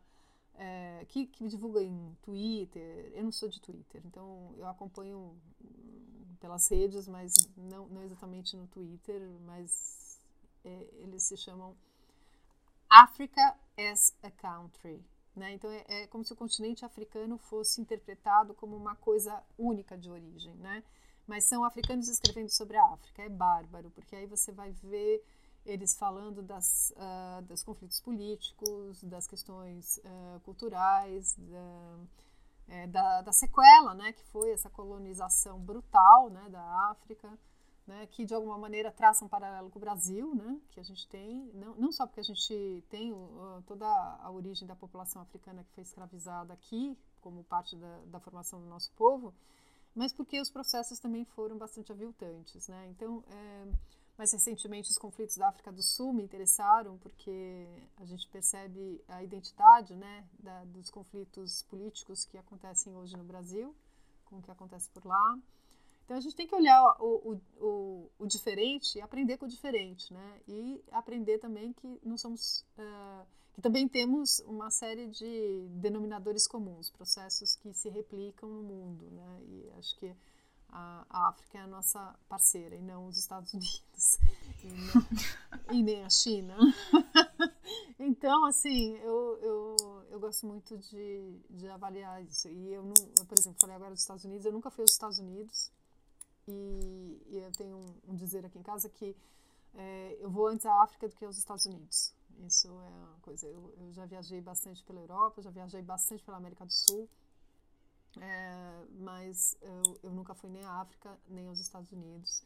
é, 0.55 1.05
que, 1.07 1.25
que 1.27 1.47
divulga 1.47 1.81
em 1.81 2.17
Twitter. 2.21 3.11
Eu 3.15 3.23
não 3.23 3.31
sou 3.31 3.49
de 3.49 3.59
Twitter, 3.59 4.01
então 4.05 4.53
eu 4.57 4.67
acompanho 4.67 5.35
pelas 6.39 6.67
redes, 6.69 7.07
mas 7.07 7.33
não, 7.55 7.87
não 7.87 8.03
exatamente 8.03 8.57
no 8.57 8.67
Twitter, 8.67 9.21
mas 9.45 10.19
é, 10.65 10.87
eles 10.95 11.23
se 11.23 11.37
chamam 11.37 11.75
Africa 12.89 13.55
as 13.77 14.13
a 14.21 14.31
Country. 14.31 15.03
Né? 15.35 15.53
Então 15.53 15.71
é, 15.71 15.85
é, 15.87 16.07
como 16.07 16.25
se 16.25 16.33
o 16.33 16.35
continente 16.35 16.83
africano 16.83 17.37
fosse 17.37 17.79
interpretado 17.79 18.53
como 18.53 18.75
uma 18.75 18.95
coisa 18.95 19.41
única 19.57 19.97
de 19.97 20.09
origem, 20.09 20.53
né? 20.55 20.83
Mas 21.25 21.45
são 21.45 21.63
africanos 21.63 22.09
escrevendo 22.09 22.49
sobre 22.49 22.75
a 22.75 22.83
África, 22.83 23.21
é 23.21 23.29
bárbaro, 23.29 23.89
porque 23.91 24.13
aí 24.15 24.25
você 24.25 24.51
vai 24.51 24.71
ver 24.71 25.23
eles 25.65 25.95
falando 25.95 26.41
das, 26.41 26.91
uh, 26.97 27.41
dos 27.43 27.63
conflitos 27.63 27.99
políticos, 27.99 29.03
das 29.03 29.27
questões 29.27 29.97
uh, 29.97 30.39
culturais, 30.41 31.35
da, 31.38 31.99
é, 32.67 32.88
da, 32.88 33.21
da, 33.21 33.33
sequela, 33.33 33.93
né, 33.93 34.13
que 34.13 34.23
foi 34.25 34.51
essa 34.51 34.69
colonização 34.69 35.59
brutal, 35.59 36.29
né, 36.29 36.49
da 36.49 36.61
África, 36.89 37.29
né, 37.85 38.07
que 38.07 38.25
de 38.25 38.33
alguma 38.33 38.57
maneira 38.57 38.91
traça 38.91 39.25
um 39.25 39.27
paralelo 39.27 39.69
com 39.69 39.77
o 39.77 39.81
Brasil, 39.81 40.33
né, 40.33 40.59
que 40.71 40.79
a 40.79 40.83
gente 40.83 41.07
tem, 41.07 41.51
não, 41.53 41.75
não 41.75 41.91
só 41.91 42.07
porque 42.07 42.21
a 42.21 42.23
gente 42.23 42.83
tem 42.89 43.11
uh, 43.11 43.63
toda 43.67 43.85
a 43.85 44.31
origem 44.31 44.67
da 44.67 44.75
população 44.75 45.21
africana 45.21 45.63
que 45.63 45.71
foi 45.73 45.83
escravizada 45.83 46.53
aqui, 46.53 46.97
como 47.19 47.43
parte 47.43 47.75
da, 47.75 47.99
da 48.05 48.19
formação 48.19 48.59
do 48.59 48.67
nosso 48.67 48.91
povo, 48.93 49.33
mas 49.93 50.13
porque 50.13 50.39
os 50.39 50.49
processos 50.49 50.99
também 50.99 51.25
foram 51.25 51.57
bastante 51.57 51.91
aviltantes, 51.91 52.67
né, 52.67 52.88
então 52.89 53.23
é, 53.27 53.67
mais 54.22 54.34
recentemente, 54.34 54.91
os 54.91 54.99
conflitos 54.99 55.35
da 55.35 55.48
África 55.48 55.72
do 55.72 55.81
Sul 55.81 56.14
me 56.14 56.22
interessaram 56.22 56.95
porque 56.99 57.65
a 57.98 58.06
gente 58.06 58.27
percebe 58.27 59.03
a 59.07 59.23
identidade 59.23 59.95
né, 59.95 60.23
da, 60.38 60.64
dos 60.65 60.91
conflitos 60.91 61.64
políticos 61.64 62.23
que 62.26 62.38
acontecem 62.38 62.95
hoje 62.95 63.18
no 63.18 63.23
Brasil, 63.23 63.76
com 64.26 64.38
o 64.38 64.41
que 64.43 64.52
acontece 64.52 64.91
por 64.91 65.03
lá. 65.07 65.39
Então 66.06 66.15
a 66.15 66.19
gente 66.19 66.35
tem 66.35 66.45
que 66.45 66.53
olhar 66.53 66.98
o, 66.99 67.31
o, 67.31 67.65
o, 67.65 68.11
o 68.19 68.27
diferente 68.27 68.99
e 68.99 69.02
aprender 69.02 69.38
com 69.38 69.45
o 69.48 69.49
diferente, 69.49 70.14
né? 70.14 70.39
E 70.48 70.80
aprender 70.91 71.39
também 71.39 71.73
que 71.73 71.99
não 72.03 72.15
somos, 72.15 72.64
uh, 72.77 73.26
que 73.56 73.61
também 73.61 73.88
temos 73.88 74.38
uma 74.41 74.69
série 74.69 75.07
de 75.07 75.68
denominadores 75.77 76.45
comuns, 76.45 76.91
processos 76.91 77.56
que 77.56 77.73
se 77.73 77.89
replicam 77.89 78.48
no 78.48 78.61
mundo, 78.61 79.03
né? 79.10 79.41
E 79.48 79.72
acho 79.80 79.98
que 79.98 80.15
a, 80.72 81.27
África 81.30 81.57
é 81.57 81.61
a 81.61 81.68
nossa 81.68 82.15
parceira 82.30 82.76
e 82.76 82.81
não 82.81 83.07
os 83.07 83.18
Estados 83.18 83.53
Unidos 83.53 84.19
e, 84.64 84.68
não, 84.68 85.76
e 85.76 85.84
nem 85.84 86.03
a 86.03 86.10
China. 86.10 86.56
então, 87.99 88.45
assim, 88.45 88.95
eu, 88.98 89.39
eu, 89.41 90.06
eu 90.11 90.19
gosto 90.19 90.48
muito 90.48 90.77
de, 90.77 91.39
de 91.49 91.68
avaliar 91.68 92.23
isso. 92.23 92.48
E 92.48 92.73
eu, 92.73 92.84
não, 92.84 92.93
eu, 93.19 93.26
por 93.26 93.38
exemplo, 93.38 93.60
falei 93.60 93.76
agora 93.76 93.91
dos 93.91 94.02
Estados 94.02 94.23
Unidos, 94.23 94.45
eu 94.45 94.52
nunca 94.52 94.72
fui 94.72 94.84
aos 94.84 94.91
Estados 94.91 95.19
Unidos. 95.19 95.72
E, 96.48 97.22
e 97.27 97.38
eu 97.38 97.52
tenho 97.52 97.77
um, 97.77 98.11
um, 98.11 98.15
dizer 98.15 98.45
aqui 98.45 98.57
em 98.57 98.64
casa 98.64 98.89
que 98.89 99.15
é, 99.76 100.18
eu 100.19 100.30
vou 100.30 100.48
antes 100.48 100.65
à 100.65 100.81
África 100.81 101.07
do 101.07 101.15
que 101.15 101.23
aos 101.23 101.38
Estados 101.38 101.65
Unidos. 101.65 102.14
Isso 102.39 102.68
é 102.68 102.72
uma 102.72 103.19
coisa. 103.22 103.48
Eu, 103.48 103.73
eu 103.77 103.93
já 103.93 104.06
viajei 104.06 104.41
bastante 104.41 104.84
pela 104.84 104.99
Europa, 104.99 105.41
já 105.41 105.52
viajei 105.52 105.81
bastante 105.81 106.23
pela 106.23 106.38
América 106.38 106.65
do 106.65 106.73
Sul. 106.73 107.07
É, 108.19 108.85
mas 108.99 109.55
eu, 109.61 109.99
eu 110.03 110.11
nunca 110.11 110.33
fui 110.33 110.49
nem 110.49 110.63
à 110.65 110.81
África 110.81 111.17
nem 111.27 111.47
aos 111.47 111.59
Estados 111.59 111.91
Unidos. 111.91 112.43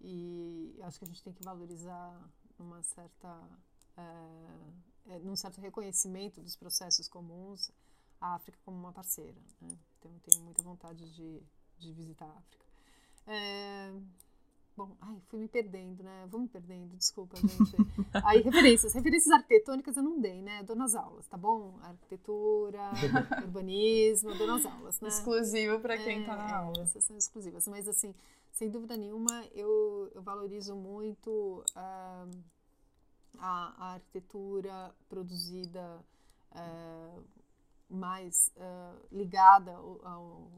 E 0.00 0.78
acho 0.82 0.98
que 0.98 1.04
a 1.04 1.08
gente 1.08 1.22
tem 1.22 1.32
que 1.32 1.42
valorizar 1.42 2.30
uma 2.58 2.82
certa 2.82 3.48
é, 3.96 5.14
é, 5.14 5.18
num 5.20 5.36
certo 5.36 5.60
reconhecimento 5.60 6.40
dos 6.40 6.54
processos 6.56 7.08
comuns 7.08 7.70
a 8.20 8.34
África 8.34 8.58
como 8.64 8.76
uma 8.76 8.92
parceira. 8.92 9.40
Né? 9.60 9.76
Então, 9.98 10.12
eu 10.12 10.20
tenho 10.20 10.42
muita 10.44 10.62
vontade 10.62 11.08
de, 11.14 11.42
de 11.78 11.92
visitar 11.92 12.26
a 12.26 12.38
África. 12.38 12.64
É, 13.26 13.92
bom, 14.78 14.96
ai, 15.00 15.20
fui 15.28 15.40
me 15.40 15.48
perdendo, 15.48 16.02
né? 16.02 16.26
Vou 16.30 16.40
me 16.40 16.48
perdendo, 16.48 16.96
desculpa, 16.96 17.36
gente. 17.36 17.76
Aí, 18.24 18.40
referências. 18.40 18.94
Referências 18.94 19.32
arquitetônicas 19.32 19.96
eu 19.96 20.02
não 20.02 20.20
dei, 20.20 20.40
né? 20.40 20.62
Dou 20.62 20.76
nas 20.76 20.94
aulas, 20.94 21.26
tá 21.26 21.36
bom? 21.36 21.78
Arquitetura, 21.82 22.92
urbanismo, 23.42 24.34
dou 24.36 24.46
nas 24.46 24.64
aulas, 24.64 25.00
né? 25.00 25.08
Exclusivo 25.08 25.80
para 25.80 25.98
quem 25.98 26.20
está 26.20 26.36
na 26.36 26.56
aula. 26.56 26.82
Essas 26.82 27.02
são 27.04 27.16
exclusivas. 27.16 27.66
Mas, 27.66 27.88
assim, 27.88 28.14
sem 28.52 28.70
dúvida 28.70 28.96
nenhuma, 28.96 29.44
eu, 29.52 30.10
eu 30.14 30.22
valorizo 30.22 30.76
muito... 30.76 31.64
Uh, 31.76 32.58
a, 33.38 33.74
a 33.78 33.92
arquitetura 33.94 34.94
produzida 35.08 36.04
é, 36.52 37.20
mais 37.88 38.52
é, 38.56 38.92
ligada 39.12 39.72
ao, 39.72 40.50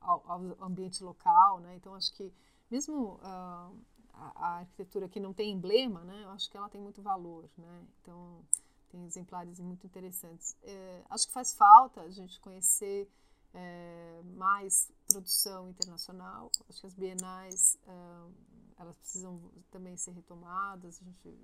ao, 0.00 0.22
ao, 0.26 0.64
ambiente 0.64 1.02
local, 1.02 1.60
né? 1.60 1.76
Então 1.76 1.94
acho 1.94 2.12
que 2.14 2.32
mesmo 2.70 3.14
uh, 3.16 3.76
a, 4.12 4.32
a, 4.34 4.58
arquitetura 4.58 5.08
que 5.08 5.20
não 5.20 5.32
tem 5.32 5.52
emblema, 5.52 6.02
né? 6.04 6.24
Eu 6.24 6.30
acho 6.30 6.50
que 6.50 6.56
ela 6.56 6.68
tem 6.68 6.80
muito 6.80 7.02
valor, 7.02 7.48
né? 7.56 7.86
Então 8.00 8.44
tem 8.90 9.04
exemplares 9.04 9.58
muito 9.60 9.86
interessantes. 9.86 10.56
É, 10.62 11.02
acho 11.10 11.26
que 11.26 11.32
faz 11.32 11.52
falta 11.54 12.02
a 12.02 12.10
gente 12.10 12.40
conhecer 12.40 13.10
é, 13.52 14.22
mais 14.36 14.90
produção 15.08 15.68
internacional. 15.68 16.50
Acho 16.68 16.80
que 16.80 16.86
as 16.86 16.94
bienais 16.94 17.78
uh, 17.86 18.32
elas 18.78 18.96
precisam 18.96 19.40
também 19.70 19.96
ser 19.96 20.12
retomadas. 20.12 21.00
A 21.00 21.04
gente 21.04 21.38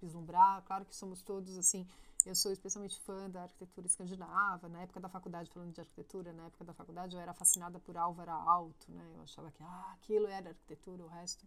vislumbrar. 0.00 0.62
Claro 0.64 0.84
que 0.84 0.94
somos 0.94 1.22
todos 1.22 1.56
assim. 1.56 1.86
Eu 2.26 2.34
sou 2.34 2.50
especialmente 2.50 2.98
fã 3.02 3.30
da 3.30 3.42
arquitetura 3.42 3.86
escandinava. 3.86 4.68
Na 4.68 4.82
época 4.82 4.98
da 4.98 5.08
faculdade, 5.08 5.48
falando 5.48 5.72
de 5.72 5.80
arquitetura, 5.80 6.32
na 6.32 6.46
época 6.46 6.64
da 6.64 6.74
faculdade 6.74 7.14
eu 7.14 7.22
era 7.22 7.32
fascinada 7.32 7.78
por 7.78 7.96
Álvaro 7.96 8.32
Alto, 8.32 8.90
né? 8.90 9.12
Eu 9.14 9.22
achava 9.22 9.48
que 9.52 9.62
ah, 9.62 9.92
aquilo 9.94 10.26
era 10.26 10.48
arquitetura, 10.48 11.04
o 11.04 11.06
resto, 11.06 11.46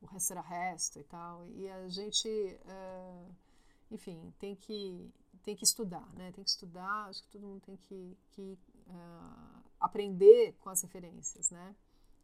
o 0.00 0.06
resto 0.06 0.32
era 0.32 0.40
resto 0.40 0.98
e 0.98 1.04
tal. 1.04 1.46
E 1.48 1.68
a 1.68 1.86
gente, 1.88 2.28
uh, 2.28 3.34
enfim, 3.90 4.32
tem 4.38 4.56
que 4.56 5.12
tem 5.42 5.54
que 5.54 5.64
estudar, 5.64 6.08
né? 6.14 6.32
Tem 6.32 6.44
que 6.44 6.50
estudar. 6.50 7.08
Acho 7.10 7.22
que 7.22 7.28
todo 7.28 7.46
mundo 7.46 7.60
tem 7.60 7.76
que, 7.76 8.16
que 8.30 8.58
uh, 8.86 9.62
aprender 9.78 10.54
com 10.60 10.70
as 10.70 10.80
referências, 10.80 11.50
né? 11.50 11.76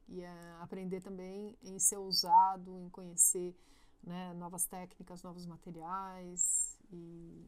E 0.08 0.22
uh, 0.22 0.62
aprender 0.62 1.02
também 1.02 1.54
em 1.62 1.78
ser 1.78 1.98
ousado, 1.98 2.78
em 2.78 2.88
conhecer 2.88 3.54
né, 4.02 4.32
novas 4.34 4.66
técnicas, 4.66 5.22
novos 5.22 5.44
materiais 5.44 6.78
e 6.90 7.44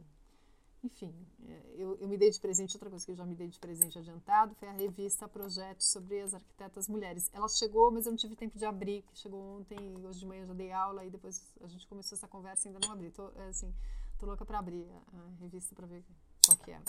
enfim, 0.82 1.12
é, 1.48 1.74
eu, 1.76 1.96
eu, 2.00 2.08
me 2.08 2.16
dei 2.16 2.30
de 2.30 2.38
presente, 2.38 2.76
outra 2.76 2.88
coisa 2.88 3.04
que 3.04 3.10
eu 3.10 3.16
já 3.16 3.26
me 3.26 3.34
dei 3.34 3.48
de 3.48 3.58
presente 3.58 3.98
adiantado 3.98 4.54
foi 4.54 4.68
a 4.68 4.72
revista 4.72 5.26
Projetos 5.28 5.90
sobre 5.90 6.20
as 6.20 6.34
arquitetas 6.34 6.88
mulheres. 6.88 7.30
Ela 7.32 7.48
chegou, 7.48 7.90
mas 7.90 8.06
eu 8.06 8.12
não 8.12 8.16
tive 8.16 8.36
tempo 8.36 8.56
de 8.56 8.64
abrir, 8.64 9.02
que 9.02 9.18
chegou 9.18 9.58
ontem, 9.58 9.78
hoje 10.04 10.20
de 10.20 10.26
manhã 10.26 10.46
já 10.46 10.54
dei 10.54 10.70
aula 10.70 11.04
e 11.04 11.10
depois 11.10 11.42
a 11.60 11.66
gente 11.66 11.86
começou 11.86 12.16
essa 12.16 12.28
conversa 12.28 12.68
e 12.68 12.72
ainda 12.72 12.86
não 12.86 12.92
abri. 12.92 13.10
Tô, 13.10 13.30
é, 13.36 13.48
assim, 13.48 13.74
tô 14.18 14.26
louca 14.26 14.44
para 14.44 14.58
abrir 14.58 14.86
a, 14.90 15.16
a 15.16 15.40
revista 15.40 15.74
para 15.74 15.86
ver 15.86 16.04
qual 16.46 16.56
que 16.58 16.70
é. 16.70 16.80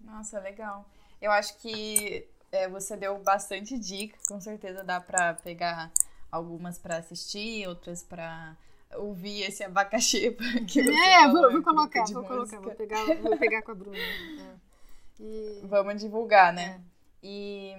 Nossa, 0.00 0.38
legal. 0.38 0.88
Eu 1.20 1.32
acho 1.32 1.58
que 1.58 2.28
é, 2.52 2.68
você 2.68 2.96
deu 2.96 3.18
bastante 3.22 3.78
dica, 3.78 4.16
com 4.28 4.40
certeza 4.40 4.84
dá 4.84 5.00
para 5.00 5.34
pegar 5.34 5.90
algumas 6.30 6.78
para 6.78 6.98
assistir, 6.98 7.66
outras 7.66 8.02
para 8.02 8.56
ouvir 8.94 9.42
esse 9.42 9.64
abacaxi 9.64 10.30
que 10.68 10.82
você 10.82 10.90
É, 10.92 11.28
vou, 11.28 11.52
vou 11.52 11.62
colocar, 11.62 12.04
vou 12.04 12.22
música. 12.22 12.34
colocar, 12.34 12.60
vou 12.60 12.74
pegar, 12.74 13.04
vou 13.16 13.36
pegar 13.38 13.62
com 13.62 13.72
a 13.72 13.74
Bruna. 13.74 13.96
É. 13.98 14.66
E... 15.20 15.60
Vamos 15.64 16.00
divulgar, 16.00 16.52
né? 16.52 16.80
É. 16.92 16.96
E, 17.22 17.74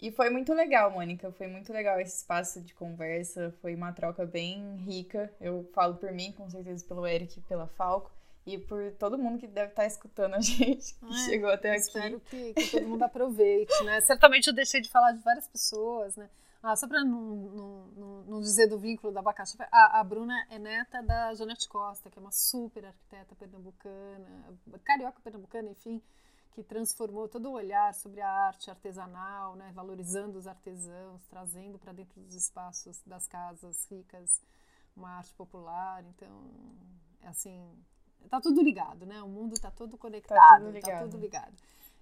e 0.00 0.10
foi 0.10 0.30
muito 0.30 0.54
legal, 0.54 0.90
Mônica. 0.90 1.30
Foi 1.32 1.46
muito 1.46 1.72
legal 1.72 2.00
esse 2.00 2.16
espaço 2.18 2.60
de 2.62 2.72
conversa. 2.74 3.54
Foi 3.60 3.74
uma 3.74 3.92
troca 3.92 4.24
bem 4.24 4.76
rica. 4.76 5.32
Eu 5.40 5.68
falo 5.74 5.96
por 5.96 6.12
mim, 6.12 6.32
com 6.32 6.48
certeza 6.48 6.84
pelo 6.84 7.06
Eric 7.06 7.38
e 7.38 7.42
pela 7.42 7.66
Falco. 7.66 8.10
E 8.46 8.56
por 8.58 8.92
todo 8.92 9.18
mundo 9.18 9.38
que 9.40 9.46
deve 9.48 9.70
estar 9.70 9.86
escutando 9.86 10.34
a 10.34 10.40
gente, 10.40 10.94
que 10.94 11.12
é, 11.12 11.18
chegou 11.24 11.50
até 11.50 11.70
aqui. 11.72 11.80
Espero 11.80 12.20
que, 12.20 12.54
que 12.54 12.70
todo 12.70 12.88
mundo 12.88 13.02
aproveite, 13.02 13.82
né? 13.82 14.00
Certamente 14.02 14.46
eu 14.46 14.54
deixei 14.54 14.80
de 14.80 14.88
falar 14.88 15.12
de 15.12 15.22
várias 15.22 15.48
pessoas, 15.48 16.16
né? 16.16 16.28
Ah, 16.68 16.74
só 16.74 16.88
para 16.88 17.04
não, 17.04 17.36
não, 17.96 18.22
não, 18.24 18.40
dizer 18.40 18.66
do 18.66 18.76
vínculo 18.76 19.12
da 19.12 19.20
abacaxi, 19.20 19.56
a, 19.70 20.00
a, 20.00 20.02
Bruna 20.02 20.34
é 20.50 20.58
neta 20.58 21.00
da 21.00 21.32
Janete 21.32 21.68
Costa, 21.68 22.10
que 22.10 22.18
é 22.18 22.20
uma 22.20 22.32
super 22.32 22.84
arquiteta 22.84 23.36
pernambucana, 23.36 24.58
carioca 24.82 25.20
pernambucana, 25.22 25.70
enfim, 25.70 26.02
que 26.50 26.64
transformou 26.64 27.28
todo 27.28 27.50
o 27.50 27.52
olhar 27.52 27.94
sobre 27.94 28.20
a 28.20 28.28
arte 28.28 28.68
artesanal, 28.68 29.54
né, 29.54 29.70
valorizando 29.72 30.36
os 30.36 30.48
artesãos, 30.48 31.24
trazendo 31.30 31.78
para 31.78 31.92
dentro 31.92 32.20
dos 32.20 32.34
espaços 32.34 33.00
das 33.06 33.28
casas 33.28 33.86
ricas 33.88 34.42
uma 34.96 35.10
arte 35.10 35.32
popular. 35.34 36.02
Então, 36.06 36.50
é 37.20 37.28
assim, 37.28 37.64
tá 38.28 38.40
tudo 38.40 38.60
ligado, 38.60 39.06
né? 39.06 39.22
O 39.22 39.28
mundo 39.28 39.54
tá 39.54 39.70
todo 39.70 39.96
conectado, 39.96 40.36
tá 40.36 40.58
tudo 40.58 40.70
ligado. 40.72 40.90
Tá 40.90 41.00
tudo 41.04 41.16
ligado. 41.16 41.54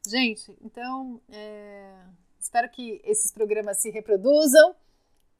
Gente, 0.06 0.56
então, 0.62 1.20
é, 1.28 2.02
Espero 2.44 2.68
que 2.68 3.00
esses 3.04 3.32
programas 3.32 3.78
se 3.78 3.90
reproduzam, 3.90 4.76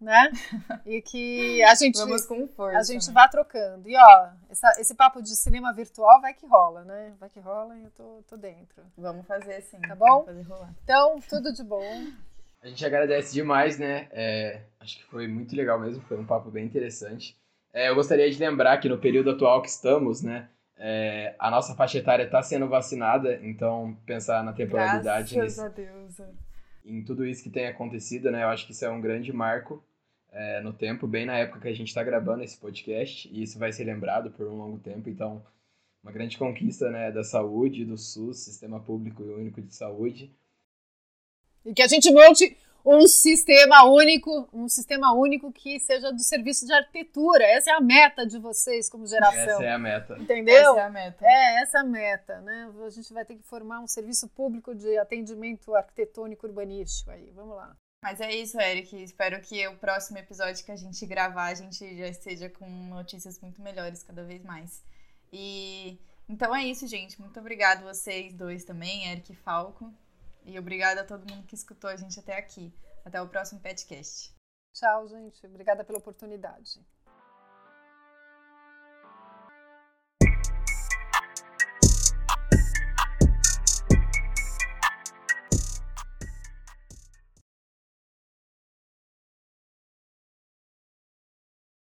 né? 0.00 0.32
E 0.86 1.02
que 1.02 1.62
a 1.62 1.74
gente 1.74 1.98
Vamos 1.98 2.24
com 2.24 2.48
força, 2.48 2.78
a 2.78 2.82
gente 2.82 3.06
né? 3.08 3.12
vá 3.12 3.28
trocando. 3.28 3.86
E 3.86 3.94
ó, 3.94 4.28
essa, 4.48 4.80
esse 4.80 4.94
papo 4.94 5.20
de 5.20 5.36
cinema 5.36 5.70
virtual 5.74 6.18
vai 6.22 6.32
que 6.32 6.46
rola, 6.46 6.82
né? 6.82 7.14
Vai 7.20 7.28
que 7.28 7.38
rola 7.40 7.76
e 7.76 7.84
eu 7.84 7.90
tô, 7.90 8.24
tô 8.26 8.38
dentro. 8.38 8.82
Vamos 8.96 9.26
fazer 9.26 9.60
sim. 9.60 9.78
Tá 9.82 9.94
bom? 9.94 10.26
Então, 10.82 11.20
tudo 11.28 11.52
de 11.52 11.62
bom. 11.62 11.84
A 12.62 12.68
gente 12.68 12.84
agradece 12.86 13.34
demais, 13.34 13.78
né? 13.78 14.08
É, 14.10 14.62
acho 14.80 14.96
que 14.96 15.04
foi 15.04 15.28
muito 15.28 15.54
legal 15.54 15.78
mesmo, 15.78 16.02
foi 16.04 16.18
um 16.18 16.24
papo 16.24 16.50
bem 16.50 16.64
interessante. 16.64 17.36
É, 17.70 17.90
eu 17.90 17.94
gostaria 17.94 18.30
de 18.30 18.38
lembrar 18.38 18.78
que 18.78 18.88
no 18.88 18.96
período 18.96 19.30
atual 19.30 19.60
que 19.60 19.68
estamos, 19.68 20.22
né? 20.22 20.48
É, 20.78 21.34
a 21.38 21.50
nossa 21.50 21.74
faixa 21.74 21.98
etária 21.98 22.24
está 22.24 22.42
sendo 22.42 22.66
vacinada, 22.66 23.38
então 23.42 23.94
pensar 24.06 24.42
na 24.42 24.54
temporalidade. 24.54 25.34
Graças 25.34 25.58
nesse, 25.58 25.60
a 25.60 25.68
Deus 25.68 26.43
em 26.84 27.02
tudo 27.02 27.24
isso 27.24 27.42
que 27.42 27.50
tem 27.50 27.66
acontecido, 27.66 28.30
né? 28.30 28.42
Eu 28.42 28.48
acho 28.48 28.66
que 28.66 28.72
isso 28.72 28.84
é 28.84 28.90
um 28.90 29.00
grande 29.00 29.32
marco 29.32 29.82
é, 30.30 30.60
no 30.60 30.72
tempo, 30.72 31.06
bem 31.06 31.24
na 31.24 31.38
época 31.38 31.60
que 31.60 31.68
a 31.68 31.74
gente 31.74 31.88
está 31.88 32.02
gravando 32.02 32.42
esse 32.42 32.58
podcast, 32.58 33.28
e 33.32 33.42
isso 33.42 33.58
vai 33.58 33.72
ser 33.72 33.84
lembrado 33.84 34.30
por 34.30 34.46
um 34.46 34.56
longo 34.56 34.78
tempo. 34.78 35.08
Então, 35.08 35.44
uma 36.02 36.12
grande 36.12 36.36
conquista 36.36 36.90
né, 36.90 37.10
da 37.10 37.24
saúde, 37.24 37.84
do 37.84 37.96
SUS, 37.96 38.38
Sistema 38.38 38.80
Público 38.80 39.22
e 39.22 39.32
Único 39.32 39.62
de 39.62 39.74
Saúde. 39.74 40.30
E 41.64 41.72
que 41.72 41.82
a 41.82 41.86
gente 41.86 42.12
monte 42.12 42.56
um 42.84 43.06
sistema 43.06 43.84
único, 43.84 44.48
um 44.52 44.68
sistema 44.68 45.12
único 45.14 45.50
que 45.50 45.80
seja 45.80 46.12
do 46.12 46.22
serviço 46.22 46.66
de 46.66 46.72
arquitetura. 46.72 47.42
Essa 47.44 47.70
é 47.70 47.74
a 47.74 47.80
meta 47.80 48.26
de 48.26 48.38
vocês 48.38 48.90
como 48.90 49.06
geração. 49.06 49.38
Essa 49.38 49.64
é 49.64 49.72
a 49.72 49.78
meta. 49.78 50.18
Entendeu? 50.18 50.72
Essa 50.72 50.80
é 50.80 50.82
a 50.82 50.90
meta. 50.90 51.24
É, 51.26 51.62
essa 51.62 51.78
é 51.78 51.80
a 51.80 51.84
meta, 51.84 52.40
né? 52.42 52.70
A 52.84 52.90
gente 52.90 53.12
vai 53.12 53.24
ter 53.24 53.36
que 53.36 53.42
formar 53.42 53.80
um 53.80 53.86
serviço 53.86 54.28
público 54.28 54.74
de 54.74 54.98
atendimento 54.98 55.74
arquitetônico 55.74 56.46
urbanístico 56.46 57.10
aí. 57.10 57.30
Vamos 57.34 57.56
lá. 57.56 57.74
Mas 58.02 58.20
é 58.20 58.34
isso, 58.34 58.60
Eric. 58.60 59.02
Espero 59.02 59.40
que 59.40 59.66
o 59.66 59.78
próximo 59.78 60.18
episódio 60.18 60.62
que 60.62 60.70
a 60.70 60.76
gente 60.76 61.06
gravar, 61.06 61.46
a 61.46 61.54
gente 61.54 61.96
já 61.96 62.06
esteja 62.06 62.50
com 62.50 62.68
notícias 62.68 63.40
muito 63.40 63.62
melhores 63.62 64.02
cada 64.02 64.22
vez 64.22 64.44
mais. 64.44 64.84
E 65.32 65.98
então 66.28 66.54
é 66.54 66.64
isso, 66.64 66.86
gente. 66.86 67.18
Muito 67.18 67.40
obrigado 67.40 67.82
vocês 67.82 68.34
dois 68.34 68.62
também, 68.62 69.10
Eric 69.10 69.32
e 69.32 69.36
Falco. 69.36 69.90
E 70.44 70.58
obrigada 70.58 71.00
a 71.00 71.04
todo 71.04 71.28
mundo 71.30 71.46
que 71.46 71.54
escutou 71.54 71.88
a 71.88 71.96
gente 71.96 72.20
até 72.20 72.36
aqui. 72.36 72.72
Até 73.04 73.20
o 73.20 73.28
próximo 73.28 73.60
podcast. 73.60 74.34
Tchau, 74.72 75.08
gente. 75.08 75.46
Obrigada 75.46 75.84
pela 75.84 75.98
oportunidade. 75.98 76.84